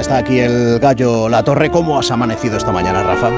está 0.00 0.18
aquí 0.18 0.38
el 0.38 0.78
gallo 0.78 1.28
La 1.28 1.42
Torre. 1.42 1.70
¿Cómo 1.70 1.98
has 1.98 2.10
amanecido 2.10 2.56
esta 2.56 2.72
mañana, 2.72 3.02
Rafa? 3.02 3.30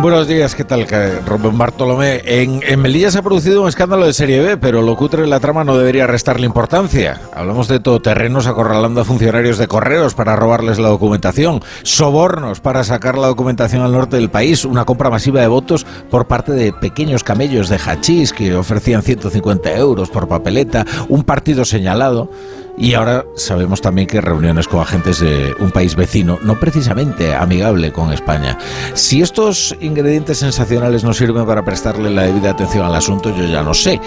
Buenos 0.00 0.26
días, 0.26 0.56
¿qué 0.56 0.64
tal, 0.64 0.86
Rubén 1.24 1.56
Bartolomé? 1.56 2.20
En, 2.24 2.60
en, 2.66 2.80
Melilla 2.80 3.12
se 3.12 3.18
ha 3.18 3.22
producido 3.22 3.62
un 3.62 3.68
escándalo 3.68 4.04
de 4.04 4.12
serie 4.12 4.40
B, 4.40 4.56
pero 4.56 4.82
lo 4.82 4.96
cutre 4.96 5.22
de 5.22 5.28
la 5.28 5.38
trama 5.38 5.62
no 5.62 5.78
debería 5.78 6.08
restarle 6.08 6.46
importancia. 6.46 7.20
Hablamos 7.32 7.68
de 7.68 7.78
todoterrenos 7.78 8.48
acorralando 8.48 9.00
a 9.00 9.04
funcionarios 9.04 9.56
de 9.56 9.68
correos 9.68 10.14
para 10.14 10.34
robarles 10.34 10.80
la 10.80 10.88
documentación, 10.88 11.62
sobornos 11.84 12.60
para 12.60 12.82
sacar 12.82 13.16
la 13.16 13.28
documentación 13.28 13.82
al 13.82 13.92
norte 13.92 14.16
del 14.16 14.30
país, 14.30 14.64
una 14.64 14.84
compra 14.84 15.10
masiva 15.10 15.40
de 15.40 15.46
votos 15.46 15.86
por 16.10 16.26
parte 16.26 16.52
de 16.52 16.72
pequeños 16.72 17.22
camellos 17.22 17.68
de 17.68 17.78
hachís 17.78 18.32
que 18.32 18.54
ofrecían 18.54 19.02
150 19.02 19.72
euros 19.76 20.10
por 20.10 20.26
papeleta, 20.26 20.84
un 21.08 21.22
partido 21.22 21.64
señalado. 21.64 22.30
Y 22.76 22.94
ahora 22.94 23.24
sabemos 23.36 23.80
también 23.80 24.08
que 24.08 24.20
reuniones 24.20 24.66
con 24.66 24.80
agentes 24.80 25.20
de 25.20 25.54
un 25.60 25.70
país 25.70 25.94
vecino, 25.94 26.38
no 26.42 26.58
precisamente 26.58 27.34
amigable 27.34 27.92
con 27.92 28.12
España. 28.12 28.58
Si 28.94 29.22
estos 29.22 29.76
ingredientes 29.80 30.38
sensacionales 30.38 31.04
no 31.04 31.14
sirven 31.14 31.46
para 31.46 31.64
prestarle 31.64 32.10
la 32.10 32.22
debida 32.22 32.50
atención 32.50 32.84
al 32.84 32.94
asunto, 32.94 33.34
yo 33.36 33.44
ya 33.44 33.62
no 33.62 33.74
sé. 33.74 34.00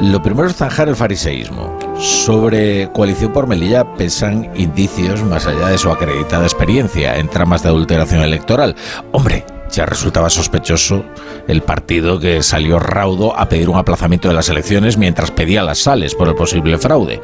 Lo 0.00 0.22
primero 0.22 0.48
es 0.48 0.56
zanjar 0.56 0.88
el 0.88 0.96
fariseísmo. 0.96 1.78
Sobre 1.98 2.90
coalición 2.92 3.32
por 3.32 3.46
Melilla 3.46 3.84
pesan 3.94 4.50
indicios 4.56 5.22
más 5.22 5.46
allá 5.46 5.68
de 5.68 5.78
su 5.78 5.90
acreditada 5.90 6.44
experiencia 6.44 7.16
en 7.18 7.28
tramas 7.28 7.62
de 7.62 7.68
adulteración 7.68 8.22
electoral. 8.22 8.74
Hombre, 9.12 9.44
ya 9.74 9.86
resultaba 9.86 10.30
sospechoso 10.30 11.04
el 11.48 11.62
partido 11.62 12.18
que 12.18 12.42
salió 12.42 12.78
raudo 12.78 13.38
a 13.38 13.48
pedir 13.48 13.68
un 13.68 13.76
aplazamiento 13.76 14.28
de 14.28 14.34
las 14.34 14.48
elecciones 14.48 14.96
mientras 14.96 15.30
pedía 15.30 15.62
las 15.62 15.78
sales 15.78 16.14
por 16.14 16.28
el 16.28 16.34
posible 16.34 16.78
fraude. 16.78 17.20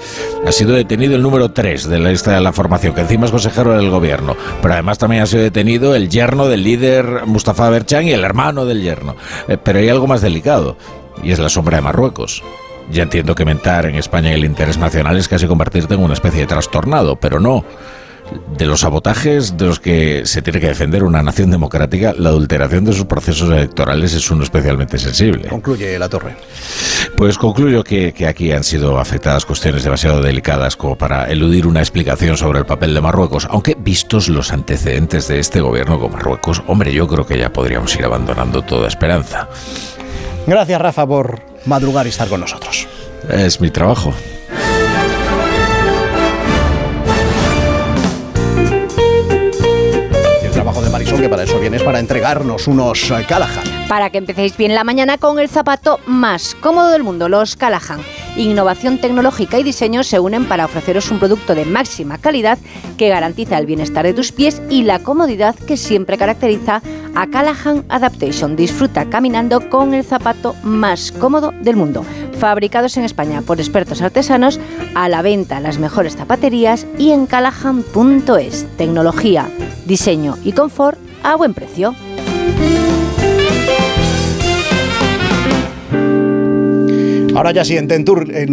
Ha 0.46 0.52
sido 0.52 0.72
detenido 0.72 1.16
el 1.16 1.22
número 1.22 1.52
3 1.52 1.88
de 1.88 1.98
la 1.98 2.10
lista 2.10 2.32
de 2.32 2.40
la 2.40 2.52
formación, 2.52 2.94
que 2.94 3.02
encima 3.02 3.26
es 3.26 3.30
consejero 3.30 3.76
del 3.76 3.90
gobierno, 3.90 4.36
pero 4.62 4.74
además 4.74 4.98
también 4.98 5.22
ha 5.22 5.26
sido 5.26 5.42
detenido 5.42 5.94
el 5.94 6.08
yerno 6.08 6.48
del 6.48 6.62
líder 6.62 7.26
Mustafa 7.26 7.70
Berchan 7.70 8.06
y 8.06 8.12
el 8.12 8.24
hermano 8.24 8.64
del 8.64 8.82
yerno. 8.82 9.16
Eh, 9.48 9.56
pero 9.62 9.78
hay 9.78 9.88
algo 9.88 10.06
más 10.06 10.20
delicado, 10.20 10.76
y 11.22 11.32
es 11.32 11.38
la 11.38 11.48
sombra 11.48 11.76
de 11.76 11.82
Marruecos. 11.82 12.42
Ya 12.90 13.04
entiendo 13.04 13.34
que 13.34 13.44
mentar 13.44 13.86
en 13.86 13.94
España 13.94 14.32
el 14.32 14.44
interés 14.44 14.76
nacional 14.76 15.16
es 15.16 15.28
casi 15.28 15.46
convertirte 15.46 15.94
en 15.94 16.02
una 16.02 16.14
especie 16.14 16.40
de 16.40 16.46
trastornado, 16.46 17.16
pero 17.16 17.38
no 17.38 17.64
de 18.56 18.66
los 18.66 18.80
sabotajes 18.80 19.56
de 19.56 19.66
los 19.66 19.80
que 19.80 20.22
se 20.24 20.42
tiene 20.42 20.60
que 20.60 20.68
defender 20.68 21.04
una 21.04 21.22
nación 21.22 21.50
democrática, 21.50 22.14
la 22.16 22.30
adulteración 22.30 22.84
de 22.84 22.92
sus 22.92 23.06
procesos 23.06 23.50
electorales 23.50 24.12
es 24.12 24.30
uno 24.30 24.42
especialmente 24.42 24.98
sensible. 24.98 25.48
Concluye 25.48 25.98
la 25.98 26.08
torre. 26.08 26.36
Pues 27.16 27.38
concluyo 27.38 27.84
que, 27.84 28.12
que, 28.12 28.26
aquí 28.26 28.52
han 28.52 28.64
sido 28.64 28.98
afectadas 28.98 29.44
cuestiones 29.44 29.84
demasiado 29.84 30.20
delicadas 30.22 30.76
como 30.76 30.96
para 30.96 31.30
eludir 31.30 31.66
una 31.66 31.80
explicación 31.80 32.36
sobre 32.36 32.58
el 32.58 32.66
papel 32.66 32.94
de 32.94 33.00
Marruecos, 33.00 33.46
aunque 33.50 33.76
vistos 33.78 34.28
los 34.28 34.52
antecedentes 34.52 35.28
de 35.28 35.38
este 35.38 35.60
gobierno 35.60 35.98
con 35.98 36.12
Marruecos, 36.12 36.62
hombre, 36.66 36.92
yo 36.92 37.06
creo 37.06 37.26
que 37.26 37.38
ya 37.38 37.52
podríamos 37.52 37.94
ir 37.96 38.04
abandonando 38.04 38.62
toda 38.62 38.88
esperanza. 38.88 39.48
Gracias, 40.46 40.80
Rafa, 40.80 41.06
por 41.06 41.40
madrugar 41.66 42.06
y 42.06 42.10
estar 42.10 42.28
con 42.28 42.40
nosotros. 42.40 42.88
Es 43.28 43.60
mi 43.60 43.70
trabajo. 43.70 44.12
Que 51.18 51.28
para 51.28 51.42
eso 51.42 51.58
vienes, 51.58 51.82
para 51.82 51.98
entregarnos 51.98 52.68
unos 52.68 53.10
eh, 53.10 53.26
Callahan. 53.28 53.88
Para 53.88 54.10
que 54.10 54.18
empecéis 54.18 54.56
bien 54.56 54.74
la 54.74 54.84
mañana 54.84 55.18
con 55.18 55.40
el 55.40 55.48
zapato 55.48 55.98
más 56.06 56.54
cómodo 56.54 56.88
del 56.88 57.02
mundo, 57.02 57.28
los 57.28 57.56
Callahan. 57.56 58.00
Innovación 58.36 58.98
tecnológica 58.98 59.58
y 59.58 59.64
diseño 59.64 60.04
se 60.04 60.20
unen 60.20 60.46
para 60.46 60.64
ofreceros 60.64 61.10
un 61.10 61.18
producto 61.18 61.54
de 61.54 61.64
máxima 61.64 62.18
calidad 62.18 62.58
que 62.96 63.08
garantiza 63.08 63.58
el 63.58 63.66
bienestar 63.66 64.06
de 64.06 64.14
tus 64.14 64.30
pies 64.30 64.62
y 64.70 64.84
la 64.84 65.00
comodidad 65.00 65.56
que 65.56 65.76
siempre 65.76 66.16
caracteriza 66.16 66.80
a 67.14 67.26
Callahan 67.26 67.84
Adaptation. 67.88 68.54
Disfruta 68.54 69.10
caminando 69.10 69.68
con 69.68 69.94
el 69.94 70.04
zapato 70.04 70.54
más 70.62 71.12
cómodo 71.12 71.52
del 71.60 71.76
mundo. 71.76 72.04
Fabricados 72.38 72.96
en 72.96 73.04
España 73.04 73.42
por 73.42 73.58
expertos 73.58 74.00
artesanos, 74.00 74.60
a 74.94 75.08
la 75.08 75.22
venta 75.22 75.56
en 75.56 75.64
las 75.64 75.78
mejores 75.78 76.16
zapaterías 76.16 76.86
y 76.98 77.10
en 77.10 77.26
callahan.es. 77.26 78.66
Tecnología, 78.76 79.50
diseño 79.86 80.38
y 80.44 80.52
confort 80.52 81.09
a 81.22 81.36
buen 81.36 81.54
precio. 81.54 81.94
Ahora 87.34 87.52
ya 87.52 87.64
sí, 87.64 87.76
en, 87.76 87.86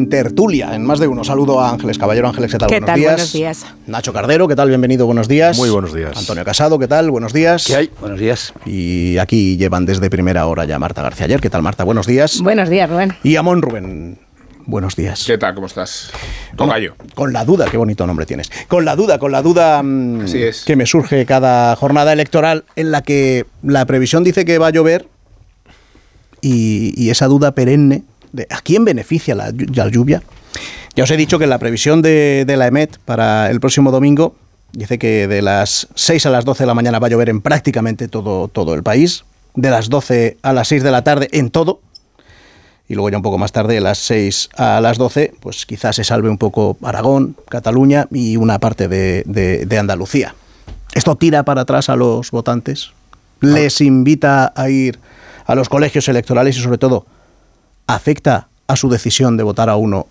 tertulia, 0.09 0.75
en 0.75 0.85
más 0.85 0.99
de 0.99 1.07
uno. 1.07 1.23
Saludo 1.23 1.59
a 1.59 1.71
Ángeles 1.71 1.97
Caballero. 1.97 2.27
Ángeles, 2.27 2.51
¿qué 2.51 2.57
tal? 2.57 2.69
buenos, 2.69 2.95
días. 2.95 3.05
buenos 3.05 3.33
días. 3.33 3.65
Nacho 3.87 4.13
Cardero, 4.13 4.47
¿qué 4.47 4.55
tal? 4.55 4.69
Bienvenido, 4.69 5.05
buenos 5.05 5.27
días. 5.27 5.57
Muy 5.57 5.69
buenos 5.69 5.93
días. 5.93 6.15
Antonio 6.15 6.45
Casado, 6.45 6.77
¿qué 6.77 6.87
tal? 6.87 7.09
Buenos 7.09 7.33
días. 7.33 7.65
¿Qué 7.65 7.75
hay? 7.75 7.91
Buenos 7.99 8.19
días. 8.19 8.53
Y 8.65 9.17
aquí 9.17 9.57
llevan 9.57 9.85
desde 9.85 10.09
primera 10.09 10.45
hora 10.45 10.65
ya 10.65 10.79
Marta 10.79 11.01
García 11.01 11.25
ayer. 11.25 11.41
¿Qué 11.41 11.49
tal, 11.49 11.63
Marta? 11.63 11.83
Buenos 11.83 12.05
días. 12.05 12.39
Buenos 12.41 12.69
días, 12.69 12.89
Rubén. 12.89 13.13
Y 13.23 13.35
Amón 13.35 13.61
Rubén. 13.61 14.19
Buenos 14.67 14.95
días. 14.95 15.23
¿Qué 15.25 15.39
tal? 15.39 15.55
¿Cómo 15.55 15.65
estás? 15.65 16.11
Con 16.55 16.69
gallo. 16.69 16.95
Con 17.15 17.33
la 17.33 17.43
duda, 17.43 17.65
qué 17.71 17.77
bonito 17.77 18.05
nombre 18.05 18.27
tienes. 18.27 18.51
Con 18.67 18.85
la 18.85 18.95
duda, 18.95 19.17
con 19.17 19.31
la 19.31 19.41
duda 19.41 19.81
mm, 19.81 20.25
que 20.65 20.75
me 20.75 20.85
surge 20.85 21.25
cada 21.25 21.75
jornada 21.75 22.13
electoral 22.13 22.65
en 22.75 22.91
la 22.91 23.01
que 23.01 23.47
la 23.63 23.85
previsión 23.85 24.23
dice 24.23 24.45
que 24.45 24.59
va 24.59 24.67
a 24.67 24.71
llover 24.71 25.07
y 26.41 27.09
esa 27.09 27.25
duda 27.25 27.51
perenne 27.51 28.03
¿A 28.49 28.61
quién 28.61 28.85
beneficia 28.85 29.35
la, 29.35 29.51
lluvia? 29.51 30.21
Ya 30.95 31.03
os 31.03 31.11
he 31.11 31.17
dicho 31.17 31.39
que 31.39 31.47
la 31.47 31.59
previsión 31.59 32.01
de, 32.01 32.45
la 32.47 32.67
EMET 32.67 32.97
para 33.05 33.49
el 33.49 33.59
próximo 33.59 33.91
domingo 33.91 34.35
dice 34.73 34.99
que 34.99 35.27
de 35.27 35.41
las 35.41 35.87
6 35.95 36.25
a 36.25 36.29
las 36.29 36.45
12 36.45 36.63
de 36.63 36.67
la 36.67 36.73
mañana 36.73 36.99
va 36.99 37.07
a 37.07 37.09
llover 37.09 37.29
en 37.29 37.41
prácticamente 37.41 38.07
todo, 38.07 38.47
todo 38.47 38.73
el 38.73 38.83
país, 38.83 39.23
de 39.55 39.69
las 39.69 39.89
12 39.89 40.37
a 40.41 40.53
las 40.53 40.67
6 40.67 40.83
de 40.83 40.91
la 40.91 41.03
tarde 41.03 41.29
en 41.31 41.49
todo, 41.49 41.81
y 42.87 42.95
luego 42.95 43.09
ya 43.09 43.17
un 43.17 43.23
poco 43.23 43.37
más 43.37 43.51
tarde, 43.51 43.75
de 43.75 43.81
las 43.81 43.97
6 43.99 44.49
a 44.55 44.81
las 44.81 44.97
12, 44.97 45.33
pues 45.39 45.65
quizás 45.65 45.95
se 45.97 46.03
salve 46.03 46.29
un 46.29 46.37
poco 46.37 46.77
Aragón, 46.81 47.35
Cataluña 47.49 48.07
y 48.11 48.37
una 48.37 48.59
parte 48.59 48.87
de, 48.87 49.23
de 49.25 49.77
Andalucía. 49.77 50.35
Esto 50.93 51.15
tira 51.15 51.43
para 51.43 51.61
atrás 51.61 51.89
a 51.89 51.95
los 51.95 52.31
votantes, 52.31 52.91
les 53.41 53.81
invita 53.81 54.53
a 54.55 54.69
ir 54.69 54.99
a 55.45 55.55
los 55.55 55.69
colegios 55.69 56.07
electorales 56.07 56.57
y 56.57 56.61
sobre 56.61 56.77
todo 56.77 57.05
afecta 57.87 58.47
a 58.67 58.75
su 58.75 58.89
decisión 58.89 59.37
de 59.37 59.43
votar 59.43 59.69
a 59.69 59.77
uno 59.77 60.07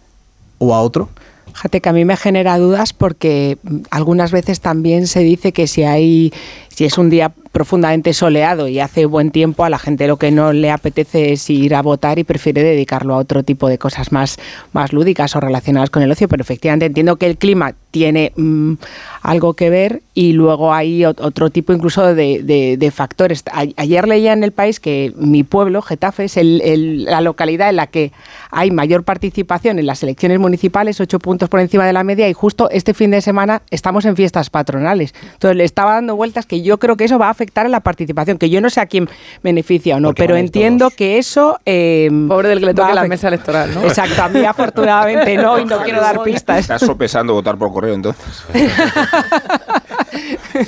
o 0.59 0.75
a 0.75 0.81
otro? 0.81 1.11
Fíjate 1.53 1.81
que 1.81 1.89
a 1.89 1.93
mí 1.93 2.05
me 2.05 2.17
genera 2.17 2.59
dudas 2.59 2.93
porque 2.93 3.59
algunas 3.91 4.31
veces 4.31 4.61
también 4.61 5.07
se 5.07 5.21
dice 5.21 5.53
que 5.53 5.67
si 5.67 5.85
hay 5.85 6.33
si 6.69 6.85
es 6.85 6.99
un 6.99 7.09
día 7.09 7.33
profundamente 7.53 8.13
soleado 8.13 8.69
y 8.69 8.81
hace 8.81 9.07
buen 9.07 9.31
tiempo, 9.31 9.65
a 9.65 9.71
la 9.71 9.79
gente 9.79 10.07
lo 10.07 10.17
que 10.17 10.31
no 10.31 10.53
le 10.53 10.71
apetece 10.71 11.33
es 11.33 11.49
ir 11.51 11.75
a 11.75 11.83
votar 11.83 12.19
y 12.19 12.25
prefiere 12.25 12.63
dedicarlo 12.63 13.15
a 13.15 13.19
otro 13.19 13.43
tipo 13.43 13.69
de 13.69 13.79
cosas 13.79 14.13
más, 14.13 14.39
más 14.73 14.93
lúdicas 14.93 15.37
o 15.37 15.41
relacionadas 15.41 15.91
con 15.91 16.03
el 16.03 16.11
ocio. 16.11 16.29
Pero 16.29 16.43
efectivamente 16.43 16.87
entiendo 16.87 17.17
que 17.17 17.27
el 17.27 17.37
clima 17.37 17.75
tiene 17.91 18.33
mm, 18.37 18.75
algo 19.23 19.55
que 19.55 19.71
ver 19.71 20.03
y 20.13 20.33
luego 20.33 20.73
hay 20.73 21.05
otro 21.05 21.51
tipo 21.51 21.73
incluso 21.73 22.15
de, 22.15 22.93
factores. 22.95 23.43
ayer 23.77 24.07
leía 24.07 24.33
en 24.33 24.45
el 24.45 24.53
país 24.53 24.81
que 24.81 25.13
mi 25.17 25.45
pueblo, 25.45 25.83
Getafe, 25.83 26.25
es 26.25 26.37
la 26.37 27.21
localidad 27.21 27.71
en 27.71 27.77
la 27.77 27.87
que 27.87 28.13
hay 28.51 28.71
mayor 28.71 29.03
participación 29.03 29.79
en 29.79 29.87
las 29.87 30.03
elecciones 30.03 30.39
municipales, 30.39 31.01
ocho 31.01 31.19
puntos 31.19 31.49
por 31.49 31.61
encima 31.61 31.87
de 31.87 31.93
la 31.93 32.05
media, 32.05 32.29
y 32.29 32.33
justo 32.33 32.69
este 32.71 32.95
fin 32.95 33.11
de 33.11 33.21
semana 33.21 33.63
estamos 33.71 34.05
en 34.05 34.17
fiestas 34.17 34.51
patronales. 34.51 35.15
Entonces 35.33 35.57
le 35.57 35.65
estaba 35.65 35.95
dando 35.95 36.17
vueltas 36.17 36.47
que 36.47 36.63
yo 36.63 36.79
creo 36.79 36.97
que 36.97 37.05
eso 37.05 37.19
va 37.19 37.29
a 37.29 37.31
afectar 37.31 37.46
a 37.55 37.69
la 37.69 37.81
participación, 37.81 38.39
que 38.39 38.51
yo 38.51 38.61
no 38.61 38.71
sé 38.71 38.81
a 38.81 38.87
quién 38.87 39.09
beneficia 39.43 39.97
o 39.97 40.01
no, 40.01 40.13
pero 40.15 40.37
entiendo 40.37 40.91
que 40.91 41.19
eso... 41.19 41.59
Eh, 41.65 42.11
Pobre 42.29 42.49
del 42.49 42.61
que 42.61 42.67
le 42.67 42.75
toque 42.75 42.95
la 42.95 43.05
mesa 43.05 43.29
electoral, 43.29 43.75
¿no? 43.75 43.83
Exacto, 43.83 44.23
a 44.23 44.29
mí 44.29 44.45
afortunadamente 44.45 45.37
no, 45.37 45.59
y 45.59 45.65
no 45.65 45.83
quiero 45.83 46.01
dar 46.01 46.23
pistas. 46.23 46.61
Estás 46.61 46.83
sopesando 46.83 47.33
votar 47.33 47.57
por 47.57 47.73
correo 47.73 47.95
entonces. 47.95 48.25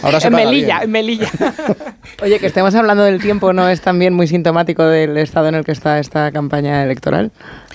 Ahora 0.02 0.18
en 0.22 0.32
Melilla, 0.32 0.80
en 0.82 0.90
Melilla. 0.90 1.30
Oye, 2.22 2.38
que 2.38 2.46
estemos 2.46 2.74
hablando 2.74 3.04
del 3.04 3.20
tiempo 3.20 3.52
no 3.52 3.68
es 3.68 3.80
también 3.80 4.14
muy 4.14 4.26
sintomático 4.26 4.84
del 4.84 5.16
estado 5.18 5.48
en 5.48 5.54
el 5.54 5.64
que 5.64 5.72
está 5.72 5.98
esta 5.98 6.30
campaña 6.32 6.82
electoral. 6.82 7.30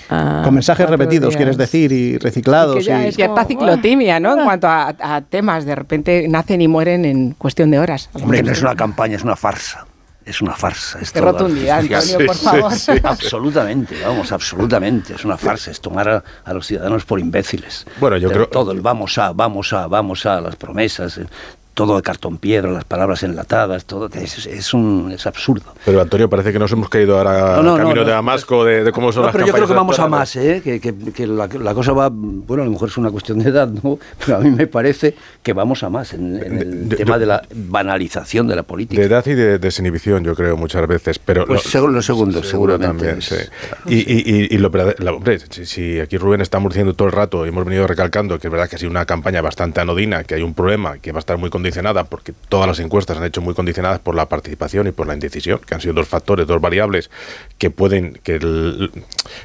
Ah, 0.08 0.42
Con 0.44 0.54
mensajes 0.54 0.88
repetidos, 0.88 1.36
quieres 1.36 1.56
decir, 1.56 1.92
y 1.92 2.18
reciclados. 2.18 2.82
Y 2.82 2.84
ya 2.84 3.06
es 3.06 3.16
cierta 3.16 3.44
ciclotimia, 3.44 4.20
¿no? 4.20 4.36
En 4.38 4.44
cuanto 4.44 4.66
a, 4.68 5.22
temas, 5.28 5.64
de 5.64 5.74
repente 5.74 6.26
nacen 6.28 6.60
y 6.60 6.68
mueren 6.68 7.04
en 7.04 7.32
cuestión 7.32 7.70
de 7.70 7.78
horas. 7.78 8.10
Hombre, 8.12 8.42
no 8.42 8.52
es 8.52 8.60
una 8.60 8.74
campaña, 8.74 9.16
es 9.16 9.22
una 9.22 9.36
farsa. 9.36 9.86
Es 10.24 10.40
una 10.40 10.54
farsa. 10.54 11.00
Es 11.00 11.12
Qué 11.12 11.20
rotundidad, 11.20 11.80
Antonio, 11.80 12.26
por 12.26 12.36
favor. 12.36 12.72
absolutamente, 13.02 13.96
vamos, 14.02 14.32
absolutamente. 14.32 15.14
Es 15.14 15.24
una 15.24 15.36
farsa. 15.36 15.70
Es 15.70 15.80
tomar 15.80 16.24
a, 16.44 16.52
los 16.54 16.66
ciudadanos 16.66 17.04
por 17.04 17.20
imbéciles. 17.20 17.86
Bueno, 18.00 18.16
yo 18.16 18.30
creo... 18.30 18.48
Todo 18.48 18.72
el 18.72 18.80
vamos 18.80 19.18
a, 19.18 19.32
vamos 19.32 19.72
a, 19.74 19.86
vamos 19.86 20.24
a, 20.24 20.40
las 20.40 20.56
promesas. 20.56 21.20
Todo 21.74 21.96
de 21.96 22.02
cartón 22.02 22.38
piedra, 22.38 22.70
las 22.70 22.84
palabras 22.84 23.22
enlatadas, 23.24 23.84
todo 23.84 24.08
es, 24.14 24.46
es, 24.46 24.74
un, 24.74 25.10
es 25.12 25.26
absurdo. 25.26 25.74
Pero 25.84 26.00
Antonio, 26.00 26.30
parece 26.30 26.52
que 26.52 26.58
nos 26.58 26.70
hemos 26.72 26.88
caído 26.88 27.18
ahora 27.18 27.56
al 27.56 27.76
camino 27.76 28.04
de 28.04 28.12
Damasco, 28.12 28.64
de, 28.64 28.92
cómo 28.92 29.12
son 29.12 29.24
las 29.24 29.32
pero 29.32 29.46
yo 29.46 29.52
creo 29.52 29.66
que 29.66 29.74
vamos 29.74 29.98
a 29.98 30.08
más, 30.08 30.36
¿eh? 30.36 30.60
que, 30.62 30.80
que, 30.80 31.26
la, 31.26 31.48
la, 31.48 31.74
cosa 31.74 31.92
va, 31.92 32.08
bueno, 32.12 32.62
a 32.62 32.66
lo 32.66 32.72
mejor 32.72 32.88
es 32.88 32.96
una 32.96 33.10
cuestión 33.10 33.40
de 33.40 33.50
edad, 33.50 33.68
¿no? 33.68 33.98
pero 34.24 34.36
a 34.36 34.40
mí 34.40 34.50
me 34.50 34.66
parece 34.66 35.14
que 35.42 35.52
vamos 35.52 35.82
a 35.82 35.90
más 35.90 36.14
en, 36.14 36.36
el 36.36 36.88
tema 36.96 37.18
de, 37.18 37.26
la 37.26 37.42
banalización 37.54 38.46
de 38.46 38.56
la 38.56 38.62
política. 38.62 39.00
De 39.00 39.06
edad 39.06 39.26
y 39.26 39.34
de 39.34 39.58
desinhibición, 39.58 40.24
yo 40.24 40.34
creo, 40.34 40.56
muchas 40.56 40.86
veces. 40.86 41.18
Pero 41.18 41.46
pues 41.46 41.72
lo, 41.74 41.88
los 41.88 42.06
segundos, 42.06 42.48
seguramente. 42.48 42.86
También, 42.86 43.22
sí. 43.22 43.36
y, 43.86 43.96
y, 43.96 44.54
y, 44.54 44.58
lo, 44.58 44.68
hombre, 44.68 45.38
si, 45.38 46.00
aquí 46.00 46.16
Rubén 46.18 46.40
estamos 46.40 46.72
diciendo 46.72 46.94
todo 46.94 47.08
el 47.08 47.12
rato, 47.12 47.44
y 47.44 47.48
hemos 47.48 47.64
venido 47.64 47.86
recalcando 47.86 48.38
que 48.38 48.48
es 48.48 48.50
verdad 48.50 48.68
que 48.68 48.76
ha 48.76 48.78
sido 48.78 48.90
una 48.90 49.06
campaña 49.06 49.40
bastante 49.40 49.80
anodina, 49.80 50.24
que 50.24 50.34
hay 50.34 50.42
un 50.42 50.54
problema, 50.54 50.98
que 50.98 51.12
va 51.12 51.18
a 51.18 51.20
estar 51.20 51.38
muy 51.38 51.50
condicionada, 51.64 52.04
porque 52.04 52.34
todas 52.50 52.66
las 52.66 52.78
encuestas 52.78 53.16
han 53.16 53.24
hecho 53.24 53.40
muy 53.40 53.54
condicionadas 53.54 53.98
por 53.98 54.14
la 54.14 54.28
participación 54.28 54.86
y 54.86 54.92
por 54.92 55.06
la 55.06 55.14
indecisión, 55.14 55.60
que 55.66 55.74
han 55.74 55.80
sido 55.80 55.94
dos 55.94 56.06
factores, 56.06 56.46
dos 56.46 56.60
variables 56.60 57.10
que 57.56 57.70
pueden, 57.70 58.20
que, 58.22 58.38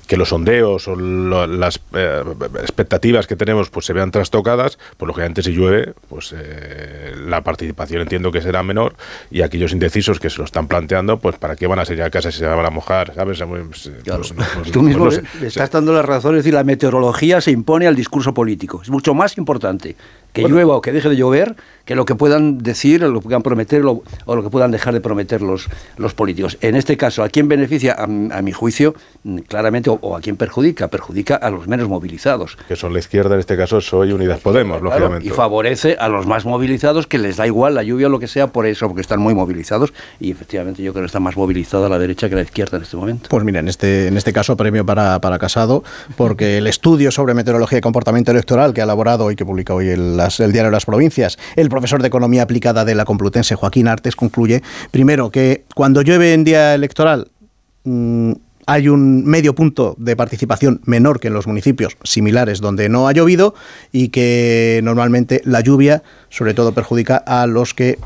que 0.05 0.17
los 0.17 0.27
sondeos 0.27 0.89
o 0.89 0.97
las 0.97 1.79
eh, 1.93 2.23
expectativas 2.59 3.25
que 3.25 3.37
tenemos 3.37 3.69
pues 3.69 3.85
se 3.85 3.93
vean 3.93 4.11
trastocadas, 4.11 4.77
pues 4.97 5.07
lógicamente 5.07 5.41
si 5.41 5.51
llueve, 5.51 5.93
pues 6.09 6.35
eh, 6.37 7.13
la 7.25 7.41
participación 7.41 8.01
entiendo 8.01 8.33
que 8.33 8.41
será 8.41 8.63
menor 8.63 8.95
y 9.31 9.41
aquellos 9.41 9.71
indecisos 9.71 10.19
que 10.19 10.29
se 10.29 10.39
lo 10.39 10.43
están 10.43 10.67
planteando, 10.67 11.19
pues 11.19 11.37
para 11.37 11.55
qué 11.55 11.67
van 11.67 11.79
a 11.79 11.85
salir 11.85 12.03
a 12.03 12.09
casa 12.09 12.33
si 12.33 12.39
se 12.39 12.47
van 12.47 12.65
a 12.65 12.69
mojar, 12.69 13.13
¿sabes? 13.15 13.41
Pues, 13.47 13.89
pues, 14.03 14.33
pues, 14.33 14.71
Tú 14.73 14.81
mismo 14.81 15.07
estás 15.07 15.71
dando 15.71 15.93
la 15.93 16.01
razón, 16.01 16.35
es 16.35 16.39
decir, 16.39 16.53
la 16.53 16.65
meteorología 16.65 17.39
se 17.39 17.51
impone 17.51 17.87
al 17.87 17.95
discurso 17.95 18.33
político, 18.33 18.81
es 18.81 18.89
mucho 18.89 19.13
más 19.13 19.37
importante 19.37 19.95
que 20.33 20.47
llueva 20.47 20.75
o 20.75 20.81
que 20.81 20.91
deje 20.91 21.09
de 21.09 21.15
llover, 21.15 21.55
que 21.89 21.95
lo 21.95 22.05
que 22.05 22.13
puedan 22.13 22.59
decir, 22.59 23.03
o 23.03 23.09
lo 23.09 23.19
que 23.19 23.23
puedan 23.23 23.41
prometer 23.41 23.83
o 23.83 24.35
lo 24.35 24.43
que 24.43 24.49
puedan 24.51 24.69
dejar 24.69 24.93
de 24.93 25.01
prometer 25.01 25.41
los, 25.41 25.67
los 25.97 26.13
políticos. 26.13 26.57
En 26.61 26.75
este 26.75 26.97
caso, 26.97 27.23
¿a 27.23 27.29
quién 27.29 27.47
beneficia? 27.47 27.95
A, 27.97 28.07
mi 28.43 28.51
juicio, 28.51 28.93
mm, 29.23 29.39
claramente, 29.39 29.89
o, 29.89 30.15
a 30.15 30.21
quién 30.21 30.35
perjudica? 30.35 30.87
Perjudica 30.89 31.35
a 31.35 31.49
los 31.49 31.67
menos 31.67 31.89
movilizados. 31.89 32.57
Que 32.67 32.75
son 32.75 32.93
la 32.93 32.99
izquierda, 32.99 33.33
en 33.33 33.39
este 33.39 33.57
caso, 33.57 33.81
soy 33.81 34.11
Unidas 34.11 34.39
Podemos, 34.39 34.83
lógicamente. 34.83 35.27
Y 35.27 35.31
favorece 35.31 35.97
a 35.99 36.09
los 36.09 36.27
más 36.27 36.45
movilizados, 36.45 37.07
que 37.07 37.17
les 37.17 37.37
da 37.37 37.47
igual 37.47 37.73
la 37.73 37.81
lluvia 37.81 38.05
o 38.05 38.09
lo 38.11 38.19
que 38.19 38.27
sea, 38.27 38.47
por 38.47 38.67
eso, 38.67 38.87
porque 38.87 39.01
están 39.01 39.19
muy 39.19 39.33
movilizados. 39.33 39.91
Y 40.19 40.29
efectivamente, 40.29 40.83
yo 40.83 40.93
creo 40.93 41.01
que 41.01 41.07
está 41.07 41.19
más 41.19 41.37
movilizada 41.37 41.89
la 41.89 41.97
derecha 41.97 42.29
que 42.29 42.35
la 42.35 42.43
izquierda 42.43 42.77
en 42.77 42.83
este 42.83 42.97
momento. 42.97 43.29
Pues 43.29 43.43
mira, 43.43 43.61
en 43.61 43.67
este, 43.67 44.07
en 44.07 44.15
este 44.15 44.31
caso, 44.31 44.55
premio 44.55 44.85
para, 44.85 45.19
para 45.21 45.39
Casado, 45.39 45.83
porque 46.15 46.59
el 46.59 46.67
estudio 46.67 47.09
sobre 47.09 47.33
meteorología 47.33 47.79
y 47.79 47.81
comportamiento 47.81 48.29
electoral 48.29 48.75
que 48.75 48.81
ha 48.81 48.83
elaborado 48.83 49.31
y 49.31 49.35
que 49.35 49.43
publica 49.43 49.73
hoy 49.73 49.89
el 49.89 50.18
el 50.39 50.51
diario 50.51 50.69
de 50.69 50.75
las 50.75 50.85
provincias. 50.85 51.37
El 51.55 51.69
profesor 51.69 52.01
de 52.01 52.07
Economía 52.07 52.43
Aplicada 52.43 52.85
de 52.85 52.95
la 52.95 53.05
Complutense, 53.05 53.55
Joaquín 53.55 53.87
Artes, 53.87 54.15
concluye, 54.15 54.61
primero, 54.91 55.29
que 55.31 55.65
cuando 55.75 56.01
llueve 56.01 56.33
en 56.33 56.43
día 56.43 56.73
electoral... 56.75 57.29
Mm, 57.83 58.33
hay 58.69 58.87
un 58.87 59.25
medio 59.25 59.55
punto 59.55 59.95
de 59.97 60.15
participación 60.15 60.79
menor 60.85 61.19
que 61.19 61.29
en 61.29 61.33
los 61.33 61.47
municipios 61.47 61.97
similares 62.03 62.61
donde 62.61 62.87
no 62.87 63.07
ha 63.07 63.13
llovido 63.13 63.55
y 63.91 64.09
que 64.09 64.79
normalmente 64.83 65.41
la 65.43 65.61
lluvia 65.61 66.03
sobre 66.29 66.53
todo 66.53 66.71
perjudica 66.71 67.17
a 67.17 67.47
los 67.47 67.73
que 67.73 67.97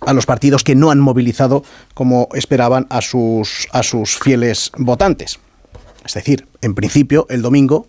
a 0.00 0.12
los 0.12 0.26
partidos 0.26 0.64
que 0.64 0.74
no 0.74 0.90
han 0.90 0.98
movilizado 0.98 1.62
como 1.94 2.28
esperaban 2.34 2.88
a 2.90 3.00
sus 3.00 3.68
a 3.70 3.84
sus 3.84 4.18
fieles 4.18 4.72
votantes. 4.76 5.38
Es 6.04 6.14
decir, 6.14 6.48
en 6.62 6.74
principio 6.74 7.28
el 7.30 7.40
domingo 7.40 7.86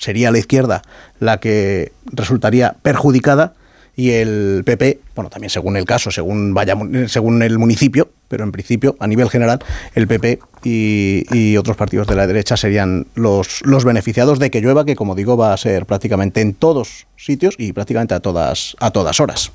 sería 0.00 0.32
la 0.32 0.38
izquierda 0.38 0.82
la 1.20 1.38
que 1.38 1.92
resultaría 2.12 2.74
perjudicada 2.82 3.54
y 3.96 4.12
el 4.12 4.62
PP, 4.64 5.00
bueno, 5.14 5.28
también 5.28 5.50
según 5.50 5.76
el 5.76 5.84
caso, 5.84 6.10
según 6.10 6.54
vaya 6.54 6.74
según 7.06 7.42
el 7.42 7.58
municipio, 7.58 8.10
pero 8.28 8.44
en 8.44 8.52
principio, 8.52 8.96
a 8.98 9.06
nivel 9.06 9.28
general, 9.28 9.58
el 9.94 10.06
PP 10.06 10.38
y, 10.64 11.56
otros 11.58 11.76
partidos 11.76 12.06
de 12.06 12.14
la 12.14 12.26
derecha 12.26 12.56
serían 12.56 13.08
los, 13.14 13.60
los 13.64 13.84
beneficiados 13.84 14.38
de 14.38 14.50
que 14.50 14.62
llueva, 14.62 14.86
que 14.86 14.96
como 14.96 15.14
digo, 15.14 15.36
va 15.36 15.52
a 15.52 15.56
ser 15.56 15.84
prácticamente 15.84 16.40
en 16.40 16.54
todos 16.54 17.06
sitios 17.16 17.54
y 17.58 17.72
prácticamente 17.72 18.14
a 18.14 18.20
todas, 18.20 18.76
a 18.78 18.90
todas 18.90 19.20
horas. 19.20 19.52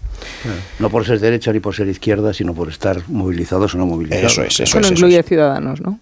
No 0.78 0.92
por 0.92 1.06
ser 1.06 1.20
derecha 1.20 1.52
ni 1.52 1.60
por 1.60 1.74
ser 1.74 1.88
izquierda, 1.88 2.34
sino 2.34 2.54
por 2.54 2.70
estar 2.70 3.02
movilizados 3.08 3.74
o 3.74 3.78
no 3.80 3.88
movilizados. 3.88 4.34
Eso 4.34 4.44
es, 4.44 4.60
eso, 4.60 4.80
incluye 4.80 5.24
ciudadanos, 5.24 5.82
¿no? 5.82 6.00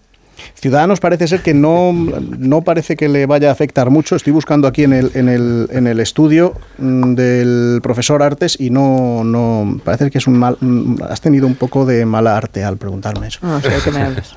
Ciudadanos 0.54 1.00
parece 1.00 1.28
ser 1.28 1.42
que 1.42 1.54
no, 1.54 1.92
no 1.92 2.62
parece 2.62 2.96
que 2.96 3.08
le 3.08 3.26
vaya 3.26 3.48
a 3.48 3.52
afectar 3.52 3.90
mucho. 3.90 4.16
Estoy 4.16 4.32
buscando 4.32 4.66
aquí 4.68 4.84
en 4.84 4.92
el, 4.92 5.10
en 5.14 5.28
el, 5.28 5.68
en 5.70 5.86
el 5.86 6.00
estudio 6.00 6.54
mm, 6.78 7.14
del 7.14 7.80
profesor 7.82 8.22
Artes 8.22 8.56
y 8.58 8.70
no, 8.70 9.24
no 9.24 9.80
parece 9.84 10.10
que 10.10 10.18
es 10.18 10.26
un 10.26 10.38
mal. 10.38 10.56
Mm, 10.60 11.02
has 11.08 11.20
tenido 11.20 11.46
un 11.46 11.54
poco 11.54 11.84
de 11.84 12.06
mala 12.06 12.36
arte 12.36 12.64
al 12.64 12.76
preguntarme 12.76 13.28
eso. 13.28 13.40
No, 13.42 13.60
sé 13.60 13.70
que 13.84 13.90
me 13.90 14.02
hables. 14.02 14.34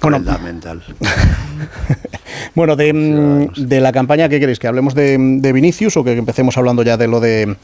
Bueno, 0.00 0.20
mental. 0.42 0.82
bueno, 2.54 2.76
de, 2.76 2.92
mm, 2.92 3.66
de, 3.66 3.80
la 3.80 3.92
campaña, 3.92 4.28
¿qué 4.28 4.40
queréis? 4.40 4.58
¿Que 4.58 4.66
hablemos 4.66 4.94
de, 4.94 5.16
de, 5.18 5.52
Vinicius 5.52 5.96
o 5.96 6.04
que 6.04 6.12
empecemos 6.12 6.56
hablando 6.56 6.82
ya 6.82 6.96
de 6.96 7.08
lo 7.08 7.20
de, 7.20 7.56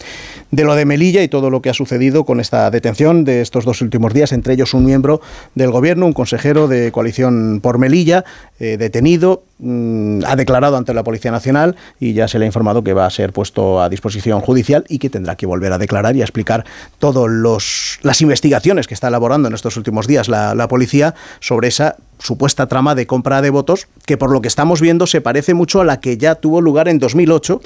de 0.51 0.65
lo 0.65 0.75
de 0.75 0.85
Melilla 0.85 1.23
y 1.23 1.29
todo 1.29 1.51
lo 1.51 1.63
que 1.63 1.71
ha 1.71 1.75
sucedido 1.75 2.25
con 2.25 2.41
esta 2.41 2.71
detención 2.71 3.25
de 3.25 3.41
estos 3.41 3.65
dos 3.65 3.83
últimos 3.83 4.15
días, 4.15 4.33
entre 4.33 4.55
ellos 4.55 4.75
un 4.75 4.85
miembro 4.85 5.21
del 5.55 5.71
gobierno, 5.71 6.07
un 6.07 6.13
consejero 6.13 6.69
de 6.69 6.93
coalición 6.93 7.61
por 7.63 7.79
Melilla, 7.79 8.25
eh, 8.59 8.77
detenido, 8.77 9.45
mm, 9.61 10.25
ha 10.27 10.37
declarado 10.37 10.77
ante 10.77 10.95
la 10.95 11.05
Policía 11.05 11.31
Nacional 11.31 11.77
y 11.99 12.13
ya 12.13 12.29
se 12.29 12.39
le 12.39 12.45
ha 12.45 12.47
informado 12.47 12.83
que 12.83 12.93
va 12.93 13.07
a 13.07 13.11
ser 13.11 13.33
puesto 13.33 13.81
a 13.81 13.89
disposición 13.89 14.41
judicial 14.41 14.85
y 14.89 14.99
que 14.99 15.11
tendrá 15.11 15.37
que 15.37 15.47
volver 15.47 15.73
a 15.73 15.79
declarar 15.79 16.17
y 16.17 16.23
a 16.23 16.25
explicar 16.25 16.65
todas 16.99 17.99
las 18.03 18.21
investigaciones 18.21 18.87
que 18.87 18.95
está 18.95 19.09
elaborando 19.09 19.49
en 19.49 19.55
estos 19.55 19.77
últimos 19.77 20.07
días 20.07 20.29
la, 20.29 20.55
la 20.55 20.69
policía 20.69 21.15
sobre 21.41 21.69
esa 21.69 21.97
supuesta 22.19 22.67
trama 22.67 22.95
de 22.95 23.07
compra 23.07 23.43
de 23.43 23.51
votos 23.51 23.89
que 24.07 24.17
por 24.17 24.31
lo 24.31 24.41
que 24.41 24.49
estamos 24.49 24.81
viendo 24.81 25.07
se 25.07 25.21
parece 25.21 25.55
mucho 25.55 25.81
a 25.81 25.85
la 25.85 26.01
que 26.01 26.19
ya 26.19 26.35
tuvo 26.35 26.61
lugar 26.61 26.89
en 26.89 26.99
2008 26.99 27.61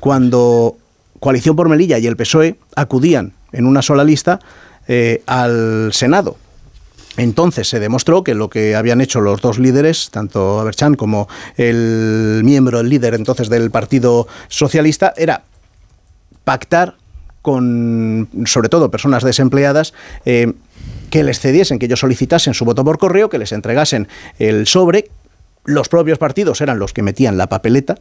cuando 0.00 0.76
Coalición 1.20 1.56
por 1.56 1.68
Melilla 1.68 1.98
y 1.98 2.06
el 2.06 2.16
PSOE 2.16 2.56
acudían 2.74 3.32
en 3.52 3.66
una 3.66 3.82
sola 3.82 4.04
lista 4.04 4.38
eh, 4.88 5.22
al 5.26 5.90
Senado. 5.92 6.36
Entonces 7.16 7.68
se 7.68 7.80
demostró 7.80 8.22
que 8.22 8.34
lo 8.34 8.50
que 8.50 8.76
habían 8.76 9.00
hecho 9.00 9.20
los 9.20 9.40
dos 9.40 9.58
líderes, 9.58 10.10
tanto 10.10 10.60
Aberchan 10.60 10.94
como 10.94 11.28
el 11.56 12.42
miembro, 12.44 12.80
el 12.80 12.88
líder 12.88 13.14
entonces 13.14 13.48
del 13.48 13.70
Partido 13.70 14.26
Socialista, 14.48 15.14
era 15.16 15.42
pactar 16.44 16.96
con, 17.42 18.28
sobre 18.44 18.68
todo, 18.68 18.90
personas 18.90 19.22
desempleadas, 19.22 19.94
eh, 20.24 20.52
que 21.10 21.22
les 21.22 21.38
cediesen, 21.38 21.78
que 21.78 21.86
ellos 21.86 22.00
solicitasen 22.00 22.54
su 22.54 22.64
voto 22.64 22.84
por 22.84 22.98
correo, 22.98 23.30
que 23.30 23.38
les 23.38 23.52
entregasen 23.52 24.08
el 24.38 24.66
sobre. 24.66 25.10
Los 25.64 25.88
propios 25.88 26.18
partidos 26.18 26.60
eran 26.60 26.78
los 26.78 26.92
que 26.92 27.02
metían 27.02 27.36
la 27.38 27.48
papeleta 27.48 27.96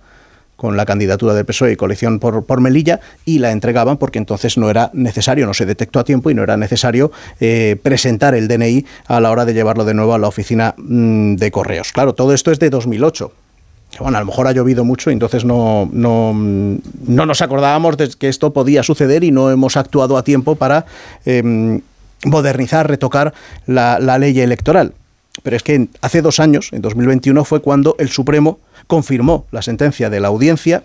con 0.56 0.78
la 0.78 0.86
candidatura 0.86 1.34
del 1.34 1.46
PSOE 1.46 1.74
y 1.74 1.76
coalición 1.76 2.20
por, 2.20 2.46
por, 2.46 2.62
Melilla 2.62 3.00
y 3.26 3.40
la 3.40 3.52
entregaban 3.52 3.98
porque 3.98 4.20
entonces 4.20 4.58
no 4.58 4.70
era 4.70 4.90
necesario, 4.94 5.46
no 5.46 5.54
se 5.54 5.66
detectó 5.66 6.00
a 6.00 6.04
tiempo 6.04 6.30
y 6.30 6.34
no 6.34 6.44
era 6.44 6.58
necesario 6.58 7.12
eh, 7.40 7.78
presentar 7.82 8.36
el 8.36 8.48
DNI 8.48 8.86
a 9.08 9.20
la 9.20 9.32
hora 9.32 9.46
de 9.46 9.54
llevarlo 9.54 9.86
de 9.86 9.94
nuevo 9.94 10.14
a 10.14 10.18
la 10.18 10.28
oficina 10.28 10.74
mm, 10.78 11.36
de 11.36 11.52
correos. 11.52 11.92
Claro, 11.92 12.14
todo 12.14 12.34
esto 12.34 12.52
es 12.52 12.60
de 12.60 12.70
2008. 12.70 13.32
Bueno, 14.00 14.18
a 14.18 14.20
lo 14.20 14.26
mejor 14.26 14.48
ha 14.48 14.52
llovido 14.52 14.84
mucho 14.84 15.10
y 15.10 15.14
entonces 15.14 15.46
no, 15.46 15.90
no, 15.92 16.34
no 16.34 17.26
nos 17.26 17.42
acordábamos 17.42 17.96
de 17.98 18.10
que 18.10 18.28
esto 18.28 18.52
podía 18.52 18.84
suceder 18.84 19.24
y 19.24 19.32
no 19.32 19.52
hemos 19.52 19.78
actuado 19.78 20.18
a 20.18 20.24
tiempo 20.24 20.56
para 20.56 20.86
em, 21.26 21.82
modernizar, 22.26 22.90
retocar 22.90 23.34
la 23.68 24.18
ley 24.18 24.38
electoral. 24.40 24.94
Pero 25.44 25.56
es 25.56 25.64
que 25.64 25.88
hace 26.02 26.22
dos 26.22 26.40
años, 26.40 26.70
en 26.72 26.82
2021, 26.82 27.44
fue 27.46 27.62
cuando 27.62 27.96
el 28.00 28.10
Supremo 28.10 28.60
confirmó 28.88 29.46
la 29.52 29.62
sentencia 29.62 30.10
de 30.10 30.20
la 30.20 30.28
audiencia 30.28 30.84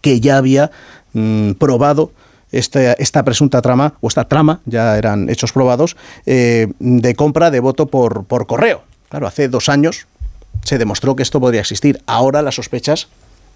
que 0.00 0.20
ya 0.20 0.36
había 0.36 0.70
mm, 1.12 1.52
probado 1.52 2.12
esta, 2.52 2.92
esta, 2.94 3.24
presunta 3.24 3.62
trama, 3.62 3.94
o 4.00 4.08
esta 4.08 4.26
trama, 4.26 4.60
ya 4.64 4.96
eran 4.96 5.28
hechos 5.28 5.52
probados, 5.52 5.96
eh, 6.26 6.68
de 6.78 7.14
compra 7.14 7.50
de 7.50 7.60
voto 7.60 7.86
por, 7.86 8.24
por 8.24 8.46
correo. 8.46 8.82
Claro, 9.08 9.26
hace 9.26 9.48
dos 9.48 9.68
años 9.68 10.06
se 10.62 10.78
demostró 10.78 11.16
que 11.16 11.22
esto 11.22 11.40
podría 11.40 11.60
existir. 11.60 12.00
Ahora 12.06 12.42
las 12.42 12.54
sospechas 12.54 13.08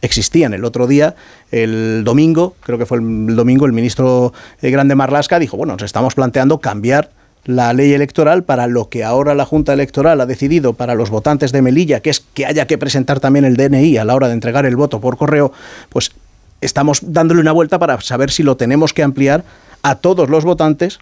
existían. 0.03 0.53
El 0.53 0.65
otro 0.65 0.87
día, 0.87 1.15
el 1.51 2.03
domingo, 2.05 2.55
creo 2.61 2.79
que 2.79 2.87
fue 2.87 2.99
el 2.99 3.37
domingo, 3.37 3.67
el 3.67 3.73
ministro 3.73 4.33
eh, 4.63 4.71
Grande 4.71 4.95
Marlasca 4.95 5.39
dijo, 5.39 5.57
bueno, 5.57 5.75
nos 5.75 5.83
estamos 5.83 6.15
planteando 6.15 6.59
cambiar 6.59 7.11
la 7.49 7.73
ley 7.73 7.95
electoral 7.95 8.45
para 8.45 8.67
lo 8.67 8.91
que 8.91 9.05
ahora 9.05 9.35
la 9.35 9.47
Junta 9.47 9.73
Electoral 9.73 10.21
ha 10.21 10.27
decidido 10.27 10.75
para 10.75 10.95
los 10.95 11.09
votantes 11.09 11.51
de 11.51 11.63
Melilla, 11.63 12.01
que 12.01 12.11
es 12.11 12.21
que 12.35 12.45
haya 12.45 12.67
que 12.67 12.77
presentar 12.77 13.21
también 13.21 13.47
el 13.47 13.57
DNI 13.57 13.97
a 13.97 14.05
la 14.05 14.15
hora 14.15 14.29
de 14.29 14.35
entregar 14.35 14.67
el 14.67 14.77
voto 14.77 15.01
por 15.01 15.17
correo, 15.17 15.51
pues 15.89 16.13
estamos 16.61 16.99
dándole 17.03 17.41
una 17.41 17.53
vuelta 17.53 17.79
para 17.79 17.99
saber 18.03 18.31
si 18.31 18.43
lo 18.43 18.59
tenemos 18.59 18.93
que 18.93 19.03
ampliar 19.03 19.45
a 19.83 19.95
todos 19.95 20.29
los 20.29 20.45
votantes, 20.45 20.99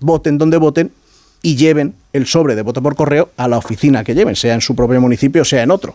voten 0.00 0.38
donde 0.38 0.56
voten 0.56 0.92
y 1.42 1.56
lleven 1.56 1.92
el 2.14 2.26
sobre 2.26 2.54
de 2.54 2.62
voto 2.62 2.80
por 2.80 2.96
correo 2.96 3.28
a 3.36 3.46
la 3.46 3.58
oficina 3.58 4.02
que 4.02 4.14
lleven, 4.14 4.36
sea 4.36 4.54
en 4.54 4.62
su 4.62 4.74
propio 4.74 4.98
municipio 4.98 5.44
sea 5.44 5.62
en 5.62 5.72
otro. 5.72 5.94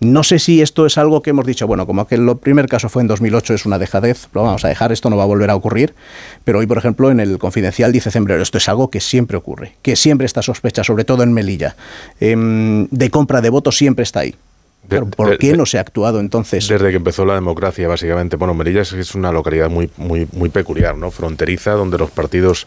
No 0.00 0.24
sé 0.24 0.38
si 0.38 0.62
esto 0.62 0.86
es 0.86 0.96
algo 0.96 1.20
que 1.20 1.28
hemos 1.28 1.44
dicho, 1.44 1.66
bueno, 1.66 1.86
como 1.86 2.06
que 2.06 2.16
primer 2.40 2.66
caso 2.68 2.88
fue 2.88 3.02
en 3.02 3.08
2008, 3.08 3.52
es 3.52 3.66
una 3.66 3.78
dejadez, 3.78 4.28
lo 4.32 4.42
vamos 4.42 4.64
a 4.64 4.68
dejar, 4.68 4.92
esto 4.92 5.10
no 5.10 5.18
va 5.18 5.24
a 5.24 5.26
volver 5.26 5.50
a 5.50 5.54
ocurrir, 5.54 5.94
pero 6.42 6.60
hoy, 6.60 6.66
por 6.66 6.78
ejemplo, 6.78 7.10
en 7.10 7.20
el 7.20 7.38
Confidencial 7.38 7.92
dice 7.92 8.10
Zembrero, 8.10 8.42
esto 8.42 8.56
es 8.56 8.66
algo 8.70 8.88
que 8.88 9.00
siempre 9.00 9.36
ocurre, 9.36 9.76
que 9.82 9.96
siempre 9.96 10.24
está 10.24 10.40
sospecha, 10.40 10.84
sobre 10.84 11.04
todo 11.04 11.22
en 11.22 11.34
Melilla, 11.34 11.76
em, 12.18 12.88
de 12.90 13.10
compra 13.10 13.42
de 13.42 13.50
votos 13.50 13.76
siempre 13.76 14.04
está 14.04 14.20
ahí. 14.20 14.34
¿Por 14.88 15.38
qué 15.38 15.56
no 15.56 15.66
se 15.66 15.78
ha 15.78 15.82
actuado 15.82 16.18
entonces? 16.18 16.66
Desde 16.66 16.90
que 16.90 16.96
empezó 16.96 17.24
la 17.24 17.34
democracia, 17.34 17.86
básicamente. 17.86 18.36
Bueno, 18.36 18.54
Melilla 18.54 18.80
es 18.82 19.14
una 19.14 19.30
localidad 19.30 19.70
muy, 19.70 19.90
muy, 19.96 20.26
muy 20.32 20.48
peculiar, 20.48 20.96
¿no? 20.96 21.10
Fronteriza, 21.10 21.72
donde 21.72 21.96
los 21.96 22.10
partidos 22.10 22.66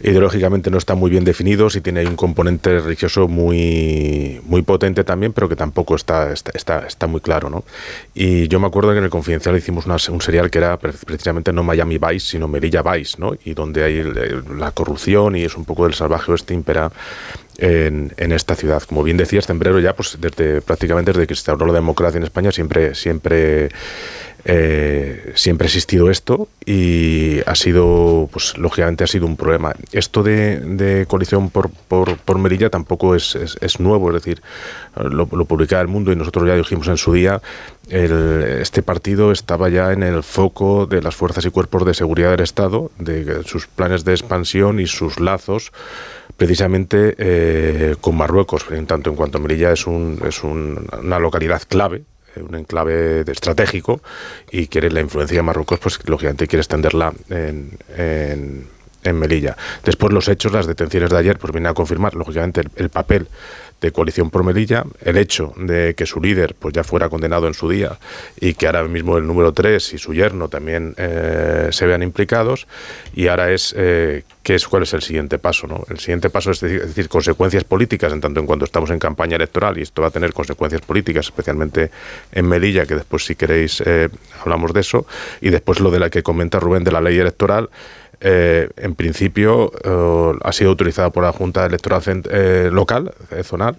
ideológicamente 0.00 0.70
no 0.70 0.78
están 0.78 0.98
muy 0.98 1.10
bien 1.10 1.24
definidos 1.24 1.76
y 1.76 1.80
tiene 1.80 2.06
un 2.06 2.16
componente 2.16 2.78
religioso 2.80 3.28
muy, 3.28 4.40
muy 4.44 4.62
potente 4.62 5.04
también, 5.04 5.32
pero 5.32 5.48
que 5.48 5.56
tampoco 5.56 5.96
está, 5.96 6.32
está, 6.32 6.86
está, 6.86 7.06
muy 7.06 7.20
claro, 7.20 7.48
¿no? 7.48 7.64
Y 8.14 8.48
yo 8.48 8.60
me 8.60 8.66
acuerdo 8.66 8.92
que 8.92 8.98
en 8.98 9.04
el 9.04 9.10
Confidencial 9.10 9.56
hicimos 9.56 9.86
un 9.86 10.20
serial 10.20 10.50
que 10.50 10.58
era 10.58 10.78
precisamente 10.78 11.52
no 11.52 11.62
Miami 11.62 11.98
Vice, 11.98 12.26
sino 12.26 12.48
Melilla 12.48 12.82
Vice, 12.82 13.16
¿no? 13.18 13.32
Y 13.44 13.54
donde 13.54 13.84
hay 13.84 14.02
la 14.58 14.72
corrupción 14.72 15.36
y 15.36 15.44
es 15.44 15.56
un 15.56 15.64
poco 15.64 15.84
del 15.84 15.94
salvaje 15.94 16.32
oeste 16.32 16.54
impera 16.54 16.90
en, 17.58 18.12
en, 18.16 18.32
esta 18.32 18.54
ciudad. 18.54 18.82
Como 18.82 19.02
bien 19.02 19.16
decías, 19.16 19.46
Tembrero 19.46 19.80
ya, 19.80 19.94
pues 19.94 20.18
desde 20.20 20.60
prácticamente 20.62 21.12
desde 21.12 21.26
que 21.26 21.34
se 21.34 21.40
instauró 21.40 21.66
la 21.66 21.72
democracia 21.72 22.18
en 22.18 22.24
España, 22.24 22.52
siempre, 22.52 22.94
siempre, 22.94 23.70
eh, 24.48 25.32
siempre 25.34 25.64
ha 25.64 25.68
existido 25.68 26.08
esto 26.08 26.48
y 26.64 27.40
ha 27.46 27.56
sido, 27.56 28.28
pues 28.30 28.56
lógicamente 28.56 29.02
ha 29.02 29.08
sido 29.08 29.26
un 29.26 29.36
problema. 29.36 29.74
Esto 29.90 30.22
de, 30.22 31.04
coalición 31.08 31.50
por, 31.50 31.68
por, 31.70 32.16
por, 32.18 32.38
Merilla 32.38 32.70
tampoco 32.70 33.16
es, 33.16 33.34
es, 33.34 33.80
nuevo, 33.80 34.08
es 34.10 34.22
decir, 34.22 34.42
lo, 34.94 35.26
publicaba 35.26 35.82
el 35.82 35.88
mundo 35.88 36.12
y 36.12 36.16
nosotros 36.16 36.46
ya 36.46 36.54
dijimos 36.54 36.86
en 36.86 36.96
su 36.96 37.12
día, 37.12 37.42
el, 37.88 38.44
este 38.60 38.82
partido 38.82 39.32
estaba 39.32 39.68
ya 39.68 39.92
en 39.92 40.04
el 40.04 40.22
foco 40.22 40.86
de 40.86 41.02
las 41.02 41.16
fuerzas 41.16 41.44
y 41.44 41.50
cuerpos 41.50 41.84
de 41.84 41.94
seguridad 41.94 42.30
del 42.30 42.42
Estado, 42.42 42.92
de 43.00 43.42
sus 43.42 43.66
planes 43.66 44.04
de 44.04 44.12
expansión 44.12 44.78
y 44.78 44.86
sus 44.86 45.18
lazos 45.18 45.72
precisamente 46.36 47.16
eh, 47.18 47.96
con 48.00 48.16
Marruecos, 48.16 48.64
en 48.70 48.86
tanto 48.86 49.10
en 49.10 49.16
cuanto 49.16 49.40
Melilla 49.40 49.72
es, 49.72 49.88
un, 49.88 50.20
es 50.24 50.44
un, 50.44 50.86
una 51.02 51.18
localidad 51.18 51.62
clave, 51.66 52.04
un 52.42 52.54
enclave 52.54 53.20
estratégico, 53.30 54.00
y 54.50 54.66
quiere 54.68 54.90
la 54.90 55.00
influencia 55.00 55.36
de 55.36 55.42
Marruecos, 55.42 55.78
pues 55.78 55.98
lógicamente 56.06 56.46
quiere 56.46 56.60
extenderla 56.60 57.12
en, 57.28 57.78
en, 57.96 58.66
en 59.02 59.18
Melilla. 59.18 59.56
Después 59.84 60.12
los 60.12 60.28
hechos, 60.28 60.52
las 60.52 60.66
detenciones 60.66 61.10
de 61.10 61.18
ayer, 61.18 61.38
pues 61.38 61.52
vienen 61.52 61.70
a 61.70 61.74
confirmar, 61.74 62.14
lógicamente, 62.14 62.62
el 62.76 62.88
papel 62.88 63.28
de 63.80 63.92
coalición 63.92 64.30
por 64.30 64.44
Melilla, 64.44 64.84
el 65.02 65.16
hecho 65.16 65.52
de 65.56 65.94
que 65.94 66.06
su 66.06 66.20
líder 66.20 66.54
pues 66.58 66.74
ya 66.74 66.84
fuera 66.84 67.08
condenado 67.08 67.46
en 67.46 67.54
su 67.54 67.68
día 67.68 67.98
y 68.40 68.54
que 68.54 68.66
ahora 68.66 68.84
mismo 68.84 69.18
el 69.18 69.26
número 69.26 69.52
3 69.52 69.92
y 69.92 69.98
su 69.98 70.14
yerno 70.14 70.48
también 70.48 70.94
eh, 70.96 71.68
se 71.72 71.86
vean 71.86 72.02
implicados 72.02 72.66
y 73.14 73.28
ahora 73.28 73.52
es, 73.52 73.74
eh, 73.76 74.24
¿qué 74.42 74.54
es 74.54 74.66
cuál 74.66 74.84
es 74.84 74.94
el 74.94 75.02
siguiente 75.02 75.38
paso. 75.38 75.66
¿no? 75.66 75.84
El 75.90 75.98
siguiente 75.98 76.30
paso 76.30 76.50
es 76.50 76.60
decir, 76.60 77.08
consecuencias 77.08 77.64
políticas 77.64 78.12
en 78.12 78.20
tanto 78.20 78.40
en 78.40 78.46
cuanto 78.46 78.64
estamos 78.64 78.90
en 78.90 78.98
campaña 78.98 79.36
electoral 79.36 79.78
y 79.78 79.82
esto 79.82 80.02
va 80.02 80.08
a 80.08 80.10
tener 80.10 80.32
consecuencias 80.32 80.80
políticas, 80.80 81.26
especialmente 81.26 81.90
en 82.32 82.46
Melilla, 82.46 82.86
que 82.86 82.94
después 82.94 83.24
si 83.24 83.34
queréis 83.34 83.82
eh, 83.84 84.08
hablamos 84.40 84.72
de 84.72 84.80
eso, 84.80 85.06
y 85.40 85.50
después 85.50 85.80
lo 85.80 85.90
de 85.90 86.00
la 86.00 86.10
que 86.10 86.22
comenta 86.22 86.58
Rubén 86.60 86.84
de 86.84 86.92
la 86.92 87.00
ley 87.00 87.18
electoral. 87.18 87.68
Eh, 88.20 88.68
en 88.76 88.94
principio 88.94 89.70
eh, 89.84 90.38
ha 90.42 90.52
sido 90.52 90.70
utilizada 90.70 91.10
por 91.10 91.22
la 91.22 91.32
Junta 91.32 91.66
Electoral 91.66 92.02
eh, 92.30 92.70
local, 92.72 93.12
zonal, 93.42 93.76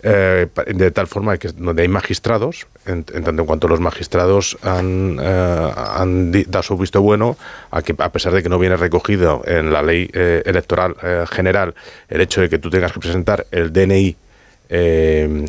de 0.00 0.90
tal 0.92 1.08
forma 1.08 1.36
que 1.38 1.48
donde 1.48 1.82
hay 1.82 1.88
magistrados, 1.88 2.68
en, 2.86 3.02
tanto 3.02 3.42
en 3.42 3.46
cuanto 3.46 3.66
los 3.66 3.80
magistrados 3.80 4.56
han, 4.62 5.18
han 5.18 6.30
dado 6.30 6.62
su 6.62 6.78
visto 6.78 7.02
bueno 7.02 7.36
a 7.72 7.82
que 7.82 7.96
a 7.98 8.12
pesar 8.12 8.32
de 8.32 8.44
que 8.44 8.48
no 8.48 8.60
viene 8.60 8.76
recogido 8.76 9.42
en 9.44 9.72
la 9.72 9.82
ley 9.82 10.08
electoral 10.14 10.94
general 11.28 11.74
el 12.08 12.20
hecho 12.20 12.40
de 12.40 12.48
que 12.48 12.60
tú 12.60 12.70
tengas 12.70 12.92
que 12.92 13.00
presentar 13.00 13.46
el 13.50 13.72
DNI 13.72 14.16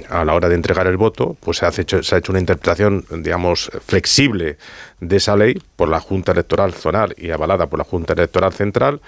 a 0.09 0.25
la 0.25 0.33
hora 0.33 0.49
de 0.49 0.55
entregar 0.55 0.87
el 0.87 0.97
voto, 0.97 1.37
pues 1.39 1.57
se 1.57 1.67
ha, 1.67 1.69
hecho, 1.69 2.01
se 2.01 2.15
ha 2.15 2.17
hecho 2.17 2.31
una 2.31 2.39
interpretación, 2.39 3.05
digamos, 3.19 3.69
flexible 3.85 4.57
de 4.99 5.17
esa 5.17 5.35
ley 5.35 5.61
por 5.75 5.89
la 5.89 5.99
Junta 5.99 6.31
Electoral 6.31 6.73
Zonal 6.73 7.15
y 7.17 7.31
avalada 7.31 7.67
por 7.67 7.79
la 7.79 7.85
Junta 7.85 8.13
Electoral 8.13 8.53
Central, 8.53 9.01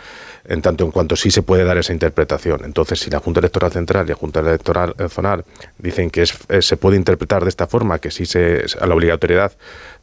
en 0.46 0.62
tanto 0.62 0.84
en 0.86 0.92
cuanto 0.92 1.16
sí 1.16 1.32
se 1.32 1.42
puede 1.42 1.64
dar 1.64 1.78
esa 1.78 1.94
interpretación. 1.94 2.62
Entonces, 2.64 3.00
si 3.00 3.10
la 3.10 3.20
Junta 3.20 3.40
Electoral 3.40 3.72
Central 3.72 4.06
y 4.06 4.10
la 4.10 4.16
Junta 4.16 4.40
Electoral 4.40 4.96
Zonal 5.10 5.46
dicen 5.78 6.10
que 6.10 6.24
eh, 6.24 6.62
se 6.62 6.78
puede 6.78 6.98
interpretar 6.98 7.44
de 7.44 7.50
esta 7.50 7.68
forma, 7.68 8.00
que 8.00 8.12
sí 8.12 8.26
se, 8.26 8.66
a 8.80 8.86
la 8.88 8.96
obligatoriedad 8.96 9.54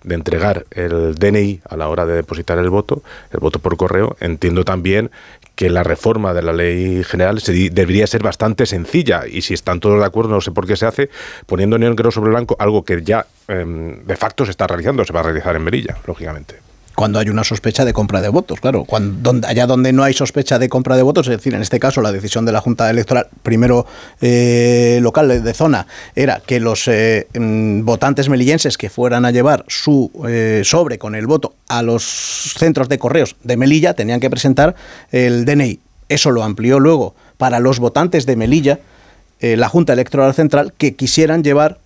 de 0.04 0.14
entregar 0.14 0.64
el 0.71 1.14
DNI 1.16 1.61
a 1.68 1.76
la 1.76 1.88
hora 1.88 2.07
de 2.07 2.14
depositar 2.14 2.59
el 2.59 2.71
voto, 2.71 3.02
el 3.33 3.40
voto 3.40 3.59
por 3.59 3.76
correo, 3.76 4.16
entiendo 4.21 4.64
también 4.64 5.11
que 5.54 5.71
la 5.71 5.83
reforma 5.83 6.35
de 6.35 6.42
la 6.42 6.52
ley 6.52 7.02
general 7.02 7.42
debería 7.73 8.07
ser 8.07 8.23
bastante 8.23 8.64
sencilla 8.64 9.26
y 9.26 9.42
si 9.42 9.54
están 9.54 9.80
todos 9.80 9.99
de 9.99 10.07
acuerdo, 10.07 10.30
no 10.30 10.40
sé 10.40 10.52
por 10.52 10.68
qué 10.68 10.76
se 10.76 10.87
hace, 10.87 11.11
poniendo 11.47 11.78
negro 11.78 12.12
sobre 12.12 12.30
blanco 12.30 12.54
algo 12.61 12.85
que 12.85 13.02
ya 13.02 13.26
eh, 13.49 13.64
de 14.04 14.16
facto 14.16 14.45
se 14.45 14.52
está 14.52 14.68
realizando, 14.68 15.04
se 15.04 15.12
va 15.12 15.21
a 15.21 15.25
realizar 15.25 15.57
en 15.57 15.64
Lógicamente 16.06 16.68
cuando 16.99 17.20
hay 17.20 17.28
una 17.28 17.44
sospecha 17.44 17.85
de 17.85 17.92
compra 17.92 18.20
de 18.20 18.28
votos, 18.28 18.58
claro. 18.61 18.85
Cuando, 18.85 19.20
donde, 19.23 19.47
allá 19.47 19.68
donde 19.68 19.92
no 19.92 20.02
hay 20.02 20.14
sospecha 20.14 20.58
de 20.58 20.68
compra 20.68 20.97
de 20.97 21.04
votos, 21.04 21.28
es 21.28 21.37
decir, 21.37 21.54
en 21.54 21.62
este 21.62 21.78
caso 21.78 22.02
la 22.02 22.11
decisión 22.11 22.44
de 22.44 22.50
la 22.50 22.61
Junta 22.61 22.90
Electoral, 22.90 23.28
primero 23.44 23.87
eh, 24.20 24.99
local 25.00 25.44
de 25.44 25.54
zona, 25.54 25.87
era 26.16 26.42
que 26.44 26.58
los 26.58 26.88
eh, 26.88 27.28
mm, 27.38 27.85
votantes 27.85 28.28
melillenses 28.28 28.76
que 28.76 28.90
fueran 28.90 29.25
a 29.26 29.30
llevar 29.30 29.64
su 29.68 30.11
eh, 30.28 30.62
sobre 30.64 30.99
con 30.99 31.14
el 31.14 31.28
voto 31.28 31.54
a 31.68 31.85
los 31.85 32.02
centros 32.02 32.88
de 32.88 32.99
correos 32.99 33.37
de 33.44 33.56
Melilla 33.56 33.94
tenían 33.94 34.18
que 34.18 34.28
presentar 34.28 34.75
el 35.12 35.44
DNI. 35.44 35.78
Eso 36.08 36.32
lo 36.32 36.42
amplió 36.42 36.80
luego 36.80 37.14
para 37.37 37.61
los 37.61 37.78
votantes 37.78 38.26
de 38.26 38.35
Melilla, 38.35 38.80
la 39.40 39.68
Junta 39.68 39.92
Electoral 39.92 40.35
Central, 40.35 40.73
que 40.76 40.97
quisieran 40.97 41.44
llevar 41.44 41.78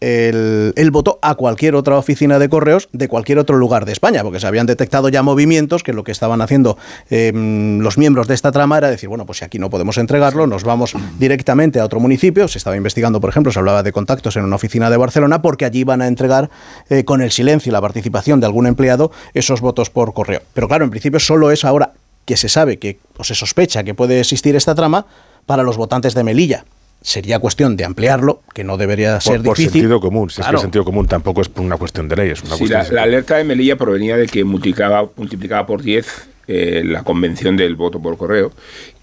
el, 0.00 0.90
voto 0.90 1.18
a 1.22 1.34
cualquier 1.34 1.74
otra 1.74 1.96
oficina 1.96 2.38
de 2.38 2.48
correos 2.48 2.88
de 2.92 3.08
cualquier 3.08 3.38
otro 3.38 3.56
lugar 3.56 3.84
de 3.84 3.92
España, 3.92 4.22
porque 4.22 4.40
se 4.40 4.46
habían 4.46 4.66
detectado 4.66 5.08
ya 5.08 5.22
movimientos 5.22 5.82
que 5.82 5.92
lo 5.92 6.04
que 6.04 6.12
estaban 6.12 6.40
haciendo 6.40 6.76
eh, 7.10 7.32
los 7.34 7.98
miembros 7.98 8.28
de 8.28 8.34
esta 8.34 8.52
trama 8.52 8.78
era 8.78 8.90
decir, 8.90 9.08
bueno, 9.08 9.26
pues 9.26 9.38
si 9.38 9.44
aquí 9.44 9.58
no 9.58 9.70
podemos 9.70 9.98
entregarlo, 9.98 10.46
nos 10.46 10.64
vamos 10.64 10.94
directamente 11.18 11.80
a 11.80 11.84
otro 11.84 12.00
municipio. 12.00 12.48
Se 12.48 12.58
estaba 12.58 12.76
investigando, 12.76 13.20
por 13.20 13.30
ejemplo, 13.30 13.52
se 13.52 13.58
hablaba 13.58 13.82
de 13.82 13.92
contactos 13.92 14.36
en 14.36 14.44
una 14.44 14.56
oficina 14.56 14.90
de 14.90 14.96
Barcelona, 14.96 15.42
porque 15.42 15.64
allí 15.64 15.84
van 15.84 16.02
a 16.02 16.06
entregar 16.06 16.50
eh, 16.88 17.04
con 17.04 17.22
el 17.22 17.32
silencio 17.32 17.70
y 17.70 17.72
la 17.72 17.80
participación 17.80 18.40
de 18.40 18.46
algún 18.46 18.66
empleado 18.66 19.10
esos 19.34 19.60
votos 19.60 19.90
por 19.90 20.12
correo. 20.12 20.42
Pero 20.54 20.68
claro, 20.68 20.84
en 20.84 20.90
principio 20.90 21.20
solo 21.20 21.50
es 21.50 21.64
ahora 21.64 21.92
que 22.24 22.36
se 22.36 22.48
sabe 22.48 22.78
que 22.78 22.98
o 23.16 23.24
se 23.24 23.34
sospecha 23.34 23.84
que 23.84 23.94
puede 23.94 24.20
existir 24.20 24.56
esta 24.56 24.74
trama 24.74 25.06
para 25.46 25.62
los 25.62 25.76
votantes 25.76 26.14
de 26.14 26.24
Melilla 26.24 26.64
sería 27.00 27.38
cuestión 27.38 27.76
de 27.76 27.84
ampliarlo, 27.84 28.42
que 28.52 28.64
no 28.64 28.76
debería 28.76 29.20
ser 29.20 29.42
por, 29.42 29.56
difícil. 29.56 29.66
Por 29.66 29.72
sentido 29.72 30.00
común, 30.00 30.30
si 30.30 30.36
claro. 30.36 30.48
es 30.48 30.50
que 30.50 30.56
el 30.56 30.62
sentido 30.62 30.84
común 30.84 31.06
tampoco 31.06 31.40
es 31.40 31.50
una 31.56 31.76
cuestión 31.76 32.08
de 32.08 32.16
ley, 32.16 32.30
es 32.30 32.42
una 32.42 32.56
sí, 32.56 32.66
cuestión 32.66 32.82
la, 32.82 32.92
la, 32.92 33.02
alerta 33.02 33.36
de 33.36 33.44
Melilla 33.44 33.76
provenía 33.76 34.16
de 34.16 34.26
que 34.26 34.44
multiplicaba, 34.44 35.08
multiplicaba 35.16 35.66
por 35.66 35.82
10 35.82 36.28
eh, 36.48 36.82
la 36.84 37.02
convención 37.02 37.56
del 37.56 37.74
voto 37.74 38.00
por 38.00 38.16
correo 38.16 38.52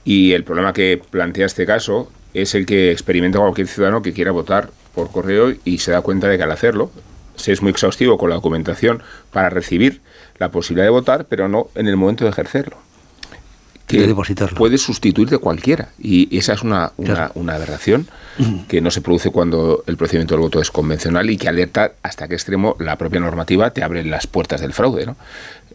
y 0.06 0.32
el 0.32 0.44
problema 0.44 0.74
que 0.74 1.02
plantea 1.10 1.46
este 1.46 1.66
caso 1.66 2.10
es 2.34 2.56
el 2.56 2.66
que 2.66 2.92
experimenta 2.92 3.40
cualquier 3.40 3.68
ciudadano 3.68 4.02
que 4.02 4.14
quiera 4.14 4.32
votar 4.32 4.70
por 4.96 5.12
correo 5.12 5.54
y 5.66 5.80
se 5.80 5.92
da 5.92 6.02
cuenta 6.02 6.28
de 6.28 6.38
que 6.38 6.44
al 6.44 6.52
hacerlo 6.52 6.90
se 7.36 7.52
es 7.52 7.62
muy 7.62 7.72
exhaustivo 7.72 8.18
con 8.18 8.30
la 8.30 8.36
documentación 8.36 9.02
para 9.32 9.50
recibir 9.50 10.02
la 10.38 10.52
posibilidad 10.52 10.86
de 10.86 10.92
votar, 10.92 11.26
pero 11.26 11.50
no 11.50 11.68
en 11.76 11.88
el 11.88 11.98
momento 11.98 12.24
de 12.24 12.32
ejercerlo 12.32 12.78
que 13.98 14.46
puede 14.56 14.78
sustituir 14.78 15.30
de 15.30 15.38
cualquiera. 15.38 15.90
Y 16.00 16.38
esa 16.38 16.54
es 16.54 16.64
una, 16.64 16.92
una, 16.98 17.14
claro. 17.14 17.32
una 17.36 17.56
aberración 17.56 18.08
que 18.68 18.82
no 18.82 18.92
se 18.92 19.02
produce 19.02 19.30
cuando 19.30 19.84
el 19.88 19.98
procedimiento 19.98 20.36
del 20.36 20.42
voto 20.42 20.62
es 20.62 20.72
convencional 20.72 21.30
y 21.30 21.38
que 21.38 21.48
alerta 21.50 21.94
hasta 22.04 22.28
qué 22.28 22.36
extremo 22.36 22.76
la 22.80 22.98
propia 22.98 23.20
normativa 23.20 23.72
te 23.72 23.84
abre 23.84 24.04
las 24.04 24.28
puertas 24.28 24.62
del 24.62 24.74
fraude. 24.74 25.06
¿no? 25.06 25.16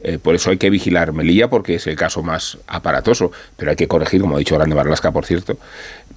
Eh, 0.03 0.19
por 0.19 0.35
eso 0.35 0.51
hay 0.51 0.59
que 0.59 0.71
vigilar 0.71 1.13
Melilla 1.13 1.51
porque 1.51 1.77
es 1.77 1.87
el 1.87 1.97
caso 1.97 2.23
más 2.23 2.59
aparatoso, 2.67 3.33
pero 3.57 3.71
hay 3.71 3.77
que 3.77 3.89
corregir, 3.89 4.21
como 4.21 4.37
ha 4.37 4.39
dicho 4.39 4.55
Grande 4.55 4.77
Barlasca, 4.77 5.11
por 5.11 5.27
cierto, 5.27 5.59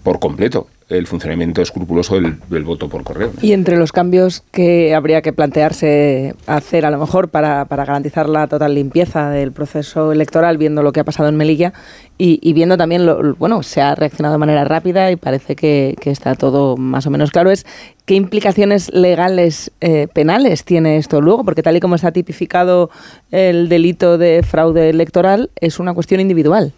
por 0.04 0.20
completo 0.20 0.68
el 0.92 1.08
funcionamiento 1.08 1.62
escrupuloso 1.62 2.16
del, 2.16 2.64
voto 2.64 2.90
por 2.90 3.04
correo. 3.04 3.32
Y 3.42 3.54
entre 3.54 3.78
los 3.78 3.92
cambios 3.92 4.44
que 4.52 4.94
habría 4.94 5.22
que 5.22 5.34
plantearse 5.34 6.36
hacer 6.48 6.86
a 6.86 6.92
lo 6.92 7.00
mejor 7.00 7.30
para, 7.30 7.66
garantizar 7.66 8.30
la 8.30 8.48
total 8.48 8.76
limpieza 8.76 9.30
del 9.30 9.52
proceso 9.52 10.12
electoral, 10.12 10.58
viendo 10.58 10.84
lo 10.84 10.92
que 10.92 11.00
ha 11.00 11.04
pasado 11.04 11.30
en 11.30 11.38
Melilla 11.38 11.74
y, 12.18 12.54
viendo 12.54 12.78
también, 12.78 13.06
lo, 13.06 13.36
bueno, 13.36 13.64
se 13.64 13.82
ha 13.82 13.96
reaccionado 13.96 14.34
de 14.34 14.40
manera 14.40 14.64
rápida 14.64 15.10
y 15.12 15.16
parece 15.16 15.56
que, 15.56 15.96
que 16.00 16.12
está 16.12 16.36
todo 16.36 16.78
más 16.78 17.08
o 17.08 17.10
menos 17.10 17.32
claro, 17.32 17.50
es 17.50 17.66
qué 18.06 18.14
implicaciones 18.14 18.94
legales 18.94 19.72
eh, 19.82 20.08
penales 20.14 20.64
tiene 20.64 20.98
esto 20.98 21.20
luego, 21.20 21.44
porque 21.44 21.64
tal 21.64 21.78
y 21.78 21.80
como 21.80 21.96
está 21.96 22.12
tipificado 22.12 22.92
el 23.32 23.70
delito 23.70 24.20
de 24.20 24.44
fraude 24.44 24.90
electoral, 24.90 25.50
es 25.60 25.80
una 25.80 25.94
cuestión 25.96 26.22
individual 26.22 26.74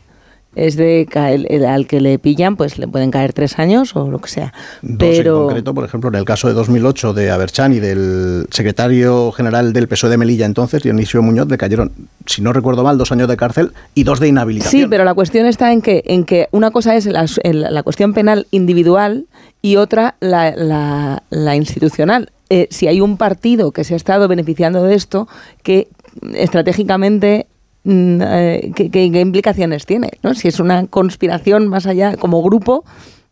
es 0.56 0.76
de 0.76 1.08
el, 1.14 1.66
al 1.66 1.88
que 1.88 2.00
le 2.00 2.20
pillan, 2.20 2.56
pues 2.56 2.78
le 2.78 2.88
pueden 2.88 3.12
caer 3.12 3.34
tres 3.34 3.60
años 3.60 3.96
o 3.96 4.10
lo 4.10 4.20
que 4.20 4.30
sea. 4.30 4.54
Pero 4.98 5.42
en 5.42 5.46
concreto, 5.48 5.74
por 5.74 5.86
ejemplo, 5.86 6.10
en 6.10 6.16
el 6.16 6.26
caso 6.26 6.48
de 6.48 6.54
2008 6.54 7.14
de 7.14 7.32
Aberchan 7.32 7.74
y 7.74 7.80
del 7.80 8.46
secretario 8.52 9.32
general 9.32 9.74
del 9.74 9.88
PSOE 9.88 10.12
de 10.12 10.18
Melilla 10.18 10.46
entonces, 10.46 10.84
Dionisio 10.84 11.22
Muñoz, 11.22 11.48
le 11.50 11.58
cayeron, 11.58 11.92
si 12.26 12.42
no 12.42 12.54
recuerdo 12.54 12.84
mal, 12.84 12.98
dos 12.98 13.12
años 13.12 13.28
de 13.28 13.38
cárcel 13.38 13.74
y 13.96 14.04
dos 14.04 14.20
de 14.20 14.28
inhabilitación. 14.28 14.84
Sí, 14.84 14.88
pero 14.90 15.04
la 15.04 15.14
cuestión 15.14 15.46
está 15.46 15.72
en 15.72 15.82
que, 15.82 16.04
en 16.06 16.26
que 16.26 16.48
una 16.52 16.72
cosa 16.72 16.96
es 16.96 17.06
la, 17.06 17.26
la 17.44 17.84
cuestión 17.84 18.14
penal 18.14 18.48
individual 18.52 19.26
y 19.62 19.78
otra 19.78 20.16
la, 20.20 21.22
la, 21.30 21.56
institucional. 21.56 22.32
Eh, 22.50 22.68
si 22.70 22.88
hay 22.88 23.02
un 23.02 23.18
partido 23.18 23.72
que 23.72 23.84
se 23.84 23.94
ha 23.94 23.98
estado 23.98 24.28
beneficiando 24.28 24.84
de 24.84 24.96
esto, 24.96 25.28
que 25.64 25.88
estratégicamente 26.34 27.48
Mm, 27.84 28.22
eh, 28.22 28.72
¿qué, 28.75 29.06
implicaciones 29.06 29.86
tiene? 29.86 30.12
¿no? 30.22 30.34
Si 30.34 30.48
es 30.48 30.60
una 30.60 30.88
conspiración 30.88 31.68
más 31.68 31.86
allá 31.86 32.16
como 32.16 32.42
grupo, 32.42 32.86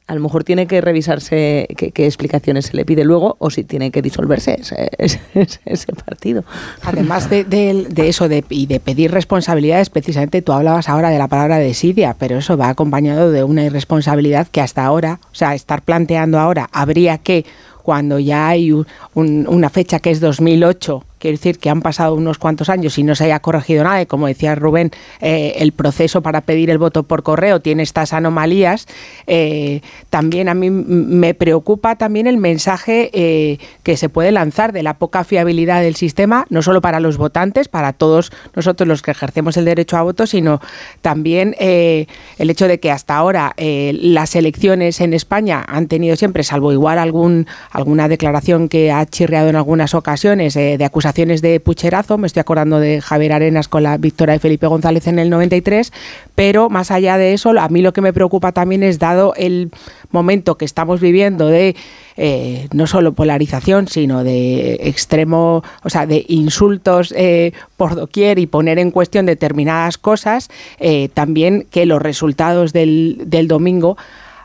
a 0.07 0.15
lo 0.15 0.19
mejor 0.19 0.43
tiene 0.43 0.67
que 0.67 0.81
revisarse 0.81 1.67
qué, 1.77 2.05
explicaciones 2.05 2.65
se 2.65 2.75
le 2.75 2.83
pide 2.83 3.05
luego 3.05 3.37
o 3.39 3.49
si 3.49 3.63
tiene 3.63 3.91
que 3.91 4.01
disolverse 4.01 4.59
ese, 4.97 5.93
partido. 6.05 6.43
Además 6.83 7.29
de, 7.29 7.87
eso 7.95 8.27
de, 8.27 8.43
y 8.49 8.65
de 8.65 8.81
pedir 8.81 9.11
responsabilidades, 9.11 9.89
precisamente 9.89 10.41
tú 10.41 10.51
hablabas 10.51 10.89
ahora 10.89 11.11
de 11.11 11.17
la 11.17 11.29
palabra 11.29 11.59
desidia, 11.59 12.17
pero 12.19 12.39
eso 12.39 12.57
va 12.57 12.67
acompañado 12.67 13.31
de 13.31 13.45
una 13.45 13.63
irresponsabilidad 13.63 14.47
que 14.47 14.59
hasta 14.59 14.83
ahora, 14.83 15.21
o 15.31 15.35
sea, 15.35 15.55
estar 15.55 15.81
planteando 15.81 16.39
ahora, 16.39 16.69
habría 16.73 17.17
que, 17.19 17.45
cuando 17.81 18.19
ya 18.19 18.49
hay 18.49 18.73
una 19.13 19.69
fecha 19.69 19.99
que 19.99 20.11
es 20.11 20.19
2008, 20.19 21.05
Quiero 21.21 21.37
decir 21.37 21.59
que 21.59 21.69
han 21.69 21.83
pasado 21.83 22.15
unos 22.15 22.39
cuantos 22.39 22.67
años 22.67 22.97
y 22.97 23.03
no 23.03 23.13
se 23.13 23.25
haya 23.25 23.39
corregido 23.41 23.83
nada. 23.83 24.01
Y 24.01 24.07
como 24.07 24.25
decía 24.25 24.55
Rubén, 24.55 24.89
eh, 25.19 25.53
el 25.57 25.71
proceso 25.71 26.23
para 26.23 26.41
pedir 26.41 26.71
el 26.71 26.79
voto 26.79 27.03
por 27.03 27.21
correo 27.21 27.59
tiene 27.59 27.83
estas 27.83 28.11
anomalías. 28.11 28.87
Eh, 29.27 29.81
también 30.09 30.49
a 30.49 30.55
mí 30.55 30.71
me 30.71 31.35
preocupa 31.35 31.95
también 31.95 32.25
el 32.25 32.37
mensaje 32.37 33.11
eh, 33.13 33.59
que 33.83 33.97
se 33.97 34.09
puede 34.09 34.31
lanzar 34.31 34.73
de 34.73 34.81
la 34.81 34.95
poca 34.95 35.23
fiabilidad 35.23 35.83
del 35.83 35.95
sistema, 35.95 36.47
no 36.49 36.63
solo 36.63 36.81
para 36.81 36.99
los 36.99 37.17
votantes, 37.17 37.67
para 37.67 37.93
todos 37.93 38.31
nosotros 38.55 38.87
los 38.87 39.03
que 39.03 39.11
ejercemos 39.11 39.57
el 39.57 39.65
derecho 39.65 39.97
a 39.97 40.01
voto, 40.01 40.25
sino 40.25 40.59
también 41.03 41.55
el 41.59 42.49
hecho 42.49 42.67
de 42.67 42.79
que 42.79 42.89
hasta 42.89 43.15
ahora 43.15 43.53
las 43.57 44.35
elecciones 44.35 44.99
en 45.01 45.13
España 45.13 45.63
han 45.67 45.87
tenido 45.87 46.15
siempre, 46.15 46.43
salvo 46.43 46.71
igual 46.71 46.97
algún, 46.97 47.45
alguna 47.69 48.07
declaración 48.07 48.69
que 48.69 48.91
ha 48.91 49.05
chirreado 49.05 49.49
en 49.49 49.55
algunas 49.55 49.93
ocasiones 49.93 50.55
de 50.55 50.83
acusación 50.83 51.10
de 51.13 51.59
pucherazo, 51.59 52.17
me 52.17 52.27
estoy 52.27 52.39
acordando 52.39 52.79
de 52.79 53.01
Javier 53.01 53.33
Arenas 53.33 53.67
con 53.67 53.83
la 53.83 53.97
victoria 53.97 54.33
de 54.33 54.39
Felipe 54.39 54.67
González 54.67 55.07
en 55.07 55.19
el 55.19 55.29
93, 55.29 55.91
pero 56.35 56.69
más 56.69 56.89
allá 56.89 57.17
de 57.17 57.33
eso, 57.33 57.51
a 57.59 57.67
mí 57.67 57.81
lo 57.81 57.91
que 57.91 58.01
me 58.01 58.13
preocupa 58.13 58.53
también 58.53 58.81
es 58.81 58.97
dado 58.97 59.33
el 59.35 59.71
momento 60.09 60.57
que 60.57 60.65
estamos 60.65 61.01
viviendo 61.01 61.47
de 61.47 61.75
eh, 62.17 62.67
no 62.73 62.87
solo 62.87 63.13
polarización, 63.13 63.87
sino 63.87 64.23
de 64.23 64.79
extremo, 64.81 65.63
o 65.83 65.89
sea, 65.89 66.05
de 66.05 66.25
insultos 66.29 67.13
eh, 67.17 67.51
por 67.77 67.95
doquier 67.95 68.39
y 68.39 68.47
poner 68.47 68.79
en 68.79 68.91
cuestión 68.91 69.25
determinadas 69.25 69.97
cosas, 69.97 70.49
eh, 70.79 71.09
también 71.13 71.67
que 71.69 71.85
los 71.85 72.01
resultados 72.01 72.73
del, 72.73 73.17
del 73.25 73.47
domingo 73.47 73.97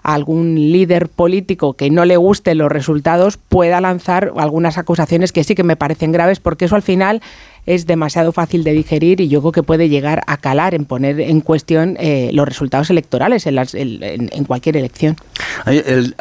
algún 0.06 0.54
líder 0.54 1.08
político 1.08 1.72
que 1.74 1.90
no 1.90 2.04
le 2.04 2.16
gusten 2.16 2.58
los 2.58 2.70
resultados 2.70 3.38
pueda 3.38 3.80
lanzar 3.80 4.32
algunas 4.36 4.78
acusaciones 4.78 5.32
que 5.32 5.42
sí 5.42 5.56
que 5.56 5.64
me 5.64 5.74
parecen 5.74 6.12
graves, 6.12 6.38
porque 6.38 6.66
eso 6.66 6.76
al 6.76 6.82
final 6.82 7.22
es 7.66 7.86
demasiado 7.86 8.32
fácil 8.32 8.64
de 8.64 8.72
digerir 8.72 9.20
y 9.20 9.28
yo 9.28 9.40
creo 9.40 9.52
que 9.52 9.62
puede 9.62 9.88
llegar 9.88 10.22
a 10.26 10.36
calar 10.36 10.74
en 10.74 10.84
poner 10.84 11.20
en 11.20 11.40
cuestión 11.40 11.96
eh, 11.98 12.30
los 12.32 12.46
resultados 12.46 12.90
electorales 12.90 13.46
en, 13.46 13.58
en, 14.02 14.44
cualquier 14.44 14.76
elección. 14.76 15.16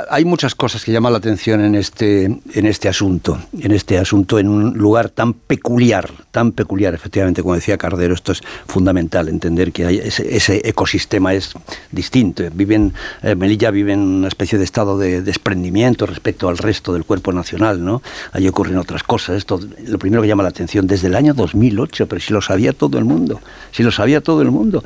Hay, 0.09 0.25
muchas 0.25 0.55
cosas 0.55 0.83
que 0.83 0.91
llaman 0.91 1.13
la 1.13 1.19
atención 1.19 1.63
en 1.63 1.75
este, 1.75 2.25
en 2.25 2.65
este 2.65 2.89
asunto, 2.89 3.39
en 3.59 3.71
este 3.71 3.99
asunto 3.99 4.39
en 4.39 4.49
un 4.49 4.73
lugar 4.73 5.09
tan 5.09 5.33
peculiar, 5.33 6.09
tan 6.31 6.51
peculiar, 6.51 6.95
efectivamente, 6.95 7.43
como 7.43 7.53
decía 7.53 7.77
Cardero, 7.77 8.15
esto 8.15 8.31
es 8.31 8.41
fundamental, 8.65 9.29
entender 9.29 9.71
que 9.71 9.85
hay 9.85 9.99
ese, 9.99 10.61
ecosistema 10.67 11.33
es 11.33 11.53
distinto. 11.91 12.43
Viven, 12.53 12.93
eh, 13.21 13.35
Melilla 13.35 13.69
vive 13.69 13.93
en 13.93 13.99
una 13.99 14.27
especie 14.27 14.57
de 14.57 14.63
estado 14.63 14.97
de 14.97 15.21
desprendimiento 15.21 16.07
respecto 16.07 16.49
al 16.49 16.57
resto 16.57 16.93
del 16.93 17.03
cuerpo 17.03 17.31
nacional, 17.31 17.83
¿no? 17.83 18.01
Allí 18.31 18.47
ocurren 18.47 18.77
otras 18.77 19.03
cosas. 19.03 19.37
Esto, 19.37 19.59
lo 19.85 19.99
primero 19.99 20.21
que 20.23 20.27
llama 20.27 20.43
la 20.43 20.49
atención 20.49 20.87
desde 20.87 21.07
el 21.07 21.15
año 21.15 21.34
2008, 21.35 22.07
pero 22.07 22.21
si 22.21 22.33
lo 22.33 22.41
sabía 22.41 22.73
todo 22.73 22.97
el 22.97 23.05
mundo, 23.05 23.41
si 23.71 23.83
lo 23.83 23.91
sabía 23.91 24.21
todo 24.21 24.41
el 24.41 24.51
mundo. 24.51 24.83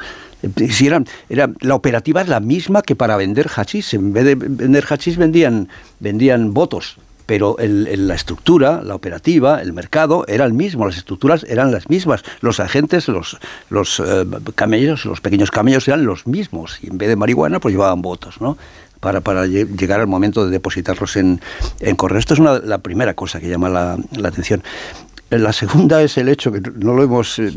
Si 0.70 0.88
era, 0.88 1.04
era, 1.28 1.50
la 1.60 1.76
operativa 1.76 2.22
es 2.22 2.30
la 2.30 2.40
misma 2.40 2.82
que 2.82 2.96
para 2.96 3.18
vender 3.18 3.50
hachís. 3.54 3.94
En 3.94 4.14
vez 4.14 4.24
de 4.24 4.36
vender 4.36 4.86
hachís 4.90 5.18
vendían, 5.18 5.68
vendían 6.00 6.54
votos, 6.54 6.96
pero 7.26 7.58
la 7.60 8.16
estructura, 8.16 8.82
la 8.84 8.96
operativa, 8.96 9.62
el 9.62 9.72
mercado 9.74 10.26
era 10.28 10.46
el 10.46 10.54
mismo, 10.54 10.88
las 10.88 10.98
estructuras 10.98 11.46
eran 11.48 11.72
las 11.72 11.88
mismas, 11.88 12.24
los 12.42 12.60
agentes, 12.60 13.08
los, 13.08 13.38
los 13.70 14.00
eh, 14.00 14.26
camellos, 14.56 15.06
los 15.06 15.22
pequeños 15.22 15.52
camellos 15.52 15.88
eran 15.88 16.06
los 16.06 16.26
mismos, 16.26 16.80
y 16.82 16.88
en 16.88 16.98
vez 16.98 17.10
de 17.10 17.16
marihuana 17.16 17.60
pues 17.60 17.74
llevaban 17.74 18.02
votos, 18.02 18.42
¿no? 18.42 18.58
Para, 19.00 19.22
para 19.22 19.46
llegar 19.46 20.00
al 20.00 20.08
momento 20.08 20.44
de 20.44 20.52
depositarlos 20.52 21.18
en, 21.18 21.40
en 21.80 21.96
correo. 21.96 22.18
Esto 22.18 22.34
es 22.34 22.40
una, 22.40 22.60
la 22.60 22.80
primera 22.80 23.14
cosa 23.14 23.40
que 23.40 23.48
llama 23.48 23.70
la, 23.70 23.98
la 24.18 24.28
atención. 24.30 24.64
La 25.30 25.54
segunda 25.54 26.02
es 26.02 26.18
el 26.18 26.28
hecho 26.28 26.52
que 26.52 26.60
no 26.60 26.94
lo 26.94 27.04
hemos 27.04 27.38
eh, 27.38 27.52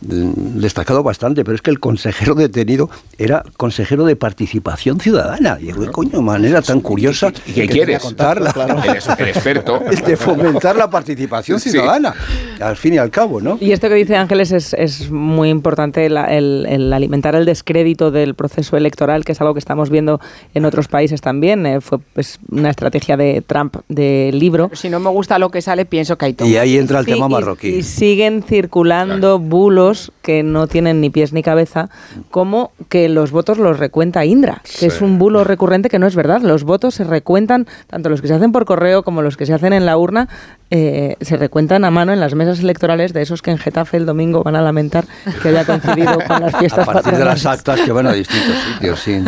destacado 0.00 1.02
bastante, 1.02 1.44
pero 1.44 1.54
es 1.54 1.62
que 1.62 1.70
el 1.70 1.80
consejero 1.80 2.34
detenido 2.34 2.90
era 3.18 3.44
consejero 3.56 4.04
de 4.04 4.16
participación 4.16 5.00
ciudadana. 5.00 5.58
Y 5.60 5.72
de 5.72 5.90
coño, 5.90 6.22
manera 6.22 6.62
tan 6.62 6.80
curiosa. 6.80 7.32
¿Y 7.46 7.52
qué 7.52 7.68
quieres? 7.68 8.00
Contarla. 8.00 8.52
El, 9.18 9.28
experto. 9.28 9.80
de 10.06 10.16
fomentar 10.16 10.76
la 10.76 10.88
participación 10.90 11.60
ciudadana, 11.60 12.14
al 12.60 12.76
fin 12.76 12.94
y 12.94 12.98
al 12.98 13.10
cabo, 13.10 13.40
¿no? 13.40 13.58
Y 13.60 13.72
esto 13.72 13.88
que 13.88 13.94
dice 13.94 14.16
Ángeles 14.16 14.52
es, 14.52 14.74
es 14.74 15.10
muy 15.10 15.48
importante, 15.48 16.06
el, 16.06 16.92
alimentar 16.92 17.34
el 17.34 17.44
descrédito 17.44 18.10
del 18.10 18.34
proceso 18.34 18.76
electoral, 18.76 19.24
que 19.24 19.32
es 19.32 19.40
algo 19.40 19.54
que 19.54 19.58
estamos 19.58 19.90
viendo 19.90 20.20
en 20.54 20.64
otros 20.64 20.88
países 20.88 21.20
también. 21.20 21.66
Eh, 21.66 21.80
fue 21.80 21.98
pues, 21.98 22.38
una 22.50 22.70
estrategia 22.70 23.16
de 23.16 23.42
Trump 23.46 23.76
de 23.88 24.30
libro. 24.32 24.70
Si 24.74 24.88
no 24.88 25.00
me 25.00 25.10
gusta 25.10 25.38
lo 25.38 25.50
que 25.50 25.62
sale, 25.62 25.84
pienso 25.86 26.16
que 26.16 26.26
hay 26.26 26.32
todo. 26.34 26.48
Y 26.48 26.56
ahí 26.56 26.76
entra 26.76 27.00
el 27.00 27.06
tema 27.06 27.28
marroquí. 27.28 27.68
Y, 27.68 27.82
siguen 27.82 28.42
circulando 28.42 29.38
bulos 29.38 29.85
que 30.22 30.42
no 30.42 30.66
tienen 30.66 31.00
ni 31.00 31.10
pies 31.10 31.32
ni 31.32 31.42
cabeza, 31.42 31.88
como 32.30 32.72
que 32.88 33.08
los 33.08 33.30
votos 33.30 33.58
los 33.58 33.78
recuenta 33.78 34.24
Indra, 34.24 34.62
que 34.78 34.86
es 34.86 35.00
un 35.00 35.18
bulo 35.18 35.44
recurrente 35.44 35.88
que 35.88 35.98
no 35.98 36.06
es 36.06 36.14
verdad. 36.14 36.40
Los 36.42 36.64
votos 36.64 36.94
se 36.94 37.04
recuentan, 37.04 37.66
tanto 37.86 38.08
los 38.08 38.20
que 38.20 38.28
se 38.28 38.34
hacen 38.34 38.52
por 38.52 38.64
correo 38.64 39.02
como 39.02 39.22
los 39.22 39.36
que 39.36 39.46
se 39.46 39.54
hacen 39.54 39.72
en 39.72 39.86
la 39.86 39.96
urna, 39.96 40.28
eh, 40.70 41.16
se 41.20 41.36
recuentan 41.36 41.84
a 41.84 41.90
mano 41.90 42.12
en 42.12 42.20
las 42.20 42.34
mesas 42.34 42.60
electorales 42.60 43.12
de 43.12 43.22
esos 43.22 43.42
que 43.42 43.50
en 43.50 43.58
Getafe 43.58 43.96
el 43.96 44.06
domingo 44.06 44.42
van 44.42 44.56
a 44.56 44.62
lamentar 44.62 45.04
que 45.42 45.48
haya 45.48 45.64
coincidido 45.64 46.18
con 46.26 46.40
las 46.40 46.56
fiestas 46.56 46.88
A 46.88 46.92
partir 46.92 47.16
de 47.16 47.24
las 47.24 47.46
actas 47.46 47.80
que 47.80 47.92
van 47.92 48.06
a 48.06 48.12
distintos 48.12 48.56
sitios, 48.72 49.00
sí. 49.00 49.22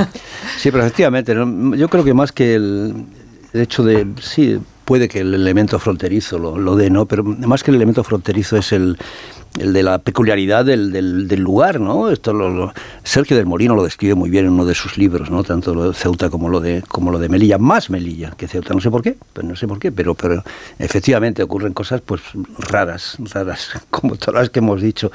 Sí, 0.59 0.71
pero 0.71 0.85
efectivamente, 0.85 1.35
yo 1.35 1.88
creo 1.88 2.05
que 2.05 2.14
más 2.14 2.33
que 2.33 2.55
el, 2.55 3.07
hecho 3.53 3.85
de, 3.85 4.07
sí, 4.21 4.59
puede 4.85 5.09
que 5.09 5.21
el 5.21 5.35
elemento 5.35 5.79
fronterizo 5.79 6.38
lo, 6.38 6.59
lo 6.59 6.75
dé, 6.75 6.90
¿no? 6.90 7.07
Pero 7.07 7.23
más 7.23 7.62
que 7.62 7.71
el 7.71 7.77
elemento 7.77 8.03
fronterizo 8.03 8.57
es 8.57 8.73
el 8.73 8.99
el 9.58 9.72
de 9.72 9.82
la 9.82 9.98
peculiaridad 9.98 10.64
del, 10.64 10.92
del, 10.92 11.40
lugar, 11.40 11.80
¿no? 11.80 12.11
Esto 12.11 12.32
lo, 12.32 12.72
Sergio 13.02 13.37
del 13.37 13.46
Molino 13.46 13.74
lo 13.74 13.82
describe 13.82 14.14
muy 14.14 14.30
bien 14.30 14.46
en 14.46 14.52
uno 14.52 14.64
de 14.64 14.74
sus 14.74 14.98
libros, 14.98 15.30
¿no? 15.30 15.42
Tanto 15.42 15.74
lo 15.74 15.88
de 15.88 15.94
Ceuta 15.94 16.30
como 16.30 16.48
lo 16.48 16.61
de 16.61 16.82
como 16.87 17.11
lo 17.11 17.18
de 17.18 17.28
Melilla, 17.28 17.58
más 17.58 17.90
Melilla 17.90 18.32
que 18.37 18.46
Ceuta, 18.46 18.74
no 18.74 18.80
sé 18.80 18.90
por 18.90 19.02
qué, 19.02 19.16
pero 19.32 19.48
no 19.48 19.56
sé 19.56 19.66
por 19.66 19.78
qué, 19.78 19.90
pero 19.90 20.14
pero 20.14 20.44
efectivamente 20.78 21.42
ocurren 21.42 21.72
cosas 21.72 22.00
pues 22.00 22.20
raras, 22.58 23.16
raras, 23.32 23.70
como 23.90 24.16
todas 24.16 24.42
las 24.42 24.50
que 24.50 24.61
hemos 24.61 24.80
dicho. 24.80 25.11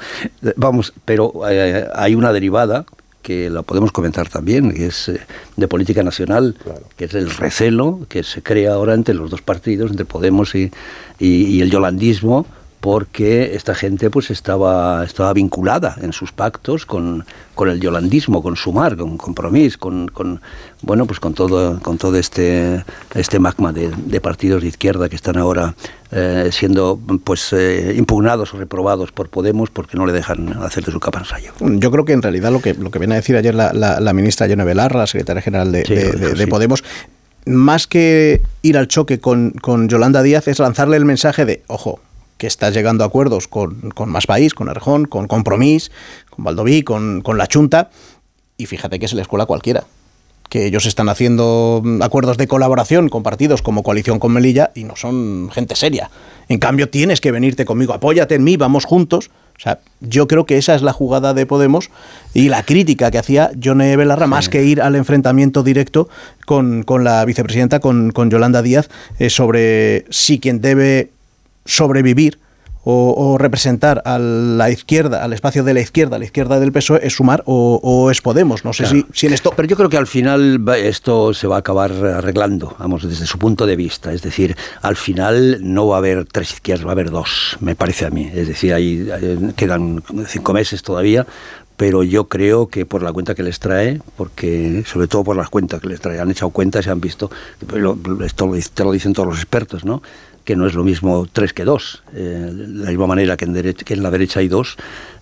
Vamos, 0.56 0.92
pero 1.04 1.32
eh, 1.48 1.88
hay 1.94 2.14
una 2.14 2.32
derivada 2.32 2.84
que 3.22 3.48
la 3.48 3.62
podemos 3.62 3.90
comentar 3.90 4.28
también, 4.28 4.72
que 4.72 4.86
es 4.86 5.08
eh, 5.08 5.20
de 5.56 5.66
política 5.66 6.02
nacional, 6.02 6.56
que 6.96 7.06
es 7.06 7.14
el 7.14 7.30
recelo 7.30 8.00
que 8.08 8.22
se 8.22 8.42
crea 8.42 8.74
ahora 8.74 8.92
entre 8.92 9.14
los 9.14 9.30
dos 9.30 9.40
partidos, 9.40 9.90
entre 9.90 10.04
Podemos 10.04 10.54
y, 10.54 10.70
y 11.18 11.60
el 11.62 11.70
yolandismo, 11.70 12.46
porque 12.84 13.54
esta 13.54 13.74
gente 13.74 14.10
pues 14.10 14.30
estaba, 14.30 15.06
estaba 15.06 15.32
vinculada 15.32 15.96
en 16.02 16.12
sus 16.12 16.32
pactos 16.32 16.84
con, 16.84 17.24
con 17.54 17.70
el 17.70 17.80
yolandismo, 17.80 18.42
con 18.42 18.56
Sumar, 18.56 18.94
con 18.98 19.16
Compromís, 19.16 19.78
con, 19.78 20.08
con, 20.08 20.42
bueno 20.82 21.06
pues 21.06 21.18
con 21.18 21.32
todo, 21.32 21.80
con 21.80 21.96
todo 21.96 22.18
este, 22.18 22.84
este 23.14 23.38
magma 23.38 23.72
de, 23.72 24.20
partidos 24.20 24.60
de 24.60 24.68
izquierda 24.68 25.08
que 25.08 25.16
están 25.16 25.38
ahora 25.38 25.74
eh, 26.12 26.50
siendo 26.52 27.00
pues 27.24 27.54
eh, 27.54 27.94
impugnados 27.96 28.52
o 28.52 28.58
reprobados 28.58 29.12
por 29.12 29.30
Podemos 29.30 29.70
porque 29.70 29.96
no 29.96 30.04
le 30.04 30.12
dejan 30.12 30.62
hacer 30.62 30.84
de 30.84 30.92
su 30.92 31.00
capa 31.00 31.20
ensayo. 31.20 31.52
Yo 31.60 31.90
creo 31.90 32.04
que 32.04 32.12
en 32.12 32.20
realidad 32.20 32.52
lo 32.52 32.60
que, 32.60 32.74
lo 32.74 32.90
que 32.90 32.98
viene 32.98 33.14
a 33.14 33.16
decir 33.16 33.34
ayer 33.34 33.54
la, 33.54 33.72
la, 33.72 34.12
ministra 34.12 34.46
Yone 34.46 34.62
Belarra, 34.62 34.98
la 34.98 35.06
secretaria 35.06 35.40
general 35.40 35.72
de, 35.72 35.84
de, 35.84 36.46
Podemos, 36.48 36.84
más 37.46 37.86
que 37.86 38.42
ir 38.60 38.76
al 38.76 38.88
choque 38.88 39.20
con, 39.20 39.52
con 39.52 39.88
Yolanda 39.88 40.22
Díaz, 40.22 40.48
es 40.48 40.58
lanzarle 40.58 40.98
el 40.98 41.06
mensaje 41.06 41.46
de, 41.46 41.62
ojo, 41.68 41.98
que 42.38 42.46
está 42.46 42.70
llegando 42.70 43.04
a 43.04 43.06
acuerdos 43.06 43.48
con, 43.48 43.90
con 43.90 44.10
Más 44.10 44.26
País, 44.26 44.54
con 44.54 44.68
Erjón, 44.68 45.06
con 45.06 45.28
Compromís, 45.28 45.90
con 46.30 46.44
Valdoví, 46.44 46.82
con, 46.82 47.22
con 47.22 47.38
La 47.38 47.46
Chunta, 47.46 47.90
Y 48.56 48.66
fíjate 48.66 48.98
que 48.98 49.06
es 49.06 49.12
la 49.12 49.22
escuela 49.22 49.46
cualquiera 49.46 49.84
que 50.48 50.66
ellos 50.66 50.86
están 50.86 51.08
haciendo 51.08 51.82
mm, 51.82 52.00
acuerdos 52.02 52.36
de 52.36 52.46
colaboración 52.46 53.08
con 53.08 53.24
partidos 53.24 53.60
como 53.60 53.82
Coalición 53.82 54.20
con 54.20 54.32
Melilla 54.32 54.70
y 54.74 54.84
no 54.84 54.94
son 54.94 55.50
gente 55.52 55.74
seria. 55.74 56.10
En 56.48 56.58
cambio, 56.58 56.88
tienes 56.88 57.20
que 57.20 57.32
venirte 57.32 57.64
conmigo, 57.64 57.92
apóyate 57.92 58.36
en 58.36 58.44
mí, 58.44 58.56
vamos 58.56 58.84
juntos. 58.84 59.30
O 59.56 59.60
sea, 59.60 59.80
yo 60.00 60.28
creo 60.28 60.46
que 60.46 60.56
esa 60.56 60.76
es 60.76 60.82
la 60.82 60.92
jugada 60.92 61.34
de 61.34 61.46
Podemos 61.46 61.90
y 62.34 62.50
la 62.50 62.64
crítica 62.64 63.10
que 63.10 63.18
hacía 63.18 63.50
Johnny 63.62 63.96
Belarra, 63.96 64.28
más 64.28 64.48
que 64.48 64.64
ir 64.64 64.80
al 64.80 64.94
enfrentamiento 64.96 65.64
directo 65.64 66.08
con, 66.46 66.84
la 67.02 67.24
vicepresidenta, 67.24 67.80
con, 67.80 68.12
Yolanda 68.30 68.62
Díaz, 68.62 68.88
eh, 69.18 69.30
sobre 69.30 70.04
si 70.10 70.38
quien 70.38 70.60
debe 70.60 71.10
sobrevivir 71.64 72.38
o, 72.86 73.38
representar 73.38 74.02
a 74.04 74.18
la 74.18 74.70
izquierda, 74.70 75.24
al 75.24 75.32
espacio 75.32 75.64
de 75.64 75.72
la 75.72 75.80
izquierda, 75.80 76.16
a 76.16 76.18
la 76.18 76.26
izquierda 76.26 76.60
del 76.60 76.70
PSOE, 76.70 77.00
es 77.02 77.14
sumar 77.14 77.42
o, 77.46 78.10
es 78.10 78.20
Podemos. 78.20 78.64
No 78.64 78.72
sé 78.72 78.86
si, 78.86 79.06
si, 79.12 79.26
en 79.26 79.32
esto. 79.32 79.52
Pero 79.56 79.68
yo 79.68 79.76
creo 79.76 79.88
que 79.88 79.96
al 79.96 80.06
final 80.06 80.62
esto 80.76 81.32
se 81.34 81.46
va 81.46 81.56
a 81.56 81.58
acabar 81.60 81.92
arreglando, 81.92 82.76
vamos, 82.78 83.08
desde 83.08 83.26
su 83.26 83.38
punto 83.38 83.66
de 83.66 83.76
vista. 83.76 84.12
Es 84.12 84.22
decir, 84.22 84.56
al 84.82 84.96
final 84.96 85.58
no 85.62 85.86
va 85.86 85.96
a 85.96 85.98
haber 85.98 86.26
tres 86.26 86.52
izquierdas, 86.52 86.86
va 86.86 86.90
a 86.90 86.92
haber 86.92 87.10
dos, 87.10 87.56
me 87.60 87.74
parece 87.74 88.06
a 88.06 88.10
mí. 88.10 88.30
Es 88.34 88.48
decir, 88.48 88.74
ahí 88.74 89.08
quedan 89.56 90.02
cinco 90.26 90.52
meses 90.52 90.82
todavía 90.82 91.26
pero 91.76 92.04
yo 92.04 92.28
creo 92.28 92.68
que 92.68 92.86
por 92.86 93.02
la 93.02 93.12
cuenta 93.12 93.34
que 93.34 93.42
les 93.42 93.58
trae, 93.58 94.00
porque 94.16 94.84
sobre 94.86 95.08
todo 95.08 95.24
por 95.24 95.36
las 95.36 95.48
cuentas 95.48 95.80
que 95.80 95.88
les 95.88 96.00
trae, 96.00 96.20
han 96.20 96.30
echado 96.30 96.50
cuentas 96.50 96.86
y 96.86 96.90
han 96.90 97.00
visto, 97.00 97.32
esto 98.24 98.84
lo 98.84 98.92
dicen 98.92 99.12
todos 99.12 99.28
los 99.28 99.38
expertos, 99.38 99.84
¿no? 99.84 100.00
Que 100.44 100.56
no 100.56 100.66
es 100.66 100.74
lo 100.74 100.84
mismo 100.84 101.26
tres 101.32 101.52
que 101.52 101.64
dos. 101.64 102.02
Eh, 102.14 102.18
de 102.52 102.84
la 102.84 102.90
misma 102.90 103.06
manera 103.06 103.36
que 103.36 103.46
en, 103.46 103.74
que 103.74 103.94
en 103.94 104.02
la 104.02 104.10
derecha 104.10 104.40
hay 104.40 104.48
dos, 104.48 104.76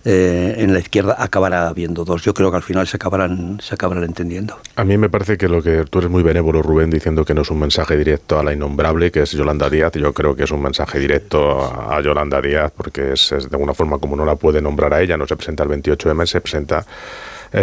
eh, 0.05 0.55
en 0.57 0.73
la 0.73 0.79
izquierda 0.79 1.15
acabará 1.17 1.67
habiendo 1.67 2.03
dos. 2.03 2.23
Yo 2.23 2.33
creo 2.33 2.51
que 2.51 2.57
al 2.57 2.63
final 2.63 2.87
se 2.87 2.97
acabarán, 2.97 3.59
se 3.61 3.75
acabarán 3.75 4.03
entendiendo. 4.03 4.57
A 4.75 4.83
mí 4.83 4.97
me 4.97 5.09
parece 5.09 5.37
que 5.37 5.47
lo 5.47 5.63
que 5.63 5.85
tú 5.89 5.99
eres 5.99 6.11
muy 6.11 6.23
benévolo, 6.23 6.61
Rubén, 6.61 6.89
diciendo 6.89 7.23
que 7.23 7.33
no 7.33 7.41
es 7.41 7.51
un 7.51 7.59
mensaje 7.59 7.97
directo 7.97 8.37
a 8.37 8.43
la 8.43 8.53
innombrable, 8.53 9.11
que 9.11 9.21
es 9.21 9.31
Yolanda 9.31 9.69
Díaz. 9.69 9.93
Yo 9.93 10.13
creo 10.13 10.35
que 10.35 10.43
es 10.43 10.51
un 10.51 10.61
mensaje 10.61 10.99
directo 10.99 11.61
a 11.63 12.01
Yolanda 12.01 12.41
Díaz, 12.41 12.71
porque 12.75 13.13
es, 13.13 13.31
es 13.31 13.49
de 13.49 13.55
alguna 13.55 13.73
forma 13.73 13.97
como 13.99 14.15
no 14.15 14.25
la 14.25 14.35
puede 14.35 14.61
nombrar 14.61 14.93
a 14.93 15.01
ella, 15.01 15.17
no 15.17 15.25
se 15.25 15.37
presenta 15.37 15.63
el 15.63 15.69
28M, 15.69 16.25
se 16.25 16.41
presenta 16.41 16.85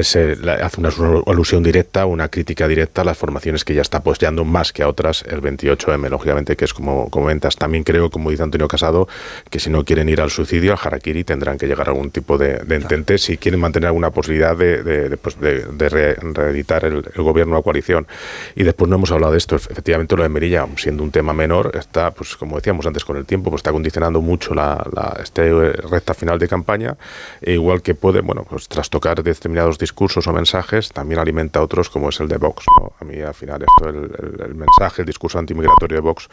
se 0.02 0.36
hace 0.62 0.80
una, 0.80 0.90
alusión 1.26 1.64
directa, 1.64 2.06
una 2.06 2.28
crítica 2.28 2.68
directa 2.68 3.02
a 3.02 3.04
las 3.04 3.18
formaciones 3.18 3.64
que 3.64 3.74
ya 3.74 3.82
está 3.82 3.98
apoyando 3.98 4.44
más 4.44 4.72
que 4.72 4.84
a 4.84 4.88
otras 4.88 5.24
el 5.28 5.42
28M, 5.42 6.08
lógicamente, 6.08 6.56
que 6.56 6.64
es 6.64 6.72
como 6.72 7.10
comentas. 7.10 7.56
También 7.56 7.82
creo, 7.82 8.08
como 8.08 8.30
dice 8.30 8.44
Antonio 8.44 8.68
Casado, 8.68 9.08
que 9.50 9.58
si 9.58 9.68
no 9.68 9.84
quieren 9.84 10.08
ir 10.08 10.20
al 10.20 10.30
suicidio, 10.30 10.72
al 10.72 10.78
harakiri, 10.80 11.24
tendrán 11.24 11.58
que 11.58 11.66
llegar 11.66 11.88
a 11.88 11.90
algún 11.90 12.10
tipo 12.10 12.38
de, 12.38 12.62
entente 12.70 13.18
si 13.18 13.36
quieren 13.36 13.60
mantener 13.60 13.88
alguna 13.88 14.10
posibilidad 14.10 14.56
de, 14.56 14.82
de, 14.82 15.16
pues 15.16 15.36
reeditar 15.38 16.84
el, 16.84 17.02
gobierno 17.16 17.56
a 17.56 17.62
coalición. 17.62 18.06
Y 18.54 18.62
después 18.62 18.88
no 18.88 18.96
hemos 18.96 19.10
hablado 19.10 19.32
de 19.32 19.38
esto. 19.38 19.56
Efectivamente, 19.56 20.16
lo 20.16 20.22
de 20.22 20.28
Merilla, 20.28 20.66
siendo 20.76 21.02
un 21.02 21.10
tema 21.10 21.32
menor, 21.32 21.72
está, 21.74 22.12
pues 22.12 22.36
como 22.36 22.56
decíamos 22.56 22.86
antes 22.86 23.04
con 23.04 23.16
el 23.16 23.26
tiempo, 23.26 23.50
pues 23.50 23.60
está 23.60 23.72
condicionando 23.72 24.20
mucho 24.20 24.54
la, 24.54 24.86
la 24.94 25.18
este 25.20 25.72
recta 25.72 26.14
final 26.14 26.38
de 26.38 26.46
campaña, 26.46 26.96
e 27.42 27.54
igual 27.54 27.82
que 27.82 27.96
puede, 27.96 28.20
bueno, 28.20 28.46
pues 28.48 28.68
trastocar 28.68 29.22
determinados 29.22 29.79
discursos 29.80 30.26
o 30.26 30.32
mensajes 30.32 30.90
también 30.90 31.20
alimenta 31.20 31.60
otros 31.62 31.90
como 31.90 32.10
es 32.10 32.20
el 32.20 32.28
de 32.28 32.36
Vox. 32.36 32.64
A 33.00 33.04
mí 33.04 33.20
al 33.20 33.34
final 33.34 33.62
esto, 33.62 33.88
el, 33.88 34.54
mensaje, 34.54 35.02
el 35.02 35.06
discurso 35.06 35.38
antimigratorio 35.38 35.96
de 35.96 36.00
Vox, 36.00 36.28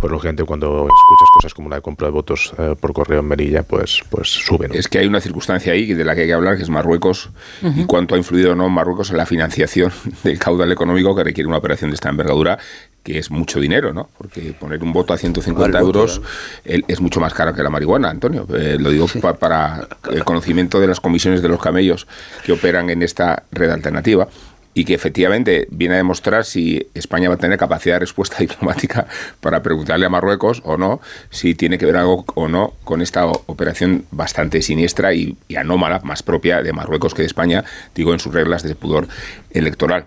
pues 0.00 0.10
lógicamente 0.10 0.44
cuando 0.44 0.86
escuchas 0.86 1.28
cosas 1.34 1.54
como 1.54 1.68
la 1.68 1.76
de 1.76 1.82
compra 1.82 2.06
de 2.08 2.12
votos 2.12 2.52
eh, 2.58 2.74
por 2.78 2.92
correo 2.92 3.20
en 3.20 3.26
Merilla, 3.26 3.62
pues, 3.62 4.02
pues 4.10 4.28
suben. 4.28 4.74
Es 4.74 4.88
que 4.88 4.98
hay 4.98 5.06
una 5.06 5.20
circunstancia 5.20 5.72
ahí 5.72 5.94
de 5.94 6.04
la 6.04 6.14
que 6.14 6.22
hay 6.22 6.26
que 6.28 6.34
hablar, 6.34 6.56
que 6.56 6.62
es 6.62 6.70
Marruecos, 6.70 7.30
y 7.62 7.84
cuánto 7.84 8.14
ha 8.14 8.18
influido 8.18 8.52
o 8.52 8.54
no 8.54 8.68
Marruecos 8.68 9.10
en 9.10 9.16
la 9.16 9.26
financiación 9.26 9.92
del 10.24 10.38
caudal 10.38 10.70
económico 10.72 11.14
que 11.14 11.24
requiere 11.24 11.48
una 11.48 11.58
operación 11.58 11.90
de 11.90 11.94
esta 11.94 12.08
envergadura 12.08 12.58
que 13.02 13.18
es 13.18 13.30
mucho 13.30 13.60
dinero, 13.60 13.92
¿no? 13.92 14.08
Porque 14.16 14.52
poner 14.52 14.82
un 14.82 14.92
voto 14.92 15.12
a 15.12 15.18
150 15.18 15.78
euros 15.78 16.20
es 16.64 17.00
mucho 17.00 17.20
más 17.20 17.34
caro 17.34 17.54
que 17.54 17.62
la 17.62 17.70
marihuana, 17.70 18.10
Antonio. 18.10 18.46
Eh, 18.54 18.76
lo 18.78 18.90
digo 18.90 19.06
para 19.38 19.88
el 20.10 20.24
conocimiento 20.24 20.80
de 20.80 20.86
las 20.86 21.00
comisiones 21.00 21.42
de 21.42 21.48
los 21.48 21.60
camellos 21.60 22.06
que 22.44 22.52
operan 22.52 22.90
en 22.90 23.02
esta 23.02 23.44
red 23.50 23.70
alternativa 23.70 24.28
y 24.74 24.84
que 24.84 24.94
efectivamente 24.94 25.66
viene 25.70 25.94
a 25.94 25.98
demostrar 25.98 26.44
si 26.44 26.86
España 26.94 27.28
va 27.28 27.34
a 27.34 27.38
tener 27.38 27.58
capacidad 27.58 27.96
de 27.96 28.00
respuesta 28.00 28.36
diplomática 28.40 29.06
para 29.40 29.62
preguntarle 29.62 30.06
a 30.06 30.08
Marruecos 30.08 30.62
o 30.64 30.76
no 30.76 31.00
si 31.30 31.54
tiene 31.54 31.78
que 31.78 31.86
ver 31.86 31.96
algo 31.96 32.24
o 32.34 32.48
no 32.48 32.74
con 32.84 33.02
esta 33.02 33.26
operación 33.26 34.06
bastante 34.10 34.62
siniestra 34.62 35.12
y, 35.14 35.36
y 35.48 35.56
anómala, 35.56 36.00
más 36.04 36.22
propia 36.22 36.62
de 36.62 36.72
Marruecos 36.72 37.14
que 37.14 37.22
de 37.22 37.26
España, 37.26 37.64
digo, 37.94 38.12
en 38.12 38.20
sus 38.20 38.32
reglas 38.32 38.62
de 38.62 38.74
pudor 38.74 39.08
electoral. 39.50 40.06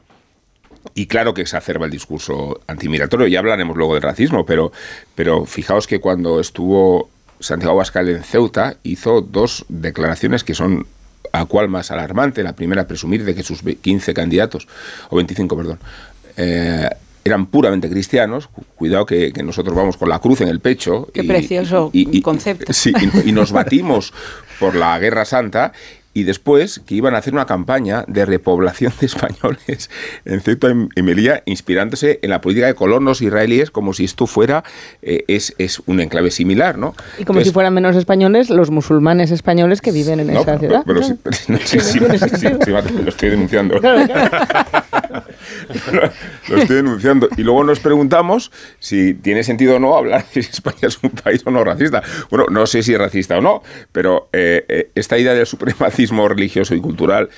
Y 0.93 1.07
claro 1.07 1.33
que 1.33 1.41
exacerba 1.41 1.85
el 1.85 1.91
discurso 1.91 2.61
antimigratorio, 2.67 3.27
ya 3.27 3.39
hablaremos 3.39 3.75
luego 3.75 3.95
del 3.95 4.03
racismo, 4.03 4.45
pero, 4.45 4.71
pero 5.15 5.45
fijaos 5.45 5.87
que 5.87 5.99
cuando 5.99 6.39
estuvo 6.39 7.09
Santiago 7.39 7.75
Bascal 7.75 8.07
en 8.09 8.23
Ceuta 8.23 8.77
hizo 8.83 9.21
dos 9.21 9.65
declaraciones 9.67 10.43
que 10.43 10.53
son 10.53 10.87
a 11.31 11.45
cual 11.45 11.67
más 11.67 11.91
alarmante. 11.91 12.43
La 12.43 12.53
primera, 12.53 12.87
presumir 12.87 13.25
de 13.25 13.35
que 13.35 13.43
sus 13.43 13.61
15 13.61 14.13
candidatos, 14.13 14.67
o 15.09 15.17
25, 15.17 15.57
perdón, 15.57 15.79
eh, 16.37 16.89
eran 17.23 17.47
puramente 17.47 17.89
cristianos. 17.89 18.49
Cuidado 18.75 19.05
que, 19.05 19.33
nosotros 19.43 19.75
vamos 19.75 19.97
con 19.97 20.09
la 20.09 20.19
cruz 20.19 20.41
en 20.41 20.47
el 20.47 20.59
pecho. 20.59 21.09
Qué 21.13 21.23
precioso 21.23 21.91
concepto. 22.23 22.71
Sí, 22.73 22.93
y, 23.25 23.31
nos 23.31 23.51
batimos 23.51 24.13
por 24.59 24.75
la 24.75 24.97
Guerra 24.99 25.25
Santa 25.25 25.73
y 26.15 26.23
después 26.23 26.81
que 26.85 26.95
iban 26.95 27.13
a 27.13 27.17
hacer 27.19 27.33
una 27.33 27.45
campaña 27.45 28.05
de 28.07 28.25
repoblación 28.25 28.93
de 28.99 29.05
españoles 29.05 29.91
en 30.23 30.41
Ceuta 30.41 30.73
y 30.95 31.01
Melilla, 31.03 31.43
inspirándose 31.45 32.19
en 32.23 32.29
la 32.31 32.41
política 32.41 32.65
de 32.65 32.73
colonos 32.73 33.21
israelíes, 33.21 33.69
como 33.69 33.93
si 33.93 34.05
esto 34.05 34.25
fuera, 34.25 34.63
eh, 35.01 35.25
es, 35.27 35.53
es, 35.57 35.81
un 35.85 35.99
enclave 35.99 36.31
similar, 36.31 36.77
¿no? 36.77 36.95
Y 37.19 37.25
como 37.25 37.41
si 37.41 37.51
fueran 37.51 37.73
menos 37.73 37.97
españoles 37.97 38.49
los 38.49 38.71
musulmanes 38.71 39.29
españoles 39.31 39.81
que 39.81 39.91
viven 39.91 40.21
en 40.21 40.29
esa 40.29 40.57
ciudad. 40.57 40.83
Pero, 40.87 41.03
sí, 41.65 41.79
sí, 41.81 41.99
lo 41.99 43.09
estoy 43.09 43.29
denunciando. 43.29 43.75
lo 46.49 46.57
estoy 46.57 46.75
denunciando. 46.77 47.29
Y 47.37 47.43
luego 47.43 47.63
nos 47.63 47.79
preguntamos 47.79 48.51
si 48.79 49.13
tiene 49.13 49.43
sentido 49.43 49.75
o 49.75 49.79
no 49.79 49.95
hablar 49.95 50.25
si 50.31 50.39
España 50.39 50.87
es 50.87 50.99
un 51.01 51.11
país 51.11 51.41
o 51.45 51.51
no 51.51 51.63
racista. 51.63 52.03
Bueno, 52.29 52.45
no 52.49 52.65
sé 52.67 52.83
si 52.83 52.93
es 52.93 52.99
racista 52.99 53.37
o 53.37 53.41
no, 53.41 53.63
pero 53.91 54.29
eh, 54.33 54.65
eh, 54.67 54.89
esta 54.95 55.17
idea 55.17 55.33
del 55.33 55.45
supremacismo 55.45 56.27
religioso 56.27 56.75
y 56.75 56.81
cultural 56.81 57.29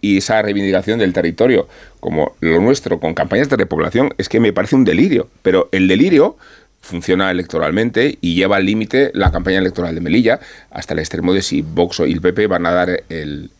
y 0.00 0.18
esa 0.18 0.40
reivindicación 0.40 0.98
del 0.98 1.12
territorio 1.12 1.68
como 2.00 2.34
lo 2.40 2.60
nuestro 2.60 2.98
con 2.98 3.14
campañas 3.14 3.50
de 3.50 3.56
repoblación 3.56 4.14
es 4.16 4.28
que 4.28 4.40
me 4.40 4.52
parece 4.52 4.76
un 4.76 4.84
delirio. 4.84 5.28
Pero 5.42 5.68
el 5.72 5.88
delirio 5.88 6.36
funciona 6.80 7.30
electoralmente 7.30 8.18
y 8.20 8.34
lleva 8.34 8.56
al 8.56 8.66
límite 8.66 9.10
la 9.14 9.30
campaña 9.30 9.58
electoral 9.58 9.94
de 9.94 10.00
Melilla 10.00 10.40
hasta 10.70 10.94
el 10.94 11.00
extremo 11.00 11.32
de 11.32 11.42
si 11.42 11.62
Vox 11.62 12.00
y 12.00 12.12
el 12.12 12.20
PP 12.20 12.46
van 12.46 12.66
a 12.66 12.72
dar 12.72 13.04
el, 13.08 13.50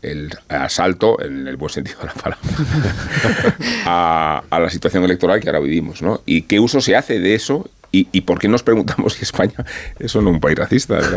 asalto, 0.49 1.23
en 1.23 1.47
el 1.47 1.57
buen 1.57 1.71
sentido 1.71 2.01
de 2.01 2.07
la 2.07 2.15
palabra, 2.15 2.49
a, 3.87 4.43
a, 4.49 4.61
la 4.61 4.71
situación 4.71 5.05
electoral 5.05 5.41
que 5.41 5.49
ahora 5.49 5.61
vivimos. 5.61 6.03
¿no? 6.03 6.23
¿Y 6.27 6.43
qué 6.43 6.61
uso 6.61 6.81
se 6.81 6.97
hace 6.97 7.21
de 7.21 7.35
eso 7.35 7.69
¿Y, 7.93 8.21
por 8.21 8.39
qué 8.39 8.47
nos 8.47 8.63
preguntamos 8.63 9.15
si 9.15 9.25
España 9.25 9.65
es 9.99 10.15
o 10.15 10.23
no 10.23 10.31
un 10.31 10.39
país 10.39 10.57
racista? 10.57 11.01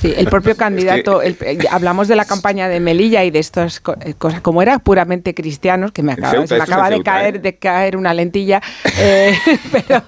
Sí, 0.00 0.12
el 0.14 0.26
propio 0.26 0.54
candidato, 0.56 1.22
eh, 1.22 1.36
hablamos 1.70 2.08
de 2.08 2.16
la 2.16 2.26
campaña 2.26 2.68
de 2.68 2.78
Melilla 2.78 3.24
y 3.24 3.30
de 3.30 3.38
estas 3.38 3.80
eh, 4.04 4.14
cosas, 4.14 4.40
como 4.42 4.60
era 4.60 4.78
puramente 4.78 5.34
cristianos, 5.34 5.92
que 5.92 6.02
me 6.02 6.12
acaba, 6.12 6.44
me 6.48 6.56
acaba 6.56 6.90
de, 6.90 7.02
caer, 7.02 7.36
¿eh? 7.36 7.38
de 7.38 7.56
caer 7.56 7.96
una 7.96 8.12
lentilla, 8.12 8.60
pero, 9.72 10.02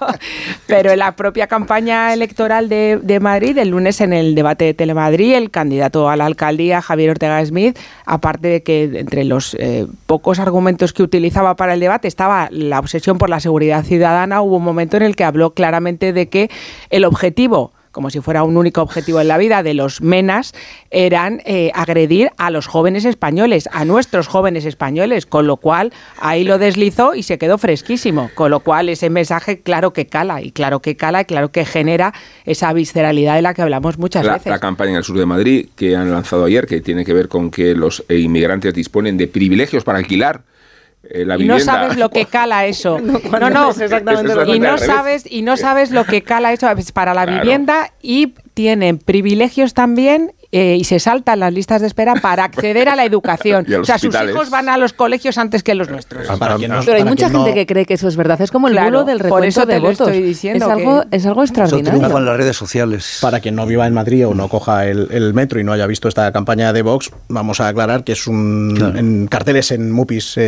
pero 0.67 0.91
en 0.91 0.99
la 0.99 1.15
propia 1.15 1.47
campaña 1.47 2.13
electoral 2.13 2.69
de, 2.69 3.19
Madrid, 3.19 3.57
el 3.57 3.69
lunes 3.69 3.99
en 4.01 4.13
el 4.13 4.35
debate 4.35 4.65
de 4.65 4.73
Telemadrid, 4.75 5.33
el 5.33 5.49
candidato 5.49 6.09
a 6.09 6.15
la 6.15 6.25
alcaldía, 6.25 6.81
Javier 6.81 7.11
Ortega 7.11 7.43
Smith, 7.43 7.77
aparte 8.05 8.47
de 8.49 8.63
que 8.63 8.83
entre 8.99 9.23
los 9.23 9.57
pocos 10.05 10.39
argumentos 10.39 10.93
que 10.93 11.01
utilizaba 11.01 11.55
para 11.55 11.73
el 11.73 11.79
debate 11.79 12.07
estaba 12.07 12.49
la 12.51 12.79
obsesión 12.79 13.17
por 13.17 13.29
la 13.29 13.39
seguridad 13.39 13.83
ciudadana, 13.83 14.41
hubo 14.41 14.57
un 14.57 14.63
momento 14.63 14.97
en 14.97 15.03
el 15.03 15.15
que 15.15 15.23
habló 15.23 15.53
claramente 15.53 15.86
de 16.13 16.29
que 16.29 16.49
el 16.89 17.05
objetivo 17.05 17.71
como 17.97 18.11
si 18.11 18.21
fuera 18.21 18.43
un 18.43 18.57
único 18.57 18.83
objetivo 18.83 19.19
en 19.21 19.27
la 19.27 19.39
vida 19.39 19.63
de 19.63 19.73
los 19.73 20.01
menas, 20.01 20.53
eran 20.91 21.41
eh, 21.45 21.71
agredir 21.73 22.29
a 22.37 22.51
los 22.51 22.67
jóvenes 22.67 23.05
españoles, 23.05 23.67
a 23.71 23.85
nuestros 23.85 24.27
jóvenes 24.27 24.65
españoles, 24.65 25.25
con 25.25 25.47
lo 25.47 25.57
cual 25.57 25.91
ahí 26.19 26.43
lo 26.43 26.59
deslizó 26.59 27.15
y 27.15 27.23
se 27.23 27.39
quedó 27.39 27.57
fresquísimo, 27.57 28.29
con 28.35 28.51
lo 28.51 28.59
cual 28.59 28.89
ese 28.89 29.09
mensaje 29.09 29.61
claro 29.61 29.93
que 29.93 30.05
cala, 30.05 30.43
y 30.43 30.51
claro 30.51 30.79
que 30.79 30.95
cala, 30.95 31.21
y 31.21 31.25
claro 31.25 31.51
que 31.51 31.65
genera 31.65 32.13
esa 32.45 32.71
visceralidad 32.71 33.33
de 33.33 33.41
la 33.41 33.55
que 33.55 33.63
hablamos 33.63 33.97
muchas 33.97 34.27
veces. 34.27 34.45
La 34.45 34.59
campaña 34.59 34.91
en 34.91 34.97
el 34.97 35.03
sur 35.03 35.17
de 35.17 35.25
Madrid 35.25 35.69
que 35.75 35.95
han 35.95 36.11
lanzado 36.11 36.45
ayer, 36.45 36.67
que 36.67 36.81
tiene 36.81 37.03
que 37.03 37.13
ver 37.13 37.27
con 37.27 37.49
que 37.49 37.73
los 37.73 38.03
inmigrantes 38.09 38.75
disponen 38.75 39.17
de 39.17 39.27
privilegios 39.27 39.83
para 39.83 39.97
alquilar 39.97 40.43
eh, 41.09 41.25
y 41.37 41.45
no 41.45 41.59
sabes 41.59 41.97
lo 41.97 42.09
que 42.09 42.25
cala 42.25 42.65
eso. 42.65 42.99
No, 43.37 43.49
no, 43.49 43.71
y 44.47 44.59
no 44.59 44.77
sabes 44.77 45.25
y 45.29 45.41
no 45.41 45.57
sabes 45.57 45.91
lo 45.91 46.05
que 46.05 46.21
cala 46.21 46.53
eso 46.53 46.67
para 46.93 47.13
la 47.13 47.25
vivienda 47.25 47.93
y 48.01 48.33
tienen 48.53 48.97
privilegios 48.97 49.73
también 49.73 50.33
eh, 50.51 50.77
y 50.79 50.83
se 50.85 50.99
saltan 50.99 51.39
las 51.39 51.53
listas 51.53 51.81
de 51.81 51.87
espera 51.87 52.15
para 52.15 52.45
acceder 52.45 52.89
a 52.89 52.95
la 52.95 53.05
educación. 53.05 53.65
o 53.81 53.85
sea, 53.85 53.97
sus 53.97 54.15
hijos 54.15 54.49
van 54.49 54.69
a 54.69 54.77
los 54.77 54.93
colegios 54.93 55.37
antes 55.37 55.63
que 55.63 55.75
los 55.75 55.89
nuestros. 55.89 56.27
Pero 56.39 56.93
hay 56.93 57.03
mucha 57.03 57.29
gente 57.29 57.53
que 57.53 57.65
cree 57.65 57.85
que 57.85 57.95
eso 57.95 58.07
es 58.07 58.15
verdad. 58.15 58.39
Es 58.41 58.51
como 58.51 58.67
el 58.67 58.73
claro, 58.73 59.03
del 59.03 59.19
recuento 59.19 59.65
de 59.65 59.79
votos. 59.79 60.09
es, 60.09 60.61
algo, 60.61 61.03
es 61.11 61.25
algo 61.25 61.43
extraordinario. 61.43 62.05
Eso 62.05 62.19
las 62.19 62.37
redes 62.37 62.57
sociales. 62.57 63.19
Para 63.21 63.39
quien 63.39 63.55
no 63.55 63.65
viva 63.65 63.87
en 63.87 63.93
Madrid 63.93 64.27
o 64.27 64.33
no 64.33 64.47
coja 64.47 64.87
el, 64.87 65.33
metro 65.33 65.59
y 65.59 65.63
no 65.63 65.73
haya 65.73 65.87
visto 65.87 66.07
esta 66.07 66.31
campaña 66.31 66.73
de 66.73 66.81
Vox, 66.81 67.11
vamos 67.27 67.59
a 67.59 67.67
aclarar 67.67 68.03
que 68.03 68.13
es 68.13 68.27
un 68.27 68.77
en 68.95 69.27
carteles 69.27 69.71
en 69.71 69.91
MUPIs 69.91 70.37
eh, 70.37 70.41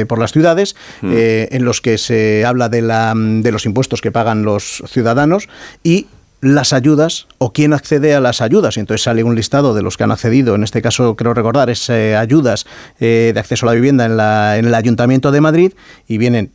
eh, 0.00 0.06
por 0.06 0.18
las 0.18 0.32
ciudades, 0.32 0.76
mm. 1.00 1.12
en 1.12 1.64
los 1.64 1.80
que 1.80 1.98
se 1.98 2.44
habla 2.44 2.68
de, 2.68 2.82
la, 2.82 3.14
de 3.16 3.52
los 3.52 3.66
impuestos 3.66 4.00
que 4.00 4.10
pagan 4.10 4.42
los 4.42 4.82
ciudadanos 4.86 5.48
y 5.82 6.06
las 6.40 6.72
ayudas 6.72 7.26
o 7.38 7.52
quién 7.52 7.72
accede 7.72 8.14
a 8.14 8.20
las 8.20 8.40
ayudas. 8.40 8.76
Y 8.76 8.80
entonces 8.80 9.02
sale 9.02 9.24
un 9.24 9.34
listado 9.34 9.74
de 9.74 9.82
los 9.82 9.96
que 9.96 10.04
han 10.04 10.12
accedido, 10.12 10.54
en 10.54 10.64
este 10.64 10.82
caso 10.82 11.16
creo 11.16 11.34
recordar, 11.34 11.70
es 11.70 11.88
eh, 11.90 12.16
ayudas 12.16 12.66
eh, 12.98 13.32
de 13.34 13.40
acceso 13.40 13.66
a 13.66 13.70
la 13.70 13.74
vivienda 13.74 14.06
en, 14.06 14.16
la, 14.16 14.56
en 14.58 14.66
el 14.66 14.74
Ayuntamiento 14.74 15.30
de 15.30 15.40
Madrid 15.40 15.72
y 16.08 16.18
vienen 16.18 16.50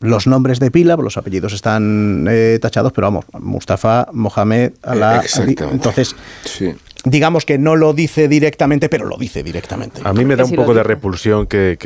los 0.00 0.28
nombres 0.28 0.60
de 0.60 0.70
pila, 0.70 0.96
los 0.96 1.16
apellidos 1.16 1.52
están 1.52 2.26
eh, 2.30 2.58
tachados, 2.62 2.92
pero 2.92 3.08
vamos, 3.08 3.24
Mustafa, 3.32 4.06
Mohamed, 4.12 4.72
Alá, 4.82 5.24
Entonces, 5.72 6.14
sí 6.44 6.74
digamos 7.10 7.44
que 7.44 7.58
no 7.58 7.76
lo 7.76 7.92
dice 7.92 8.28
directamente, 8.28 8.88
pero 8.88 9.06
lo 9.06 9.16
dice 9.16 9.42
directamente. 9.42 10.00
A 10.04 10.12
mí 10.12 10.24
me 10.24 10.36
da 10.36 10.44
un 10.44 10.54
poco 10.54 10.74
de 10.74 10.82
repulsión 10.82 11.46
que, 11.46 11.76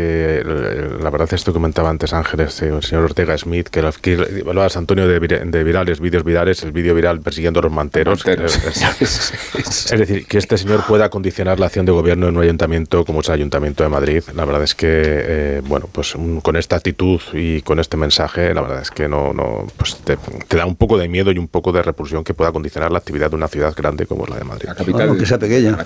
la 1.01 1.11
verdad 1.11 1.29
esto 1.33 1.53
que 1.53 1.55
comentaba 1.55 1.91
antes 1.91 2.13
Ángeles, 2.13 2.61
eh, 2.63 2.69
el 2.69 2.83
señor 2.83 3.05
Ortega 3.05 3.37
Smith, 3.37 3.69
que, 3.69 3.83
lo 3.83 4.51
hablabas 4.51 4.77
Antonio 4.77 5.07
de, 5.07 5.19
virales, 5.19 6.01
vídeos 6.01 6.25
virales, 6.25 6.63
el 6.63 6.73
vídeo 6.73 6.95
viral 6.95 7.21
persiguiendo 7.21 7.61
a 7.61 7.63
los 7.65 7.73
manteros. 7.73 8.25
Es, 8.33 9.99
decir, 9.99 10.27
que 10.27 10.39
este 10.39 10.57
señor 10.57 10.85
pueda 10.87 11.11
condicionar 11.11 11.61
la 11.61 11.67
acción 11.67 11.85
de 11.87 11.93
gobierno 11.93 12.29
en 12.29 12.37
un 12.37 12.43
ayuntamiento 12.43 13.05
como 13.05 13.21
es 13.21 13.29
el 13.29 13.35
Ayuntamiento 13.35 13.83
de 13.83 13.89
Madrid. 13.89 14.23
La 14.35 14.45
verdad 14.45 14.63
es 14.63 14.75
que, 14.75 14.89
eh, 14.91 15.63
bueno, 15.65 15.89
pues 15.91 16.15
con 16.43 16.57
esta 16.57 16.77
actitud 16.77 17.21
y 17.33 17.63
con 17.63 17.79
este 17.79 17.97
mensaje, 17.97 18.55
la 18.55 18.63
verdad 18.63 18.83
es 18.83 18.91
que 18.91 19.09
no, 19.09 19.33
no 19.33 19.67
pues 19.77 19.97
te, 19.99 20.17
da 20.57 20.67
un 20.67 20.77
poco 20.77 20.99
de 20.99 21.09
miedo 21.09 21.33
y 21.33 21.39
un 21.39 21.49
poco 21.49 21.73
de 21.73 21.83
repulsión 21.83 22.25
que 22.25 22.35
pueda 22.35 22.53
condicionar 22.53 22.91
la 22.93 22.99
actividad 22.99 23.31
de 23.31 23.37
una 23.37 23.49
ciudad 23.49 23.75
grande 23.77 24.07
como 24.07 24.25
es 24.25 24.31
la 24.31 24.37
de 24.37 24.45
Madrid. 24.45 24.69
La 24.69 24.75
capital 24.75 25.12
que 25.17 25.27
sea 25.27 25.39
pequeña. 25.39 25.77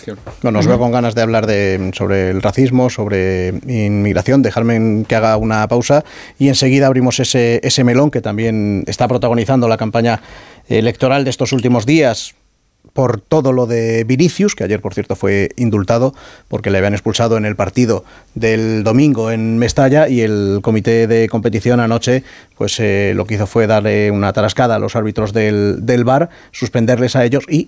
Bueno, 0.42 0.58
os 0.58 0.66
veo 0.66 0.78
con 0.78 0.92
ganas 0.92 1.14
de 1.14 1.22
hablar 1.22 1.46
de, 1.46 1.90
sobre 1.94 2.30
el 2.30 2.42
racismo, 2.42 2.90
sobre 2.90 3.54
inmigración. 3.66 4.42
Dejarme 4.42 5.04
que 5.06 5.16
haga 5.16 5.36
una 5.36 5.66
pausa 5.68 6.04
y 6.38 6.48
enseguida 6.48 6.86
abrimos 6.86 7.20
ese, 7.20 7.60
ese 7.62 7.84
melón 7.84 8.10
que 8.10 8.20
también 8.20 8.84
está 8.86 9.08
protagonizando 9.08 9.68
la 9.68 9.76
campaña 9.76 10.20
electoral 10.68 11.24
de 11.24 11.30
estos 11.30 11.52
últimos 11.52 11.86
días 11.86 12.34
por 12.96 13.20
todo 13.20 13.52
lo 13.52 13.66
de 13.66 14.04
Vinicius, 14.04 14.54
que 14.54 14.64
ayer, 14.64 14.80
por 14.80 14.94
cierto, 14.94 15.16
fue 15.16 15.50
indultado 15.56 16.14
porque 16.48 16.70
le 16.70 16.78
habían 16.78 16.94
expulsado 16.94 17.36
en 17.36 17.44
el 17.44 17.54
partido 17.54 18.04
del 18.34 18.84
domingo 18.84 19.30
en 19.30 19.58
Mestalla 19.58 20.08
y 20.08 20.22
el 20.22 20.60
comité 20.62 21.06
de 21.06 21.28
competición 21.28 21.78
anoche 21.80 22.24
pues 22.56 22.80
eh, 22.80 23.12
lo 23.14 23.26
que 23.26 23.34
hizo 23.34 23.46
fue 23.46 23.66
darle 23.66 24.10
una 24.10 24.32
tarascada 24.32 24.76
a 24.76 24.78
los 24.78 24.96
árbitros 24.96 25.34
del, 25.34 25.84
del 25.84 26.04
bar, 26.04 26.30
suspenderles 26.52 27.16
a 27.16 27.24
ellos 27.24 27.44
y 27.50 27.66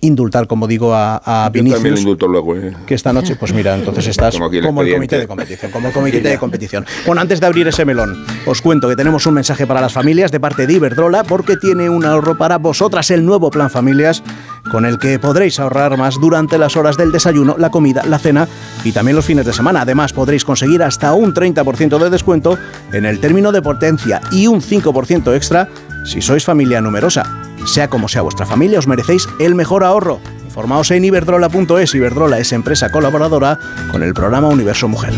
indultar, 0.00 0.46
como 0.46 0.66
digo, 0.66 0.94
a, 0.94 1.16
a 1.24 1.48
Vinicius. 1.50 1.82
también 1.82 1.98
indulto 1.98 2.28
luego. 2.28 2.56
¿eh? 2.56 2.72
Que 2.86 2.94
esta 2.94 3.12
noche, 3.12 3.36
pues 3.36 3.52
mira, 3.52 3.74
entonces 3.74 4.06
estás 4.08 4.36
como, 4.36 4.82
el 4.82 4.94
comité 4.94 5.18
de 5.18 5.26
competición, 5.26 5.70
como 5.70 5.88
el 5.88 5.94
comité 5.94 6.20
de 6.20 6.38
competición. 6.38 6.86
Bueno, 7.06 7.20
antes 7.20 7.40
de 7.40 7.46
abrir 7.46 7.68
ese 7.68 7.84
melón, 7.84 8.24
os 8.46 8.62
cuento 8.62 8.88
que 8.88 8.96
tenemos 8.96 9.26
un 9.26 9.34
mensaje 9.34 9.66
para 9.66 9.80
las 9.80 9.92
familias 9.92 10.32
de 10.32 10.40
parte 10.40 10.66
de 10.66 10.74
Iberdrola 10.74 11.24
porque 11.24 11.56
tiene 11.56 11.90
un 11.90 12.04
ahorro 12.04 12.36
para 12.36 12.58
vosotras, 12.58 13.10
el 13.10 13.24
nuevo 13.24 13.50
plan 13.50 13.70
familias, 13.70 14.22
con 14.70 14.84
el 14.84 14.98
que 14.98 15.18
podréis 15.18 15.58
ahorrar 15.58 15.96
más 15.96 16.20
durante 16.20 16.58
las 16.58 16.76
horas 16.76 16.96
del 16.96 17.12
desayuno, 17.12 17.56
la 17.58 17.70
comida, 17.70 18.02
la 18.04 18.18
cena 18.18 18.48
y 18.84 18.92
también 18.92 19.16
los 19.16 19.24
fines 19.24 19.46
de 19.46 19.52
semana. 19.52 19.82
Además, 19.82 20.12
podréis 20.12 20.44
conseguir 20.44 20.82
hasta 20.82 21.14
un 21.14 21.34
30% 21.34 21.98
de 21.98 22.10
descuento 22.10 22.58
en 22.92 23.06
el 23.06 23.20
término 23.20 23.52
de 23.52 23.62
potencia 23.62 24.20
y 24.32 24.46
un 24.46 24.60
5% 24.60 25.34
extra 25.34 25.68
si 26.04 26.22
sois 26.22 26.44
familia 26.44 26.80
numerosa. 26.80 27.49
Sea 27.66 27.88
como 27.88 28.08
sea 28.08 28.22
vuestra 28.22 28.46
familia, 28.46 28.78
os 28.78 28.86
merecéis 28.86 29.28
el 29.38 29.54
mejor 29.54 29.84
ahorro. 29.84 30.20
Informaos 30.44 30.90
en 30.90 31.04
iberdrola.es. 31.04 31.94
Iberdrola 31.94 32.38
es 32.38 32.52
empresa 32.52 32.90
colaboradora 32.90 33.58
con 33.92 34.02
el 34.02 34.14
programa 34.14 34.48
Universo 34.48 34.88
Mujer. 34.88 35.12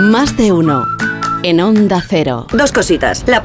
Más 0.00 0.36
de 0.36 0.52
uno. 0.52 0.86
En 1.42 1.60
Onda 1.60 2.02
Cero. 2.06 2.46
Dos 2.52 2.72
cositas. 2.72 3.24
La... 3.26 3.42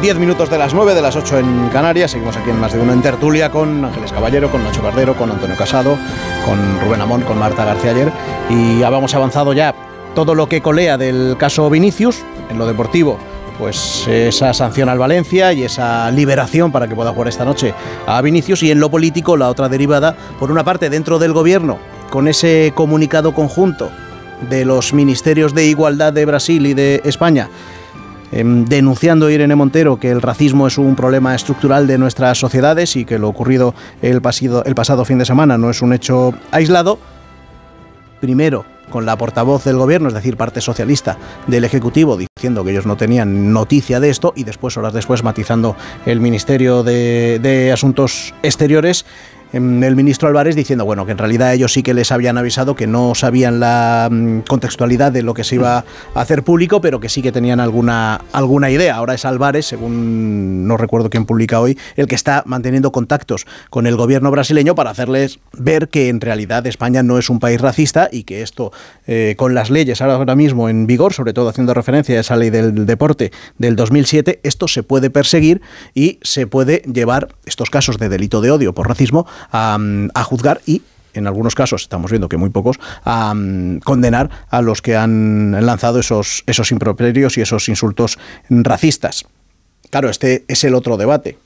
10 0.00 0.18
minutos 0.18 0.48
de 0.48 0.56
las 0.56 0.72
9, 0.72 0.94
de 0.94 1.02
las 1.02 1.14
8 1.14 1.40
en 1.40 1.68
Canarias. 1.68 2.12
Seguimos 2.12 2.34
aquí 2.34 2.48
en 2.48 2.58
más 2.58 2.72
de 2.72 2.80
uno 2.80 2.94
en 2.94 3.02
tertulia 3.02 3.50
con 3.50 3.84
Ángeles 3.84 4.12
Caballero, 4.12 4.50
con 4.50 4.64
Nacho 4.64 4.80
Cardero, 4.80 5.14
con 5.14 5.30
Antonio 5.30 5.54
Casado, 5.56 5.98
con 6.46 6.80
Rubén 6.80 7.02
Amón, 7.02 7.20
con 7.20 7.38
Marta 7.38 7.66
García 7.66 7.90
ayer. 7.90 8.10
Y 8.48 8.82
habíamos 8.82 9.14
avanzado 9.14 9.52
ya 9.52 9.74
todo 10.14 10.34
lo 10.34 10.48
que 10.48 10.62
colea 10.62 10.96
del 10.96 11.36
caso 11.38 11.68
Vinicius 11.68 12.22
en 12.48 12.56
lo 12.56 12.66
deportivo. 12.66 13.18
Pues 13.58 14.08
esa 14.08 14.54
sanción 14.54 14.88
al 14.88 14.98
Valencia 14.98 15.52
y 15.52 15.64
esa 15.64 16.10
liberación 16.10 16.72
para 16.72 16.88
que 16.88 16.94
pueda 16.94 17.12
jugar 17.12 17.28
esta 17.28 17.44
noche 17.44 17.74
a 18.06 18.22
Vinicius. 18.22 18.62
Y 18.62 18.70
en 18.70 18.80
lo 18.80 18.90
político, 18.90 19.36
la 19.36 19.50
otra 19.50 19.68
derivada, 19.68 20.16
por 20.38 20.50
una 20.50 20.64
parte, 20.64 20.88
dentro 20.88 21.18
del 21.18 21.34
gobierno, 21.34 21.76
con 22.08 22.26
ese 22.26 22.72
comunicado 22.74 23.34
conjunto 23.34 23.90
de 24.48 24.64
los 24.64 24.94
ministerios 24.94 25.54
de 25.54 25.66
Igualdad 25.66 26.14
de 26.14 26.24
Brasil 26.24 26.64
y 26.64 26.72
de 26.72 27.02
España 27.04 27.50
Em, 28.32 28.64
denunciando 28.64 29.28
Irene 29.28 29.56
Montero 29.56 29.98
que 29.98 30.10
el 30.10 30.22
racismo 30.22 30.66
es 30.66 30.78
un 30.78 30.94
problema 30.94 31.34
estructural 31.34 31.86
de 31.86 31.98
nuestras 31.98 32.38
sociedades 32.38 32.94
y 32.96 33.04
que 33.04 33.18
lo 33.18 33.28
ocurrido 33.28 33.74
el, 34.02 34.20
pasado 34.22 35.04
fin 35.04 35.18
de 35.18 35.24
semana 35.24 35.58
no 35.58 35.70
es 35.70 35.82
un 35.82 35.92
hecho 35.92 36.32
aislado. 36.52 36.98
Primero, 38.20 38.64
con 38.90 39.06
la 39.06 39.16
portavoz 39.16 39.64
del 39.64 39.76
gobierno, 39.76 40.08
es 40.08 40.14
decir, 40.14 40.36
parte 40.36 40.60
socialista 40.60 41.16
del 41.46 41.64
Ejecutivo, 41.64 42.16
diciendo 42.16 42.64
que 42.64 42.70
ellos 42.70 42.86
no 42.86 42.96
tenían 42.96 43.52
noticia 43.52 43.98
de 43.98 44.10
esto 44.10 44.32
y 44.36 44.44
después, 44.44 44.76
horas 44.76 44.92
después, 44.92 45.24
matizando 45.24 45.74
el 46.06 46.20
Ministerio 46.20 46.82
de 46.82 47.70
Asuntos 47.72 48.34
Exteriores 48.42 49.06
el 49.52 49.96
ministro 49.96 50.28
Álvarez 50.28 50.54
diciendo 50.54 50.84
bueno 50.84 51.06
que 51.06 51.12
en 51.12 51.18
realidad 51.18 51.52
ellos 51.52 51.72
sí 51.72 51.82
que 51.82 51.94
les 51.94 52.12
habían 52.12 52.38
avisado 52.38 52.76
que 52.76 52.86
no 52.86 53.14
sabían 53.14 53.60
la 53.60 54.08
mm, 54.10 54.40
contextualidad 54.40 55.12
de 55.12 55.22
lo 55.22 55.34
que 55.34 55.44
se 55.44 55.56
iba 55.56 55.84
a 56.14 56.20
hacer 56.20 56.42
público, 56.42 56.80
pero 56.80 57.00
que 57.00 57.08
sí 57.08 57.22
que 57.22 57.32
tenían 57.32 57.60
alguna, 57.60 58.20
alguna 58.32 58.70
idea. 58.70 58.96
Ahora 58.96 59.14
es 59.14 59.24
Álvarez, 59.24 59.66
según 59.66 60.66
no 60.66 60.76
recuerdo 60.76 61.10
quién 61.10 61.26
publica 61.26 61.60
hoy, 61.60 61.78
el 61.96 62.06
que 62.06 62.14
está 62.14 62.42
manteniendo 62.46 62.92
contactos 62.92 63.46
con 63.70 63.86
el 63.86 63.96
gobierno 63.96 64.30
brasileño 64.30 64.74
para 64.74 64.90
hacerles 64.90 65.40
ver 65.52 65.88
que 65.88 66.08
en 66.08 66.20
realidad 66.20 66.66
España 66.66 67.02
no 67.02 67.18
es 67.18 67.30
un 67.30 67.40
país 67.40 67.60
racista 67.60 68.08
y 68.10 68.24
que 68.24 68.42
esto, 68.42 68.72
eh, 69.06 69.34
con 69.36 69.54
las 69.54 69.70
leyes 69.70 70.00
ahora 70.00 70.34
mismo 70.36 70.68
en 70.68 70.86
vigor, 70.86 71.12
sobre 71.12 71.32
todo 71.32 71.48
haciendo 71.48 71.74
referencia 71.74 72.16
a 72.16 72.20
esa 72.20 72.36
ley 72.36 72.50
del 72.50 72.86
deporte 72.86 73.32
del 73.58 73.76
2007, 73.76 74.40
esto 74.42 74.68
se 74.68 74.82
puede 74.82 75.10
perseguir 75.10 75.60
y 75.94 76.18
se 76.22 76.46
puede 76.46 76.82
llevar 76.92 77.28
estos 77.46 77.70
casos 77.70 77.98
de 77.98 78.08
delito 78.08 78.40
de 78.40 78.50
odio 78.50 78.74
por 78.74 78.88
racismo 78.88 79.26
a, 79.52 80.24
juzgar 80.24 80.60
y 80.66 80.82
en 81.12 81.26
algunos 81.26 81.56
casos, 81.56 81.82
estamos 81.82 82.10
viendo 82.10 82.28
que 82.28 82.36
muy 82.36 82.50
pocos, 82.50 82.78
a 83.04 83.34
condenar 83.84 84.30
a 84.48 84.62
los 84.62 84.80
que 84.80 84.96
han 84.96 85.64
lanzado 85.66 85.98
esos, 85.98 86.44
esos 86.46 86.70
improperios 86.70 87.36
y 87.36 87.40
esos 87.40 87.68
insultos 87.68 88.16
racistas. 88.48 89.24
Claro, 89.90 90.08
este 90.08 90.44
es 90.46 90.62
el 90.62 90.76
otro 90.76 90.96
debate. 90.96 91.36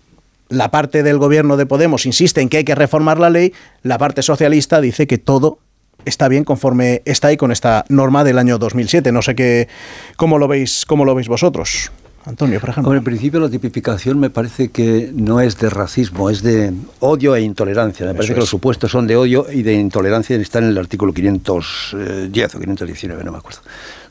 La 0.51 0.71
parte 0.71 1.03
del 1.03 1.17
gobierno 1.17 1.57
de 1.57 1.65
Podemos 1.65 2.05
insiste 2.05 2.43
en 2.43 2.51
que 2.51 2.59
hay 2.59 2.65
que 2.65 2.75
reformar 2.75 3.19
la 3.19 3.31
ley, 3.31 3.55
la 3.83 3.97
parte 3.97 4.23
socialista 4.23 4.83
dice 4.83 5.07
que 5.07 5.17
todo 5.17 5.61
está 6.05 6.29
bien 6.29 6.45
conforme 6.45 7.03
está 7.05 7.29
ahí 7.29 7.37
con 7.37 7.53
esta 7.53 7.85
norma 7.89 8.25
del 8.25 8.39
año 8.39 8.59
2007. 8.59 9.13
No 9.13 9.23
sé 9.23 9.35
qué, 9.35 9.69
cómo 10.17 10.39
lo 10.39 10.49
veis, 10.49 10.85
cómo 10.87 11.05
lo 11.05 11.15
veis 11.15 11.29
vosotros. 11.29 11.91
Antonio, 12.27 12.59
por 12.59 12.71
ejemplo. 12.71 12.95
en 12.95 13.05
principio 13.05 13.39
la 13.39 13.51
tipificación 13.51 14.19
me 14.19 14.31
parece 14.31 14.71
que 14.71 15.11
no 15.15 15.41
es 15.41 15.59
de 15.59 15.69
racismo, 15.69 16.31
es 16.31 16.43
de 16.43 16.73
odio 17.01 17.37
e 17.37 17.43
intolerancia. 17.43 18.07
Me 18.07 18.15
parece 18.15 18.33
que 18.33 18.41
los 18.41 18.49
supuestos 18.49 18.91
son 18.91 19.07
de 19.07 19.17
odio 19.17 19.47
y 19.53 19.63
de 19.63 19.75
intolerancia 19.75 20.37
están 20.37 20.65
en 20.65 20.71
el 20.71 20.79
artículo 20.79 21.13
510 21.13 22.55
o 22.55 22.59
519, 22.59 23.25
no 23.25 23.33
me 23.33 23.39
acuerdo, 23.39 23.61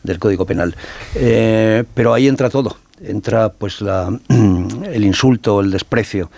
del 0.03 0.19
Código 0.19 0.45
Penal. 0.45 0.75
Eh, 1.15 1.83
pero 1.93 2.13
ahí 2.13 2.27
entra 2.27 2.51
todo. 2.51 2.77
Entra 3.01 3.49
pues 3.49 3.81
la, 3.81 4.15
el 4.29 5.03
insulto, 5.03 5.61
el 5.61 5.71
desprecio, 5.71 6.29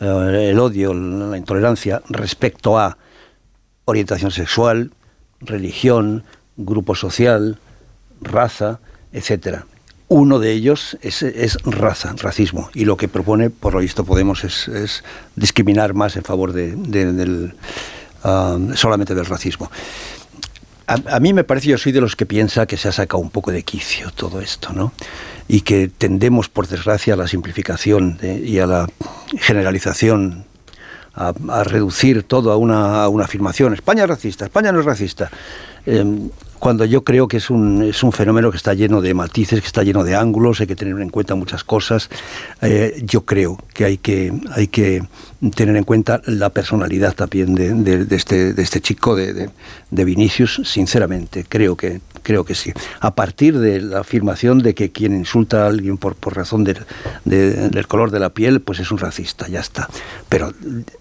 eh, 0.00 0.48
el 0.50 0.58
odio, 0.58 0.92
la 0.92 1.36
intolerancia 1.36 2.02
respecto 2.08 2.76
a 2.76 2.98
orientación 3.84 4.32
sexual, 4.32 4.90
religión, 5.40 6.24
grupo 6.56 6.96
social, 6.96 7.58
raza, 8.20 8.80
etcétera 9.12 9.64
uno 10.10 10.40
de 10.40 10.50
ellos 10.50 10.98
es, 11.02 11.22
raza, 11.64 12.14
racismo, 12.18 12.68
y 12.74 12.84
lo 12.84 12.96
que 12.96 13.06
propone, 13.06 13.48
por 13.48 13.74
lo 13.74 13.80
visto, 13.80 14.04
Podemos 14.04 14.42
es, 14.42 15.04
discriminar 15.36 15.94
más 15.94 16.16
en 16.16 16.24
favor 16.24 16.52
de, 16.52 17.52
ah, 18.24 18.58
solamente 18.74 19.14
del 19.14 19.24
racismo. 19.24 19.70
A, 20.88 21.20
mí 21.20 21.32
me 21.32 21.44
parece, 21.44 21.68
yo 21.68 21.78
soy 21.78 21.92
de 21.92 22.00
los 22.00 22.16
que 22.16 22.26
piensa 22.26 22.66
que 22.66 22.76
se 22.76 22.88
ha 22.88 22.92
sacado 22.92 23.22
un 23.22 23.30
poco 23.30 23.52
de 23.52 23.62
quicio 23.62 24.10
todo 24.10 24.40
esto, 24.40 24.72
¿no? 24.72 24.92
Y 25.46 25.60
que 25.60 25.86
tendemos, 25.86 26.48
por 26.48 26.66
desgracia, 26.66 27.14
a 27.14 27.16
la 27.16 27.28
simplificación 27.28 28.18
y 28.20 28.58
a 28.58 28.66
la 28.66 28.88
generalización, 29.38 30.44
a, 31.14 31.32
reducir 31.62 32.24
todo 32.24 32.50
a 32.50 32.56
una, 32.56 33.04
a 33.04 33.08
una, 33.08 33.26
afirmación. 33.26 33.74
España 33.74 34.02
es 34.02 34.08
racista, 34.08 34.46
España 34.46 34.72
no 34.72 34.80
es 34.80 34.86
racista. 34.86 35.30
Em, 35.86 36.30
cuando 36.60 36.84
yo 36.84 37.02
creo 37.02 37.26
que 37.26 37.38
es 37.38 37.50
un, 37.50 37.82
es 37.82 38.02
un 38.04 38.12
fenómeno 38.12 38.50
que 38.50 38.58
está 38.58 38.74
lleno 38.74 39.00
de 39.00 39.14
matices, 39.14 39.60
que 39.60 39.66
está 39.66 39.82
lleno 39.82 40.04
de 40.04 40.14
ángulos, 40.14 40.60
hay 40.60 40.66
que 40.66 40.76
tener 40.76 41.00
en 41.00 41.08
cuenta 41.08 41.34
muchas 41.34 41.64
cosas. 41.64 42.10
Eh, 42.60 43.00
yo 43.02 43.24
creo 43.24 43.58
que 43.74 43.86
hay, 43.86 43.98
que 43.98 44.32
hay 44.52 44.68
que 44.68 45.02
tener 45.54 45.76
en 45.76 45.84
cuenta 45.84 46.20
la 46.26 46.50
personalidad 46.50 47.14
también 47.14 47.54
de, 47.54 48.06
este, 48.14 48.52
de 48.52 48.62
este 48.62 48.80
chico, 48.80 49.16
de, 49.16 49.48
de, 49.90 50.04
Vinicius, 50.04 50.60
sinceramente, 50.64 51.46
creo 51.48 51.76
que, 51.76 52.02
creo 52.22 52.44
que 52.44 52.54
sí. 52.54 52.72
A 53.00 53.14
partir 53.14 53.58
de 53.58 53.80
la 53.80 54.00
afirmación 54.00 54.58
de 54.58 54.74
que 54.74 54.90
quien 54.92 55.14
insulta 55.14 55.64
a 55.64 55.68
alguien 55.68 55.96
por, 55.96 56.14
por 56.14 56.36
razón 56.36 56.64
del 56.64 57.86
color 57.88 58.10
de 58.10 58.20
la 58.20 58.30
piel, 58.30 58.60
pues 58.60 58.80
es 58.80 58.90
un 58.90 58.98
racista, 58.98 59.48
ya 59.48 59.60
está. 59.60 59.88
Pero 60.28 60.52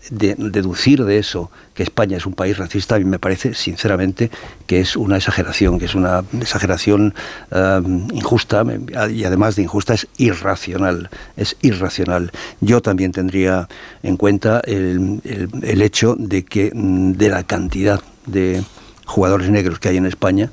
deducir 0.09 1.03
de 1.03 1.17
eso 1.17 1.51
que 1.73 1.83
España 1.83 2.17
es 2.17 2.25
un 2.25 2.33
país 2.33 2.57
racista, 2.57 2.95
a 2.95 2.99
mí 2.99 3.05
me 3.05 3.19
parece, 3.19 3.53
sinceramente, 3.53 4.31
que 4.67 4.79
es 4.79 4.95
una 4.95 5.17
exageración, 5.17 5.79
que 5.79 5.85
es 5.85 5.95
una 5.95 6.23
exageración 6.39 7.13
eh, 7.51 7.81
injusta 8.13 8.63
y 9.09 9.23
además 9.23 9.55
de 9.55 9.63
injusta 9.63 9.93
es 9.93 10.07
irracional, 10.17 11.09
es 11.35 11.57
irracional. 11.61 12.31
Yo 12.61 12.81
también 12.81 13.11
tendría 13.11 13.67
en 14.03 14.17
cuenta 14.17 14.28
el, 14.29 15.21
el, 15.61 15.81
hecho 15.81 16.15
de 16.17 16.45
que 16.45 16.71
mm, 16.73 17.13
de 17.13 17.29
la 17.29 17.43
cantidad 17.43 18.01
de 18.25 18.63
jugadores 19.05 19.49
negros 19.49 19.79
que 19.79 19.89
hay 19.89 19.97
en 19.97 20.05
España, 20.05 20.49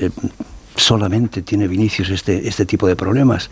eh, 0.00 0.10
solamente 0.76 1.42
tiene 1.42 1.68
Vinicius 1.68 2.10
este, 2.10 2.48
este 2.48 2.64
tipo 2.64 2.86
de 2.86 2.96
problemas. 2.96 3.50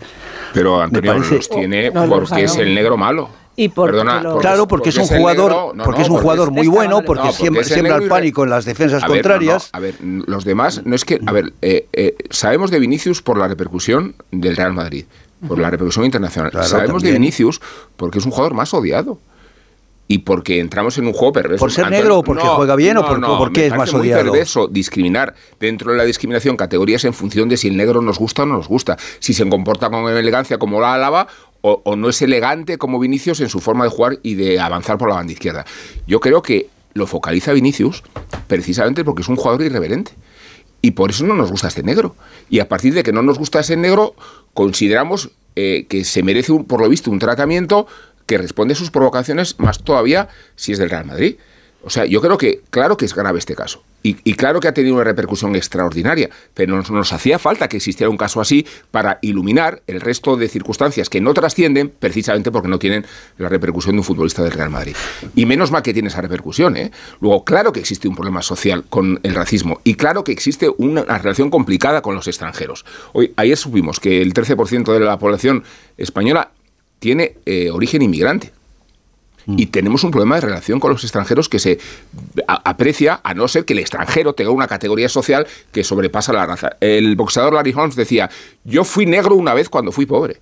Pero 0.53 0.81
Antonio 0.81 1.13
los 1.13 1.49
tiene 1.49 1.91
porque 1.91 2.43
es 2.43 2.55
el 2.55 2.73
negro 2.73 2.97
malo 2.97 3.29
claro, 4.39 4.67
porque, 4.67 4.89
es 4.89 4.97
un 4.97 5.07
jugador, 5.07 5.73
porque 5.83 6.01
es 6.03 6.09
un 6.09 6.17
jugador 6.17 6.51
muy 6.51 6.67
bueno, 6.67 7.01
porque, 7.01 7.31
siembra, 7.33 7.97
el 7.97 8.07
pánico 8.07 8.43
en 8.43 8.49
las 8.49 8.65
defensas 8.65 9.03
contrarias. 9.03 9.69
a 9.73 9.79
ver, 9.79 9.95
los 10.01 10.45
demás, 10.45 10.81
no 10.85 10.95
es 10.95 11.03
que, 11.03 11.19
a 11.25 11.31
ver, 11.31 11.53
eh, 11.61 11.87
eh, 11.93 12.15
sabemos 12.29 12.71
de 12.71 12.79
Vinicius 12.79 13.21
por 13.21 13.37
la 13.37 13.47
repercusión 13.47 14.15
del 14.31 14.55
Real 14.55 14.73
Madrid, 14.73 15.05
por 15.47 15.59
la 15.59 15.69
repercusión 15.69 16.05
internacional. 16.05 16.51
sabemos 16.63 17.03
de 17.03 17.11
Vinicius 17.11 17.59
porque 17.97 18.19
es 18.19 18.25
un 18.25 18.31
jugador 18.31 18.53
más 18.53 18.73
odiado 18.73 19.19
y 20.11 20.17
porque 20.17 20.59
entramos 20.59 20.97
en 20.97 21.05
un 21.05 21.13
juego 21.13 21.31
perverso. 21.31 21.63
¿Por 21.63 21.71
ser 21.71 21.89
negro 21.91 22.17
o 22.17 22.23
porque 22.23 22.43
juega 22.43 22.75
bien 22.75 22.97
o 22.97 23.05
por, 23.05 23.21
porque 23.37 23.67
es 23.67 23.75
más 23.75 23.93
odiado? 23.93 24.21
Es 24.21 24.25
perverso 24.25 24.67
discriminar 24.67 25.35
dentro 25.59 25.91
de 25.91 25.97
la 25.99 26.03
discriminación 26.03 26.57
categorías 26.57 27.05
en 27.05 27.13
función 27.13 27.47
de 27.47 27.57
si 27.57 27.67
el 27.67 27.77
negro 27.77 28.01
nos 28.01 28.17
gusta 28.17 28.41
o 28.41 28.45
no 28.47 28.57
nos 28.57 28.67
gusta, 28.67 28.97
si 29.19 29.35
se 29.35 29.47
comporta 29.47 29.91
con 29.91 30.09
elegancia 30.09 30.57
como 30.57 30.81
la 30.81 30.95
alaba 30.95 31.27
o, 31.61 31.95
no 31.95 32.09
es 32.09 32.21
elegante 32.23 32.79
como 32.79 32.99
Vinicius 32.99 33.39
en 33.41 33.49
su 33.49 33.59
forma 33.59 33.83
de 33.83 33.91
jugar 33.91 34.17
y 34.23 34.33
de 34.33 34.59
avanzar 34.59 34.97
por 34.97 35.09
la 35.09 35.15
banda 35.15 35.31
izquierda. 35.31 35.63
Yo 36.07 36.19
creo 36.19 36.41
que 36.41 36.69
lo 36.93 37.05
focaliza 37.05 37.53
Vinicius 37.53 38.01
precisamente 38.47 39.05
porque 39.05 39.21
es 39.21 39.27
un 39.27 39.35
jugador 39.35 39.61
irreverente. 39.61 40.13
Y 40.81 40.91
por 40.91 41.09
eso 41.09 41.25
no 41.25 41.35
nos 41.35 41.51
gusta 41.51 41.67
este 41.67 41.83
negro. 41.83 42.15
Y 42.49 42.59
a 42.59 42.69
partir 42.69 42.93
de 42.93 43.03
que 43.03 43.11
no 43.11 43.21
nos 43.21 43.37
gusta 43.37 43.59
ese 43.59 43.75
negro, 43.75 44.15
consideramos 44.53 45.31
eh, 45.57 45.85
que 45.89 46.05
se 46.05 46.23
merece, 46.23 46.53
por 46.65 46.79
lo 46.81 46.87
visto, 46.87 47.11
un 47.11 47.19
tratamiento 47.19 47.85
que 48.29 48.37
responde 48.37 48.75
a 48.75 48.77
sus 48.77 48.91
provocaciones, 48.91 49.59
más 49.59 49.79
todavía 49.79 50.29
si 50.55 50.71
es 50.71 50.77
del 50.77 50.91
Real 50.91 51.03
Madrid. 51.03 51.37
O 51.81 51.89
sea, 51.89 52.05
yo 52.05 52.21
creo 52.21 52.37
que, 52.37 52.61
claro 52.69 52.95
que 52.95 53.05
es 53.05 53.15
grave 53.15 53.39
este 53.39 53.55
caso. 53.55 53.81
Y, 54.01 54.13
claro 54.35 54.61
que 54.61 54.69
ha 54.69 54.73
tenido 54.73 54.95
una 54.95 55.03
repercusión 55.03 55.57
extraordinaria, 55.57 56.29
pero 56.53 56.73
nos, 56.73 56.89
nos, 56.89 57.11
hacía 57.11 57.37
falta 57.37 57.67
que 57.67 57.75
existiera 57.75 58.09
un 58.09 58.15
caso 58.15 58.39
así 58.39 58.65
para 58.91 59.19
iluminar 59.21 59.81
el 59.87 59.99
resto 59.99 60.37
de 60.37 60.47
circunstancias 60.47 61.09
que 61.09 61.19
no 61.19 61.33
trascienden 61.33 61.89
precisamente 61.89 62.49
porque 62.49 62.69
no 62.69 62.79
tienen 62.79 63.05
la 63.37 63.49
repercusión 63.49 63.95
de 63.95 63.99
un 63.99 64.05
futbolista 64.05 64.41
del 64.41 64.53
Real 64.53 64.69
Madrid. 64.69 64.95
Y 65.35 65.45
menos 65.45 65.71
mal 65.71 65.83
que 65.83 65.91
tiene 65.91 66.07
esa 66.07 66.21
repercusión. 66.21 66.77
¿eh? 66.77 66.91
Luego, 67.19 67.43
claro 67.43 67.73
que 67.73 67.81
existe 67.81 68.07
un 68.07 68.15
problema 68.15 68.41
social 68.41 68.85
con 68.89 69.19
el 69.23 69.35
racismo 69.35 69.81
y 69.83 69.95
claro 69.95 70.23
que 70.23 70.31
existe 70.31 70.69
una, 70.77 71.03
relación 71.17 71.49
complicada 71.49 72.01
con 72.01 72.15
los 72.15 72.27
extranjeros. 72.27 72.85
Hoy, 73.11 73.33
ayer 73.35 73.57
supimos 73.57 73.99
que 73.99 74.21
el 74.21 74.33
13% 74.33 74.93
de 74.93 74.99
la 75.01 75.19
población 75.19 75.65
española 75.97 76.51
tiene 76.99 77.37
eh, 77.45 77.71
origen 77.71 78.01
inmigrante. 78.01 78.51
Y 79.57 79.67
tenemos 79.67 80.03
un 80.03 80.11
problema 80.11 80.35
de 80.35 80.41
relación 80.41 80.79
con 80.79 80.91
los 80.91 81.03
extranjeros 81.03 81.49
que 81.49 81.57
se 81.57 81.79
aprecia 82.45 83.19
a 83.23 83.33
no 83.33 83.47
ser 83.47 83.65
que 83.65 83.73
el 83.73 83.79
extranjero 83.79 84.33
tenga 84.33 84.51
una 84.51 84.67
categoría 84.67 85.09
social 85.09 85.47
que 85.71 85.83
sobrepasa 85.83 86.31
la 86.33 86.45
raza. 86.45 86.77
El 86.79 87.15
boxeador 87.15 87.53
Larry 87.53 87.73
Holmes 87.75 87.95
decía, 87.95 88.29
yo 88.63 88.83
fui 88.83 89.07
negro 89.07 89.33
una 89.33 89.55
vez 89.55 89.67
cuando 89.67 89.91
fui 89.91 90.05
pobre. 90.05 90.39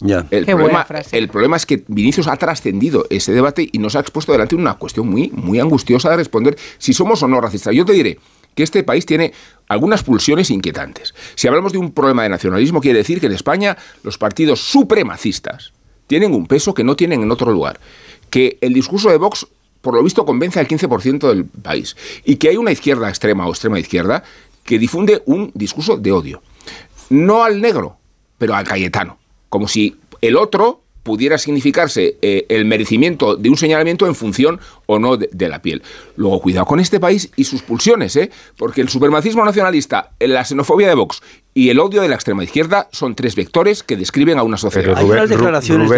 Ya. 0.00 0.26
El, 0.30 0.46
problema, 0.46 0.86
el, 1.12 1.28
problema, 1.28 1.56
es 1.56 1.66
que 1.66 1.84
Vinicius 1.86 2.26
ha 2.26 2.36
trascendido 2.36 3.06
ese 3.10 3.32
debate 3.32 3.68
y 3.70 3.78
nos 3.78 3.94
ha 3.94 4.00
expuesto 4.00 4.32
delante 4.32 4.54
una 4.54 4.74
cuestión 4.74 5.06
muy, 5.08 5.30
muy 5.30 5.60
angustiosa 5.60 6.08
de 6.08 6.16
responder 6.16 6.56
si 6.78 6.94
somos 6.94 7.22
o 7.22 7.28
no 7.28 7.42
racistas. 7.42 7.74
Yo 7.74 7.84
te 7.84 7.92
diré 7.92 8.18
que 8.54 8.62
este 8.62 8.82
país 8.82 9.06
tiene 9.06 9.32
algunas 9.68 10.02
pulsiones 10.02 10.50
inquietantes. 10.50 11.14
Si 11.34 11.48
hablamos 11.48 11.72
de 11.72 11.78
un 11.78 11.92
problema 11.92 12.22
de 12.22 12.28
nacionalismo, 12.28 12.80
quiere 12.80 12.98
decir 12.98 13.20
que 13.20 13.26
en 13.26 13.32
España 13.32 13.76
los 14.02 14.18
partidos 14.18 14.60
supremacistas 14.60 15.72
tienen 16.06 16.34
un 16.34 16.46
peso 16.46 16.74
que 16.74 16.84
no 16.84 16.96
tienen 16.96 17.22
en 17.22 17.30
otro 17.30 17.50
lugar 17.50 17.80
que 18.34 18.58
el 18.60 18.72
discurso 18.72 19.10
de 19.10 19.16
Vox, 19.16 19.46
por 19.80 19.94
lo 19.94 20.02
visto, 20.02 20.24
convence 20.24 20.58
al 20.58 20.66
15% 20.66 21.28
del 21.28 21.44
país 21.44 21.96
y 22.24 22.36
que 22.36 22.48
hay 22.48 22.56
una 22.56 22.72
izquierda 22.72 23.08
extrema 23.08 23.46
o 23.46 23.50
extrema 23.50 23.78
izquierda 23.78 24.24
que 24.64 24.78
difunde 24.78 25.22
un 25.26 25.52
discurso 25.54 25.96
de 25.96 26.10
odio. 26.10 26.42
No 27.10 27.44
al 27.44 27.60
negro, 27.60 27.96
pero 28.38 28.54
al 28.54 28.64
cayetano. 28.64 29.18
Como 29.48 29.68
si 29.68 29.96
el 30.20 30.36
otro 30.36 30.82
pudiera 31.04 31.38
significarse 31.38 32.16
eh, 32.22 32.46
el 32.48 32.64
merecimiento 32.64 33.36
de 33.36 33.50
un 33.50 33.56
señalamiento 33.56 34.06
en 34.06 34.14
función 34.14 34.58
o 34.86 34.98
no 34.98 35.16
de, 35.16 35.48
la 35.48 35.60
piel. 35.60 35.82
Luego, 36.16 36.40
cuidado 36.40 36.66
con 36.66 36.80
este 36.80 37.00
país 37.00 37.30
y 37.36 37.44
sus 37.44 37.62
pulsiones, 37.62 38.16
¿eh? 38.16 38.30
porque 38.56 38.80
el 38.80 38.88
supremacismo 38.88 39.44
nacionalista, 39.44 40.10
la 40.20 40.44
xenofobia 40.44 40.88
de 40.88 40.94
Vox 40.94 41.20
y 41.56 41.70
el 41.70 41.78
odio 41.78 42.02
de 42.02 42.08
la 42.08 42.16
extrema 42.16 42.42
izquierda 42.42 42.88
son 42.90 43.14
tres 43.14 43.36
vectores 43.36 43.84
que 43.84 43.96
describen 43.96 44.38
a 44.38 44.42
una 44.42 44.56
sociedad. 44.56 44.98
hay 44.98 45.04
unas 45.04 45.30
declaraciones. 45.30 45.88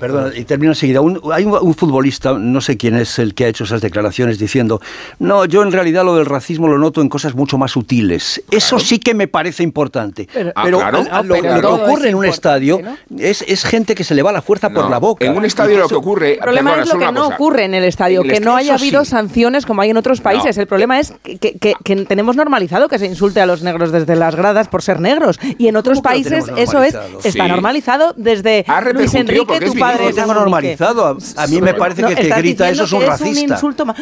perdón, 0.00 0.32
y 0.34 0.44
termino 0.44 0.72
enseguida. 0.72 1.00
hay 1.32 1.44
un, 1.44 1.74
futbolista, 1.74 2.32
no 2.32 2.62
sé 2.62 2.78
quién 2.78 2.96
es 2.96 3.18
el 3.18 3.34
que 3.34 3.44
ha 3.44 3.48
hecho 3.48 3.64
esas 3.64 3.82
declaraciones, 3.82 4.38
diciendo: 4.38 4.80
No, 5.18 5.44
yo 5.44 5.62
en 5.62 5.70
realidad 5.70 6.04
lo 6.06 6.16
del 6.16 6.24
racismo 6.24 6.66
lo 6.66 6.78
noto 6.78 7.02
en 7.02 7.10
cosas 7.10 7.34
mucho 7.34 7.58
más 7.58 7.72
sutiles. 7.72 8.42
Eso 8.50 8.78
sí 8.78 8.98
que 8.98 9.12
me 9.12 9.28
parece 9.28 9.62
importante. 9.62 10.26
Pero, 10.32 10.52
ah, 10.54 11.22
lo, 11.22 11.34
que 11.34 11.66
ocurre 11.66 12.08
en 12.08 12.14
un 12.14 12.24
estadio 12.24 12.80
es, 13.18 13.42
es, 13.46 13.64
gente 13.64 13.94
que 13.94 14.02
se 14.02 14.14
le 14.14 14.22
va 14.22 14.32
la 14.32 14.40
fuerza 14.40 14.70
por 14.70 14.88
la 14.88 14.98
boca. 14.98 15.26
En 15.26 15.36
un 15.36 15.44
estadio 15.44 15.76
lo 15.76 15.88
que 15.88 15.94
ocurre. 15.94 16.32
El 16.34 16.38
problema 16.38 16.80
es 16.80 16.88
lo 16.90 16.98
que 16.98 17.12
no 17.12 17.26
ocurre 17.28 17.51
en 17.60 17.74
el 17.74 17.84
estadio, 17.84 18.22
que 18.22 18.40
no 18.40 18.56
haya 18.56 18.74
habido 18.74 19.04
sanciones 19.04 19.66
como 19.66 19.82
hay 19.82 19.90
en 19.90 19.96
otros 19.96 20.20
países. 20.20 20.56
El 20.58 20.66
problema 20.66 21.00
es 21.00 21.12
que, 21.22 21.56
que 21.58 21.96
tenemos 22.06 22.36
normalizado 22.36 22.88
que 22.88 22.98
se 22.98 23.06
insulte 23.06 23.40
a 23.40 23.46
los 23.46 23.62
negros 23.62 23.92
desde 23.92 24.16
las 24.16 24.34
gradas 24.34 24.68
por 24.68 24.82
ser 24.82 25.00
negros. 25.00 25.38
Y 25.58 25.68
en 25.68 25.76
otros 25.76 26.00
países 26.00 26.46
eso 26.56 26.82
es 26.82 26.96
está 27.24 27.48
normalizado 27.48 28.14
desde 28.16 28.64
Luis 28.94 29.14
Enrique, 29.14 29.60
tu 29.60 29.74
padre. 29.74 30.08
Lo 30.10 30.14
tengo 30.14 30.34
normalizado. 30.34 31.18
A, 31.36 31.46
mí 31.46 31.60
me 31.60 31.74
parece 31.74 32.02
que 32.02 32.12
el 32.12 32.28
que 32.28 32.38
grita 32.38 32.68
eso 32.68 32.84
es 32.84 32.92
un 32.92 33.02
racista. 33.02 33.60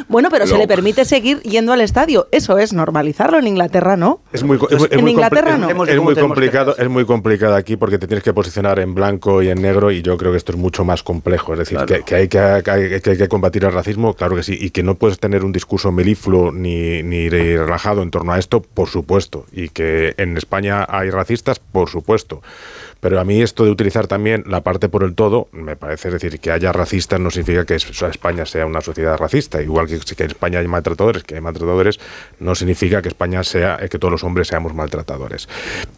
bueno, 0.08 0.28
pero 0.30 0.46
se 0.46 0.58
le 0.58 0.66
permite 0.66 1.04
seguir 1.04 1.40
yendo 1.42 1.72
al 1.72 1.80
estadio. 1.80 2.28
Eso 2.30 2.58
es 2.58 2.72
normalizarlo 2.72 3.38
en 3.38 3.46
Inglaterra, 3.46 3.96
¿no? 3.96 4.20
Es 4.32 4.42
muy, 4.42 4.58
en 4.90 5.08
Inglaterra 5.08 5.56
no. 5.56 5.84
Es, 5.84 6.00
muy 6.00 6.14
complicado, 6.14 6.76
es 6.76 6.88
muy 6.88 7.04
complicado 7.04 7.54
aquí 7.54 7.76
porque 7.76 7.98
te 7.98 8.06
tienes 8.06 8.22
que 8.22 8.32
posicionar 8.32 8.78
en 8.78 8.94
blanco 8.94 9.42
y 9.42 9.48
en 9.48 9.60
negro 9.60 9.90
y 9.90 10.02
yo 10.02 10.16
creo 10.16 10.32
que 10.32 10.38
esto 10.38 10.52
es 10.52 10.58
mucho 10.58 10.84
más 10.84 11.02
complejo. 11.02 11.52
Es 11.54 11.60
decir, 11.60 11.78
que, 11.86 12.14
hay 12.14 12.28
que, 12.28 12.62
que, 12.64 13.10
hay 13.10 13.16
que 13.16 13.28
combatir 13.40 13.64
el 13.64 13.72
racismo, 13.72 14.12
claro 14.12 14.36
que 14.36 14.42
sí, 14.42 14.58
y 14.60 14.68
que 14.68 14.82
no 14.82 14.96
puedes 14.96 15.18
tener 15.18 15.46
un 15.46 15.52
discurso 15.52 15.90
melifluo 15.90 16.52
ni, 16.52 17.02
ni 17.02 17.30
relajado 17.30 18.02
en 18.02 18.10
torno 18.10 18.32
a 18.32 18.38
esto, 18.38 18.60
por 18.60 18.88
supuesto, 18.88 19.46
y 19.50 19.70
que 19.70 20.12
en 20.18 20.36
España 20.36 20.50
España 20.50 20.84
hay 20.86 21.08
racistas, 21.08 21.58
por 21.58 21.88
supuesto. 21.88 22.42
Pero 23.00 23.18
a 23.18 23.24
mí 23.24 23.40
esto 23.40 23.64
de 23.64 23.70
utilizar 23.70 24.06
también 24.06 24.44
la 24.46 24.62
parte 24.62 24.88
por 24.88 25.02
el 25.02 25.14
todo, 25.14 25.48
me 25.52 25.76
parece 25.76 26.10
decir 26.10 26.38
que 26.38 26.50
haya 26.50 26.72
racistas 26.72 27.18
no 27.18 27.30
significa 27.30 27.64
que 27.64 27.74
España 27.74 28.46
sea 28.46 28.66
una 28.66 28.80
sociedad 28.80 29.16
racista. 29.16 29.62
Igual 29.62 29.86
que, 29.86 29.98
que 29.98 30.24
en 30.24 30.30
España 30.30 30.58
hay 30.58 30.68
maltratadores, 30.68 31.24
que 31.24 31.36
hay 31.36 31.40
maltratadores, 31.40 31.98
no 32.38 32.54
significa 32.54 33.00
que 33.02 33.08
España 33.08 33.42
sea, 33.42 33.78
que 33.90 33.98
todos 33.98 34.12
los 34.12 34.24
hombres 34.24 34.48
seamos 34.48 34.74
maltratadores. 34.74 35.48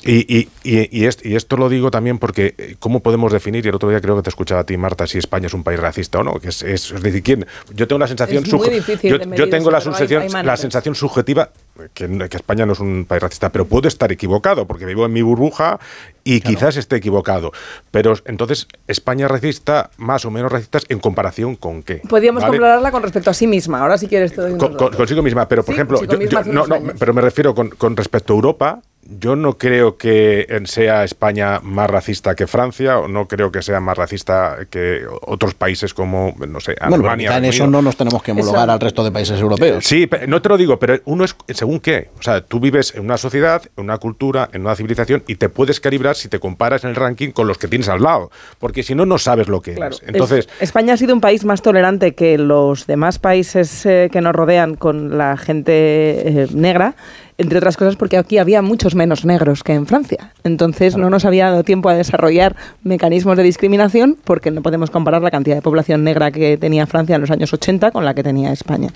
Y, 0.04 0.38
y, 0.38 0.48
y, 0.64 1.04
esto 1.34 1.56
lo 1.56 1.68
digo 1.68 1.90
también 1.90 2.18
porque, 2.18 2.54
eh, 2.56 2.76
¿cómo 2.78 3.00
podemos 3.00 3.32
definir? 3.32 3.64
Y 3.66 3.68
el 3.68 3.74
otro 3.74 3.88
día 3.88 4.00
creo 4.00 4.16
que 4.16 4.22
te 4.22 4.30
escuchaba 4.30 4.62
a 4.62 4.64
ti, 4.64 4.76
Marta, 4.76 5.06
si 5.06 5.18
España 5.18 5.46
es 5.46 5.54
un 5.54 5.64
país 5.64 5.80
racista 5.80 6.20
o 6.20 6.24
no. 6.24 6.34
Que 6.34 6.48
es, 6.48 6.60
decir, 6.60 7.22
¿quién? 7.22 7.46
Yo 7.74 7.88
tengo 7.88 7.98
la 7.98 8.06
sensación, 8.06 8.44
yo, 8.44 9.48
tengo 9.48 9.70
la, 9.70 9.80
sensación, 9.80 10.26
la 10.44 10.56
sensación 10.56 10.94
subjetiva 10.94 11.50
que, 11.94 12.04
España 12.32 12.66
no 12.66 12.74
es 12.74 12.80
un 12.80 13.04
país 13.06 13.22
racista, 13.22 13.50
pero 13.50 13.66
puedo 13.66 13.88
estar 13.88 14.12
equivocado 14.12 14.66
porque 14.66 14.84
vivo 14.84 15.06
en 15.06 15.12
mi 15.12 15.22
burbuja 15.22 15.78
y 16.24 16.40
quizás 16.40 16.76
esté 16.76 16.91
equivocado. 16.96 17.52
Pero 17.90 18.14
entonces, 18.24 18.66
¿España 18.86 19.26
es 19.26 19.30
racista, 19.30 19.90
más 19.96 20.24
o 20.24 20.30
menos 20.30 20.50
racista, 20.50 20.78
en 20.88 20.98
comparación 20.98 21.56
con 21.56 21.82
qué? 21.82 22.02
Podríamos 22.08 22.44
compararla 22.44 22.90
con 22.90 23.02
respecto 23.02 23.30
a 23.30 23.34
sí 23.34 23.46
misma. 23.46 23.80
Ahora, 23.80 23.98
si 23.98 24.06
quieres, 24.06 24.34
todo 24.34 24.90
consigo 24.96 25.22
misma, 25.22 25.48
pero 25.48 25.64
por 25.64 25.74
ejemplo, 25.74 26.00
no, 26.46 26.66
no, 26.66 26.76
pero 26.98 27.14
me 27.14 27.20
refiero 27.20 27.54
con, 27.54 27.70
con 27.70 27.96
respecto 27.96 28.32
a 28.32 28.36
Europa 28.36 28.82
yo 29.04 29.36
no 29.36 29.58
creo 29.58 29.96
que 29.96 30.46
sea 30.64 31.04
España 31.04 31.60
más 31.60 31.90
racista 31.90 32.34
que 32.34 32.46
Francia, 32.46 32.98
o 32.98 33.08
no 33.08 33.26
creo 33.26 33.50
que 33.50 33.62
sea 33.62 33.80
más 33.80 33.98
racista 33.98 34.58
que 34.70 35.02
otros 35.22 35.54
países 35.54 35.92
como, 35.92 36.34
no 36.46 36.60
sé, 36.60 36.76
Alemania. 36.80 37.30
Bueno, 37.30 37.44
en 37.46 37.52
eso 37.52 37.66
no 37.66 37.82
nos 37.82 37.96
tenemos 37.96 38.22
que 38.22 38.32
homologar 38.32 38.70
al 38.70 38.80
resto 38.80 39.02
de 39.02 39.10
países 39.10 39.40
europeos. 39.40 39.84
Sí, 39.84 40.08
no 40.28 40.40
te 40.40 40.48
lo 40.48 40.56
digo, 40.56 40.78
pero 40.78 41.00
uno 41.04 41.24
es 41.24 41.34
según 41.48 41.80
qué. 41.80 42.10
O 42.18 42.22
sea, 42.22 42.44
tú 42.44 42.60
vives 42.60 42.94
en 42.94 43.04
una 43.04 43.16
sociedad, 43.16 43.62
en 43.76 43.84
una 43.84 43.98
cultura, 43.98 44.48
en 44.52 44.62
una 44.62 44.76
civilización 44.76 45.24
y 45.26 45.34
te 45.34 45.48
puedes 45.48 45.80
calibrar 45.80 46.14
si 46.14 46.28
te 46.28 46.38
comparas 46.38 46.84
en 46.84 46.90
el 46.90 46.96
ranking 46.96 47.30
con 47.30 47.48
los 47.48 47.58
que 47.58 47.68
tienes 47.68 47.88
al 47.88 48.02
lado, 48.02 48.30
porque 48.58 48.82
si 48.82 48.94
no, 48.94 49.04
no 49.04 49.18
sabes 49.18 49.48
lo 49.48 49.60
que 49.60 49.72
es. 49.72 50.02
Entonces, 50.06 50.48
España 50.60 50.94
ha 50.94 50.96
sido 50.96 51.14
un 51.14 51.20
país 51.20 51.44
más 51.44 51.62
tolerante 51.62 52.14
que 52.14 52.38
los 52.38 52.86
demás 52.86 53.18
países 53.18 53.84
eh, 53.84 54.08
que 54.12 54.20
nos 54.20 54.34
rodean 54.34 54.76
con 54.76 55.18
la 55.18 55.36
gente 55.36 55.72
eh, 55.72 56.46
negra 56.52 56.94
entre 57.42 57.58
otras 57.58 57.76
cosas 57.76 57.96
porque 57.96 58.16
aquí 58.16 58.38
había 58.38 58.62
muchos 58.62 58.94
menos 58.94 59.24
negros 59.24 59.62
que 59.62 59.74
en 59.74 59.86
Francia. 59.86 60.32
Entonces 60.44 60.96
no 60.96 61.10
nos 61.10 61.24
había 61.24 61.50
dado 61.50 61.64
tiempo 61.64 61.88
a 61.88 61.94
desarrollar 61.94 62.56
mecanismos 62.82 63.36
de 63.36 63.42
discriminación 63.42 64.16
porque 64.24 64.50
no 64.50 64.62
podemos 64.62 64.90
comparar 64.90 65.22
la 65.22 65.30
cantidad 65.30 65.56
de 65.56 65.62
población 65.62 66.04
negra 66.04 66.30
que 66.30 66.56
tenía 66.56 66.86
Francia 66.86 67.16
en 67.16 67.20
los 67.20 67.30
años 67.30 67.52
80 67.52 67.90
con 67.90 68.04
la 68.04 68.14
que 68.14 68.22
tenía 68.22 68.52
España. 68.52 68.90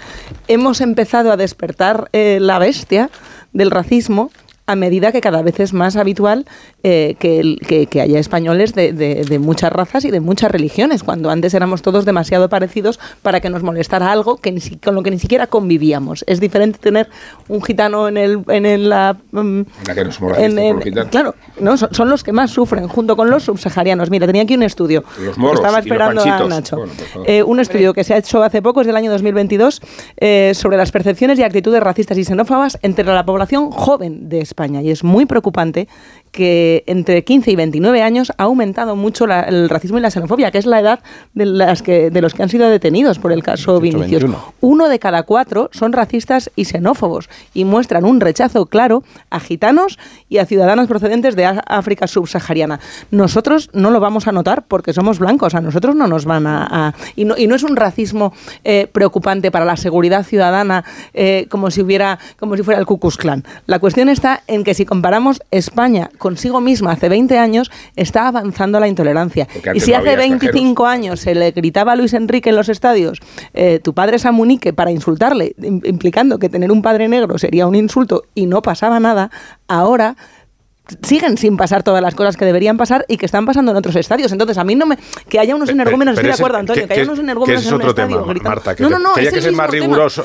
Hemos 0.48 0.80
empezado 0.80 1.32
a 1.32 1.36
despertar 1.36 2.08
eh, 2.12 2.38
la 2.40 2.58
bestia 2.58 3.10
del 3.52 3.70
racismo 3.70 4.30
a 4.66 4.74
medida 4.74 5.12
que 5.12 5.20
cada 5.20 5.42
vez 5.42 5.60
es 5.60 5.72
más 5.72 5.96
habitual 5.96 6.44
eh, 6.88 7.16
que, 7.18 7.86
que, 7.90 8.00
haya 8.00 8.18
españoles 8.18 8.72
de, 8.74 8.92
de, 8.92 9.38
muchas 9.38 9.72
razas 9.72 10.04
y 10.04 10.10
de 10.10 10.20
muchas 10.20 10.50
religiones, 10.50 11.02
cuando 11.02 11.30
antes 11.30 11.52
éramos 11.54 11.82
todos 11.82 12.04
demasiado 12.04 12.48
parecidos 12.48 13.00
para 13.22 13.40
que 13.40 13.50
nos 13.50 13.62
molestara 13.62 14.12
algo 14.12 14.36
que 14.36 14.56
con 14.84 14.94
lo 14.94 15.02
que 15.02 15.10
ni 15.10 15.18
siquiera 15.18 15.46
convivíamos. 15.46 16.24
Es 16.26 16.40
diferente 16.40 16.78
tener 16.78 17.08
un 17.48 17.62
gitano 17.62 18.08
en 18.08 18.16
el... 18.16 18.44
En 18.48 18.88
la, 18.88 19.16
mm, 19.32 19.60
la 19.86 19.94
que 19.94 20.04
nos 20.04 20.18
Claro, 21.10 21.34
no, 21.60 21.76
son, 21.76 22.08
los 22.08 22.22
que 22.22 22.32
más 22.32 22.50
sufren, 22.50 22.88
junto 22.88 23.16
con 23.16 23.30
los 23.30 23.44
subsaharianos. 23.44 24.10
Mira, 24.10 24.26
tenía 24.26 24.42
aquí 24.42 24.54
un 24.54 24.62
estudio. 24.62 25.02
Los 25.18 25.36
moros 25.38 25.60
Estaba 25.60 25.80
esperando 25.80 26.22
a 26.22 26.48
Nacho. 26.48 26.84
Eh, 27.24 27.42
un 27.42 27.60
estudio 27.60 27.92
que 27.94 28.04
se 28.04 28.14
ha 28.14 28.18
hecho 28.18 28.42
hace 28.42 28.62
poco, 28.62 28.80
es 28.80 28.86
del 28.86 28.96
año 28.96 29.10
2022, 29.10 29.82
eh, 30.18 30.52
sobre 30.54 30.76
las 30.76 30.92
percepciones 30.92 31.38
y 31.38 31.42
actitudes 31.42 31.82
racistas 31.82 32.16
y 32.16 32.24
xenófobas 32.24 32.78
entre 32.82 33.04
la 33.04 33.26
población 33.26 33.70
joven 33.70 34.28
de. 34.28 34.36
España 34.46 34.82
y 34.82 34.90
es 34.90 35.02
muy 35.02 35.26
preocupante 35.26 35.88
que 36.36 36.84
entre 36.86 37.24
15 37.24 37.50
y 37.50 37.56
29 37.56 38.02
años 38.02 38.30
ha 38.36 38.42
aumentado 38.42 38.94
mucho 38.94 39.24
el 39.24 39.70
racismo 39.70 39.96
y 39.96 40.02
la 40.02 40.10
xenofobia, 40.10 40.50
que 40.50 40.58
es 40.58 40.66
la 40.66 40.80
edad 40.80 41.00
de, 41.32 41.46
las 41.46 41.80
que, 41.80 42.10
de 42.10 42.20
los 42.20 42.34
que 42.34 42.42
han 42.42 42.50
sido 42.50 42.68
detenidos 42.68 43.18
por 43.18 43.32
el 43.32 43.42
caso 43.42 43.80
Vinicius. 43.80 44.26
Uno 44.60 44.88
de 44.90 44.98
cada 44.98 45.22
cuatro 45.22 45.70
son 45.72 45.94
racistas 45.94 46.50
y 46.54 46.66
xenófobos 46.66 47.30
y 47.54 47.64
muestran 47.64 48.04
un 48.04 48.20
rechazo 48.20 48.66
claro 48.66 49.02
a 49.30 49.40
gitanos 49.40 49.98
y 50.28 50.36
a 50.36 50.44
ciudadanos 50.44 50.88
procedentes 50.88 51.36
de 51.36 51.46
África 51.46 52.06
subsahariana. 52.06 52.80
Nosotros 53.10 53.70
no 53.72 53.90
lo 53.90 53.98
vamos 53.98 54.28
a 54.28 54.32
notar 54.32 54.66
porque 54.68 54.92
somos 54.92 55.18
blancos, 55.18 55.54
a 55.54 55.62
nosotros 55.62 55.96
no 55.96 56.06
nos 56.06 56.26
van 56.26 56.46
a... 56.46 56.94
y, 57.16 57.24
no, 57.24 57.34
y, 57.38 57.46
no, 57.46 57.54
es 57.54 57.62
un 57.62 57.76
racismo 57.76 58.34
eh, 58.62 58.88
preocupante 58.92 59.50
para 59.50 59.64
la 59.64 59.78
seguridad 59.78 60.22
ciudadana 60.22 60.84
eh, 61.14 61.46
como 61.48 61.70
si 61.70 61.80
hubiera 61.80 62.18
como 62.38 62.58
si 62.58 62.62
fuera 62.62 62.78
el 62.78 62.84
Ku 62.84 62.98
Klux 62.98 63.16
Klan. 63.16 63.42
La 63.64 63.78
cuestión 63.78 64.10
está 64.10 64.42
en 64.46 64.64
que 64.64 64.74
si 64.74 64.84
comparamos 64.84 65.40
España 65.50 66.10
consigo 66.26 66.60
misma 66.60 66.90
hace 66.90 67.08
20 67.08 67.38
años, 67.38 67.70
está 67.94 68.26
avanzando 68.26 68.80
la 68.80 68.88
intolerancia. 68.88 69.46
Y 69.72 69.78
si 69.78 69.94
hace 69.94 70.16
25 70.16 70.84
años 70.84 71.20
se 71.20 71.36
le 71.36 71.52
gritaba 71.52 71.92
a 71.92 71.96
Luis 71.96 72.14
Enrique 72.14 72.50
en 72.50 72.56
los 72.56 72.68
estadios, 72.68 73.20
eh, 73.54 73.78
tu 73.78 73.94
padre 73.94 74.16
es 74.16 74.26
amunique 74.26 74.72
para 74.72 74.90
insultarle, 74.90 75.54
implicando 75.62 76.40
que 76.40 76.48
tener 76.48 76.72
un 76.72 76.82
padre 76.82 77.06
negro 77.06 77.38
sería 77.38 77.68
un 77.68 77.76
insulto 77.76 78.24
y 78.34 78.46
no 78.46 78.60
pasaba 78.60 78.98
nada, 78.98 79.30
ahora 79.68 80.16
siguen 81.02 81.36
sin 81.38 81.56
pasar 81.56 81.82
todas 81.82 82.02
las 82.02 82.14
cosas 82.14 82.36
que 82.36 82.44
deberían 82.44 82.76
pasar 82.76 83.04
y 83.08 83.16
que 83.16 83.26
están 83.26 83.46
pasando 83.46 83.72
en 83.72 83.76
otros 83.78 83.96
estadios. 83.96 84.32
Entonces, 84.32 84.58
a 84.58 84.64
mí 84.64 84.74
no 84.74 84.86
me. 84.86 84.98
Que 85.28 85.38
haya 85.38 85.54
unos 85.54 85.68
energúmenos, 85.68 86.14
estoy 86.14 86.28
de 86.28 86.34
acuerdo, 86.34 86.58
Antonio, 86.58 86.86
que, 86.86 86.94
haya 86.94 87.04
unos 87.04 87.18
energúmenos 87.18 87.62
es 87.62 87.68
en 87.68 87.74
un 87.74 87.82
estadio. 87.82 88.22
Tema, 88.22 88.40
Marta, 88.42 88.74
que 88.74 88.82
no, 88.82 88.90
no, 88.90 88.98
no, 88.98 89.14
que, 89.14 89.28
que 89.28 89.42
ser 89.42 89.52
más 89.52 89.70
riguroso. 89.70 90.24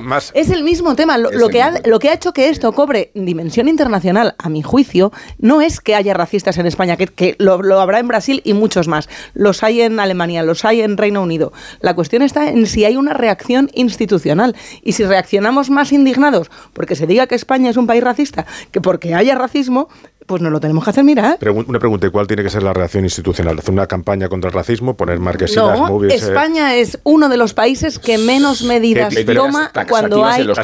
más... 0.00 0.32
Es 0.34 0.50
el 0.50 0.62
mismo 0.62 0.94
tema. 0.94 1.18
Lo, 1.18 1.48
que 1.48 1.62
ha, 1.62 1.80
lo 1.84 1.98
que 1.98 2.10
ha 2.10 2.14
hecho 2.14 2.32
que 2.32 2.48
esto 2.48 2.72
cobre 2.72 3.10
dimensión 3.14 3.68
internacional, 3.68 4.34
a 4.38 4.48
mi 4.48 4.62
juicio, 4.62 5.12
no 5.38 5.60
es 5.60 5.80
que 5.80 5.94
haya 5.94 6.14
racistas 6.14 6.58
en 6.58 6.66
España, 6.66 6.96
que, 6.96 7.06
que 7.06 7.36
lo, 7.38 7.62
lo, 7.62 7.80
habrá 7.80 7.98
en 7.98 8.08
Brasil 8.08 8.42
y 8.44 8.52
muchos 8.52 8.88
más. 8.88 9.08
Los 9.34 9.62
hay 9.62 9.82
en 9.82 10.00
Alemania, 10.00 10.42
los 10.42 10.64
hay 10.64 10.82
en 10.82 10.96
Reino 10.96 11.22
Unido. 11.22 11.52
La 11.80 11.94
cuestión 11.94 12.22
está 12.22 12.48
en 12.48 12.66
si 12.66 12.84
hay 12.84 12.96
una 12.96 13.14
reacción 13.14 13.70
institucional. 13.74 14.54
Y 14.82 14.92
si 14.92 15.04
reaccionamos 15.04 15.70
más 15.70 15.92
indignados 15.92 16.50
porque 16.72 16.94
se 16.96 17.06
diga 17.06 17.26
que 17.26 17.34
España 17.34 17.70
es 17.70 17.76
un 17.76 17.86
país 17.86 18.02
racista 18.02 18.46
que 18.70 18.80
porque 18.80 19.14
haya 19.14 19.34
racismo, 19.34 19.88
pues 20.26 20.42
no 20.42 20.50
lo 20.50 20.60
tenemos 20.60 20.84
que 20.84 20.90
hacer 20.90 21.04
mirar. 21.04 21.38
una 21.50 21.78
pregunta, 21.78 22.10
¿cuál 22.10 22.26
tiene 22.26 22.42
que 22.42 22.50
ser 22.50 22.62
la 22.62 22.72
reacción 22.72 23.04
institucional? 23.04 23.58
¿Hacer 23.58 23.72
una 23.72 23.86
campaña 23.86 24.28
contra 24.28 24.48
el 24.48 24.54
racismo? 24.54 24.96
¿Poner 24.96 25.18
marquesinas, 25.18 25.78
no, 25.78 26.04
eh? 26.04 26.08
España 26.14 26.74
es 26.76 26.98
uno 27.04 27.28
de 27.28 27.36
los 27.36 27.54
países 27.54 27.98
que 27.98 28.18
menos 28.18 28.62
medidas 28.62 29.14
toma 29.34 29.70
cuando 29.88 30.24
hay... 30.24 30.44
Los 30.44 30.58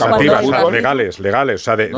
legales, 0.73 1.21
legales. 1.21 1.61
O 1.61 1.65
sea, 1.65 1.77
de, 1.77 1.91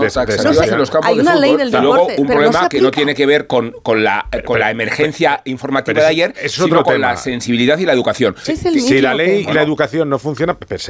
hay 1.03 1.19
una 1.19 1.37
ley 1.37 1.57
del 1.57 1.71
deporte. 1.71 1.83
luego 1.83 2.09
un 2.17 2.27
problema 2.27 2.69
que 2.69 2.81
no 2.81 2.91
tiene 2.91 3.15
que 3.15 3.27
ver 3.27 3.47
con, 3.47 3.73
con, 3.83 4.05
la, 4.05 4.29
con 4.45 4.61
la 4.61 4.71
emergencia 4.71 5.41
informativa 5.45 6.03
de 6.03 6.07
ayer, 6.07 6.35
es 6.41 6.53
sino 6.53 6.83
con 6.83 7.01
la 7.01 7.17
sensibilidad 7.17 7.79
y 7.79 7.87
la 7.87 7.93
educación. 7.93 8.35
si 8.43 9.01
la 9.01 9.15
ley 9.15 9.47
y 9.49 9.53
la 9.53 9.62
educación 9.62 10.09
no 10.09 10.19
funcionan, 10.19 10.57
pues, 10.57 10.89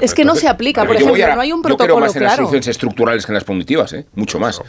es 0.00 0.14
que 0.14 0.24
no 0.24 0.34
se 0.34 0.48
aplica. 0.48 0.84
Por 0.84 0.96
ejemplo, 0.96 1.34
no 1.34 1.40
hay 1.40 1.52
un 1.52 1.62
protocolo 1.62 1.88
Yo 1.88 1.94
creo 1.94 2.06
más 2.06 2.16
en 2.16 2.22
las 2.22 2.36
soluciones 2.36 2.68
estructurales 2.68 3.26
que 3.26 3.32
en 3.32 3.34
las 3.34 3.44
punitivas, 3.44 3.92
¿eh? 3.92 4.06
mucho 4.14 4.38
más. 4.38 4.60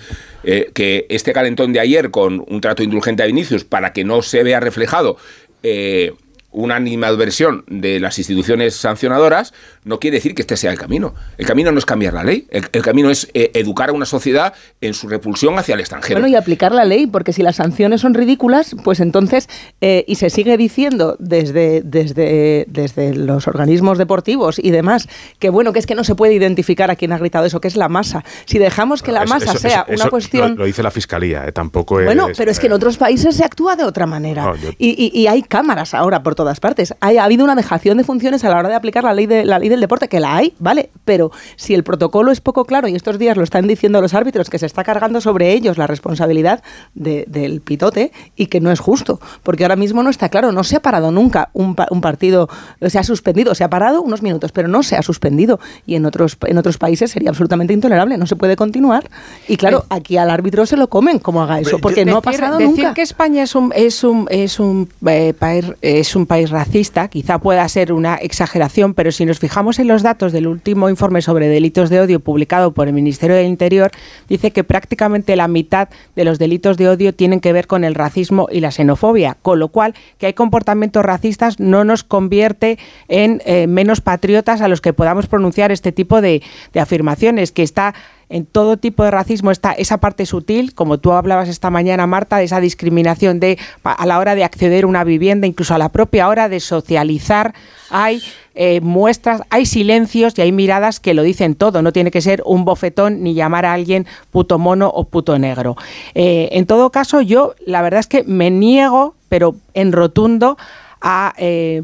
Eh, 0.43 0.71
que 0.73 1.05
este 1.09 1.31
calentón 1.43 1.73
de 1.73 1.81
ayer 1.81 2.09
con 2.09 2.45
un 2.47 2.61
trato 2.61 2.83
indulgente 2.83 3.21
a 3.21 3.25
Vinicius 3.25 3.65
para 3.65 3.91
que 3.91 4.05
no 4.05 4.21
se 4.21 4.43
vea 4.43 4.61
reflejado 4.61 5.17
eh, 5.61 6.13
una 6.53 6.75
animadversión 6.75 7.65
de 7.67 7.99
las 7.99 8.17
instituciones 8.17 8.75
sancionadoras, 8.75 9.53
no 9.83 9.99
quiere 9.99 10.17
decir 10.17 10.35
que 10.35 10.43
este 10.43 10.55
sea 10.55 10.71
el 10.71 10.77
camino. 10.77 11.13
El 11.37 11.45
camino 11.45 11.71
no 11.71 11.79
es 11.79 11.85
cambiar 11.85 12.13
la 12.13 12.23
ley, 12.23 12.47
el, 12.49 12.69
camino 12.69 13.09
es 13.09 13.29
eh, 13.33 13.51
educar 13.55 13.89
a 13.89 13.93
una 13.93 14.05
sociedad 14.05 14.53
en 14.81 14.93
su 14.93 15.07
repulsión 15.07 15.57
hacia 15.57 15.73
el 15.73 15.81
extranjero. 15.81 16.19
Bueno, 16.19 16.27
y 16.27 16.35
aplicar 16.35 16.71
la 16.71 16.85
ley, 16.85 17.07
porque 17.07 17.33
si 17.33 17.41
las 17.43 17.57
sanciones 17.57 18.01
son 18.01 18.13
ridículas, 18.13 18.75
pues 18.83 18.99
entonces, 18.99 19.49
eh, 19.81 20.05
y 20.07 20.15
se 20.15 20.29
sigue 20.29 20.57
diciendo 20.57 21.15
desde, 21.19 21.81
desde, 21.81 22.65
desde 22.67 23.15
los 23.15 23.47
organismos 23.47 23.97
deportivos 23.97 24.59
y 24.59 24.71
demás, 24.71 25.07
que 25.39 25.49
bueno, 25.49 25.73
que 25.73 25.79
es 25.79 25.85
que 25.85 25.95
no 25.95 26.03
se 26.03 26.15
puede 26.15 26.33
identificar 26.33 26.91
a 26.91 26.95
quién 26.95 27.11
ha 27.11 27.17
gritado 27.17 27.45
eso, 27.45 27.59
que 27.59 27.67
es 27.67 27.75
la 27.75 27.89
masa. 27.89 28.23
Si 28.45 28.59
dejamos 28.59 29.01
que 29.01 29.11
la 29.11 29.25
masa 29.25 29.57
sea 29.57 29.85
una 29.89 30.09
cuestión... 30.09 30.55
Lo, 30.55 30.65
dice 30.65 30.83
la 30.83 30.91
Fiscalía, 30.91 31.45
eh, 31.47 31.51
tampoco 31.51 31.99
es... 31.99 32.05
Bueno, 32.05 32.27
pero 32.37 32.51
es 32.51 32.59
que 32.59 32.67
en 32.67 32.73
otros 32.73 32.97
países 32.97 33.35
se 33.35 33.43
actúa 33.43 33.75
de 33.75 33.83
otra 33.83 34.05
manera. 34.05 34.53
y, 34.77 35.11
y, 35.13 35.27
hay 35.27 35.41
cámaras 35.41 35.93
ahora 35.93 36.21
por 36.21 36.35
todas 36.43 36.59
partes. 36.59 36.93
ha 36.99 37.07
habido 37.23 37.45
una 37.45 37.55
dejación 37.55 37.97
de 37.97 38.03
funciones 38.03 38.43
a 38.43 38.49
la 38.49 38.57
hora 38.57 38.69
de 38.69 38.75
aplicar 38.75 39.05
la 39.05 39.13
ley, 39.13 39.25
de, 39.27 39.45
la 39.45 39.59
ley 39.59 39.69
del 39.69 39.79
deporte, 39.79 40.09
que 40.09 40.19
la 40.19 40.35
hay, 40.35 40.53
¿vale? 40.59 40.89
Pero 41.05 41.31
si 41.55 41.73
el 41.73 41.83
protocolo 41.83 42.31
es 42.31 42.41
poco 42.41 42.65
claro, 42.65 42.89
y 42.89 42.95
estos 42.95 43.17
días 43.17 43.37
lo 43.37 43.43
están 43.43 43.65
diciendo 43.65 44.01
los 44.01 44.13
árbitros, 44.13 44.49
que 44.49 44.59
se 44.59 44.65
está 44.65 44.83
cargando 44.83 45.21
sobre 45.21 45.53
ellos 45.53 45.77
la 45.77 45.87
responsabilidad 45.87 46.61
del 46.93 47.61
pitote 47.61 48.11
y 48.35 48.47
que 48.47 48.59
no 48.59 48.71
es 48.71 48.81
justo, 48.81 49.21
porque 49.41 49.63
ahora 49.63 49.77
mismo 49.77 50.03
no 50.03 50.09
está 50.09 50.27
claro, 50.27 50.51
no 50.51 50.65
se 50.65 50.75
ha 50.75 50.81
parado 50.81 51.11
nunca 51.11 51.49
un, 51.53 51.75
un 51.89 52.01
partido, 52.01 52.49
se 52.81 52.99
ha 52.99 53.03
suspendido, 53.03 53.55
se 53.55 53.63
ha 53.63 53.69
parado 53.69 54.01
unos 54.01 54.21
minutos, 54.21 54.51
pero 54.51 54.67
no 54.67 54.83
se 54.83 54.97
ha 54.97 55.01
suspendido. 55.01 55.61
Y 55.85 55.95
en 55.95 56.05
otros, 56.05 56.37
en 56.45 56.57
otros 56.57 56.77
países 56.77 57.11
sería 57.11 57.29
absolutamente 57.29 57.73
intolerable, 57.73 58.17
no 58.17 58.27
se 58.27 58.35
puede 58.35 58.57
continuar. 58.57 59.09
Y 59.47 59.55
claro, 59.55 59.85
aquí 59.89 60.17
al 60.17 60.29
árbitro 60.29 60.65
se 60.65 60.75
lo 60.75 60.89
comen 60.89 61.19
como 61.19 61.41
haga 61.41 61.61
eso, 61.61 61.79
porque 61.79 62.03
no 62.03 62.17
ha 62.17 62.21
pasado 62.21 62.57
decir 62.57 62.67
nunca. 62.67 62.81
Decir 62.81 62.93
que 62.95 63.01
España 63.01 63.43
es 63.43 63.55
un, 63.55 63.71
es 63.73 64.03
un, 64.03 64.27
es 64.29 64.59
un, 64.59 64.89
eh, 65.07 65.33
país, 65.37 65.65
es 65.81 66.15
un 66.17 66.25
país 66.33 66.49
racista, 66.49 67.09
quizá 67.09 67.37
pueda 67.37 67.69
ser 67.69 67.93
una 67.93 68.15
exageración, 68.15 68.95
pero 68.95 69.11
si 69.11 69.23
nos 69.23 69.37
fijamos 69.37 69.77
en 69.77 69.87
los 69.87 70.01
datos 70.01 70.31
del 70.31 70.47
último 70.47 70.89
informe 70.89 71.21
sobre 71.21 71.47
delitos 71.47 71.91
de 71.91 71.99
odio 71.99 72.19
publicado 72.21 72.73
por 72.73 72.87
el 72.87 72.93
Ministerio 72.95 73.35
del 73.35 73.45
Interior, 73.45 73.91
dice 74.27 74.49
que 74.49 74.63
prácticamente 74.63 75.35
la 75.35 75.47
mitad 75.47 75.89
de 76.15 76.25
los 76.25 76.39
delitos 76.39 76.75
de 76.77 76.89
odio 76.89 77.13
tienen 77.13 77.39
que 77.39 77.53
ver 77.53 77.67
con 77.67 77.83
el 77.83 77.93
racismo 77.93 78.47
y 78.51 78.61
la 78.61 78.71
xenofobia, 78.71 79.37
con 79.43 79.59
lo 79.59 79.67
cual 79.67 79.93
que 80.17 80.25
hay 80.25 80.33
comportamientos 80.33 81.05
racistas 81.05 81.59
no 81.59 81.83
nos 81.83 82.03
convierte 82.03 82.79
en 83.09 83.39
eh, 83.45 83.67
menos 83.67 84.01
patriotas 84.01 84.61
a 84.61 84.67
los 84.67 84.81
que 84.81 84.91
podamos 84.91 85.27
pronunciar 85.27 85.71
este 85.71 85.91
tipo 85.91 86.19
de, 86.19 86.41
de 86.73 86.79
afirmaciones, 86.79 87.51
que 87.51 87.61
está 87.61 87.93
en 88.29 88.45
todo 88.45 88.77
tipo 88.77 89.03
de 89.03 89.11
racismo 89.11 89.51
está 89.51 89.73
esa 89.73 89.97
parte 89.97 90.25
sutil, 90.25 90.73
como 90.73 90.97
tú 90.97 91.11
hablabas 91.11 91.49
esta 91.49 91.69
mañana, 91.69 92.07
Marta, 92.07 92.37
de 92.37 92.45
esa 92.45 92.59
discriminación 92.59 93.39
de 93.39 93.59
a 93.83 94.05
la 94.05 94.19
hora 94.19 94.35
de 94.35 94.43
acceder 94.43 94.83
a 94.83 94.87
una 94.87 95.03
vivienda, 95.03 95.47
incluso 95.47 95.73
a 95.73 95.77
la 95.77 95.89
propia 95.89 96.27
hora 96.27 96.49
de 96.49 96.59
socializar, 96.59 97.53
hay 97.89 98.21
eh, 98.55 98.81
muestras, 98.81 99.41
hay 99.49 99.65
silencios 99.65 100.37
y 100.37 100.41
hay 100.41 100.51
miradas 100.51 100.99
que 100.99 101.13
lo 101.13 101.23
dicen 101.23 101.55
todo. 101.55 101.81
No 101.81 101.91
tiene 101.91 102.11
que 102.11 102.21
ser 102.21 102.41
un 102.45 102.65
bofetón 102.65 103.23
ni 103.23 103.33
llamar 103.33 103.65
a 103.65 103.73
alguien 103.73 104.05
puto 104.31 104.59
mono 104.59 104.89
o 104.89 105.05
puto 105.05 105.37
negro. 105.39 105.75
Eh, 106.13 106.49
en 106.51 106.65
todo 106.65 106.91
caso, 106.91 107.21
yo 107.21 107.55
la 107.65 107.81
verdad 107.81 107.99
es 107.99 108.07
que 108.07 108.23
me 108.23 108.51
niego, 108.51 109.15
pero 109.29 109.55
en 109.73 109.91
rotundo, 109.91 110.57
a 111.01 111.33
eh, 111.37 111.83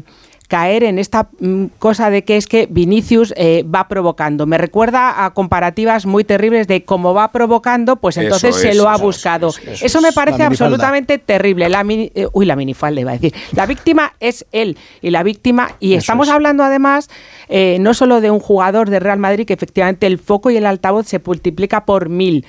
caer 0.50 0.82
en 0.82 0.98
esta 0.98 1.28
mm, 1.38 1.66
cosa 1.78 2.10
de 2.10 2.24
que 2.24 2.36
es 2.36 2.48
que 2.48 2.66
Vinicius 2.68 3.32
eh, 3.36 3.64
va 3.64 3.86
provocando. 3.86 4.46
Me 4.46 4.58
recuerda 4.58 5.24
a 5.24 5.32
comparativas 5.32 6.06
muy 6.06 6.24
terribles 6.24 6.66
de 6.66 6.84
cómo 6.84 7.14
va 7.14 7.30
provocando, 7.30 7.96
pues 7.96 8.16
entonces 8.16 8.56
se 8.56 8.74
lo 8.74 8.88
ha 8.88 8.96
buscado. 8.96 9.52
Eso, 9.80 10.00
me 10.00 10.10
parece 10.10 10.42
absolutamente 10.42 11.18
terrible. 11.18 11.68
La 11.68 11.84
eh, 11.88 12.26
uy, 12.32 12.46
la 12.46 12.56
minifalda 12.56 13.00
iba 13.00 13.12
a 13.12 13.14
decir. 13.14 13.32
La 13.52 13.64
víctima 13.66 14.14
es 14.18 14.44
él 14.50 14.76
y 15.00 15.10
la 15.10 15.22
víctima, 15.22 15.76
y 15.78 15.94
estamos 15.94 16.28
hablando 16.28 16.64
además 16.64 17.08
eh, 17.48 17.78
no 17.80 17.94
solo 17.94 18.20
de 18.20 18.32
un 18.32 18.40
jugador 18.40 18.90
de 18.90 18.98
Real 18.98 19.20
Madrid, 19.20 19.46
que 19.46 19.54
efectivamente 19.54 20.08
el 20.08 20.18
foco 20.18 20.50
y 20.50 20.56
el 20.56 20.66
altavoz 20.66 21.06
se 21.06 21.20
multiplica 21.24 21.84
por 21.84 22.08
mil. 22.08 22.44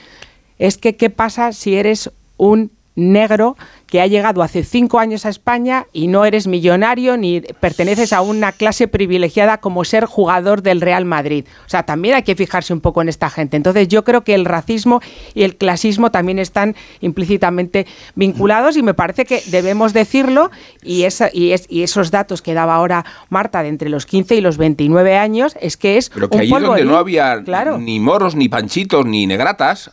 Es 0.57 0.79
que, 0.79 0.95
¿qué 0.95 1.11
pasa 1.11 1.53
si 1.53 1.75
eres 1.75 2.09
un 2.37 2.71
negro 2.95 3.55
que 3.91 3.99
ha 3.99 4.07
llegado 4.07 4.41
hace 4.41 4.63
cinco 4.63 4.99
años 4.99 5.25
a 5.25 5.29
España 5.29 5.85
y 5.91 6.07
no 6.07 6.23
eres 6.23 6.47
millonario 6.47 7.17
ni 7.17 7.41
perteneces 7.41 8.13
a 8.13 8.21
una 8.21 8.53
clase 8.53 8.87
privilegiada 8.87 9.57
como 9.57 9.83
ser 9.83 10.05
jugador 10.05 10.61
del 10.61 10.79
Real 10.79 11.03
Madrid. 11.03 11.45
O 11.65 11.69
sea, 11.69 11.83
también 11.83 12.15
hay 12.15 12.23
que 12.23 12.37
fijarse 12.37 12.71
un 12.71 12.79
poco 12.79 13.01
en 13.01 13.09
esta 13.09 13.29
gente. 13.29 13.57
Entonces 13.57 13.89
yo 13.89 14.05
creo 14.05 14.23
que 14.23 14.33
el 14.33 14.45
racismo 14.45 15.01
y 15.33 15.43
el 15.43 15.57
clasismo 15.57 16.09
también 16.09 16.39
están 16.39 16.73
implícitamente 17.01 17.85
vinculados 18.15 18.77
y 18.77 18.81
me 18.81 18.93
parece 18.93 19.25
que 19.25 19.43
debemos 19.47 19.91
decirlo 19.91 20.51
y, 20.81 21.03
esa, 21.03 21.29
y, 21.33 21.51
es, 21.51 21.65
y 21.67 21.83
esos 21.83 22.11
datos 22.11 22.41
que 22.41 22.53
daba 22.53 22.75
ahora 22.75 23.03
Marta 23.27 23.61
de 23.61 23.67
entre 23.67 23.89
los 23.89 24.05
15 24.05 24.35
y 24.35 24.41
los 24.41 24.57
29 24.57 25.17
años 25.17 25.57
es 25.59 25.75
que 25.75 25.97
es... 25.97 26.11
Pero 26.11 26.29
que 26.29 26.39
allí 26.39 26.51
donde 26.51 26.85
no 26.85 26.95
había 26.95 27.43
ni 27.77 27.99
moros, 27.99 28.35
ni 28.35 28.47
panchitos, 28.47 29.05
ni 29.05 29.27
negratas, 29.27 29.91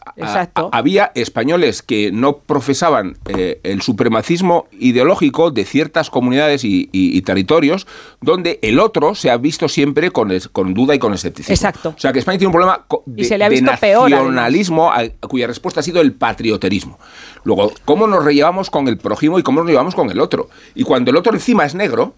había 0.70 1.11
españoles 1.16 1.82
que 1.82 2.12
no 2.12 2.38
profesaban 2.38 3.16
eh, 3.26 3.59
el 3.64 3.82
supremacismo 3.89 4.66
ideológico 4.72 5.51
de 5.51 5.64
ciertas 5.64 6.11
comunidades 6.11 6.61
y, 6.62 7.22
territorios 7.22 7.86
donde 8.20 8.59
el 8.62 8.78
otro 8.78 9.14
se 9.14 9.30
ha 9.30 9.36
visto 9.39 9.68
siempre 9.68 10.11
con, 10.11 10.30
con 10.53 10.74
duda 10.74 10.95
y 10.95 10.99
con 10.99 11.14
escepticismo. 11.14 11.55
Exacto. 11.55 11.95
O 11.97 11.99
sea 11.99 12.12
que 12.12 12.18
España 12.18 12.39
tiene 12.39 12.49
un 12.49 12.53
problema 12.53 12.84
de, 13.07 13.62
nacionalismo 13.62 14.93
cuya 15.26 15.47
respuesta 15.47 15.80
ha 15.80 15.82
sido 15.82 16.03
el 16.03 16.12
patrioterismo. 16.12 16.99
Luego, 17.45 17.72
¿cómo 17.86 18.07
nos 18.07 18.24
rellevamos 18.24 18.68
con 18.68 18.89
el 18.89 18.99
prójimo 18.99 19.39
y 19.39 19.43
cómo 19.43 19.61
nos 19.61 19.70
llevamos 19.70 19.95
con 19.95 20.11
el 20.11 20.20
otro? 20.20 20.51
Y 20.74 20.82
cuando 20.82 21.11
el 21.11 21.16
otro 21.16 21.32
encima 21.32 21.64
es 21.64 21.74
negro 21.74 22.14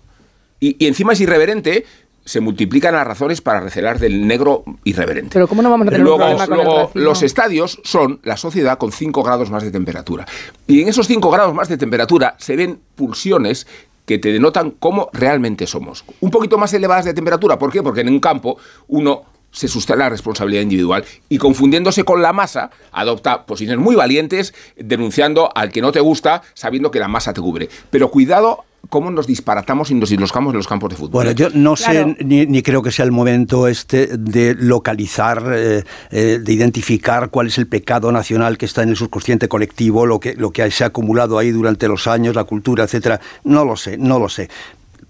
y, 0.59 0.77
y 0.85 0.89
encima 0.89 1.12
es 1.12 1.21
irreverente, 1.21 1.85
se 2.31 2.39
multiplican 2.39 2.95
las 2.95 3.05
razones 3.05 3.41
para 3.41 3.59
recelar 3.59 3.99
del 3.99 4.24
negro 4.24 4.62
irreverente. 4.85 5.31
Pero 5.33 5.49
¿cómo 5.49 5.62
no 5.62 5.70
vamos 5.70 5.89
a 5.89 5.91
tener 5.91 6.05
luego, 6.05 6.24
un 6.24 6.37
problema 6.37 6.47
luego 6.47 6.91
los 6.95 7.24
estadios 7.24 7.81
son 7.83 8.20
la 8.22 8.37
sociedad 8.37 8.78
con 8.78 8.93
5 8.93 9.24
grados 9.24 9.51
más 9.51 9.64
de 9.64 9.72
temperatura. 9.72 10.26
Y 10.68 10.81
en 10.81 10.87
esos 10.87 11.09
5 11.09 11.28
grados 11.28 11.53
más 11.55 11.68
de 11.68 11.76
temperatura 11.76 12.37
se 12.39 12.55
ven 12.55 12.78
pulsiones 12.95 13.66
que 14.07 14.18
te 14.18 14.33
denotan 14.33 14.70
cómo 14.70 15.11
realmente 15.12 15.66
somos. 15.66 16.05
Un 16.20 16.31
poquito 16.31 16.57
más 16.57 16.72
elevadas 16.72 17.05
de 17.05 17.14
temperatura, 17.14 17.59
¿por 17.59 17.72
qué? 17.72 17.83
Porque 17.83 18.03
en 18.03 18.11
un 18.11 18.20
campo 18.20 18.59
uno 18.87 19.24
se 19.51 19.66
sustrae 19.66 19.99
la 19.99 20.09
responsabilidad 20.09 20.62
individual 20.62 21.05
y 21.28 21.39
confundiéndose 21.39 22.05
con 22.05 22.22
la 22.22 22.33
masa 22.33 22.70
adopta 22.93 23.45
posiciones 23.45 23.83
muy 23.83 23.97
valientes 23.97 24.55
denunciando 24.76 25.51
al 25.53 25.72
que 25.72 25.83
no 25.83 25.91
te 25.91 25.99
gusta 25.99 26.43
sabiendo 26.55 26.93
que 26.93 27.01
la 27.01 27.09
masa 27.09 27.33
te 27.33 27.41
cubre. 27.41 27.68
Pero 27.91 28.12
cuidado 28.12 28.66
cómo 28.89 29.11
nos 29.11 29.26
disparatamos 29.26 29.91
y 29.91 29.95
nos 29.95 30.11
dislocamos 30.11 30.53
en 30.53 30.57
los 30.57 30.66
campos 30.66 30.91
de 30.91 30.97
fútbol. 30.97 31.11
Bueno, 31.11 31.33
yo 31.33 31.49
no 31.51 31.76
sé 31.76 32.16
ni, 32.24 32.62
creo 32.62 32.83
que 32.83 32.91
sea 32.91 33.05
el 33.05 33.12
momento 33.12 33.68
este 33.68 34.07
de 34.16 34.55
localizar, 34.55 35.43
eh, 35.53 35.85
eh, 36.11 36.41
de 36.43 36.53
identificar 36.53 37.31
cuál 37.31 37.49
es 37.49 37.59
el 37.59 37.66
pecado 37.66 38.11
nacional 38.12 38.59
que 38.59 38.66
está 38.66 38.83
en 38.83 38.91
el 38.91 38.97
subconsciente 38.97 39.49
colectivo, 39.49 40.07
lo 40.07 40.18
que, 40.18 40.35
lo 40.35 40.51
que 40.51 40.70
se 40.70 40.85
ha 40.85 40.89
acumulado 40.89 41.39
ahí 41.39 41.51
durante 41.51 41.89
los 41.89 42.07
años, 42.07 42.35
la 42.35 42.45
cultura, 42.45 42.85
etcétera. 42.85 43.20
No 43.45 43.64
lo 43.64 43.76
sé, 43.76 43.99
no 43.99 44.18
lo 44.18 44.28
sé. 44.28 44.49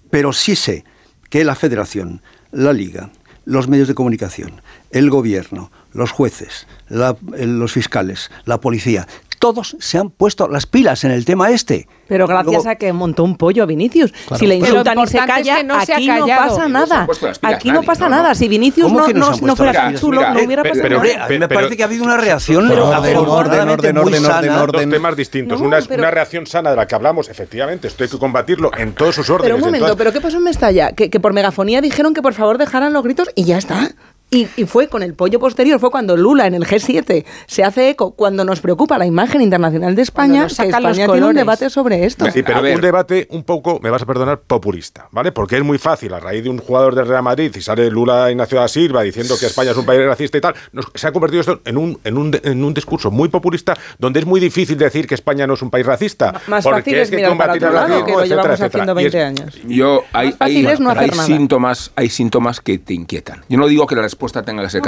Pero 0.09 0.33
sí 0.33 0.55
sé 0.55 0.83
que 1.29 1.43
la 1.43 1.55
Federación, 1.55 2.21
la 2.51 2.73
Liga, 2.73 3.11
los 3.45 3.67
medios 3.67 3.87
de 3.87 3.95
comunicación, 3.95 4.61
el 4.91 5.09
gobierno, 5.09 5.71
los 5.93 6.11
jueces, 6.11 6.67
los 6.89 7.71
fiscales, 7.71 8.29
la 8.45 8.59
policía, 8.59 9.07
todos 9.41 9.75
se 9.79 9.97
han 9.97 10.11
puesto 10.11 10.47
las 10.47 10.67
pilas 10.67 11.03
en 11.03 11.09
el 11.09 11.25
tema 11.25 11.49
este. 11.49 11.87
Pero 12.07 12.27
gracias 12.27 12.67
a 12.67 12.75
que 12.75 12.93
montó 12.93 13.23
un 13.23 13.37
pollo 13.37 13.65
Vinicius. 13.65 14.13
Si 14.37 14.45
le 14.45 14.57
insultan 14.57 14.99
y 14.99 15.07
se 15.07 15.17
calla, 15.17 15.57
aquí 15.79 16.07
no 16.07 16.27
pasa 16.27 16.67
nada. 16.67 17.07
Aquí 17.41 17.71
no 17.71 17.81
pasa 17.81 18.07
nada. 18.07 18.35
Si 18.35 18.47
Vinicius 18.47 18.91
no, 18.91 19.07
no, 19.07 19.35
no 19.37 19.55
fuera 19.55 19.95
chulo, 19.95 20.21
no 20.31 20.43
hubiera 20.43 20.61
pasado 20.63 20.89
nada. 20.89 21.25
A 21.25 21.27
mí 21.27 21.39
me 21.39 21.49
parece 21.49 21.75
que 21.75 21.81
ha 21.81 21.87
habido 21.87 22.03
una 22.03 22.17
reacción 22.17 22.69
orden, 22.69 23.17
orden, 23.17 23.97
orden, 23.97 23.97
orden, 23.97 24.71
Dos 24.71 24.89
temas 24.89 25.15
distintos. 25.15 25.59
Una 25.59 25.79
es 25.79 25.89
una 25.89 26.11
reacción 26.11 26.45
sana 26.45 26.69
de 26.69 26.75
la 26.75 26.85
que 26.85 26.93
hablamos, 26.93 27.27
efectivamente. 27.27 27.87
Esto 27.87 28.03
hay 28.03 28.09
que 28.11 28.19
combatirlo 28.19 28.69
en 28.77 28.93
todos 28.93 29.15
sus 29.15 29.29
órdenes. 29.29 29.55
Pero 29.55 29.55
un 29.55 29.61
momento, 29.61 29.97
¿pero 29.97 30.13
qué 30.13 30.21
pasó 30.21 30.37
en 30.37 30.43
Mestalla? 30.43 30.91
Que, 30.91 31.09
que 31.09 31.19
por 31.19 31.33
megafonía 31.33 31.81
dijeron 31.81 32.13
que 32.13 32.21
por 32.21 32.35
favor 32.35 32.59
dejaran 32.59 32.93
los 32.93 33.03
gritos 33.03 33.31
y 33.35 33.45
ya 33.45 33.57
está. 33.57 33.89
Y, 34.33 34.45
fue 34.65 34.87
con 34.87 35.03
el 35.03 35.13
pollo 35.13 35.41
posterior, 35.41 35.77
fue 35.77 35.91
cuando 35.91 36.15
Lula 36.15 36.47
en 36.47 36.53
el 36.53 36.65
G7 36.65 37.25
se 37.47 37.65
hace 37.65 37.89
eco, 37.89 38.11
cuando 38.11 38.45
nos 38.45 38.61
preocupa 38.61 38.97
la 38.97 39.05
imagen 39.05 39.41
internacional 39.41 39.93
de 39.93 40.03
España, 40.03 40.47
que 40.47 40.69
España 40.69 41.05
tiene 41.05 41.25
un 41.25 41.35
debate 41.35 41.69
sobre 41.69 42.05
esto. 42.05 42.31
Sí, 42.31 42.41
pero 42.41 42.61
un 42.61 42.79
debate 42.79 43.27
un 43.31 43.43
poco, 43.43 43.81
me 43.83 43.89
vas 43.89 44.03
a 44.03 44.05
perdonar, 44.05 44.39
populista, 44.39 45.09
¿vale? 45.11 45.33
Porque 45.33 45.57
es 45.57 45.63
muy 45.65 45.77
fácil, 45.77 46.13
a 46.13 46.21
raíz 46.21 46.45
de 46.45 46.49
un 46.49 46.59
jugador 46.59 46.95
del 46.95 47.09
Real 47.09 47.23
Madrid 47.23 47.53
y 47.53 47.61
sale 47.61 47.91
Lula 47.91 48.31
Ignacio 48.31 48.57
da 48.57 48.69
Silva 48.69 49.01
diciendo 49.01 49.35
que 49.37 49.47
España 49.47 49.71
es 49.71 49.77
un 49.77 49.85
país 49.85 50.01
racista 50.05 50.37
y 50.37 50.41
tal, 50.41 50.55
se 50.95 51.07
ha 51.07 51.11
convertido 51.11 51.41
esto 51.41 51.59
en 51.65 51.75
un, 51.75 51.99
en, 52.05 52.17
un, 52.17 52.39
en 52.41 52.63
un 52.63 52.73
discurso 52.73 53.11
muy 53.11 53.27
populista 53.27 53.77
donde 53.99 54.21
es 54.21 54.25
muy 54.25 54.39
difícil 54.39 54.77
decir 54.77 55.07
que 55.07 55.15
España 55.15 55.45
no 55.45 55.55
es 55.55 55.61
un 55.61 55.69
país 55.69 55.85
racista. 55.85 56.39
más 56.47 56.63
fácil 56.63 56.95
es, 56.95 57.09
que 57.09 57.21
combatir 57.21 57.65
el 57.65 57.73
racismo, 57.73 58.05
que 58.05 58.11
lo 58.13 58.23
llevamos 58.23 58.61
haciendo 58.61 58.95
20 58.95 59.23
años. 59.23 59.59
Yo, 59.67 60.05
hay, 60.13 60.33
hay, 60.39 60.65
hay 60.65 61.11
síntomas, 61.25 61.91
hay 61.97 62.07
síntomas 62.07 62.61
que 62.61 62.77
te 62.77 62.93
inquietan. 62.93 63.43
Yo 63.49 63.57
no 63.57 63.67
digo 63.67 63.85
que 63.85 63.95
la 63.95 64.03
respuesta 64.03 64.20
tenga 64.43 64.63
que 64.63 64.69
ser 64.69 64.81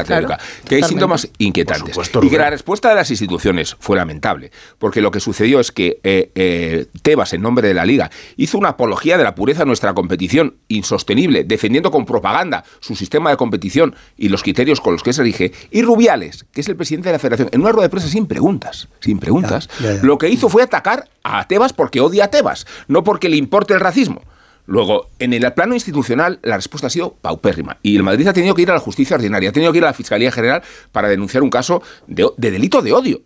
que 0.65 0.75
hay 0.75 0.83
síntomas 0.83 1.27
inquietantes. 1.37 1.97
y 2.21 2.29
que 2.29 2.37
la 2.37 2.49
respuesta 2.49 2.89
de 2.89 2.95
las 2.95 3.09
instituciones 3.09 3.75
fue 3.79 3.97
lamentable, 3.97 4.51
porque 4.77 5.01
lo 5.01 5.11
que 5.11 5.19
sucedió 5.19 5.59
es 5.59 5.71
que 5.71 5.99
eh, 6.03 6.31
eh, 6.35 6.85
Tebas, 7.01 7.33
en 7.33 7.41
nombre 7.41 7.67
de 7.67 7.73
la 7.73 7.85
Liga, 7.85 8.11
hizo 8.37 8.57
una 8.57 8.69
apología 8.69 9.17
de 9.17 9.23
la 9.23 9.35
pureza 9.35 9.59
de 9.59 9.65
nuestra 9.65 9.93
competición 9.93 10.55
insostenible, 10.67 11.43
defendiendo 11.43 11.91
con 11.91 12.05
propaganda 12.05 12.63
su 12.79 12.95
sistema 12.95 13.29
de 13.29 13.37
competición 13.37 13.95
y 14.17 14.29
los 14.29 14.43
criterios 14.43 14.81
con 14.81 14.93
los 14.93 15.03
que 15.03 15.13
se 15.13 15.23
rige, 15.23 15.51
y 15.71 15.81
Rubiales, 15.81 16.45
que 16.51 16.61
es 16.61 16.69
el 16.69 16.75
presidente 16.75 17.09
de 17.09 17.13
la 17.13 17.19
federación, 17.19 17.49
en 17.51 17.61
una 17.61 17.71
rueda 17.71 17.87
de 17.87 17.89
prensa 17.89 18.09
sin 18.09 18.27
preguntas, 18.27 18.87
sin 18.99 19.19
preguntas, 19.19 19.69
lo 20.01 20.17
que 20.17 20.29
hizo 20.29 20.49
fue 20.49 20.63
atacar 20.63 21.09
a 21.23 21.47
Tebas 21.47 21.73
porque 21.73 22.01
odia 22.01 22.25
a 22.25 22.27
Tebas, 22.29 22.65
no 22.87 23.03
porque 23.03 23.29
le 23.29 23.37
importe 23.37 23.73
el 23.73 23.79
racismo. 23.79 24.21
Luego, 24.65 25.09
en 25.19 25.33
el 25.33 25.51
plano 25.53 25.73
institucional, 25.73 26.39
la 26.41 26.55
respuesta 26.55 26.87
ha 26.87 26.89
sido 26.89 27.15
paupérrima. 27.15 27.77
Y 27.83 27.95
el 27.95 28.03
Madrid 28.03 28.27
ha 28.27 28.33
tenido 28.33 28.55
que 28.55 28.61
ir 28.61 28.71
a 28.71 28.73
la 28.73 28.79
justicia 28.79 29.15
ordinaria, 29.15 29.49
ha 29.49 29.53
tenido 29.53 29.71
que 29.71 29.79
ir 29.79 29.83
a 29.83 29.87
la 29.87 29.93
Fiscalía 29.93 30.31
General 30.31 30.61
para 30.91 31.09
denunciar 31.09 31.43
un 31.43 31.49
caso 31.49 31.81
de, 32.07 32.29
delito 32.37 32.81
de 32.81 32.93
odio. 32.93 33.21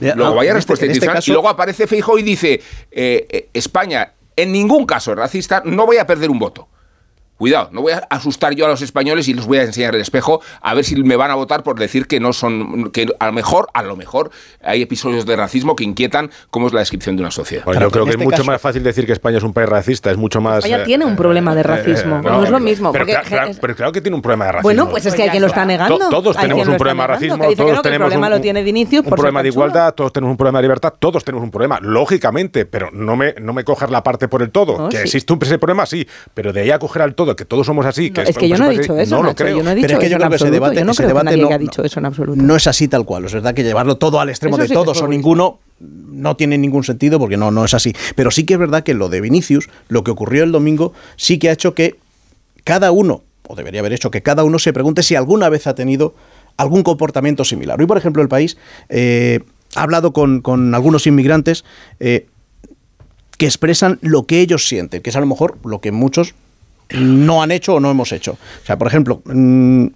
Luego 0.00 0.34
vaya 0.34 0.50
este- 0.50 0.54
respuesta 0.54 0.84
este 0.84 0.96
institucional 0.96 1.22
y 1.26 1.30
luego 1.30 1.48
aparece 1.48 1.86
Feijóo 1.86 2.18
y 2.18 2.22
dice, 2.22 2.60
eh, 2.90 3.26
eh, 3.30 3.48
España 3.54 4.12
en 4.36 4.52
ningún 4.52 4.84
caso 4.84 5.14
racista, 5.14 5.62
no 5.64 5.86
voy 5.86 5.96
a 5.96 6.06
perder 6.06 6.30
un 6.30 6.38
voto. 6.38 6.68
Cuidado, 7.38 7.68
no 7.72 7.82
voy 7.82 7.92
a 7.92 7.98
asustar 8.08 8.54
yo 8.54 8.64
a 8.64 8.68
los 8.68 8.80
españoles 8.80 9.28
y 9.28 9.34
les 9.34 9.46
voy 9.46 9.58
a 9.58 9.62
enseñar 9.62 9.94
el 9.94 10.00
espejo 10.00 10.40
a 10.62 10.74
ver 10.74 10.84
si 10.84 10.96
me 11.02 11.16
van 11.16 11.30
a 11.30 11.34
votar 11.34 11.62
por 11.62 11.78
decir 11.78 12.06
que 12.06 12.18
no 12.18 12.32
son, 12.32 12.90
que 12.90 13.06
a 13.18 13.26
lo 13.26 13.32
mejor, 13.32 13.68
a 13.74 13.82
lo 13.82 13.94
mejor 13.94 14.30
hay 14.62 14.80
episodios 14.82 15.26
de 15.26 15.36
racismo 15.36 15.76
que 15.76 15.84
inquietan 15.84 16.30
cómo 16.50 16.66
es 16.66 16.72
la 16.72 16.80
descripción 16.80 17.16
de 17.16 17.22
una 17.22 17.30
sociedad. 17.30 17.64
yo 17.66 17.90
creo 17.90 18.04
que 18.04 18.10
es 18.10 18.16
este 18.16 18.24
mucho 18.24 18.44
más 18.44 18.60
fácil 18.60 18.82
decir 18.82 19.04
que 19.04 19.12
España 19.12 19.36
es 19.36 19.44
un 19.44 19.52
país 19.52 19.68
racista, 19.68 20.10
es 20.10 20.16
mucho 20.16 20.40
más. 20.40 20.64
España 20.64 20.84
tiene 20.84 21.04
un 21.04 21.14
problema 21.14 21.54
de 21.54 21.60
eh, 21.60 21.64
racismo, 21.64 22.22
no, 22.22 22.42
es 22.42 22.50
lo 22.50 22.60
mismo. 22.60 22.92
Pero, 22.92 23.74
claro, 23.74 23.92
que 23.92 24.00
tiene 24.00 24.16
un 24.16 24.22
problema 24.22 24.46
de 24.46 24.52
racismo. 24.52 24.68
Bueno, 24.68 24.88
pues 24.88 25.04
es 25.04 25.14
que 25.14 25.24
hay 25.24 25.30
quien 25.30 25.42
lo 25.42 25.48
está 25.48 25.64
negando. 25.64 26.08
todos 26.08 26.36
tenemos 26.36 26.66
un 26.66 26.76
problema 26.76 27.02
de 27.02 27.06
racismo, 27.08 27.36
todos 27.54 27.82
tenemos 27.82 28.14
un, 28.14 28.30
lo 28.30 28.40
tiene 28.40 28.60
un 28.60 29.04
problema 29.04 29.42
de 29.42 29.48
igualdad, 29.48 29.94
todos 29.94 30.12
tenemos 30.12 30.32
un 30.32 30.36
problema 30.36 30.58
de 30.58 30.62
libertad, 30.62 30.94
todos 30.98 31.22
tenemos 31.22 31.44
un 31.44 31.50
problema, 31.50 31.78
lógicamente, 31.82 32.64
pero 32.66 32.90
no 32.92 33.16
me, 33.16 33.34
no 33.40 33.52
me 33.52 33.64
cojas 33.64 33.90
la 33.90 34.02
parte 34.02 34.28
por 34.28 34.42
el 34.42 34.50
todo. 34.50 34.88
que 34.88 35.02
existe 35.02 35.32
un 35.32 35.38
ese 35.46 35.58
problema, 35.58 35.86
sí, 35.86 36.06
pero 36.34 36.52
de 36.52 36.62
ahí 36.62 36.70
a 36.70 36.78
coger 36.78 37.02
al 37.02 37.14
todo, 37.14 37.25
que 37.34 37.44
todos 37.44 37.66
somos 37.66 37.84
así 37.86 38.12
es, 38.14 38.36
que 38.36 38.48
yo 38.48 38.56
no 38.58 38.70
he 38.70 38.78
dicho 38.78 38.96
eso, 38.96 39.22
no 39.22 39.34
creo. 39.34 39.58
Yo 39.58 39.62
no 39.64 39.70
he 39.70 39.74
dicho 39.74 39.88
Pero 39.88 39.98
es 39.98 40.04
que 40.04 40.10
yo 40.10 40.18
creo 40.18 40.30
que 40.30 40.36
ese 40.36 40.50
debate, 40.50 40.84
no, 40.84 40.92
ese 40.92 41.06
debate 41.06 41.36
no, 41.36 41.58
dicho 41.58 41.82
eso 41.82 41.98
en 41.98 42.06
absoluto. 42.06 42.40
no 42.40 42.54
es 42.54 42.66
así 42.66 42.86
tal 42.86 43.04
cual. 43.04 43.24
Es 43.24 43.32
verdad 43.32 43.54
que 43.54 43.64
llevarlo 43.64 43.96
todo 43.96 44.20
al 44.20 44.28
extremo 44.28 44.58
de 44.58 44.68
todos 44.68 45.00
o 45.02 45.08
ninguno 45.08 45.58
no 45.80 46.36
tiene 46.36 46.58
ningún 46.58 46.84
sentido 46.84 47.18
porque 47.18 47.36
no, 47.36 47.50
no 47.50 47.64
es 47.64 47.74
así. 47.74 47.94
Pero 48.14 48.30
sí 48.30 48.44
que 48.44 48.54
es 48.54 48.60
verdad 48.60 48.82
que 48.82 48.94
lo 48.94 49.08
de 49.08 49.20
Vinicius, 49.20 49.68
lo 49.88 50.04
que 50.04 50.10
ocurrió 50.10 50.44
el 50.44 50.52
domingo, 50.52 50.92
sí 51.16 51.38
que 51.38 51.48
ha 51.48 51.52
hecho 51.52 51.74
que 51.74 51.96
cada 52.64 52.92
uno, 52.92 53.22
o 53.48 53.54
debería 53.54 53.80
haber 53.80 53.92
hecho 53.92 54.10
que 54.10 54.22
cada 54.22 54.44
uno 54.44 54.58
se 54.58 54.72
pregunte 54.72 55.02
si 55.02 55.14
alguna 55.14 55.48
vez 55.48 55.66
ha 55.66 55.74
tenido 55.74 56.14
algún 56.56 56.82
comportamiento 56.82 57.44
similar. 57.44 57.80
Hoy, 57.80 57.86
por 57.86 57.98
ejemplo, 57.98 58.22
el 58.22 58.28
país 58.28 58.56
eh, 58.88 59.40
ha 59.74 59.82
hablado 59.82 60.12
con, 60.12 60.42
algunos 60.74 61.06
inmigrantes 61.06 61.64
eh, 62.00 62.26
que 63.36 63.46
expresan 63.46 63.98
lo 64.00 64.26
que 64.26 64.40
ellos 64.40 64.66
sienten, 64.66 65.02
que 65.02 65.10
es 65.10 65.16
a 65.16 65.20
lo 65.20 65.26
mejor 65.26 65.58
lo 65.64 65.80
que 65.80 65.92
muchos 65.92 66.34
no 66.90 67.42
han 67.42 67.50
hecho 67.50 67.74
o 67.74 67.80
no 67.80 67.90
hemos 67.90 68.12
hecho. 68.12 68.32
O 68.32 68.66
sea, 68.66 68.78
por 68.78 68.88
ejemplo, 68.88 69.22
mm, 69.24 69.86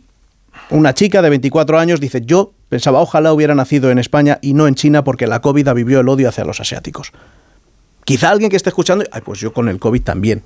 una 0.71 0.95
chica 0.95 1.23
de 1.23 1.31
24 1.31 1.79
años 1.79 2.01
dice, 2.01 2.23
yo 2.25 2.53
pensaba, 2.69 3.01
ojalá 3.01 3.33
hubiera 3.33 3.55
nacido 3.55 3.91
en 3.91 3.99
España 3.99 4.39
y 4.41 4.55
no 4.55 4.67
en 4.67 4.75
China 4.75 5.05
porque 5.05 5.27
la 5.27 5.41
COVID 5.41 5.73
vivió 5.75 6.01
el 6.01 6.09
odio 6.09 6.29
hacia 6.29 6.45
los 6.45 6.61
asiáticos. 6.61 7.13
Quizá 8.05 8.31
alguien 8.31 8.51
que 8.51 8.57
esté 8.57 8.71
escuchando, 8.71 9.05
ay, 9.13 9.23
pues 9.25 9.41
yo 9.41 9.53
con 9.53 9.69
el 9.69 9.79
COVID 9.79 10.03
también. 10.03 10.43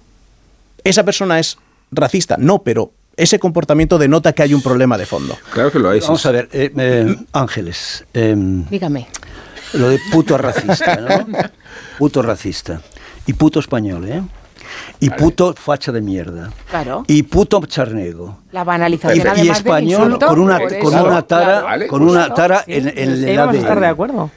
¿Esa 0.82 1.05
persona 1.05 1.38
es 1.38 1.59
racista? 1.90 2.36
No, 2.38 2.62
pero 2.62 2.92
ese 3.16 3.38
comportamiento 3.38 3.99
denota 3.99 4.32
que 4.32 4.42
hay 4.42 4.55
un 4.55 4.62
problema 4.62 4.99
de 4.99 5.07
fondo. 5.07 5.36
Claro 5.53 5.70
que 5.70 5.78
lo 5.78 5.90
hay. 5.90 6.01
Vamos 6.01 6.24
a 6.26 6.30
ver, 6.30 6.49
eh, 6.53 6.72
eh, 6.76 7.16
Ángeles. 7.32 8.05
Em, 8.12 8.68
Dígame. 8.68 9.09
Lo 9.74 9.88
de 9.88 9.99
puto 10.12 10.36
racista, 10.38 10.97
¿no? 10.97 11.26
puto 11.99 12.22
racista. 12.22 12.80
Y 13.26 13.32
puto 13.32 13.61
español, 13.61 14.09
¿eh? 14.09 14.22
Y 15.00 15.10
puto 15.10 15.54
facha 15.54 15.92
de 15.92 16.00
mierda. 16.00 16.50
Claro. 16.70 17.04
Y 17.06 17.22
puto 17.24 17.64
charnego. 17.66 18.38
La 18.55 18.62
banalización 18.62 19.36
y, 19.36 19.46
y 19.46 19.48
español 19.48 20.16
con 20.16 20.38
una, 20.38 20.61
con 20.80 20.94
una 20.94 21.22
tara, 21.22 21.88
con 21.88 22.02
una 22.02 22.32
tara 22.32 22.62
en, 22.68 22.86
en 22.96 23.34
la 23.34 23.48
de, 23.48 23.59
estar 23.59 23.80
de 23.80 23.88
acuerdo. 23.88 24.30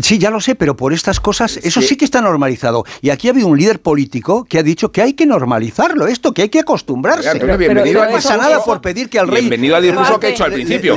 Sí, 0.00 0.18
ya 0.18 0.30
lo 0.30 0.40
sé, 0.40 0.54
pero 0.54 0.74
por 0.74 0.94
estas 0.94 1.20
cosas, 1.20 1.58
eso 1.58 1.82
sí 1.82 1.96
que 1.96 2.06
está 2.06 2.22
normalizado. 2.22 2.86
Y 3.02 3.10
aquí 3.10 3.28
ha 3.28 3.32
habido 3.32 3.48
un 3.48 3.58
líder 3.58 3.82
político 3.82 4.46
que 4.46 4.58
ha 4.58 4.62
dicho 4.62 4.90
que 4.90 5.02
hay 5.02 5.12
que 5.12 5.26
normalizarlo, 5.26 6.06
esto, 6.06 6.32
que 6.32 6.40
hay 6.40 6.48
que 6.48 6.60
acostumbrarse. 6.60 7.30
bienvenido 7.58 8.02
no 8.02 8.10
pasa 8.10 8.38
nada 8.38 8.64
por 8.64 8.80
pedir 8.80 9.10
que 9.10 9.18
al 9.18 9.28
rey. 9.28 9.42
Bienvenido 9.42 9.76
al 9.76 9.82
discurso 9.82 10.18
que 10.18 10.28
he 10.28 10.30
hecho 10.30 10.44
al 10.44 10.52
principio. 10.54 10.96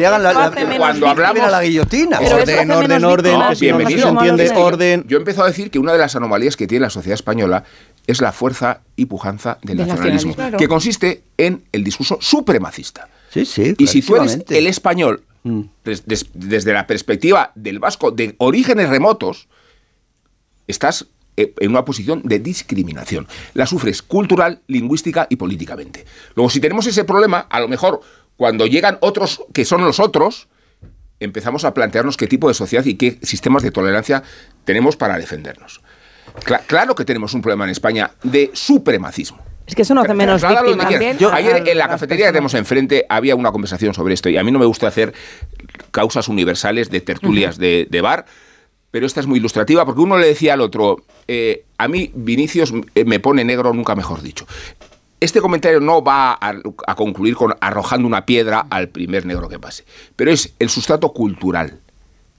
cuando 0.78 1.10
hablamos 1.10 1.44
a 1.44 1.52
la 1.52 1.62
guillotina. 1.62 2.22
Orden, 2.22 2.72
orden, 2.72 3.04
orden. 3.04 3.40
bienvenido. 3.60 4.08
entiende 4.08 4.50
orden. 4.56 5.04
Yo 5.10 5.18
he 5.18 5.20
empezado 5.20 5.44
a 5.44 5.50
decir 5.50 5.70
que 5.70 5.78
una 5.78 5.92
de 5.92 5.98
las 6.00 6.16
anomalías 6.16 6.56
que 6.56 6.68
tiene 6.68 6.84
la 6.84 6.90
sociedad 6.90 7.16
española 7.16 7.66
es 8.08 8.22
la 8.22 8.32
fuerza 8.32 8.80
y 8.96 9.06
pujanza 9.06 9.58
del 9.62 9.78
nacionalismo, 9.78 10.36
que 10.58 10.68
consiste 10.68 11.24
en 11.38 11.64
el 11.72 11.84
discurso 11.84 12.18
supremacista. 12.22 13.10
Sí, 13.30 13.46
sí, 13.46 13.76
y 13.78 13.88
si 13.88 14.02
tú 14.02 14.16
eres 14.16 14.40
el 14.50 14.68
español, 14.68 15.24
mm. 15.44 15.62
desde 15.84 16.74
la 16.74 16.88
perspectiva 16.88 17.52
del 17.56 17.80
vasco 17.80 18.12
de 18.12 18.36
orígenes 18.38 18.90
remotos, 18.90 19.48
estás 20.68 21.08
eh, 21.38 21.54
en 21.60 21.72
una 21.72 21.84
posición 21.84 22.22
de 22.24 22.40
discriminación. 22.40 23.28
La 23.54 23.66
sufres 23.66 24.02
cultural, 24.02 24.62
lingüística 24.68 25.28
y 25.30 25.36
políticamente. 25.36 26.06
Luego, 26.36 26.50
si 26.50 26.62
tenemos 26.62 26.88
ese 26.88 27.04
problema, 27.04 27.40
a 27.50 27.60
lo 27.60 27.68
mejor 27.68 28.00
cuando 28.38 28.66
llegan 28.68 28.98
otros 29.02 29.42
que 29.54 29.66
son 29.66 29.84
los 29.84 30.00
otros, 30.00 30.48
empezamos 31.20 31.66
a 31.66 31.74
plantearnos 31.74 32.16
qué 32.16 32.28
tipo 32.28 32.48
de 32.48 32.54
sociedad 32.54 32.86
y 32.86 32.96
qué 32.96 33.20
sistemas 33.22 33.64
de 33.64 33.72
tolerancia 33.72 34.24
tenemos 34.64 34.96
para 34.96 35.18
defendernos 35.18 35.82
claro 36.68 36.96
que 36.96 37.06
tenemos 37.06 37.34
un 37.34 37.42
problema 37.42 37.66
en 37.66 37.72
España 37.72 38.12
de 38.24 38.52
supremacismo. 38.54 39.46
Es 39.66 39.74
que 39.74 39.82
eso 39.82 39.96
no 39.96 40.02
hace 40.02 40.14
menos 40.14 40.42
víctima. 40.48 40.88
ayer 41.34 41.68
en 41.68 41.78
la 41.78 41.88
cafetería 41.88 42.28
que 42.28 42.32
tenemos 42.32 42.54
enfrente 42.54 43.06
había 43.10 43.36
una 43.36 43.52
conversación 43.52 43.94
sobre 43.94 44.14
esto 44.14 44.30
y 44.30 44.38
a 44.38 44.44
mí 44.44 44.52
no 44.52 44.60
me 44.60 44.66
gusta 44.66 44.88
hacer 44.88 45.14
causas 45.92 46.28
universales 46.28 46.90
de 46.92 47.02
tertulias 47.02 47.58
de, 47.58 48.00
bar, 48.02 48.26
pero 48.92 49.08
esta 49.08 49.20
es 49.20 49.28
muy 49.28 49.40
ilustrativa 49.40 49.86
porque 49.86 50.02
uno 50.02 50.18
le 50.18 50.28
decía 50.28 50.54
al 50.54 50.62
otro, 50.62 51.04
eh, 51.28 51.66
a 51.78 51.88
mí 51.88 52.12
Vinicius 52.14 52.74
eh, 52.94 53.06
me 53.06 53.20
pone 53.20 53.44
negro, 53.44 53.74
nunca 53.74 53.96
mejor 53.96 54.22
dicho. 54.22 54.46
Este 55.20 55.42
comentario 55.42 55.80
no 55.80 56.04
va 56.04 56.34
a, 56.34 56.54
a 56.88 56.96
concluir 56.96 57.36
con 57.36 57.56
arrojando 57.60 58.08
una 58.08 58.26
piedra 58.26 58.68
al 58.70 58.90
primer 58.90 59.26
negro 59.26 59.50
que 59.50 59.58
pase, 59.58 59.84
pero 60.16 60.30
es 60.30 60.54
el 60.60 60.70
sustrato 60.70 61.12
cultural 61.14 61.80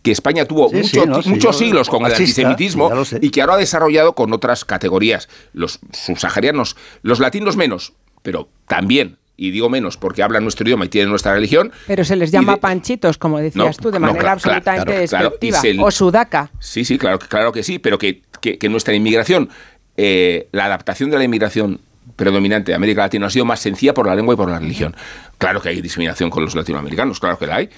que 0.06 0.12
España 0.12 0.44
tuvo 0.44 0.70
muchos 0.70 1.58
siglos 1.58 1.88
con 1.88 2.06
el 2.06 2.12
antisemitismo 2.12 2.92
y 3.20 3.30
que 3.30 3.40
ahora 3.40 3.54
ha 3.54 3.56
desarrollado 3.56 4.14
con 4.14 4.32
otras 4.32 4.64
categorías. 4.64 5.28
Los 5.52 5.80
subsaharianos, 5.90 6.76
los 7.02 7.18
latinos 7.18 7.56
menos, 7.56 7.92
pero 8.22 8.48
también 8.68 9.18
y 9.36 9.50
digo 9.50 9.68
menos 9.68 9.96
porque 9.96 10.22
hablan 10.22 10.44
nuestro 10.44 10.64
idioma 10.64 10.84
y 10.84 10.88
tienen 10.90 11.10
nuestra 11.10 11.34
religión. 11.34 11.72
Pero 11.88 12.04
se 12.04 12.14
les 12.14 12.30
llama 12.30 12.58
panchitos, 12.58 13.18
como 13.18 13.40
decías 13.40 13.78
tú, 13.78 13.90
de 13.90 13.98
manera 13.98 14.30
absolutamente 14.30 14.96
despectiva. 14.96 15.60
o 15.80 15.90
sudaca. 15.90 16.52
Sí, 16.60 16.84
sí, 16.84 16.98
claro, 16.98 17.18
claro 17.18 17.50
que 17.50 17.64
sí, 17.64 17.80
pero 17.80 17.98
que, 17.98 18.22
nuestra 18.70 18.94
inmigración, 18.94 19.50
eh, 19.96 20.46
la 20.52 20.66
adaptación 20.66 21.10
de 21.10 21.18
la 21.18 21.24
inmigración 21.24 21.80
predominante 22.14 22.70
de 22.70 22.76
América 22.76 23.02
Latina 23.02 23.26
ha 23.26 23.30
sido 23.30 23.44
más 23.44 23.58
sencilla 23.58 23.92
por 23.92 24.06
la 24.06 24.14
lengua 24.14 24.34
y 24.34 24.36
por 24.36 24.48
la 24.48 24.60
religión. 24.60 24.94
Claro 25.36 25.60
que 25.60 25.70
hay 25.70 25.80
discriminación 25.80 26.30
con 26.30 26.44
los 26.44 26.54
latinoamericanos, 26.54 27.18
claro 27.18 27.38
que 27.38 27.48
la 27.48 27.56
hay, 27.56 27.70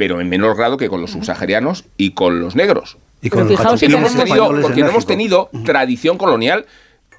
pero 0.00 0.18
en 0.18 0.30
menor 0.30 0.56
grado 0.56 0.78
que 0.78 0.88
con 0.88 1.02
los 1.02 1.10
subsaharianos 1.10 1.84
y 1.98 2.12
con 2.12 2.40
los 2.40 2.56
negros. 2.56 2.96
Y 3.20 3.28
con 3.28 3.46
los 3.46 3.60
porque 3.60 3.86
no 3.86 3.98
hemos 3.98 4.16
tenido, 4.16 4.62
porque 4.62 4.80
no 4.80 4.88
hemos 4.88 5.04
tenido 5.04 5.50
tradición 5.66 6.16
colonial, 6.16 6.64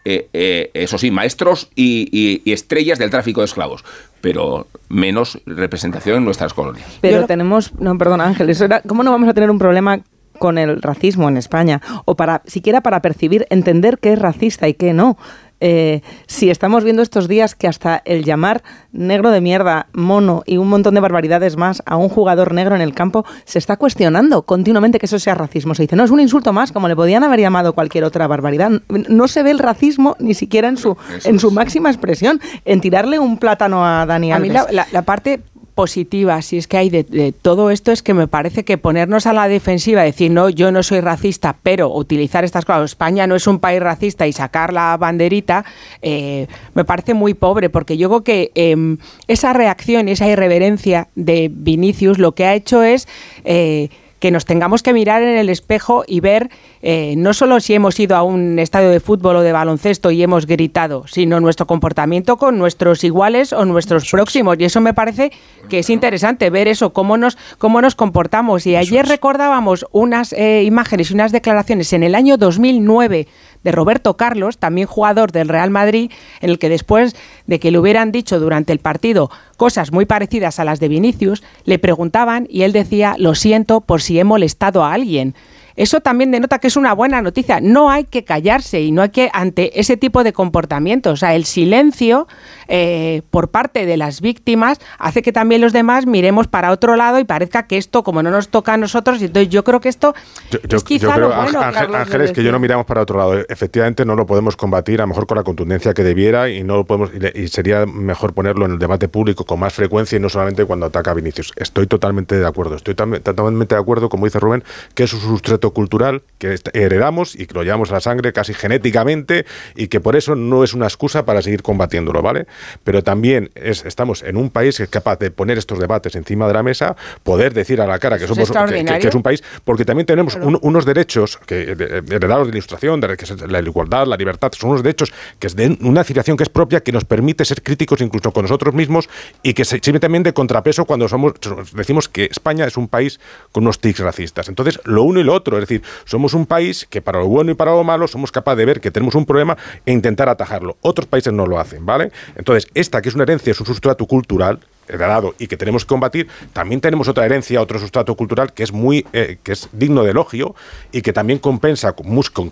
eh, 0.03 0.29
eh, 0.33 0.71
eso 0.73 0.97
sí, 0.97 1.11
maestros 1.11 1.69
y, 1.75 2.41
estrellas 2.51 2.97
del 2.97 3.11
tráfico 3.11 3.41
de 3.41 3.45
esclavos, 3.45 3.85
pero 4.19 4.65
menos 4.89 5.39
representación 5.45 6.17
en 6.17 6.25
nuestras 6.25 6.55
colonias. 6.55 6.87
Pero 7.01 7.27
tenemos, 7.27 7.71
no, 7.75 7.95
perdón 7.99 8.19
Ángel, 8.19 8.51
¿cómo 8.87 9.03
no 9.03 9.11
vamos 9.11 9.29
a 9.29 9.35
tener 9.35 9.51
un 9.51 9.59
problema 9.59 9.99
con 10.39 10.57
el 10.57 10.81
racismo 10.81 11.29
en 11.29 11.37
España? 11.37 11.83
O 12.05 12.15
para, 12.15 12.41
siquiera 12.47 12.81
para 12.81 13.03
percibir, 13.03 13.45
entender 13.51 13.99
qué 13.99 14.13
es 14.13 14.19
racista 14.19 14.67
y 14.67 14.73
qué 14.73 14.93
no. 14.93 15.19
Eh, 15.61 16.01
si 16.27 16.49
estamos 16.49 16.83
viendo 16.83 17.01
estos 17.01 17.27
días 17.27 17.55
que 17.55 17.67
hasta 17.67 18.01
el 18.03 18.23
llamar 18.25 18.63
negro 18.91 19.29
de 19.29 19.41
mierda, 19.41 19.87
mono 19.93 20.43
y 20.45 20.57
un 20.57 20.67
montón 20.67 20.95
de 20.95 20.99
barbaridades 20.99 21.55
más 21.55 21.81
a 21.85 21.95
un 21.95 22.09
jugador 22.09 22.53
negro 22.53 22.75
en 22.75 22.81
el 22.81 22.93
campo 22.93 23.25
se 23.45 23.59
está 23.59 23.77
cuestionando 23.77 24.41
continuamente 24.41 24.99
que 24.99 25.05
eso 25.05 25.19
sea 25.19 25.35
racismo. 25.35 25.75
Se 25.75 25.83
dice, 25.83 25.95
no, 25.95 26.03
es 26.03 26.11
un 26.11 26.19
insulto 26.19 26.51
más, 26.51 26.71
como 26.71 26.87
le 26.87 26.95
podían 26.95 27.23
haber 27.23 27.39
llamado 27.39 27.73
cualquier 27.73 28.03
otra 28.03 28.27
barbaridad. 28.27 28.71
No 28.89 29.27
se 29.27 29.43
ve 29.43 29.51
el 29.51 29.59
racismo 29.59 30.15
ni 30.19 30.33
siquiera 30.33 30.67
en 30.67 30.77
su, 30.77 30.97
en 31.23 31.39
su 31.39 31.51
máxima 31.51 31.89
expresión, 31.89 32.41
en 32.65 32.81
tirarle 32.81 33.19
un 33.19 33.37
plátano 33.37 33.85
a 33.85 34.05
Dani 34.05 34.31
Alves. 34.31 34.55
A 34.55 34.67
mí 34.67 34.75
la 34.91 35.01
parte 35.03 35.41
positiva, 35.73 36.41
si 36.41 36.57
es 36.57 36.67
que 36.67 36.77
hay 36.77 36.89
de, 36.89 37.33
todo 37.41 37.71
esto, 37.71 37.91
es 37.91 38.03
que 38.03 38.13
me 38.13 38.27
parece 38.27 38.63
que 38.63 38.77
ponernos 38.77 39.25
a 39.25 39.33
la 39.33 39.47
defensiva, 39.47 40.03
decir, 40.03 40.31
no, 40.31 40.49
yo 40.49 40.71
no 40.71 40.83
soy 40.83 41.01
racista, 41.01 41.57
pero 41.63 41.93
utilizar 41.93 42.43
estas 42.43 42.65
cosas, 42.65 42.91
España 42.91 43.27
no 43.27 43.35
es 43.35 43.47
un 43.47 43.59
país 43.59 43.81
racista 43.81 44.27
y 44.27 44.33
sacar 44.33 44.73
la 44.73 44.97
banderita, 44.97 45.65
eh, 46.01 46.47
me 46.73 46.85
parece 46.85 47.13
muy 47.13 47.33
pobre, 47.33 47.69
porque 47.69 47.97
yo 47.97 48.09
creo 48.09 48.23
que 48.23 48.51
em, 48.55 48.97
esa 49.27 49.53
reacción, 49.53 50.09
esa 50.09 50.27
irreverencia 50.27 51.07
de 51.15 51.49
Vinicius 51.51 52.17
lo 52.17 52.33
que 52.33 52.45
ha 52.45 52.53
hecho 52.53 52.83
es... 52.83 53.07
Eh, 53.43 53.89
que 54.21 54.31
nos 54.31 54.45
tengamos 54.45 54.83
que 54.83 54.93
mirar 54.93 55.23
en 55.23 55.37
el 55.37 55.49
espejo 55.49 56.03
y 56.07 56.19
ver 56.19 56.49
eh, 56.83 57.15
no 57.17 57.33
solo 57.33 57.59
si 57.59 57.73
hemos 57.73 57.99
ido 57.99 58.15
a 58.15 58.21
un 58.21 58.59
estadio 58.59 58.89
de 58.89 58.99
fútbol 58.99 59.37
o 59.37 59.41
de 59.41 59.51
baloncesto 59.51 60.11
y 60.11 60.21
hemos 60.21 60.45
gritado, 60.45 61.05
sino 61.07 61.39
nuestro 61.39 61.65
comportamiento 61.65 62.37
con 62.37 62.59
nuestros 62.59 63.03
iguales 63.03 63.51
o 63.51 63.65
nuestros 63.65 64.09
próximos. 64.09 64.57
Y 64.59 64.65
eso 64.65 64.79
me 64.79 64.93
parece 64.93 65.31
que 65.69 65.79
es 65.79 65.89
interesante 65.89 66.51
ver 66.51 66.67
eso, 66.67 66.93
cómo 66.93 67.17
nos, 67.17 67.37
cómo 67.57 67.81
nos 67.81 67.95
comportamos. 67.95 68.67
Y 68.67 68.75
ayer 68.75 69.07
recordábamos 69.07 69.87
unas 69.91 70.33
eh, 70.33 70.63
imágenes 70.63 71.09
y 71.09 71.15
unas 71.15 71.31
declaraciones 71.31 71.91
en 71.91 72.03
el 72.03 72.13
año 72.13 72.37
2009 72.37 73.27
de 73.63 73.71
Roberto 73.71 74.17
Carlos, 74.17 74.57
también 74.57 74.87
jugador 74.87 75.31
del 75.31 75.49
Real 75.49 75.69
Madrid, 75.69 76.11
en 76.41 76.49
el 76.49 76.59
que 76.59 76.69
después 76.69 77.15
de 77.47 77.59
que 77.59 77.71
le 77.71 77.79
hubieran 77.79 78.11
dicho 78.11 78.39
durante 78.39 78.73
el 78.73 78.79
partido 78.79 79.29
cosas 79.57 79.91
muy 79.91 80.05
parecidas 80.05 80.59
a 80.59 80.65
las 80.65 80.79
de 80.79 80.87
Vinicius, 80.87 81.43
le 81.65 81.79
preguntaban 81.79 82.47
y 82.49 82.63
él 82.63 82.71
decía, 82.71 83.15
lo 83.17 83.35
siento 83.35 83.81
por 83.81 84.01
si 84.01 84.19
he 84.19 84.23
molestado 84.23 84.83
a 84.83 84.93
alguien 84.93 85.35
eso 85.75 86.01
también 86.01 86.31
denota 86.31 86.59
que 86.59 86.67
es 86.67 86.75
una 86.75 86.93
buena 86.93 87.21
noticia. 87.21 87.59
No 87.61 87.89
hay 87.89 88.05
que 88.05 88.23
callarse 88.23 88.81
y 88.81 88.91
no 88.91 89.01
hay 89.01 89.09
que, 89.09 89.29
ante 89.33 89.79
ese 89.79 89.97
tipo 89.97 90.23
de 90.23 90.33
comportamientos, 90.33 91.13
o 91.13 91.17
sea, 91.17 91.35
el 91.35 91.45
silencio 91.45 92.27
eh, 92.67 93.21
por 93.29 93.49
parte 93.49 93.85
de 93.85 93.97
las 93.97 94.21
víctimas 94.21 94.79
hace 94.97 95.21
que 95.21 95.31
también 95.31 95.61
los 95.61 95.73
demás 95.73 96.05
miremos 96.05 96.47
para 96.47 96.71
otro 96.71 96.95
lado 96.95 97.19
y 97.19 97.23
parezca 97.23 97.67
que 97.67 97.77
esto, 97.77 98.03
como 98.03 98.23
no 98.23 98.31
nos 98.31 98.49
toca 98.49 98.73
a 98.73 98.77
nosotros, 98.77 99.21
entonces 99.21 99.49
yo 99.49 99.63
creo 99.63 99.79
que 99.79 99.89
esto 99.89 100.13
yo, 100.49 100.77
es 100.77 100.83
quizá 100.83 101.13
creo, 101.13 101.31
Ángeles, 101.33 102.31
que 102.31 102.43
yo 102.43 102.51
no 102.51 102.59
miramos 102.59 102.85
para 102.85 103.01
otro 103.01 103.17
lado. 103.17 103.37
Efectivamente, 103.49 104.05
no 104.05 104.15
lo 104.15 104.25
podemos 104.25 104.55
combatir 104.55 105.01
a 105.01 105.03
lo 105.03 105.09
mejor 105.09 105.27
con 105.27 105.37
la 105.37 105.43
contundencia 105.43 105.93
que 105.93 106.03
debiera 106.03 106.49
y 106.49 106.63
no 106.63 106.77
lo 106.77 106.85
podemos 106.85 107.11
y 107.35 107.47
sería 107.47 107.85
mejor 107.85 108.33
ponerlo 108.33 108.65
en 108.65 108.71
el 108.73 108.79
debate 108.79 109.07
público 109.07 109.45
con 109.45 109.59
más 109.59 109.73
frecuencia 109.73 110.17
y 110.17 110.19
no 110.19 110.29
solamente 110.29 110.65
cuando 110.65 110.85
ataca 110.87 111.11
a 111.11 111.13
Vinicius. 111.13 111.53
Estoy 111.55 111.87
totalmente 111.87 112.37
de 112.37 112.45
acuerdo. 112.45 112.75
Estoy 112.75 112.95
totalmente 112.95 113.75
de 113.75 113.81
acuerdo, 113.81 114.09
como 114.09 114.25
dice 114.25 114.39
Rubén, 114.39 114.63
que 114.95 115.03
es 115.03 115.13
un 115.13 115.21
sustrato 115.21 115.60
cultural 115.69 116.23
que 116.39 116.57
heredamos 116.73 117.35
y 117.35 117.45
que 117.45 117.53
lo 117.53 117.63
llevamos 117.63 117.91
a 117.91 117.93
la 117.93 118.01
sangre 118.01 118.33
casi 118.33 118.55
genéticamente 118.55 119.45
y 119.75 119.87
que 119.87 119.99
por 119.99 120.15
eso 120.15 120.35
no 120.35 120.63
es 120.63 120.73
una 120.73 120.87
excusa 120.87 121.23
para 121.25 121.43
seguir 121.43 121.61
combatiéndolo, 121.61 122.23
¿vale? 122.23 122.47
Pero 122.83 123.03
también 123.03 123.51
es, 123.53 123.85
estamos 123.85 124.23
en 124.23 124.37
un 124.37 124.49
país 124.49 124.77
que 124.77 124.83
es 124.83 124.89
capaz 124.89 125.19
de 125.19 125.31
poner 125.31 125.57
estos 125.57 125.79
debates 125.79 126.15
encima 126.15 126.47
de 126.47 126.53
la 126.53 126.63
mesa, 126.63 126.95
poder 127.23 127.53
decir 127.53 127.79
a 127.81 127.87
la 127.87 127.99
cara 127.99 128.17
que 128.17 128.27
somos 128.27 128.51
que, 128.51 129.07
es 129.07 129.15
un 129.15 129.23
país, 129.23 129.43
porque 129.63 129.85
también 129.85 130.05
tenemos 130.05 130.35
unos 130.35 130.85
derechos 130.85 131.37
que 131.45 131.61
heredados 131.61 132.47
de 132.47 132.53
la 132.53 132.57
ilustración, 132.57 132.99
de 132.99 133.15
que 133.15 133.25
es 133.25 133.41
la 133.41 133.59
igualdad, 133.59 134.07
la 134.07 134.17
libertad, 134.17 134.51
son 134.57 134.71
unos 134.71 134.83
derechos 134.83 135.13
que 135.39 135.47
es 135.47 135.55
de 135.55 135.77
una 135.81 136.03
civilización 136.03 136.37
que 136.37 136.43
es 136.43 136.49
propia, 136.49 136.81
que 136.81 136.91
nos 136.91 137.05
permite 137.05 137.45
ser 137.45 137.61
críticos 137.61 138.01
incluso 138.01 138.31
con 138.31 138.43
nosotros 138.43 138.73
mismos 138.73 139.09
y 139.43 139.53
que 139.53 139.65
sirve 139.65 139.99
también 139.99 140.23
de 140.23 140.33
contrapeso 140.33 140.85
cuando 140.85 141.07
somos 141.07 141.33
decimos 141.73 142.09
que 142.09 142.25
España 142.25 142.65
es 142.65 142.77
un 142.77 142.87
país 142.87 143.19
con 143.51 143.63
unos 143.63 143.79
tics 143.79 143.99
racistas. 143.99 144.49
Entonces, 144.49 144.79
lo 144.85 145.03
uno 145.03 145.19
y 145.19 145.23
lo 145.23 145.33
otro, 145.33 145.50
es 145.57 145.67
decir, 145.67 145.81
somos 146.05 146.33
un 146.33 146.45
país 146.45 146.87
que 146.89 147.01
para 147.01 147.19
lo 147.19 147.27
bueno 147.27 147.51
y 147.51 147.55
para 147.55 147.71
lo 147.71 147.83
malo 147.83 148.07
somos 148.07 148.31
capaces 148.31 148.57
de 148.57 148.65
ver 148.65 148.81
que 148.81 148.91
tenemos 148.91 149.15
un 149.15 149.25
problema 149.25 149.57
e 149.85 149.91
intentar 149.91 150.29
atajarlo. 150.29 150.77
Otros 150.81 151.07
países 151.07 151.33
no 151.33 151.45
lo 151.45 151.59
hacen, 151.59 151.85
¿vale? 151.85 152.11
Entonces, 152.35 152.69
esta 152.73 153.01
que 153.01 153.09
es 153.09 153.15
una 153.15 153.23
herencia, 153.23 153.51
es 153.51 153.59
un 153.59 153.65
sustrato 153.65 154.05
cultural, 154.05 154.59
heredado 154.91 155.35
y 155.37 155.47
que 155.47 155.57
tenemos 155.57 155.85
que 155.85 155.89
combatir, 155.89 156.27
también 156.53 156.81
tenemos 156.81 157.07
otra 157.07 157.25
herencia, 157.25 157.61
otro 157.61 157.79
sustrato 157.79 158.15
cultural 158.15 158.53
que 158.53 158.63
es 158.63 158.71
muy 158.71 159.05
eh, 159.13 159.37
que 159.43 159.53
es 159.53 159.69
digno 159.71 160.03
de 160.03 160.11
elogio 160.11 160.55
y 160.91 161.01
que 161.01 161.13
también 161.13 161.39
compensa, 161.39 161.95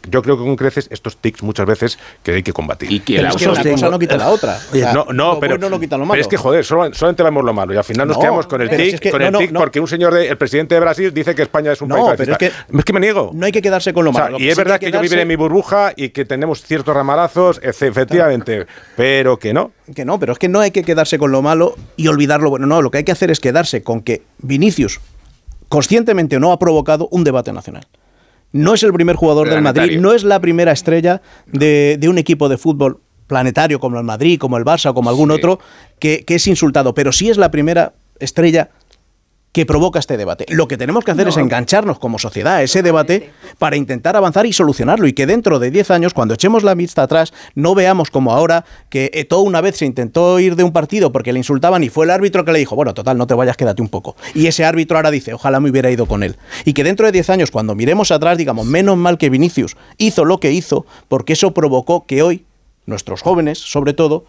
yo 0.10 0.22
creo 0.22 0.38
que 0.38 0.44
con 0.44 0.56
creces, 0.56 0.88
estos 0.92 1.18
tics 1.18 1.44
muchas 1.44 1.66
veces 1.66 2.00
que 2.24 2.32
hay 2.32 2.44
que 2.44 2.54
combatir. 2.54 2.92
Y 2.92 3.00
que, 3.00 3.22
la 3.22 3.32
cosa 3.32 3.90
no 3.90 4.00
quita 4.00 4.18
la 4.18 4.30
otra. 4.30 4.60
no, 4.94 5.06
no, 5.14 5.40
pero, 5.40 5.58
no 5.58 5.80
quita 5.80 5.98
lo 5.98 6.06
malo. 6.06 6.14
Pero 6.14 6.22
es 6.22 6.28
que, 6.28 6.38
joder, 6.38 6.66
solamente 6.66 7.24
vemos 7.24 7.44
lo 7.44 7.54
malo 7.54 7.74
y 7.74 7.78
al 7.78 7.84
final 7.84 8.08
nos 8.08 8.18
quedamos 8.18 8.48
con 8.48 8.62
el 8.62 8.70
tic, 8.70 9.12
con 9.12 9.22
el 9.22 9.34
tic 9.34 9.54
porque 9.54 9.80
un 9.80 9.88
señor, 9.88 10.14
de, 10.14 10.28
el 10.28 10.38
presidente 10.38 10.76
de 10.76 10.82
Brasil 10.82 11.14
dice 11.14 11.36
que 11.36 11.44
España 11.44 11.72
es 11.72 11.82
un 11.82 11.90
país 11.90 12.06
pero 12.18 12.34
es 12.34 12.38
que, 12.38 12.48
es 12.48 12.86
que 12.86 12.94
me 12.94 13.00
niego. 13.00 13.32
No 13.34 13.46
hay 13.46 13.52
que 13.52 13.62
quedarse 13.62 13.94
con 13.94 14.06
lo 14.06 14.12
malo. 14.12 14.38
y 14.40 14.50
es 14.50 14.58
verdad 14.58 14.80
que, 14.80 14.92
yo 14.92 15.00
vivo 15.02 15.16
en 15.16 15.28
mi 15.28 15.36
burbuja 15.36 15.94
y 15.96 16.10
que 16.10 16.26
tenemos 16.26 16.64
ciertos 16.64 16.96
ramalazos, 16.96 17.60
efectivamente, 17.64 18.66
pero 18.96 19.38
que 19.38 19.54
no. 19.54 19.72
Que 19.96 20.06
no, 20.06 20.20
pero 20.20 20.34
es 20.34 20.40
que 20.40 20.50
no 20.50 20.60
hay 20.60 20.72
que 20.72 20.84
quedarse 20.84 21.18
con 21.18 21.32
lo 21.32 21.42
malo 21.42 21.76
y 21.98 22.08
olvidarlo 22.08 22.50
bueno. 22.50 22.68
No, 22.68 22.82
lo 22.82 22.92
que 22.92 23.00
hay 23.00 23.04
que 23.04 23.12
hacer 23.12 23.32
es 23.32 23.40
quedarse 23.40 23.84
con 23.84 24.02
que 24.02 24.24
Vinicius, 24.40 25.00
conscientemente 25.68 26.38
o 26.38 26.40
no, 26.40 26.52
ha 26.52 26.60
provocado 26.60 27.08
un 27.12 27.24
debate 27.24 27.52
nacional. 27.54 27.88
No 28.52 28.74
es 28.74 28.84
el 28.84 28.94
primer 28.94 29.16
jugador 29.16 29.50
del 29.50 29.62
Madrid, 29.62 30.00
no 30.00 30.14
es 30.14 30.24
la 30.24 30.40
primera 30.40 30.72
estrella 30.72 31.22
de, 31.46 32.00
un 32.10 32.18
equipo 32.18 32.50
de 32.50 32.58
fútbol 32.58 33.00
planetario 33.28 33.80
como 33.80 34.00
el 34.00 34.04
Madrid, 34.04 34.40
como 34.40 34.58
el 34.58 34.66
Barça 34.66 34.90
o 34.90 34.94
como 34.96 35.10
algún 35.12 35.30
otro, 35.30 35.60
que, 36.00 36.26
que 36.26 36.36
es 36.36 36.48
insultado, 36.48 36.96
pero 36.96 37.12
sí 37.12 37.30
es 37.30 37.38
la 37.38 37.52
primera 37.52 37.94
estrella 38.20 38.72
que 39.52 39.66
provoca 39.66 40.00
este 40.00 40.18
debate. 40.18 40.45
Lo 40.50 40.68
que 40.68 40.78
tenemos 40.78 41.04
que 41.04 41.12
hacer 41.12 41.28
es 41.28 41.38
engancharnos 41.38 42.00
como 42.00 42.20
sociedad 42.20 42.56
a 42.56 42.64
ese 42.64 42.84
debate 42.84 43.32
para 43.58 43.76
intentar 43.76 44.16
avanzar 44.16 44.45
y 44.45 44.54
solucionarlo 44.54 45.08
y 45.08 45.14
que 45.14 45.26
dentro 45.26 45.60
de 45.60 45.72
10 45.72 45.91
años, 45.91 46.14
cuando 46.14 46.36
echemos 46.36 46.64
la 46.64 46.76
vista 46.76 47.04
atrás, 47.04 47.34
no 47.56 47.74
veamos 47.74 48.12
como 48.12 48.32
ahora 48.32 48.66
que 48.89 49.10
eh, 49.14 49.26
todo 49.26 49.41
una 49.41 49.62
vez 49.62 49.78
se 49.78 49.86
intentó 49.86 50.39
ir 50.39 50.56
de 50.56 50.64
un 50.64 50.72
partido 50.72 51.12
porque 51.12 51.34
le 51.34 51.39
insultaban 51.39 51.84
y 51.84 51.89
fue 51.89 52.06
el 52.06 52.12
árbitro 52.12 52.45
que 52.45 52.52
le 52.52 52.60
dijo, 52.60 52.76
bueno, 52.76 52.93
total, 52.93 53.18
no 53.18 53.26
te 53.26 53.34
vayas, 53.34 53.58
quédate 53.58 53.82
un 53.82 53.89
poco. 53.89 54.16
Y 54.36 54.47
ese 54.47 54.66
árbitro 54.66 54.97
ahora 54.97 55.12
dice, 55.12 55.34
ojalá 55.34 55.60
me 55.60 55.70
hubiera 55.70 55.89
ido 55.89 56.06
con 56.06 56.22
él. 56.22 56.38
Y 56.66 56.74
que 56.74 56.84
dentro 56.84 57.06
de 57.08 57.12
10 57.12 57.30
años, 57.32 57.52
cuando 57.52 57.74
miremos 57.74 58.12
atrás, 58.12 58.38
digamos, 58.38 58.68
menos 58.68 58.97
mal 58.97 59.18
que 59.18 59.30
Vinicius 59.30 59.78
hizo 59.97 60.26
lo 60.26 60.39
que 60.39 60.52
hizo, 60.52 60.86
porque 61.08 61.34
eso 61.34 61.52
provocó 61.54 62.06
que 62.06 62.22
hoy 62.22 62.45
nuestros 62.86 63.22
jóvenes, 63.22 63.60
sobre 63.60 63.93
todo, 63.93 64.26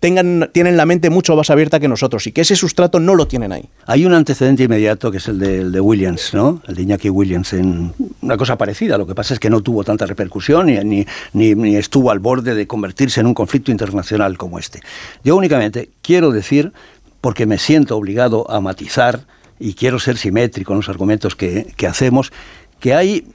tengan, 0.00 0.50
tienen 0.52 0.76
la 0.76 0.86
mente 0.86 1.10
mucho 1.10 1.34
más 1.34 1.50
abierta 1.50 1.80
que 1.80 1.88
nosotros 1.88 2.26
y 2.26 2.32
que 2.32 2.42
ese 2.42 2.56
sustrato 2.56 3.00
no 3.00 3.14
lo 3.14 3.26
tienen 3.26 3.52
ahí. 3.52 3.68
Hay 3.86 4.06
un 4.06 4.14
antecedente 4.14 4.64
inmediato 4.64 5.10
que 5.10 5.18
es 5.18 5.28
el 5.28 5.38
de, 5.38 5.68
de 5.70 5.80
Williams, 5.80 6.34
¿no? 6.34 6.62
El 6.66 6.76
de 6.76 6.82
Iñaki 6.82 7.10
Williams, 7.10 7.52
en 7.52 7.92
una 8.20 8.36
cosa 8.36 8.56
parecida. 8.56 8.98
Lo 8.98 9.06
que 9.06 9.14
pasa 9.14 9.34
es 9.34 9.40
que 9.40 9.50
no 9.50 9.60
tuvo 9.60 9.84
tanta 9.84 10.06
repercusión 10.06 10.66
ni, 10.66 11.06
ni, 11.32 11.54
ni 11.54 11.76
estuvo 11.76 12.10
al 12.10 12.20
borde 12.20 12.54
de 12.54 12.66
convertirse 12.66 13.20
en 13.20 13.26
un 13.26 13.34
conflicto 13.34 13.70
internacional 13.70 14.38
como 14.38 14.58
este. 14.58 14.80
Yo 15.24 15.36
únicamente 15.36 15.90
quiero 16.02 16.30
decir, 16.30 16.72
porque 17.20 17.46
me 17.46 17.58
siento 17.58 17.96
obligado 17.96 18.48
a 18.50 18.60
matizar 18.60 19.26
y 19.58 19.74
quiero 19.74 19.98
ser 19.98 20.16
simétrico 20.18 20.72
en 20.72 20.78
los 20.78 20.88
argumentos 20.88 21.34
que, 21.34 21.72
que 21.76 21.86
hacemos, 21.86 22.32
que 22.78 22.94
hay 22.94 23.26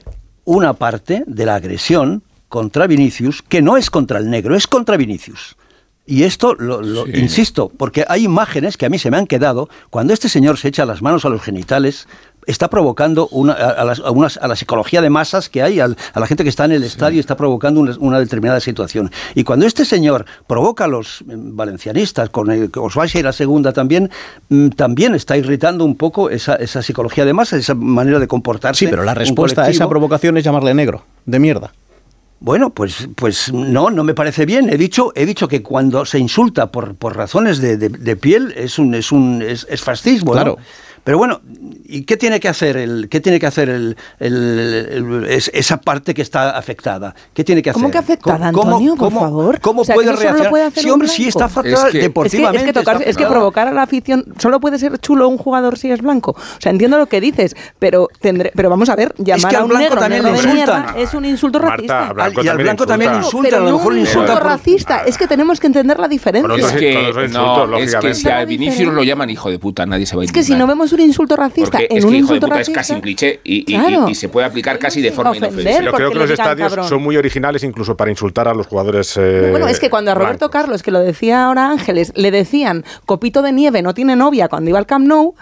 una 0.45 0.73
parte 0.73 1.23
de 1.27 1.45
la 1.45 1.55
agresión 1.55 2.23
contra 2.47 2.87
Vinicius 2.87 3.41
que 3.41 3.61
no 3.61 3.75
es 3.75 3.89
contra 3.89 4.19
el 4.19 4.29
negro, 4.29 4.55
es 4.55 4.67
contra 4.67 4.95
Vinicius. 4.95 5.57
Y 6.05 6.23
esto 6.23 6.53
lo, 6.55 7.07
insisto, 7.07 7.71
porque 7.77 8.03
hay 8.09 8.25
imágenes 8.25 8.75
que 8.75 8.85
a 8.85 8.89
mí 8.89 8.99
se 8.99 9.09
me 9.09 9.15
han 9.15 9.25
quedado 9.25 9.69
cuando 9.89 10.13
este 10.13 10.27
señor 10.27 10.57
se 10.57 10.67
echa 10.67 10.85
las 10.85 11.01
manos 11.01 11.23
a 11.23 11.29
los 11.29 11.41
genitales, 11.41 12.07
está 12.45 12.69
provocando 12.69 13.29
una, 13.29 13.53
a, 13.53 13.85
la 14.47 14.55
psicología 14.57 15.01
de 15.01 15.09
masas 15.09 15.47
que 15.47 15.63
hay, 15.63 15.79
a, 15.79 15.87
la 15.87 16.27
gente 16.27 16.43
que 16.43 16.49
está 16.49 16.65
en 16.65 16.73
el 16.73 16.83
estadio, 16.83 17.21
está 17.21 17.37
provocando 17.37 17.79
una, 17.99 18.19
determinada 18.19 18.59
situación. 18.59 19.11
Y 19.33 19.45
cuando 19.45 19.65
este 19.65 19.85
señor 19.85 20.25
provoca 20.45 20.83
a 20.83 20.87
los 20.87 21.23
mm, 21.25 21.55
valencianistas, 21.55 22.29
con 22.29 22.51
el, 22.51 22.69
os 22.75 22.95
vais 22.95 23.15
a 23.15 23.19
ir 23.19 23.27
a 23.27 23.31
segunda 23.31 23.71
también, 23.71 24.11
mm, 24.49 24.69
también 24.69 25.15
está 25.15 25.37
irritando 25.37 25.85
un 25.85 25.95
poco 25.95 26.29
esa, 26.29 26.55
esa 26.55 26.81
psicología 26.81 27.23
de 27.23 27.33
masas, 27.33 27.59
esa 27.59 27.75
manera 27.75 28.19
de 28.19 28.27
comportarse. 28.27 28.79
Sí, 28.79 28.87
pero 28.89 29.05
la 29.05 29.13
respuesta 29.13 29.63
a 29.63 29.69
esa 29.69 29.87
provocación 29.87 30.37
es 30.37 30.43
llamarle 30.43 30.73
negro, 30.73 31.05
de 31.25 31.39
mierda. 31.39 31.71
Bueno, 32.43 32.71
pues, 32.71 33.07
pues 33.15 33.53
no, 33.53 33.89
no 33.89 34.03
me 34.03 34.13
parece 34.13 34.45
bien. 34.45 34.67
He 34.69 34.75
dicho, 34.75 35.13
he 35.15 35.25
dicho 35.25 35.47
que 35.47 35.63
cuando 35.63 36.03
se 36.05 36.19
insulta 36.19 36.73
por, 36.73 36.95
por 36.95 37.15
razones 37.15 37.59
de, 37.59 37.77
de, 37.77 38.15
piel 38.17 38.53
es 38.57 38.77
un, 38.77 38.93
es 38.95 39.13
un 39.13 39.41
es, 39.41 39.65
es 39.69 39.81
fascismo. 39.81 40.33
Claro. 40.33 40.57
Pero 41.03 41.17
bueno, 41.17 41.41
¿y 41.85 42.03
qué 42.03 42.15
tiene 42.15 42.39
que 42.39 42.47
hacer 42.47 42.77
el, 42.77 43.09
qué 43.09 43.19
tiene 43.19 43.39
que 43.39 43.45
hacer 43.45 43.69
el, 43.69 43.97
esa 45.29 45.77
parte 45.81 46.13
que 46.13 46.21
está 46.21 46.57
afectada? 46.57 47.13
¿Qué 47.33 47.43
tiene 47.43 47.61
que 47.61 47.71
hacer? 47.71 47.81
¿Cómo 47.81 47.91
que 47.91 47.97
afectada, 47.97 48.47
Antonio, 48.47 48.95
por 48.95 49.11
favor? 49.11 49.59
¿Cómo 49.59 49.83
puede 49.83 50.13
reaccionar? 50.13 50.71
sí, 50.73 50.89
hombre, 50.89 51.07
sí 51.09 51.27
está 51.27 51.45
afectada 51.45 51.89
deportivamente. 51.91 52.79
Es 52.79 52.85
que, 52.85 53.09
es 53.09 53.17
que, 53.17 53.25
provocar 53.25 53.67
a 53.67 53.71
la 53.71 53.83
afición 53.83 54.25
solo 54.37 54.59
puede 54.59 54.79
ser 54.79 54.97
chulo 54.99 55.27
un 55.27 55.37
jugador 55.37 55.77
si 55.77 55.91
es 55.91 56.01
blanco. 56.01 56.31
O 56.31 56.61
sea, 56.61 56.71
entiendo 56.71 56.97
lo 56.97 57.07
que 57.07 57.19
dices, 57.19 57.55
pero 57.79 58.07
tendré, 58.21 58.51
pero 58.55 58.69
vamos 58.69 58.89
a 58.89 58.95
ver, 58.95 59.13
llamar 59.17 59.55
a 59.55 59.63
un 59.65 59.73
negro 59.73 59.99
también 59.99 60.23
negro 60.23 60.41
de 60.41 60.53
mierda 60.53 60.95
es 60.97 61.13
un 61.13 61.25
insulto 61.25 61.59
racista. 61.59 62.13
y 62.41 62.47
al 62.47 62.57
blanco 62.57 62.85
también 62.85 63.15
insulta, 63.15 63.57
a 63.57 63.59
lo 63.59 63.77
mejor 63.77 63.91
un 63.93 63.99
insulto 63.99 64.39
racista. 64.39 65.03
Es 65.05 65.17
que 65.17 65.27
tenemos 65.27 65.59
que 65.59 65.67
entender 65.67 65.99
la 65.99 66.07
diferencia. 66.07 66.55
Es 66.55 66.71
que, 66.73 67.29
no, 67.29 67.77
es 67.77 67.95
que 67.95 68.13
si 68.13 68.29
a 68.29 68.45
Vinicius 68.45 68.93
lo 68.93 69.03
llaman 69.03 69.29
hijo 69.29 69.49
de 69.49 69.59
puta, 69.59 69.85
nadie 69.85 70.05
se 70.05 70.15
va 70.15 70.21
a 70.21 70.25
Es 70.25 70.31
que 70.31 70.43
si 70.43 70.55
no 70.55 70.65
vemos 70.67 70.92
un 70.93 71.01
insulto 71.01 71.35
racista 71.35 71.79
en 71.79 71.97
es 71.97 72.03
un 72.03 72.11
que 72.11 72.17
hijo 72.17 72.33
de 72.33 72.39
puta 72.39 72.61
es 72.61 72.69
casi 72.69 72.93
un 72.93 73.01
cliché 73.01 73.39
y, 73.43 73.65
y, 73.73 74.15
se 74.15 74.29
puede 74.29 74.47
aplicar 74.47 74.79
casi 74.79 75.01
de 75.01 75.11
forma 75.11 75.35
inofensiva. 75.35 75.81
Yo 75.81 75.91
creo 75.91 76.11
que 76.11 76.17
los 76.17 76.29
estadios 76.29 76.73
son 76.87 77.01
muy 77.01 77.17
originales 77.17 77.63
incluso 77.63 77.95
para 77.95 78.11
insultar 78.11 78.47
a 78.47 78.53
los 78.53 78.67
jugadores. 78.67 79.17
Eh, 79.17 79.49
bueno, 79.51 79.67
es 79.67 79.79
que 79.79 79.89
cuando 79.89 80.11
a 80.11 80.15
Roberto 80.15 80.49
Carlos, 80.49 80.83
que 80.83 80.91
lo 80.91 80.99
decía 80.99 81.45
ahora 81.45 81.69
Ángeles, 81.69 82.11
le 82.15 82.31
decían 82.31 82.83
copito 83.05 83.41
de 83.41 83.51
nieve 83.51 83.81
no 83.81 83.93
tiene 83.93 84.15
novia 84.15 84.47
cuando 84.47 84.69
iba 84.69 84.79
al 84.79 84.85
Camp 84.85 85.07
Nou, 85.07 85.35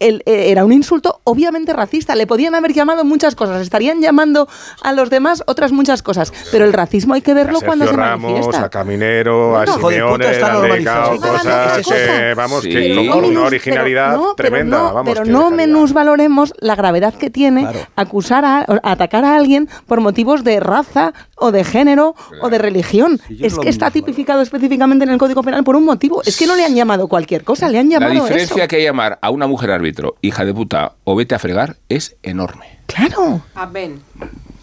eh, 0.00 0.22
era 0.26 0.64
un 0.64 0.72
insulto 0.72 1.20
obviamente 1.24 1.72
racista. 1.72 2.14
Le 2.14 2.26
podían 2.26 2.54
haber 2.54 2.72
llamado 2.72 3.04
muchas 3.04 3.34
cosas, 3.34 3.62
estarían 3.62 4.00
llamando 4.00 4.48
a 4.82 4.92
los 4.92 5.10
demás 5.10 5.42
otras 5.46 5.72
muchas 5.72 6.02
cosas, 6.02 6.32
pero 6.52 6.64
el 6.64 6.72
racismo 6.72 7.14
hay 7.14 7.22
que 7.22 7.34
verlo 7.34 7.60
cuando 7.60 7.86
se 7.86 7.96
manifiesta. 7.96 8.64
A 8.64 8.68
Caminero, 8.68 9.56
a 9.56 9.66
Simeone, 9.66 10.26
a 10.26 11.16
cosas 11.16 11.86
que, 11.86 12.34
vamos, 12.36 12.62
que 12.62 13.08
con 13.10 13.24
una 13.24 13.42
originalidad 13.42 14.18
tremenda. 14.36 15.02
Pero 15.04 15.24
no, 15.24 15.50
menos 15.50 15.92
valoremos 15.92 16.54
la 16.58 16.76
gravedad 16.76 17.14
que 17.14 17.30
tiene 17.30 17.66
acusar 17.96 18.44
a, 18.44 18.66
atacar 18.82 19.24
a 19.24 19.36
alguien 19.36 19.68
por 19.86 20.00
motivos 20.00 20.44
de 20.44 20.60
raza 20.60 21.12
o 21.36 21.50
de 21.52 21.64
género 21.64 22.14
o 22.40 22.50
de 22.50 22.58
religión. 22.58 23.20
es 23.40 23.58
que 23.58 23.68
está 23.68 23.90
tipificado 23.90 24.42
específicamente 24.42 25.04
en 25.04 25.10
el 25.10 25.18
Código 25.18 25.42
Penal 25.42 25.64
por 25.64 25.76
un 25.76 25.84
motivo. 25.84 26.22
Es 26.24 26.36
que 26.36 26.46
no 26.46 26.56
le 26.56 26.64
han 26.64 26.74
llamado 26.74 27.08
cualquier 27.08 27.44
cosa, 27.44 27.68
le 27.68 27.78
han 27.78 27.90
llamado 27.90 28.14
La 28.14 28.20
diferencia 28.20 28.68
que 28.68 28.76
hay 28.76 28.84
llamar 28.84 29.18
a 29.20 29.30
una 29.30 29.46
mujer 29.46 29.70
árbitro 29.70 29.87
hija 30.22 30.44
de 30.44 30.54
puta 30.54 30.94
o 31.04 31.16
vete 31.16 31.34
a 31.34 31.38
fregar, 31.38 31.76
es 31.88 32.16
enorme. 32.22 32.78
Claro. 32.86 33.42
Amén. 33.54 34.00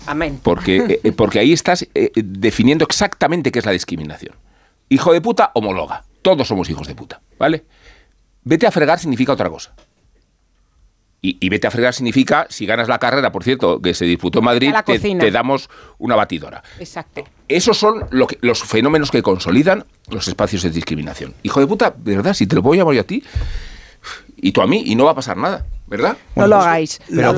Amén. 0.06 0.40
Porque, 0.42 0.78
eh, 0.78 1.00
eh, 1.04 1.12
porque 1.12 1.40
ahí 1.40 1.54
estás 1.54 1.88
eh, 1.94 2.12
definiendo 2.16 2.86
exactamente 2.86 3.52
qué 3.52 3.60
es 3.60 3.66
la 3.66 3.72
discriminación. 3.72 4.36
Hijo 4.90 5.14
de 5.14 5.22
puta, 5.22 5.52
homologa. 5.54 6.04
Todos 6.22 6.48
somos 6.48 6.70
hijos 6.70 6.88
de 6.88 6.96
puta, 6.96 7.22
¿vale? 7.40 7.66
Vete 8.44 8.68
a 8.68 8.72
fregar 8.72 9.00
significa 9.00 9.34
otra 9.34 9.50
cosa. 9.50 9.74
Y, 11.28 11.50
vete 11.50 11.66
a 11.66 11.72
fregar 11.72 11.92
significa, 11.92 12.46
si 12.52 12.68
ganas 12.68 12.88
la 12.88 13.00
carrera, 13.00 13.32
por 13.32 13.44
cierto, 13.44 13.82
que 13.82 13.96
se 13.96 14.06
disputó 14.06 14.40
en 14.40 14.46
Madrid, 14.46 14.72
te, 14.86 15.32
damos 15.32 15.72
una 15.98 16.16
batidora. 16.16 16.62
Exacto. 16.78 17.24
Esos 17.48 17.80
son 17.80 18.06
los 18.12 18.64
fenómenos 18.64 19.10
que 19.10 19.24
consolidan 19.24 19.86
los 20.10 20.28
espacios 20.28 20.62
de 20.62 20.70
discriminación. 20.70 21.34
Hijo 21.42 21.60
de 21.60 21.66
puta, 21.66 21.96
de 21.98 22.18
verdad, 22.18 22.36
si 22.36 22.46
te 22.46 22.56
lo 22.56 22.62
voy 22.62 22.78
a 22.78 22.82
llamar 22.82 22.94
yo 22.94 23.02
a 23.02 23.06
ti, 23.06 23.24
y 24.46 24.52
tú 24.52 24.62
a 24.62 24.68
mí, 24.68 24.84
y 24.86 24.94
no 24.94 25.06
va 25.06 25.12
a 25.12 25.16
pasar 25.16 25.38
nada, 25.38 25.66
¿verdad? 25.88 26.18
no 26.36 26.46
lo 26.46 26.58
hagáis. 26.58 27.00
Pero, 27.10 27.34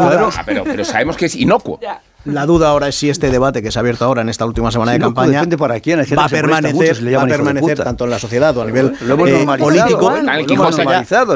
pero, 0.65 0.83
sabemos 0.83 1.15
que 1.15 1.27
es 1.27 1.35
inocuo. 1.37 1.79
La 2.25 2.45
duda 2.45 2.67
ahora 2.67 2.89
es 2.89 2.95
si 2.95 3.09
este 3.09 3.29
debate 3.29 3.63
que 3.63 3.71
se 3.71 3.79
ha 3.79 3.81
abierto 3.81 4.03
ahora 4.03 4.23
en 4.23 4.27
esta 4.27 4.45
última 4.45 4.71
semana 4.71 4.91
de 4.91 4.99
campaña 4.99 5.45
para 5.57 5.79
quién, 5.79 6.01
va 6.01 6.25
a 6.25 6.27
permanecer, 6.27 7.15
va 7.15 7.21
a 7.21 7.27
permanecer 7.27 7.81
tanto 7.81 8.03
en 8.03 8.09
la 8.09 8.19
sociedad 8.19 8.57
o 8.57 8.63
a 8.63 8.65
nivel 8.65 8.87
eh, 8.87 9.45
político. 9.57 10.13
El 10.17 10.25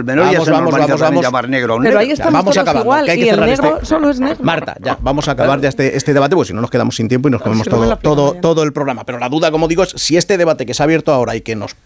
menor 0.04 0.30
ya 0.30 0.44
se 0.44 0.52
vamos, 0.52 0.78
vamos, 0.78 1.00
vamos, 1.00 1.24
llamar 1.24 1.48
negro 1.48 1.76
a 1.76 1.78
un 1.78 1.84
Pero 1.84 2.00
ahí 2.00 2.12
estamos 2.12 2.34
vamos 2.34 2.58
a 2.58 2.62
acabar. 2.62 2.82
Igual, 2.82 3.18
y 3.18 3.30
el 3.30 3.40
negro 3.40 3.78
este. 3.78 3.86
solo 3.86 4.10
es 4.10 4.20
negro. 4.20 4.44
Marta, 4.44 4.76
ya, 4.82 4.98
vamos 5.00 5.30
a 5.30 5.32
acabar 5.32 5.62
ya 5.62 5.70
este, 5.70 5.96
este 5.96 6.14
debate, 6.14 6.36
porque 6.36 6.50
si 6.50 6.54
no 6.54 6.60
nos 6.60 6.70
quedamos 6.70 6.98
sin 6.98 7.08
tiempo 7.08 7.30
y 7.30 7.32
nos 7.32 7.42
comemos 7.42 7.66
todo, 7.70 7.96
todo, 7.96 8.34
todo 8.34 8.64
el 8.64 8.74
programa. 8.74 9.06
Pero 9.06 9.20
la 9.20 9.30
duda, 9.30 9.52
como 9.52 9.70
digo, 9.70 9.84
es 9.84 9.92
si 9.96 10.18
este 10.18 10.38
debate 10.38 10.66
que 10.66 10.74
se 10.74 10.84
ha 10.84 10.86
abierto 10.86 11.14
ahora 11.14 11.34
y 11.38 11.40
que 11.40 11.56
nos 11.56 11.78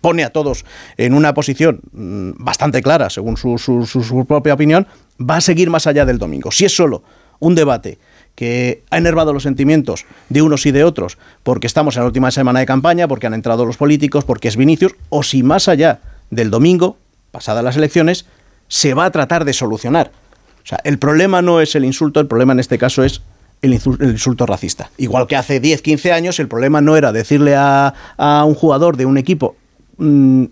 pone 0.00 0.24
a 0.24 0.30
todos 0.30 0.64
en 0.96 1.14
una 1.14 1.34
posición 1.34 1.80
mm, 1.92 2.30
bastante 2.36 2.82
clara, 2.82 3.10
según 3.10 3.36
su, 3.36 3.58
su, 3.58 4.26
propia 4.26 4.54
opinión, 4.54 4.86
va 5.20 5.36
a 5.36 5.40
seguir 5.40 5.70
más 5.70 5.86
allá 5.86 6.04
del 6.04 6.18
domingo. 6.18 6.50
Si 6.50 6.64
es 6.64 6.74
solo 6.74 7.02
un 7.40 7.54
debate 7.54 7.98
que 8.34 8.82
ha 8.90 8.98
enervado 8.98 9.32
los 9.32 9.42
sentimientos 9.42 10.06
de 10.28 10.42
unos 10.42 10.64
y 10.66 10.70
de 10.70 10.84
otros, 10.84 11.18
porque 11.42 11.66
estamos 11.66 11.96
en 11.96 12.02
la 12.02 12.06
última 12.06 12.30
semana 12.30 12.60
de 12.60 12.66
campaña, 12.66 13.08
porque 13.08 13.26
han 13.26 13.34
entrado 13.34 13.64
los 13.64 13.76
políticos, 13.76 14.24
porque 14.24 14.48
es 14.48 14.56
Vinicius, 14.56 14.94
o 15.08 15.22
si 15.22 15.42
más 15.42 15.68
allá 15.68 16.00
del 16.30 16.50
domingo, 16.50 16.98
pasadas 17.30 17.64
las 17.64 17.76
elecciones, 17.76 18.26
se 18.68 18.94
va 18.94 19.06
a 19.06 19.10
tratar 19.10 19.44
de 19.44 19.52
solucionar. 19.52 20.12
O 20.62 20.66
sea, 20.68 20.78
el 20.84 20.98
problema 20.98 21.42
no 21.42 21.60
es 21.60 21.74
el 21.74 21.84
insulto, 21.84 22.20
el 22.20 22.26
problema 22.26 22.52
en 22.52 22.60
este 22.60 22.78
caso 22.78 23.02
es 23.02 23.22
el 23.62 23.72
insulto, 23.72 24.46
racista. 24.46 24.90
Igual 24.98 25.26
que 25.26 25.36
hace 25.36 25.60
10, 25.60 25.82
15 25.82 26.12
años, 26.12 26.38
el 26.38 26.48
problema 26.48 26.80
no 26.80 26.96
era 26.96 27.10
decirle 27.10 27.54
a 27.56 27.94
un 28.46 28.54
jugador 28.54 28.96
de 28.96 29.06
un 29.06 29.18
equipo 29.18 29.56
Mm, 29.98 30.44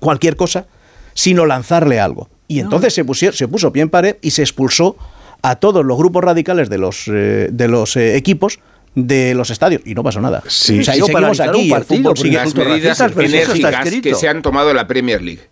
cualquier 0.00 0.36
cosa, 0.36 0.66
sino 1.14 1.46
lanzarle 1.46 2.00
algo. 2.00 2.28
Y 2.48 2.60
entonces 2.60 2.92
se, 2.92 3.32
se 3.32 3.48
puso 3.48 3.72
pie 3.72 3.82
en 3.82 3.90
pared 3.90 4.16
y 4.20 4.32
se 4.32 4.42
expulsó 4.42 4.96
a 5.42 5.56
todos 5.56 5.84
los 5.84 5.96
grupos 5.96 6.24
radicales 6.24 6.68
de 6.68 6.78
los, 6.78 7.08
eh, 7.08 7.48
de 7.50 7.68
los 7.68 7.96
eh, 7.96 8.16
equipos 8.16 8.60
de 8.94 9.34
los 9.34 9.50
estadios 9.50 9.82
y 9.84 9.94
no 9.94 10.02
pasó 10.02 10.20
nada. 10.20 10.42
Sí, 10.46 10.80
o 10.80 10.84
sea, 10.84 10.94
seguimos 10.94 11.40
aquí, 11.40 11.68
partido, 11.68 12.14
sigue 12.16 12.36
las 12.36 12.54
medidas 12.54 13.00
enérgicas 13.00 13.90
que 14.02 14.14
se 14.14 14.28
han 14.28 14.40
tomado 14.40 14.70
en 14.70 14.76
la 14.76 14.86
Premier 14.86 15.20
League, 15.20 15.42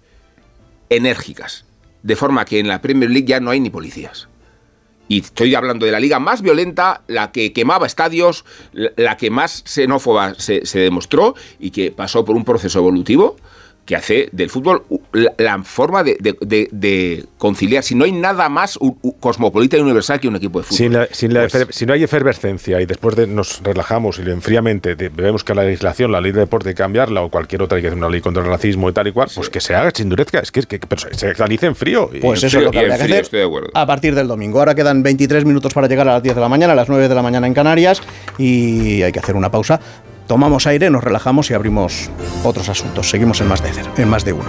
enérgicas, 0.89 1.65
de 2.03 2.17
forma 2.17 2.45
que 2.45 2.59
en 2.59 2.69
la 2.69 2.81
Premier 2.81 3.11
League 3.11 3.27
ya 3.27 3.41
no 3.41 3.51
hay 3.51 3.61
ni 3.61 3.71
policías. 3.71 4.29
Y 5.13 5.19
estoy 5.19 5.55
hablando 5.55 5.85
de 5.85 5.93
la 5.93 6.01
liga 6.01 6.19
más 6.21 6.41
violenta, 6.41 7.03
la 7.07 7.33
que 7.33 7.53
quemaba 7.53 7.87
estadios, 7.87 8.47
la 8.73 9.19
que 9.19 9.29
más 9.29 9.63
xenófoba 9.67 10.33
se, 10.39 10.65
se 10.65 10.79
demostró 10.79 11.35
y 11.61 11.71
que 11.71 11.91
pasó 11.91 12.25
por 12.25 12.35
un 12.35 12.47
proceso 12.47 12.79
evolutivo 12.79 13.37
que 13.85 13.97
hace 13.97 14.29
del 14.33 14.49
fútbol 14.49 14.85
la, 15.13 15.63
forma 15.65 16.05
de, 16.05 17.25
conciliar. 17.37 17.83
Si 17.83 17.95
no 17.95 18.05
hay 18.05 18.13
nada 18.13 18.49
más 18.49 18.79
cosmopolita 19.21 19.77
y 19.77 19.81
universal 19.81 20.21
que 20.21 20.29
un 20.29 20.37
equipo 20.37 20.61
de 20.61 20.65
fútbol. 20.65 21.09
Pues 21.09 21.69
si 21.71 21.87
no 21.87 21.93
hay 21.93 22.03
efervescencia 22.03 22.81
y 22.81 22.87
después 22.87 23.17
de 23.17 23.27
nos 23.27 23.61
relajamos 23.63 24.19
y 24.19 24.23
enfriamente 24.31 24.95
vemos 24.95 25.43
que 25.43 25.55
la 25.55 25.65
legislación, 25.65 26.13
la 26.13 26.21
ley 26.21 26.33
de 26.33 26.41
deporte 26.41 26.69
hay 26.69 26.75
que 26.75 26.83
cambiarla 26.83 27.23
o 27.23 27.31
cualquier 27.31 27.63
otra, 27.63 27.77
hay 27.77 27.83
que 27.83 27.89
hacer 27.89 27.99
una 27.99 28.09
ley 28.09 28.21
contra 28.21 28.43
el 28.43 28.49
racismo 28.49 28.89
y 28.89 28.93
tal 28.93 29.09
y 29.09 29.13
cual, 29.13 29.29
pues 29.35 29.51
que 29.51 29.61
se 29.61 29.75
haga 29.75 29.91
sin 29.93 30.09
dureza. 30.09 30.39
Es 30.39 30.53
que, 30.53 30.63
que, 30.63 30.79
se 31.13 31.35
realice 31.35 31.67
en 31.67 31.75
frío. 31.75 32.09
Pues 32.21 32.45
eso 32.45 32.59
es 32.59 32.65
lo 32.65 32.71
que 32.71 32.79
habría 32.79 32.97
que 32.97 33.19
hacer 33.19 33.51
a 33.75 33.87
partir 33.87 34.15
del 34.15 34.29
domingo. 34.29 34.61
Ahora 34.61 34.75
quedan 34.75 35.03
23 35.03 35.45
minutos 35.45 35.75
para 35.75 35.89
llegar 35.89 36.09
a 36.09 36.15
las 36.15 36.23
10 36.23 36.37
de 36.37 36.41
la 36.41 36.49
mañana, 36.49 36.73
a 36.73 36.77
las 36.77 36.89
9 36.89 37.09
de 37.09 37.15
la 37.15 37.23
mañana 37.23 37.47
en 37.47 37.55
Canarias 37.55 38.01
y 38.39 39.03
hay 39.03 39.13
que 39.13 39.19
hacer 39.19 39.35
una 39.35 39.51
pausa 39.51 39.81
tomamos 40.33 40.67
aire, 40.67 40.89
nos 40.89 41.05
relajamos 41.05 41.51
y 41.51 41.53
abrimos 41.53 42.09
otros 42.43 42.71
asuntos. 42.71 43.11
Seguimos 43.11 43.43
en 43.43 43.49
más 43.49 43.63
de, 43.63 43.69
en 43.99 44.09
más 44.09 44.25
de 44.25 44.33
uno. 44.33 44.49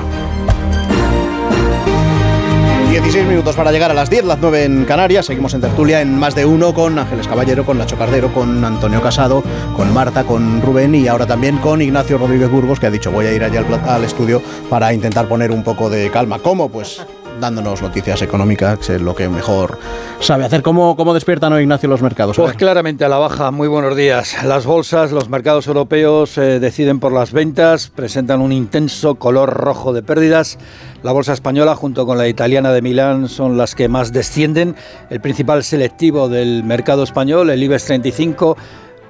16 2.89 3.25
minutos 3.27 3.53
para 3.57 3.69
llegar 3.69 3.91
a 3.91 3.93
las 3.93 4.09
10, 4.09 4.23
las 4.23 4.39
9 4.39 4.63
en 4.63 4.85
Canarias. 4.85 5.25
Seguimos 5.25 5.53
en 5.55 5.59
tertulia 5.59 5.99
en 5.99 6.17
más 6.17 6.35
de 6.35 6.45
uno 6.45 6.73
con 6.73 6.97
Ángeles 6.97 7.27
Caballero, 7.27 7.65
con 7.65 7.79
Nacho 7.79 7.97
Cardero, 7.97 8.33
con 8.33 8.63
Antonio 8.63 9.01
Casado, 9.01 9.43
con 9.75 9.93
Marta, 9.93 10.23
con 10.23 10.61
Rubén 10.61 10.95
y 10.95 11.09
ahora 11.09 11.25
también 11.25 11.57
con 11.57 11.81
Ignacio 11.81 12.17
Rodríguez 12.17 12.49
Burgos, 12.49 12.79
que 12.79 12.87
ha 12.87 12.91
dicho 12.91 13.11
voy 13.11 13.25
a 13.25 13.33
ir 13.33 13.43
allá 13.43 13.59
al, 13.59 13.89
al 13.89 14.05
estudio 14.05 14.41
para 14.69 14.93
intentar 14.93 15.27
poner 15.27 15.51
un 15.51 15.63
poco 15.63 15.89
de 15.89 16.09
calma. 16.11 16.39
¿Cómo? 16.39 16.69
Pues 16.69 17.05
dándonos 17.43 17.81
noticias 17.81 18.21
económicas, 18.21 18.79
que 18.79 18.95
es 18.95 19.01
lo 19.01 19.13
que 19.13 19.27
mejor 19.27 19.77
sabe 20.21 20.45
hacer. 20.45 20.61
¿Cómo, 20.61 20.95
cómo 20.95 21.13
despiertan 21.13 21.51
hoy, 21.51 21.63
Ignacio, 21.63 21.89
los 21.89 22.01
mercados? 22.01 22.37
Pues 22.37 22.53
claramente 22.53 23.03
a 23.03 23.09
la 23.09 23.17
baja. 23.17 23.51
Muy 23.51 23.67
buenos 23.67 23.97
días. 23.97 24.41
Las 24.45 24.65
bolsas, 24.65 25.11
los 25.11 25.27
mercados 25.27 25.67
europeos 25.67 26.37
eh, 26.37 26.61
deciden 26.61 27.01
por 27.01 27.11
las 27.11 27.33
ventas, 27.33 27.89
presentan 27.89 28.39
un 28.39 28.53
intenso 28.53 29.15
color 29.15 29.49
rojo 29.49 29.91
de 29.91 30.03
pérdidas. 30.03 30.57
La 31.03 31.11
bolsa 31.11 31.33
española 31.33 31.75
junto 31.75 32.05
con 32.05 32.17
la 32.17 32.29
italiana 32.29 32.71
de 32.71 32.81
Milán 32.81 33.27
son 33.27 33.57
las 33.57 33.75
que 33.75 33.89
más 33.89 34.13
descienden. 34.13 34.77
El 35.09 35.19
principal 35.19 35.65
selectivo 35.65 36.29
del 36.29 36.63
mercado 36.63 37.03
español, 37.03 37.49
el 37.49 37.61
IBEX 37.61 37.83
35, 37.87 38.55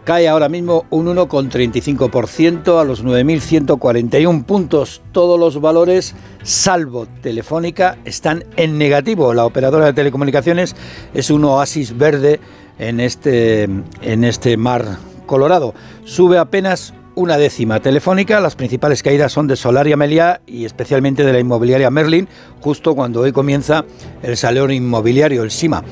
cae 0.03 0.27
ahora 0.27 0.49
mismo 0.49 0.85
un 0.89 1.07
1,35% 1.07 2.79
a 2.79 2.83
los 2.83 3.03
9.141 3.03 4.45
puntos. 4.45 5.01
Todos 5.11 5.39
los 5.39 5.61
valores, 5.61 6.15
salvo 6.43 7.07
Telefónica, 7.21 7.97
están 8.05 8.43
en 8.55 8.77
negativo. 8.77 9.33
La 9.33 9.45
operadora 9.45 9.85
de 9.85 9.93
telecomunicaciones 9.93 10.75
es 11.13 11.29
un 11.29 11.45
oasis 11.45 11.97
verde 11.97 12.39
en 12.79 12.99
este, 12.99 13.63
en 13.63 14.23
este 14.23 14.57
mar 14.57 14.97
colorado. 15.25 15.73
Sube 16.03 16.37
apenas 16.37 16.93
una 17.15 17.37
décima 17.37 17.79
telefónica. 17.79 18.39
Las 18.39 18.55
principales 18.55 19.03
caídas 19.03 19.31
son 19.31 19.47
de 19.47 19.55
Solaria 19.55 19.97
Melia 19.97 20.41
y 20.45 20.65
especialmente 20.65 21.23
de 21.23 21.33
la 21.33 21.39
inmobiliaria 21.39 21.89
Merlin, 21.89 22.27
justo 22.61 22.95
cuando 22.95 23.21
hoy 23.21 23.31
comienza 23.31 23.85
el 24.21 24.37
salón 24.37 24.71
inmobiliario, 24.71 25.43
el 25.43 25.51
SIMA. 25.51 25.83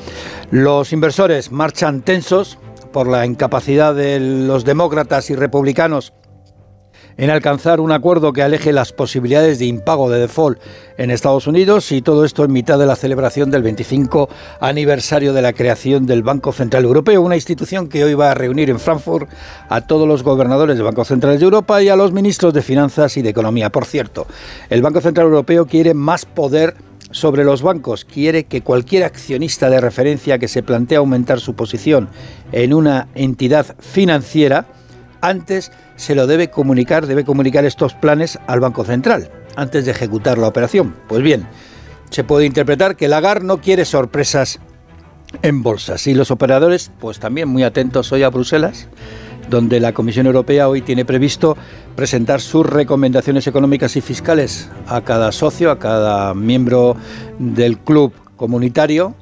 Los 0.50 0.92
inversores 0.94 1.52
marchan 1.52 2.02
tensos 2.02 2.58
por 2.92 3.08
la 3.08 3.26
incapacidad 3.26 3.96
de 3.96 4.20
los 4.20 4.66
demócratas 4.66 5.30
y 5.30 5.36
republicanos 5.36 6.14
en 7.18 7.30
alcanzar 7.30 7.80
un 7.80 7.92
acuerdo 7.92 8.34
que 8.34 8.42
aleje 8.42 8.72
las 8.72 8.94
posibilidades 8.94 9.60
de 9.60 9.66
impago 9.66 10.10
de 10.10 10.20
default 10.20 10.60
en 10.98 11.12
Estados 11.12 11.48
Unidos 11.48 11.92
y 11.92 12.02
todo 12.02 12.26
esto 12.26 12.44
en 12.44 12.52
mitad 12.52 12.80
de 12.80 12.86
la 12.86 12.96
celebración 12.96 13.52
del 13.52 13.64
25 13.64 14.30
aniversario 14.60 15.34
de 15.34 15.42
la 15.42 15.54
creación 15.54 16.06
del 16.06 16.24
Banco 16.24 16.52
Central 16.52 16.84
Europeo, 16.84 17.22
una 17.22 17.36
institución 17.36 17.88
que 17.90 18.04
hoy 18.04 18.14
va 18.14 18.32
a 18.32 18.34
reunir 18.34 18.70
en 18.70 18.80
Frankfurt 18.80 19.30
a 19.70 19.82
todos 19.82 20.08
los 20.08 20.24
gobernadores 20.24 20.78
de 20.78 20.84
Bancos 20.84 21.10
Centrales 21.10 21.40
de 21.40 21.46
Europa 21.46 21.82
y 21.82 21.90
a 21.90 21.96
los 21.96 22.12
ministros 22.12 22.54
de 22.54 22.62
Finanzas 22.62 23.18
y 23.18 23.22
de 23.22 23.30
Economía. 23.30 23.72
Por 23.72 23.86
cierto, 23.86 24.28
el 24.70 24.82
Banco 24.82 25.02
Central 25.02 25.28
Europeo 25.28 25.66
quiere 25.66 25.94
más 25.94 26.26
poder 26.26 26.76
sobre 27.12 27.44
los 27.44 27.62
bancos 27.62 28.06
quiere 28.06 28.46
que 28.46 28.62
cualquier 28.62 29.04
accionista 29.04 29.70
de 29.70 29.82
referencia 29.82 30.40
que 30.40 30.48
se 30.48 30.64
plantea 30.64 31.00
aumentar 31.00 31.40
su 31.40 31.56
posición 31.56 32.10
en 32.52 32.74
una 32.74 33.08
entidad 33.16 33.76
financiera, 33.80 34.68
antes 35.22 35.72
se 35.96 36.16
lo 36.16 36.28
debe 36.28 36.50
comunicar, 36.50 37.06
debe 37.06 37.24
comunicar 37.24 37.66
estos 37.66 37.94
planes 37.94 38.40
al 38.48 38.60
Banco 38.60 38.84
Central, 38.84 39.30
antes 39.56 39.86
de 39.86 39.92
ejecutar 39.92 40.38
la 40.38 40.48
operación. 40.48 40.96
Pues 41.08 41.22
bien, 41.22 41.48
se 42.10 42.24
puede 42.24 42.46
interpretar 42.46 42.96
que 42.96 43.08
Lagarde 43.08 43.46
no 43.46 43.62
quiere 43.62 43.86
sorpresas 43.86 44.60
en 45.42 45.64
bolsas 45.64 46.08
y 46.08 46.14
los 46.14 46.32
operadores, 46.32 46.92
pues 47.00 47.20
también 47.20 47.48
muy 47.48 47.64
atentos 47.64 48.12
hoy 48.12 48.24
a 48.24 48.30
Bruselas, 48.30 48.88
donde 49.50 49.80
la 49.80 49.94
Comisión 49.94 50.26
Europea 50.26 50.68
hoy 50.68 50.82
tiene 50.82 51.06
previsto 51.06 51.58
presentar 51.96 52.42
sus 52.42 52.66
recomendaciones 52.66 53.48
económicas 53.48 53.96
y 53.96 54.02
fiscales 54.02 54.70
a 54.88 55.02
cada 55.02 55.32
socio, 55.32 55.72
a 55.72 55.80
cada 55.80 56.34
miembro 56.34 56.96
del 57.40 57.78
club 57.78 58.14
comunitario 58.36 59.16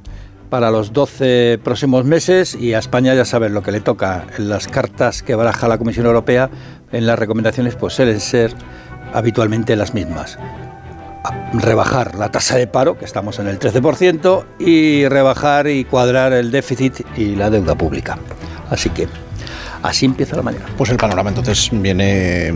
para 0.50 0.72
los 0.72 0.94
12 0.94 1.60
próximos 1.64 2.06
meses 2.06 2.56
y 2.56 2.74
a 2.74 2.80
España 2.80 3.14
ya 3.14 3.26
saben 3.26 3.54
lo 3.54 3.62
que 3.62 3.72
le 3.72 3.82
toca. 3.82 4.26
En 4.38 4.50
las 4.50 4.68
cartas 4.68 5.22
que 5.24 5.36
baraja 5.36 5.68
la 5.68 5.78
Comisión 5.78 6.06
Europea 6.06 6.50
en 6.92 7.06
las 7.06 7.20
recomendaciones 7.20 7.76
pues 7.76 7.94
suelen 7.94 8.20
ser 8.20 8.54
habitualmente 9.14 9.76
las 9.76 9.94
mismas. 9.94 10.38
Rebajar 11.54 12.16
la 12.16 12.32
tasa 12.32 12.58
de 12.58 12.68
paro, 12.68 12.98
que 12.98 13.06
estamos 13.06 13.40
en 13.40 13.48
el 13.48 13.60
13%, 13.60 14.46
y 14.60 15.08
rebajar 15.08 15.68
y 15.68 15.84
cuadrar 15.84 16.34
el 16.34 16.52
déficit 16.52 17.02
y 17.18 17.36
la 17.36 17.50
deuda 17.50 17.76
pública. 17.76 18.18
Así 18.70 18.90
que 18.90 19.08
Así 19.84 20.06
empieza 20.06 20.36
la 20.36 20.42
mañana. 20.42 20.66
Pues 20.78 20.90
el 20.90 20.98
panorama 20.98 21.30
entonces 21.30 21.70
viene 21.72 22.54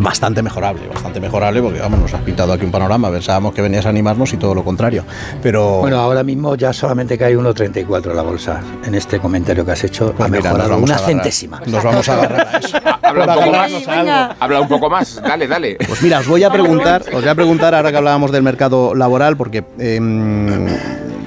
bastante 0.00 0.42
mejorable, 0.42 0.88
bastante 0.88 1.20
mejorable, 1.20 1.60
porque 1.62 1.80
vamos, 1.80 2.00
nos 2.00 2.14
has 2.14 2.22
pintado 2.22 2.52
aquí 2.52 2.64
un 2.64 2.70
panorama, 2.70 3.10
pensábamos 3.10 3.52
que 3.54 3.62
venías 3.62 3.86
a 3.86 3.90
animarnos 3.90 4.32
y 4.32 4.36
todo 4.36 4.54
lo 4.54 4.64
contrario. 4.64 5.04
Pero 5.42 5.78
bueno, 5.80 5.98
ahora 5.98 6.22
mismo 6.22 6.54
ya 6.54 6.72
solamente 6.72 7.18
cae 7.18 7.36
1.34 7.36 8.14
la 8.14 8.22
bolsa 8.22 8.60
en 8.84 8.94
este 8.94 9.18
comentario 9.18 9.64
que 9.64 9.72
has 9.72 9.84
hecho, 9.84 10.12
pues 10.12 10.26
ha 10.26 10.30
mejorado 10.30 10.78
una 10.78 10.98
centésima. 10.98 11.60
Nos 11.66 11.84
vamos 11.84 12.08
a 12.08 12.14
agarrar 12.14 12.48
a 12.48 12.58
eso. 12.58 12.78
habla 13.02 13.26
un 13.26 13.34
poco 13.34 13.50
más, 13.50 14.34
habla 14.40 14.60
un 14.60 14.68
poco 14.68 14.90
más, 14.90 15.22
dale, 15.22 15.46
dale. 15.46 15.76
Pues 15.86 16.02
mira, 16.02 16.20
os 16.20 16.26
voy 16.26 16.44
a 16.44 16.50
preguntar, 16.50 17.02
os 17.12 17.20
voy 17.20 17.28
a 17.28 17.34
preguntar 17.34 17.74
ahora 17.74 17.90
que 17.90 17.96
hablábamos 17.96 18.32
del 18.32 18.42
mercado 18.42 18.94
laboral, 18.94 19.36
porque 19.36 19.64
em, 19.78 20.66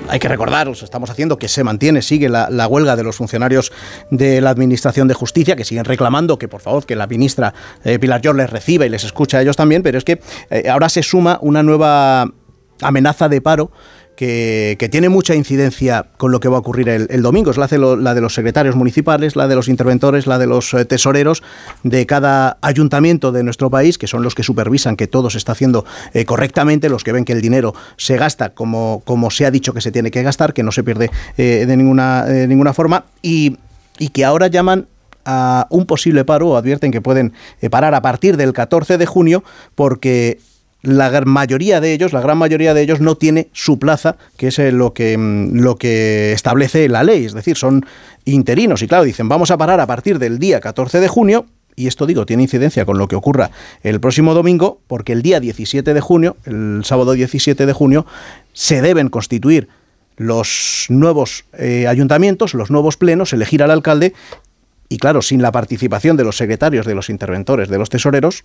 hay 0.09 0.19
que 0.19 0.27
recordar, 0.27 0.67
os 0.67 0.83
estamos 0.83 1.09
haciendo, 1.09 1.37
que 1.37 1.47
se 1.47 1.63
mantiene, 1.63 2.01
sigue 2.01 2.29
la, 2.29 2.67
huelga 2.67 2.95
de 2.95 3.03
los 3.03 3.15
funcionarios 3.15 3.71
de 4.11 4.41
la 4.41 4.49
Administración 4.49 5.07
de 5.07 5.13
Justicia, 5.13 5.55
que 5.55 5.65
siguen 5.65 5.85
reclamando 5.85 6.37
que, 6.37 6.47
por 6.47 6.61
favor, 6.61 6.85
que 6.85 6.95
la 6.95 7.07
ministra 7.07 7.53
eh, 7.83 7.99
Pilar 7.99 8.21
Llor 8.21 8.35
les 8.35 8.49
reciba 8.49 8.85
y 8.85 8.89
les 8.89 9.03
escucha 9.03 9.37
a 9.37 9.41
ellos 9.41 9.55
también, 9.55 9.83
pero 9.83 9.97
es 9.97 10.03
que 10.03 10.19
eh, 10.49 10.69
ahora 10.69 10.89
se 10.89 11.03
suma 11.03 11.39
una 11.41 11.63
nueva 11.63 12.27
amenaza 12.81 13.29
de 13.29 13.41
paro 13.41 13.71
que, 14.15 14.89
tiene 14.91 15.09
mucha 15.09 15.35
incidencia 15.35 16.05
con 16.17 16.31
lo 16.31 16.39
que 16.39 16.47
va 16.47 16.57
a 16.57 16.59
ocurrir 16.59 16.89
el, 16.89 17.21
domingo. 17.21 17.51
Es 17.51 17.57
la, 17.57 17.67
de 17.67 18.21
los 18.21 18.33
secretarios 18.33 18.75
municipales, 18.75 19.35
la 19.35 19.47
de 19.47 19.55
los 19.55 19.67
interventores, 19.67 20.27
la 20.27 20.37
de 20.37 20.47
los 20.47 20.73
eh, 20.73 20.85
tesoreros 20.85 21.43
de 21.83 22.05
cada 22.05 22.57
ayuntamiento 22.61 23.31
de 23.31 23.43
nuestro 23.43 23.69
país, 23.69 23.97
que 23.97 24.07
son 24.07 24.23
los 24.23 24.35
que 24.35 24.43
supervisan 24.43 24.95
que 24.95 25.07
todo 25.07 25.29
se 25.29 25.37
está 25.37 25.53
haciendo 25.53 25.85
eh, 26.13 26.25
correctamente, 26.25 26.89
los 26.89 27.03
que 27.03 27.11
ven 27.11 27.25
que 27.25 27.33
el 27.33 27.41
dinero 27.41 27.73
se 27.97 28.17
gasta 28.17 28.49
como, 28.49 29.01
como 29.05 29.31
se 29.31 29.45
ha 29.45 29.51
dicho 29.51 29.73
que 29.73 29.81
se 29.81 29.91
tiene 29.91 30.11
que 30.11 30.21
gastar, 30.23 30.53
que 30.53 30.63
no 30.63 30.71
se 30.71 30.83
pierde 30.83 31.09
eh, 31.37 31.65
de, 31.67 31.77
ninguna, 31.77 32.25
ninguna 32.25 32.73
forma, 32.73 33.05
y, 33.21 33.57
y 33.97 34.09
que 34.09 34.25
ahora 34.25 34.47
llaman 34.47 34.87
a 35.25 35.67
un 35.69 35.85
posible 35.85 36.25
paro 36.25 36.49
o 36.49 36.57
advierten 36.57 36.91
que 36.91 36.99
pueden 36.99 37.31
parar 37.71 37.95
a 37.95 38.01
partir 38.01 38.35
del 38.35 38.51
14 38.51 38.97
de 38.97 39.05
junio 39.05 39.43
porque 39.73 40.39
la 40.83 41.21
mayoría 41.21 41.79
de 41.79 41.93
ellos, 41.93 42.11
la 42.11 42.21
gran 42.21 42.37
mayoría 42.37 42.73
de 42.73 42.81
ellos 42.81 42.99
no 42.99 43.15
tiene 43.15 43.47
su 43.53 43.79
plaza, 43.79 44.17
que 44.37 44.47
es 44.47 44.59
eh, 44.59 44.71
lo 44.71 44.93
que, 44.93 45.17
mm, 45.17 45.61
lo 45.61 45.77
que 45.77 46.33
establece 46.33 46.87
la 46.89 47.03
ley, 47.03 47.25
es 47.25 47.33
decir, 47.33 47.55
son 47.55 47.85
interinos. 48.25 48.81
Y 48.81 48.87
claro, 48.87 49.05
dicen, 49.05 49.29
vamos 49.29 49.49
a 49.49 49.57
parar 49.57 49.79
a 49.79 49.87
partir 49.87 50.19
del 50.19 50.39
día 50.39 50.59
14 50.59 50.99
de 50.99 51.07
junio, 51.07 51.45
y 51.75 51.87
esto 51.87 52.05
digo, 52.05 52.25
tiene 52.25 52.43
incidencia 52.43 52.85
con 52.85 52.97
lo 52.97 53.07
que 53.07 53.15
ocurra 53.15 53.49
el 53.81 53.99
próximo 53.99 54.33
domingo, 54.33 54.79
porque 54.87 55.13
el 55.13 55.21
día 55.21 55.39
17 55.39 55.93
de 55.93 56.01
junio, 56.01 56.35
el 56.45 56.81
sábado 56.83 57.13
17 57.13 57.65
de 57.65 57.73
junio, 57.73 58.05
se 58.51 58.81
deben 58.81 59.07
constituir 59.07 59.69
los 60.17 60.85
nuevos 60.89 61.45
eh, 61.57 61.87
ayuntamientos, 61.87 62.53
los 62.53 62.69
nuevos 62.69 62.97
plenos, 62.97 63.31
elegir 63.31 63.63
al 63.63 63.71
alcalde, 63.71 64.13
y 64.89 64.97
claro, 64.97 65.21
sin 65.21 65.41
la 65.41 65.51
participación 65.51 66.17
de 66.17 66.25
los 66.25 66.37
secretarios, 66.37 66.85
de 66.85 66.93
los 66.93 67.09
interventores, 67.09 67.69
de 67.69 67.79
los 67.79 67.89
tesoreros, 67.89 68.43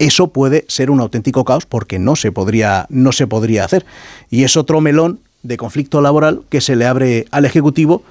eso 0.00 0.28
puede 0.28 0.64
ser 0.66 0.90
un 0.90 0.98
auténtico 0.98 1.44
caos 1.44 1.66
porque 1.66 1.98
no 1.98 2.16
se 2.16 2.32
podría, 2.32 2.86
no 2.88 3.12
se 3.12 3.26
podría 3.26 3.64
hacer. 3.64 3.84
Y 4.30 4.44
es 4.44 4.56
otro 4.56 4.80
melón 4.80 5.20
de 5.42 5.56
conflicto 5.56 6.00
laboral 6.00 6.42
que 6.48 6.60
se 6.60 6.74
le 6.74 6.86
abre 6.86 7.26
al 7.30 7.44
Ejecutivo 7.44 8.02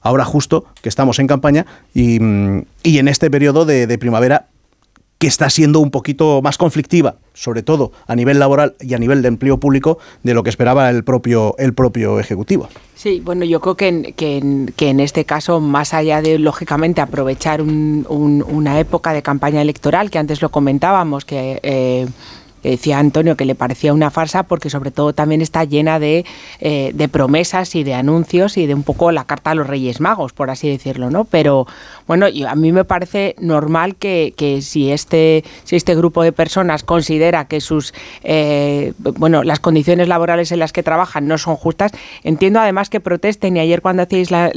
ahora 0.00 0.24
justo 0.24 0.64
que 0.82 0.88
estamos 0.88 1.18
en 1.18 1.26
campaña 1.26 1.66
y, 1.94 2.18
mm, 2.18 2.64
en 2.84 3.08
este 3.08 3.30
periodo 3.30 3.64
de 3.64 3.98
primavera 3.98 4.46
que 5.22 5.28
está 5.28 5.48
siendo 5.50 5.78
un 5.78 5.92
poquito 5.92 6.42
más 6.42 6.58
conflictiva, 6.58 7.14
sobre 7.32 7.62
todo 7.62 7.92
a 8.08 8.16
nivel 8.16 8.40
laboral 8.40 8.74
y 8.80 8.94
a 8.94 8.98
nivel 8.98 9.22
de 9.22 9.28
empleo 9.28 9.60
público, 9.60 9.98
de 10.24 10.34
lo 10.34 10.42
que 10.42 10.50
esperaba 10.50 10.90
el 10.90 11.04
propio, 11.04 11.54
el 11.58 11.74
propio 11.74 12.18
Ejecutivo. 12.18 12.68
Sí, 12.96 13.22
bueno, 13.24 13.44
yo 13.44 13.60
creo 13.60 13.76
que 13.76 13.86
en, 13.86 14.72
que 14.74 14.88
en, 14.88 14.98
este 14.98 15.24
caso, 15.24 15.60
más 15.60 15.94
allá 15.94 16.22
de, 16.22 16.40
lógicamente, 16.40 17.00
aprovechar 17.00 17.62
una 17.62 18.80
época 18.80 19.12
de 19.12 19.22
campaña 19.22 19.62
electoral, 19.62 20.10
que 20.10 20.18
antes 20.18 20.42
lo 20.42 20.48
comentábamos, 20.48 21.24
que... 21.24 21.60
Eh, 21.62 22.08
decía 22.70 22.98
Antonio 22.98 23.36
que 23.36 23.44
le 23.44 23.54
parecía 23.54 23.92
una 23.92 24.10
farsa 24.10 24.44
porque 24.44 24.70
sobre 24.70 24.90
todo 24.90 25.12
también 25.12 25.40
está 25.40 25.64
llena 25.64 25.98
de, 25.98 26.24
eh, 26.60 26.92
de, 26.94 27.08
promesas 27.08 27.74
y 27.74 27.84
de 27.84 27.94
anuncios 27.94 28.56
y 28.56 28.66
de 28.66 28.74
un 28.74 28.82
poco 28.82 29.12
la 29.12 29.24
carta 29.24 29.50
a 29.50 29.54
los 29.54 29.66
Reyes 29.66 30.00
Magos, 30.00 30.32
por 30.32 30.50
así 30.50 30.68
decirlo, 30.68 31.10
¿no? 31.10 31.24
Pero 31.24 31.66
bueno, 32.06 32.26
a 32.26 32.54
mí 32.54 32.72
me 32.72 32.84
parece 32.84 33.34
normal 33.38 33.96
que, 33.96 34.34
que 34.36 34.62
si, 34.62 34.90
este, 34.90 35.44
si 35.64 35.76
este 35.76 35.94
grupo 35.94 36.22
de 36.22 36.32
personas 36.32 36.82
considera 36.82 37.46
que 37.46 37.60
sus, 37.60 37.94
eh, 38.22 38.92
bueno, 38.98 39.42
las 39.42 39.60
condiciones 39.60 40.08
laborales 40.08 40.52
en 40.52 40.58
las 40.58 40.72
que 40.72 40.82
trabajan 40.82 41.26
no 41.26 41.38
son 41.38 41.56
justas, 41.56 41.92
entiendo 42.22 42.60
además 42.60 42.90
que 42.90 43.00
protesten 43.00 43.56
y 43.56 43.60
ayer 43.60 43.82
cuando 43.82 44.02
hacéis 44.02 44.30
la, 44.30 44.50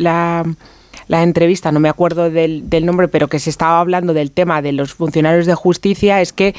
la 1.07 1.23
entrevista, 1.23 1.71
no 1.71 1.79
me 1.79 1.89
acuerdo 1.89 2.29
del, 2.29 2.85
nombre, 2.85 3.07
pero 3.07 3.27
que 3.27 3.39
se 3.39 3.49
estaba 3.49 3.79
hablando 3.79 4.13
del 4.13 4.31
tema 4.31 4.61
de 4.61 4.71
los 4.71 4.93
funcionarios 4.93 5.45
de 5.45 5.55
justicia, 5.55 6.21
es 6.21 6.33
que 6.33 6.55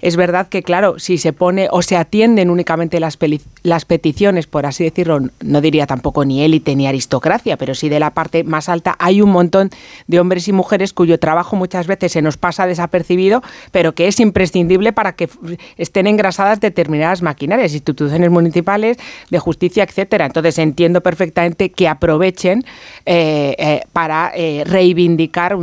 es 0.00 0.16
verdad 0.16 0.48
que, 0.48 0.62
claro, 0.62 0.98
si 0.98 1.18
se 1.18 1.32
pone 1.32 1.68
o 1.70 1.82
se 1.82 1.96
atienden 1.96 2.50
únicamente 2.50 3.00
las, 3.00 3.18
las 3.62 3.84
peticiones, 3.84 4.46
por 4.46 4.66
así 4.66 4.84
decirlo, 4.84 5.20
no 5.42 5.60
diría 5.60 5.86
tampoco 5.86 6.24
ni 6.24 6.42
élite 6.42 6.74
ni 6.76 6.86
aristocracia, 6.86 7.56
pero 7.56 7.74
sí 7.74 7.88
de 7.88 8.00
la 8.00 8.10
parte 8.10 8.44
más 8.44 8.68
alta, 8.68 8.96
hay 8.98 9.20
un 9.20 9.30
montón 9.30 9.70
de 10.06 10.20
hombres 10.20 10.48
y 10.48 10.52
mujeres 10.52 10.92
cuyo 10.92 11.18
trabajo 11.18 11.56
muchas 11.56 11.86
veces 11.86 12.12
se 12.12 12.22
nos 12.22 12.36
pasa 12.36 12.66
desapercibido, 12.66 13.42
pero 13.72 13.94
que 13.94 14.08
es 14.08 14.20
imprescindible 14.20 14.92
para 14.92 15.12
que 15.12 15.28
estén 15.76 16.06
engrasadas 16.06 16.60
determinadas 16.60 17.22
maquinarias, 17.22 17.72
instituciones 17.72 18.30
municipales, 18.30 18.96
de 19.30 19.38
justicia, 19.38 19.84
etcétera. 19.84 20.26
Entonces 20.26 20.58
entiendo 20.58 21.02
perfectamente 21.02 21.70
que 21.72 21.88
aprovechen 21.88 22.64
eh, 23.06 23.54
eh, 23.58 23.82
para 23.92 24.32
eh, 24.34 24.64
reivindicar 24.66 25.56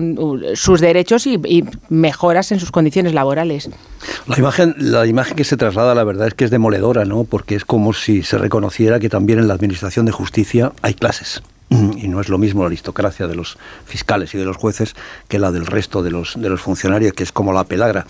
sus 0.53 0.81
derechos 0.81 1.25
y, 1.27 1.39
y 1.45 1.63
mejoras 1.89 2.51
en 2.51 2.59
sus 2.59 2.71
condiciones 2.71 3.13
laborales. 3.13 3.69
La 4.27 4.37
imagen, 4.37 4.75
la 4.77 5.05
imagen 5.05 5.35
que 5.35 5.43
se 5.43 5.57
traslada, 5.57 5.95
la 5.95 6.03
verdad 6.03 6.27
es 6.27 6.33
que 6.33 6.45
es 6.45 6.51
demoledora, 6.51 7.05
¿no? 7.05 7.23
Porque 7.23 7.55
es 7.55 7.65
como 7.65 7.93
si 7.93 8.23
se 8.23 8.37
reconociera 8.37 8.99
que 8.99 9.09
también 9.09 9.39
en 9.39 9.47
la 9.47 9.53
administración 9.53 10.05
de 10.05 10.11
justicia 10.11 10.71
hay 10.81 10.93
clases. 10.93 11.41
Y 11.69 12.07
no 12.07 12.21
es 12.21 12.29
lo 12.29 12.37
mismo 12.37 12.61
la 12.61 12.67
aristocracia 12.67 13.27
de 13.27 13.35
los 13.35 13.57
fiscales 13.85 14.33
y 14.33 14.37
de 14.37 14.45
los 14.45 14.55
jueces 14.55 14.95
que 15.27 15.37
la 15.37 15.51
del 15.51 15.65
resto 15.65 16.01
de 16.01 16.11
los, 16.11 16.39
de 16.39 16.49
los 16.49 16.61
funcionarios, 16.61 17.11
que 17.11 17.23
es 17.23 17.33
como 17.33 17.51
la 17.51 17.65
pelagra. 17.65 18.05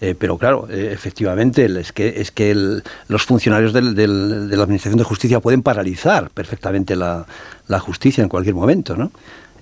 Eh, 0.00 0.14
pero 0.16 0.36
claro, 0.36 0.68
eh, 0.70 0.90
efectivamente, 0.92 1.64
es 1.80 1.92
que, 1.92 2.20
es 2.20 2.30
que 2.30 2.54
los 3.08 3.22
funcionarios 3.24 3.72
de 3.72 3.82
la 3.82 4.62
Administración 4.62 4.98
de 4.98 5.04
Justicia 5.04 5.40
pueden 5.40 5.62
paralizar 5.62 6.30
perfectamente 6.30 6.94
la 6.96 7.26
justicia 7.80 8.22
en 8.22 8.28
cualquier 8.28 8.54
momento, 8.54 8.94
¿no? 8.94 9.10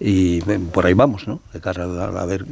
Y 0.00 0.38
eh, 0.50 0.60
por 0.72 0.86
ahí 0.86 0.94
vamos, 0.94 1.26
¿no? 1.26 1.40
De 1.52 1.60
cara 1.60 1.84
a 1.84 2.26
ver 2.26 2.44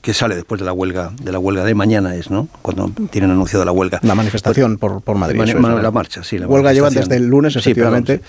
que 0.00 0.14
sale 0.14 0.34
después 0.34 0.58
de 0.60 0.64
la 0.64 0.72
huelga 0.72 1.12
de 1.20 1.32
la 1.32 1.38
huelga 1.38 1.64
de 1.64 1.74
mañana 1.74 2.14
es, 2.14 2.30
¿no? 2.30 2.48
Cuando 2.62 2.90
tienen 3.10 3.30
anunciado 3.30 3.64
la 3.64 3.72
huelga. 3.72 4.00
La 4.02 4.14
manifestación 4.14 4.78
por, 4.78 5.02
por 5.02 5.16
Madrid. 5.16 5.40
la 5.40 5.90
marcha, 5.90 6.22
sí. 6.22 6.38
La 6.38 6.46
huelga 6.46 6.72
llevan 6.72 6.94
desde 6.94 7.16
el 7.16 7.26
lunes, 7.26 7.56
efectivamente. 7.56 8.20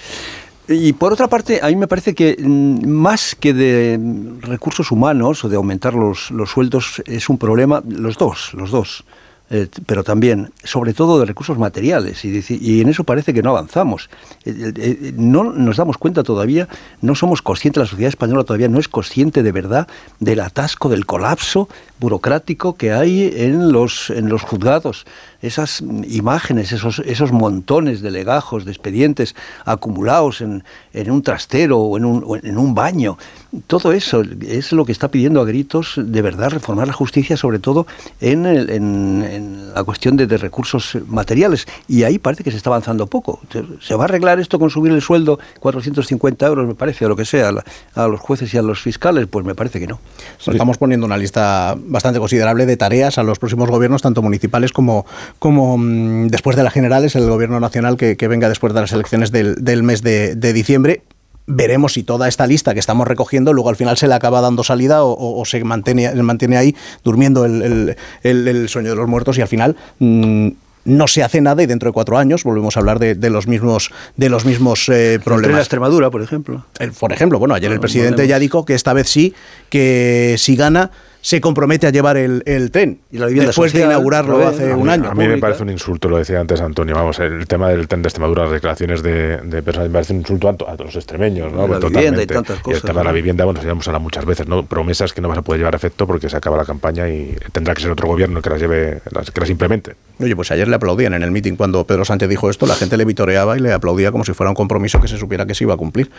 Y 0.67 0.93
por 0.93 1.13
otra 1.13 1.27
parte, 1.27 1.61
a 1.63 1.67
mí 1.67 1.75
me 1.75 1.87
parece 1.87 2.13
que 2.13 2.37
mm, 2.39 2.87
más 2.87 3.33
que 3.33 3.53
de 3.53 3.99
recursos 4.41 4.91
humanos 4.91 5.43
o 5.43 5.49
de 5.49 5.55
aumentar 5.55 5.95
los, 5.95 6.29
los 6.29 6.51
sueldos 6.51 7.01
es 7.07 7.27
un 7.27 7.39
problema, 7.39 7.81
los 7.87 8.17
dos, 8.17 8.51
los 8.53 8.69
dos. 8.69 9.03
Eh, 9.51 9.67
pero 9.87 10.03
también, 10.03 10.51
sobre 10.63 10.93
todo, 10.93 11.19
de 11.19 11.25
recursos 11.25 11.57
materiales. 11.57 12.23
Y, 12.23 12.81
en 12.81 12.89
eso 12.89 13.03
parece 13.03 13.33
que 13.33 13.41
no 13.41 13.49
avanzamos. 13.49 14.09
Eh, 14.45 14.73
eh, 14.75 15.13
no 15.15 15.43
nos 15.43 15.77
damos 15.77 15.97
cuenta 15.97 16.21
todavía, 16.21 16.67
no 17.01 17.15
somos 17.15 17.41
conscientes, 17.41 17.81
la 17.81 17.87
sociedad 17.87 18.09
española 18.09 18.43
todavía 18.43 18.67
no 18.67 18.79
es 18.79 18.87
consciente 18.87 19.41
de 19.41 19.51
verdad 19.51 19.87
del 20.19 20.41
atasco, 20.41 20.89
del 20.89 21.05
colapso 21.05 21.67
burocrático 21.99 22.75
que 22.75 22.91
hay 22.91 23.33
en 23.35 23.71
los, 23.71 24.11
en 24.11 24.29
los 24.29 24.43
juzgados 24.43 25.05
esas 25.41 25.81
imágenes, 26.07 26.71
esos, 26.71 26.99
esos 26.99 27.31
montones 27.31 28.01
de 28.01 28.11
legajos, 28.11 28.65
de 28.65 28.71
expedientes 28.71 29.35
acumulados 29.65 30.41
en, 30.41 30.63
en 30.93 31.11
un 31.11 31.21
trastero 31.21 31.79
o 31.79 31.97
en 31.97 32.05
un, 32.05 32.39
en 32.43 32.57
un 32.57 32.75
baño. 32.75 33.17
Todo 33.65 33.93
eso 33.93 34.21
es 34.41 34.71
lo 34.73 34.85
que 34.85 34.91
está 34.91 35.09
pidiendo 35.09 35.41
a 35.41 35.45
gritos 35.45 35.93
de 35.97 36.21
verdad 36.21 36.51
reformar 36.51 36.87
la 36.87 36.93
justicia, 36.93 37.35
sobre 37.35 37.57
todo 37.57 37.87
en, 38.21 38.45
en, 38.45 39.73
la 39.73 39.83
cuestión 39.83 40.17
de, 40.17 40.27
de, 40.27 40.37
recursos 40.37 40.97
materiales. 41.07 41.67
Y 41.87 42.03
ahí 42.03 42.19
parece 42.19 42.43
que 42.43 42.51
se 42.51 42.57
está 42.57 42.69
avanzando 42.69 43.07
poco. 43.07 43.39
¿Se 43.81 43.95
va 43.95 44.03
a 44.03 44.05
arreglar 44.05 44.39
esto 44.39 44.59
con 44.59 44.69
subir 44.69 44.91
el 44.91 45.01
sueldo 45.01 45.39
450 45.59 46.45
euros, 46.45 46.67
me 46.67 46.75
parece, 46.75 47.05
o 47.05 47.09
lo 47.09 47.15
que 47.15 47.25
sea, 47.25 47.51
a, 47.95 48.07
los 48.07 48.19
jueces 48.19 48.53
y 48.53 48.57
a 48.57 48.61
los 48.61 48.81
fiscales? 48.81 49.27
Pues 49.27 49.45
me 49.45 49.55
parece 49.55 49.79
que 49.79 49.87
no. 49.87 49.99
Estamos 50.45 50.77
poniendo 50.77 51.05
una 51.05 51.17
lista 51.17 51.75
bastante 51.77 52.19
considerable 52.19 52.65
de 52.65 52.77
tareas 52.77 53.17
a 53.17 53.23
los 53.23 53.39
próximos 53.39 53.69
gobiernos, 53.69 54.01
tanto 54.01 54.21
municipales 54.21 54.71
como, 54.71 55.05
como 55.37 55.77
mm, 55.77 56.27
después 56.27 56.55
de 56.55 56.63
las 56.63 56.73
generales, 56.73 57.15
el 57.15 57.29
gobierno 57.29 57.59
nacional 57.59 57.97
que, 57.97 58.15
venga 58.27 58.49
después 58.49 58.73
de 58.73 58.81
las 58.81 58.91
elecciones 58.91 59.31
del, 59.31 59.83
mes 59.83 60.01
de, 60.01 60.53
diciembre 60.53 61.03
veremos 61.51 61.93
si 61.93 62.03
toda 62.03 62.27
esta 62.27 62.45
lista 62.45 62.75
que 62.75 62.79
estamos 62.79 63.07
recogiendo 63.07 63.53
luego 63.53 63.69
al 63.69 63.75
final 63.75 63.97
se 63.97 64.07
le 64.07 64.13
acaba 64.13 64.39
dando 64.39 64.63
salida 64.63 65.03
o, 65.03 65.43
se 65.45 65.63
mantiene, 65.63 66.13
mantiene 66.21 66.57
ahí 66.57 66.75
durmiendo 67.03 67.45
el, 67.45 67.95
sueño 68.69 68.91
de 68.91 68.95
los 68.95 69.07
muertos 69.07 69.37
y 69.39 69.41
al 69.41 69.47
final 69.47 69.75
mm, 69.97 70.49
no 70.85 71.07
se 71.07 71.23
hace 71.23 71.41
nada 71.41 71.61
y 71.63 71.65
dentro 71.65 71.89
de 71.89 71.93
cuatro 71.93 72.17
años 72.17 72.43
volvemos 72.43 72.75
a 72.75 72.79
hablar 72.79 72.99
de, 72.99 73.29
los 73.29 73.47
mismos 73.47 73.91
de 74.15 74.29
los 74.29 74.45
mismos 74.45 74.89
eh, 74.89 75.19
problemas. 75.23 75.55
la 75.55 75.61
Extremadura, 75.61 76.09
por 76.09 76.21
ejemplo. 76.21 76.65
por 76.99 77.13
ejemplo, 77.13 77.39
bueno, 77.39 77.55
ayer 77.55 77.71
el 77.71 77.79
presidente 77.79 78.27
ya 78.27 78.39
dijo 78.39 78.65
que 78.65 78.75
esta 78.75 78.93
vez 78.93 79.09
sí, 79.09 79.33
que 79.69 80.35
si 80.37 80.55
gana 80.55 80.91
se 81.21 81.41
compromete 81.41 81.85
a 81.85 81.89
llevar 81.89 82.17
el, 82.17 82.71
tren 82.71 83.01
y 83.11 83.17
la 83.17 83.27
después 83.27 83.73
de 83.73 83.81
inaugurarlo 83.81 84.47
hace 84.47 84.73
un 84.73 84.89
año. 84.89 85.09
A 85.09 85.15
mí 85.15 85.27
me 85.27 85.37
parece 85.37 85.63
un 85.63 85.69
insulto, 85.69 86.07
lo 86.07 86.17
decía 86.17 86.39
antes 86.39 86.61
Antonio, 86.61 86.95
vamos, 86.95 87.19
el 87.19 87.45
tema 87.47 87.69
del 87.69 87.87
tren 87.87 88.01
de 88.01 88.07
Extremadura, 88.07 88.43
las 88.43 88.53
declaraciones 88.53 89.03
de, 89.03 89.37
personas, 89.63 89.89
me 89.89 89.93
parece 89.93 90.13
un 90.13 90.19
insulto 90.19 90.47
a, 90.49 90.53
todos 90.55 90.79
los 90.79 90.95
extremeños, 90.95 91.51
¿no? 91.51 91.67
La 91.67 91.79
vivienda 91.79 92.23
y 92.23 92.27
tantas 92.27 92.59
cosas. 92.59 92.83
el 92.83 92.87
tema 92.87 93.01
de 93.01 93.05
la 93.05 93.11
vivienda, 93.11 93.45
bueno, 93.45 93.61
ya 93.61 93.71
hemos 93.71 93.87
hablado 93.87 94.03
muchas 94.03 94.25
veces, 94.25 94.47
¿no? 94.47 94.65
Promesas 94.65 95.13
que 95.13 95.21
no 95.21 95.27
vas 95.27 95.37
a 95.37 95.41
poder 95.41 95.59
llevar 95.59 95.73
a 95.73 95.77
efecto 95.77 96.07
porque 96.07 96.29
se 96.29 96.37
acaba 96.37 96.55
la 96.55 96.65
campaña 96.65 97.09
y 97.09 97.35
tendrá 97.51 97.73
que 97.73 97.81
ser 97.81 97.91
otro 97.91 98.07
gobierno 98.07 98.41
que 98.41 98.49
las 98.49 98.61
lleve, 98.61 99.01
que 99.33 99.39
las 99.39 99.49
implemente. 99.49 99.95
Oye, 100.19 100.35
pues 100.35 100.51
ayer 100.51 100.67
le 100.67 100.75
aplaudían 100.75 101.13
en 101.13 101.23
el 101.23 101.31
meeting 101.31 101.55
cuando 101.55 101.83
Pedro 101.85 102.05
Sánchez 102.05 102.29
dijo 102.29 102.49
esto, 102.49 102.65
la 102.65 102.75
gente 102.75 102.97
le 102.97 103.05
vitoreaba 103.05 103.57
y 103.57 103.61
le 103.61 103.73
aplaudía 103.73 104.11
como 104.11 104.23
si 104.23 104.33
fuera 104.33 104.49
un 104.49 104.55
compromiso 104.55 105.01
que 105.01 105.07
se 105.07 105.17
supiera 105.17 105.45
que 105.45 105.53
se 105.53 105.65
iba 105.65 105.73
a 105.73 105.77
cumplir. 105.77 106.09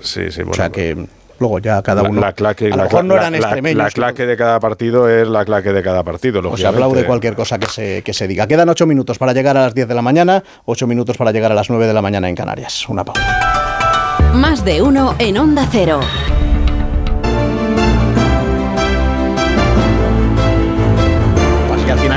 Sí, 0.00 0.30
sí, 0.30 0.38
bueno. 0.38 0.52
O 0.52 0.54
sea 0.54 0.70
que 0.70 1.06
Luego 1.38 1.58
ya 1.58 1.82
cada 1.82 2.02
uno. 2.02 2.20
La, 2.20 2.32
claque, 2.32 2.66
a 2.66 2.76
lo 2.76 2.84
mejor 2.84 3.04
no 3.04 3.14
eran 3.14 3.34
extremeños. 3.34 3.78
La, 3.78 3.90
claque 3.90 4.26
de 4.26 4.36
cada 4.36 4.60
partido 4.60 5.08
es 5.08 5.28
la 5.28 5.44
claque 5.44 5.72
de 5.72 5.82
cada 5.82 6.02
partido. 6.02 6.40
O 6.50 6.56
se 6.56 6.66
aplaude 6.66 7.04
cualquier 7.04 7.34
cosa 7.34 7.58
que 7.58 7.66
se, 7.66 8.02
que 8.02 8.12
se 8.12 8.26
diga. 8.26 8.46
Quedan 8.46 8.68
ocho 8.68 8.86
minutos 8.86 9.18
para 9.18 9.32
llegar 9.32 9.56
a 9.56 9.62
las 9.62 9.74
10 9.74 9.88
de 9.88 9.94
la 9.94 10.02
mañana, 10.02 10.42
ocho 10.64 10.86
minutos 10.86 11.16
para 11.16 11.32
llegar 11.32 11.52
a 11.52 11.54
las 11.54 11.68
9 11.68 11.86
de 11.86 11.94
la 11.94 12.02
mañana 12.02 12.28
en 12.28 12.34
Canarias. 12.34 12.88
Una 12.88 13.04
pausa. 13.04 13.22
Más 14.34 14.64
de 14.64 14.82
uno 14.82 15.14
en 15.18 15.38
Onda 15.38 15.66
Cero. 15.70 16.00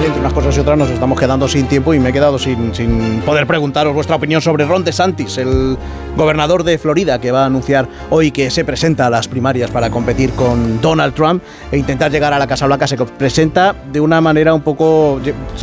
entre 0.06 0.20
unas 0.22 0.34
cosas 0.34 0.56
y 0.56 0.60
otras 0.60 0.78
nos 0.78 0.90
estamos 0.90 1.20
quedando 1.20 1.48
sin 1.48 1.68
tiempo 1.68 1.94
y 1.94 2.00
me 2.00 2.10
he 2.10 2.14
quedado 2.14 2.40
sin, 2.40 2.74
sin 2.74 3.22
poder 3.26 3.46
preguntaros 3.46 3.94
vuestra 3.94 4.16
opinión 4.16 4.42
sobre 4.42 4.66
Ron 4.66 4.84
DeSantis, 4.84 5.38
el 5.38 5.78
gobernador 6.20 6.66
de 6.66 6.78
Florida 6.78 7.22
que 7.22 7.32
va 7.32 7.44
a 7.44 7.46
anunciar 7.46 7.88
hoy 8.10 8.32
que 8.32 8.52
se 8.52 8.66
presenta 8.66 9.08
a 9.08 9.10
las 9.10 9.30
primarias 9.30 9.72
para 9.72 9.90
competir 9.90 10.32
con 10.32 10.82
Donald 10.82 11.14
Trump 11.14 11.42
e 11.72 11.78
intentar 11.78 12.12
llegar 12.12 12.34
a 12.34 12.38
la 12.38 12.46
Casa 12.46 12.68
Blanca. 12.68 12.88
Se 12.88 12.98
presenta 12.98 13.74
de 13.92 14.02
una 14.02 14.20
manera 14.20 14.54
un 14.54 14.62
poco, 14.62 15.22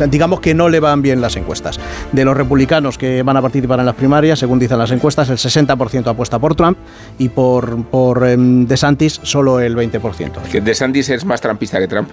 digamos 0.09 0.39
que 0.39 0.55
no 0.55 0.67
le 0.67 0.79
van 0.79 1.03
bien 1.03 1.21
las 1.21 1.35
encuestas. 1.35 1.79
De 2.11 2.25
los 2.25 2.35
republicanos 2.35 2.97
que 2.97 3.21
van 3.21 3.37
a 3.37 3.41
participar 3.41 3.79
en 3.79 3.85
las 3.85 3.93
primarias, 3.93 4.39
según 4.39 4.57
dicen 4.57 4.79
las 4.79 4.89
encuestas, 4.89 5.29
el 5.29 5.37
60% 5.37 6.07
apuesta 6.07 6.39
por 6.39 6.55
Trump 6.55 6.79
y 7.19 7.29
por, 7.29 7.85
por 7.85 8.27
em, 8.27 8.65
DeSantis 8.65 9.19
solo 9.21 9.59
el 9.59 9.75
20%. 9.75 10.41
Que 10.51 10.59
DeSantis 10.59 11.09
es 11.09 11.23
más 11.23 11.39
trampista 11.39 11.77
que 11.77 11.87
Trump. 11.87 12.09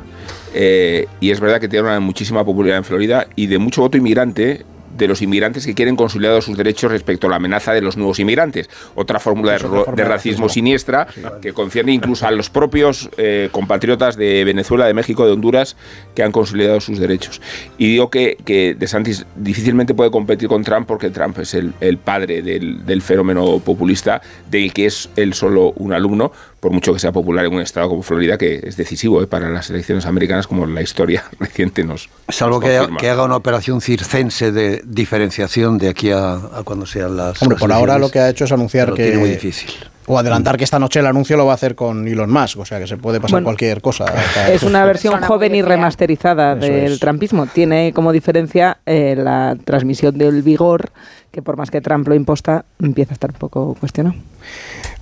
Eh, 0.53 1.09
y 1.18 1.30
es 1.30 1.40
verdad 1.40 1.61
que 1.61 1.68
tiene 1.68 1.88
una 1.88 1.99
muchísima 1.99 2.45
popularidad 2.45 2.78
en 2.78 2.84
Florida 2.84 3.26
y 3.36 3.47
de 3.47 3.57
mucho 3.57 3.80
voto 3.80 3.97
inmigrante 3.97 4.66
de 4.97 5.09
los 5.09 5.22
inmigrantes 5.22 5.66
que 5.66 5.74
quieren 5.74 5.97
consolidados 5.97 6.45
sus 6.45 6.57
derechos 6.57 6.90
respecto 6.90 7.26
a 7.26 7.30
la 7.30 7.36
amenaza 7.36 7.72
de 7.72 7.80
los 7.80 7.97
nuevos 7.97 8.18
inmigrantes. 8.18 8.68
Otra 8.95 9.20
fórmula 9.20 9.53
de, 9.53 10.05
racismo 10.05 10.49
siniestra 10.49 11.07
que 11.40 11.53
concierne 11.53 11.92
incluso 11.92 12.26
a 12.26 12.30
los 12.30 12.51
propios 12.51 13.11
eh, 13.16 13.49
compatriotas 13.53 14.16
de 14.16 14.45
Venezuela, 14.45 14.86
de 14.86 14.95
México, 14.95 15.26
de 15.26 15.32
Honduras 15.32 15.76
que 16.14 16.22
han 16.22 16.32
consolidado 16.32 16.80
sus 16.80 16.99
derechos. 16.99 17.40
Y 17.78 17.88
digo 17.88 18.11
que, 18.11 18.36
que 18.45 18.74
De 18.74 18.86
Santis 18.86 19.26
difícilmente 19.36 19.95
puede 19.95 20.11
competir 20.11 20.49
con 20.49 20.62
Trump 20.64 20.86
porque 20.86 21.11
Trump 21.11 21.38
es 21.38 21.55
el, 21.55 21.99
padre 21.99 22.42
del, 22.42 22.84
del, 22.84 23.03
fenómeno 23.03 23.59
populista 23.61 24.20
del 24.51 24.72
que 24.72 24.86
es 24.86 25.11
él 25.16 25.34
solo 25.34 25.72
un 25.76 25.92
alumno, 25.92 26.32
por 26.64 26.72
mucho 26.72 26.94
que 26.94 26.98
sea 26.98 27.12
popular 27.12 27.44
en 27.44 27.52
un 27.52 27.60
estado 27.60 27.90
como 27.90 28.02
Florida, 28.02 28.38
que 28.38 28.58
es 28.62 28.78
decisivo 28.78 29.22
eh, 29.22 29.26
para 29.26 29.50
las 29.50 29.68
elecciones 29.68 30.06
americanas, 30.06 30.46
como 30.46 30.64
la 30.64 30.80
historia 30.80 31.22
reciente 31.38 31.84
nos. 31.84 32.08
Salvo 32.30 32.58
que, 32.58 32.78
haga 32.78 33.22
una 33.22 33.36
operación 33.36 33.82
circense 33.82 34.50
de 34.50 34.80
diferenciación 34.86 35.76
de 35.76 35.90
aquí 35.90 36.10
a, 36.10 36.38
cuando 36.64 36.86
sean 36.86 37.18
las. 37.18 37.42
Hombre, 37.42 37.58
por 37.58 37.70
ahora 37.70 37.98
lo 37.98 38.10
que 38.10 38.18
ha 38.18 38.30
hecho 38.30 38.46
es 38.46 38.52
anunciar 38.52 38.94
que. 38.94 39.02
Tiene 39.02 39.18
muy 39.18 39.28
difícil. 39.28 39.72
O 40.06 40.18
adelantar 40.18 40.56
que 40.56 40.64
esta 40.64 40.78
noche 40.78 41.00
el 41.00 41.06
anuncio 41.06 41.36
lo 41.36 41.44
va 41.44 41.52
a 41.52 41.54
hacer 41.54 41.74
con 41.74 42.08
Elon 42.08 42.30
Musk, 42.30 42.58
o 42.58 42.64
sea 42.64 42.78
que 42.78 42.86
se 42.86 42.96
puede 42.96 43.20
pasar 43.20 43.42
cualquier 43.42 43.82
cosa. 43.82 44.06
Es 44.50 44.62
una 44.62 44.86
versión 44.86 45.20
joven 45.22 45.54
y 45.54 45.60
remasterizada 45.60 46.54
del 46.54 46.98
trampismo. 46.98 47.46
Tiene 47.46 47.92
como 47.94 48.10
diferencia 48.12 48.78
eh, 48.86 49.14
la 49.16 49.56
transmisión 49.64 50.16
del 50.16 50.42
vigor, 50.42 50.90
que 51.35 51.43
por 51.43 51.57
más 51.57 51.70
que 51.70 51.80
Trump 51.80 52.07
lo 52.07 52.14
imposta, 52.14 52.64
empieza 52.80 53.12
a 53.12 53.14
estar 53.14 53.30
un 53.30 53.39
poco 53.39 53.74
cuestionado. 53.80 54.14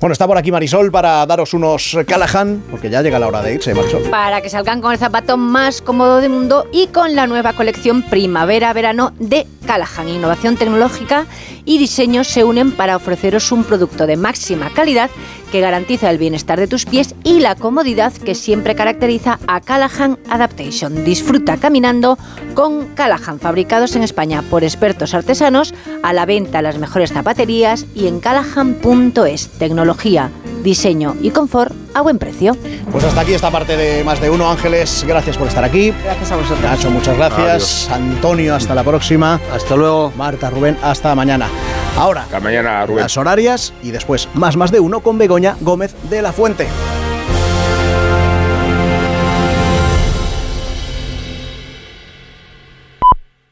Bueno, 0.01 0.13
está 0.15 0.27
por 0.27 0.39
aquí 0.39 0.51
Marisol 0.51 0.91
para 0.91 1.25
daros 1.27 1.53
unos 1.53 1.97
Callahan, 2.09 2.63
porque 2.71 2.89
ya 2.91 3.03
llega 3.03 3.19
la 3.19 3.29
hora 3.29 3.43
de 3.43 3.55
irse, 3.55 3.75
Marisol. 3.75 4.03
Para 4.11 4.41
que 4.41 4.49
salgan 4.49 4.81
con 4.81 4.93
el 4.93 4.99
zapato 4.99 5.37
más 5.37 5.83
cómodo 5.83 6.21
del 6.21 6.31
mundo 6.31 6.67
y 6.73 6.87
con 6.87 7.15
la 7.15 7.27
nueva 7.27 7.53
colección 7.53 8.03
Primavera-Verano 8.03 9.13
de 9.19 9.47
Callahan. 9.67 10.09
Innovación 10.09 10.57
tecnológica 10.57 11.27
y 11.67 11.79
diseño 11.79 12.25
se 12.25 12.43
unen 12.45 12.73
para 12.73 12.97
ofreceros 12.97 13.53
un 13.53 13.63
producto 13.63 14.07
de 14.07 14.17
máxima 14.17 14.71
calidad 14.71 15.11
que 15.53 15.61
garantiza 15.61 16.11
el 16.11 16.19
bienestar 16.19 16.59
de 16.59 16.67
tus 16.67 16.87
pies 16.87 17.15
y 17.23 17.41
la 17.41 17.55
comodidad 17.55 18.13
que 18.13 18.35
siempre 18.35 18.75
caracteriza 18.75 19.39
a 19.47 19.61
Callahan 19.61 20.19
Adaptation. 20.31 21.05
Disfruta 21.05 21.59
caminando 21.59 22.19
con 22.55 22.87
Callahan, 22.95 23.39
fabricados 23.39 23.95
en 23.95 24.03
España 24.03 24.43
por 24.51 24.65
expertos 24.65 25.13
artesanos, 25.13 25.75
a 26.03 26.15
la 26.15 26.25
venta 26.25 26.59
en 26.59 26.65
las 26.65 26.79
mejores 26.79 27.13
zapaterías 27.13 27.85
y 27.95 28.07
en 28.09 28.19
callahan.es. 28.19 29.49
Tecnología, 29.59 30.31
diseño 30.63 31.17
y 31.21 31.31
confort 31.31 31.73
a 31.95 32.01
buen 32.01 32.19
precio. 32.19 32.57
Pues 32.91 33.05
hasta 33.05 33.21
aquí 33.21 33.35
esta 33.35 33.51
parte 33.51 33.77
de 33.77 34.05
Más 34.05 34.21
de 34.21 34.31
Uno. 34.31 34.51
Ángeles, 34.51 35.05
gracias 35.07 35.37
por 35.37 35.49
estar 35.49 35.65
aquí. 35.65 35.93
Gracias 36.05 36.33
a 36.33 36.37
vosotros. 36.37 36.61
Nacho, 36.63 36.91
muchas 36.91 37.17
gracias. 37.17 37.89
Antonio, 37.91 38.55
hasta 38.55 38.75
la 38.75 38.85
próxima. 38.85 39.41
Hasta 39.53 39.77
luego. 39.77 40.13
Marta, 40.17 40.51
Rubén, 40.51 40.77
hasta 40.83 41.15
mañana. 41.15 41.49
Ahora, 41.97 42.23
hasta 42.23 42.41
mañana, 42.41 42.87
Rubén. 42.87 43.03
las 43.03 43.17
horarias 43.17 43.73
y 43.83 43.91
después 43.91 44.29
más 44.35 44.57
Más 44.57 44.71
de 44.71 44.81
Uno 44.81 45.01
con 45.01 45.19
Begoña 45.19 45.57
Gómez 45.61 45.95
de 46.09 46.23
la 46.23 46.33
Fuente. 46.33 46.67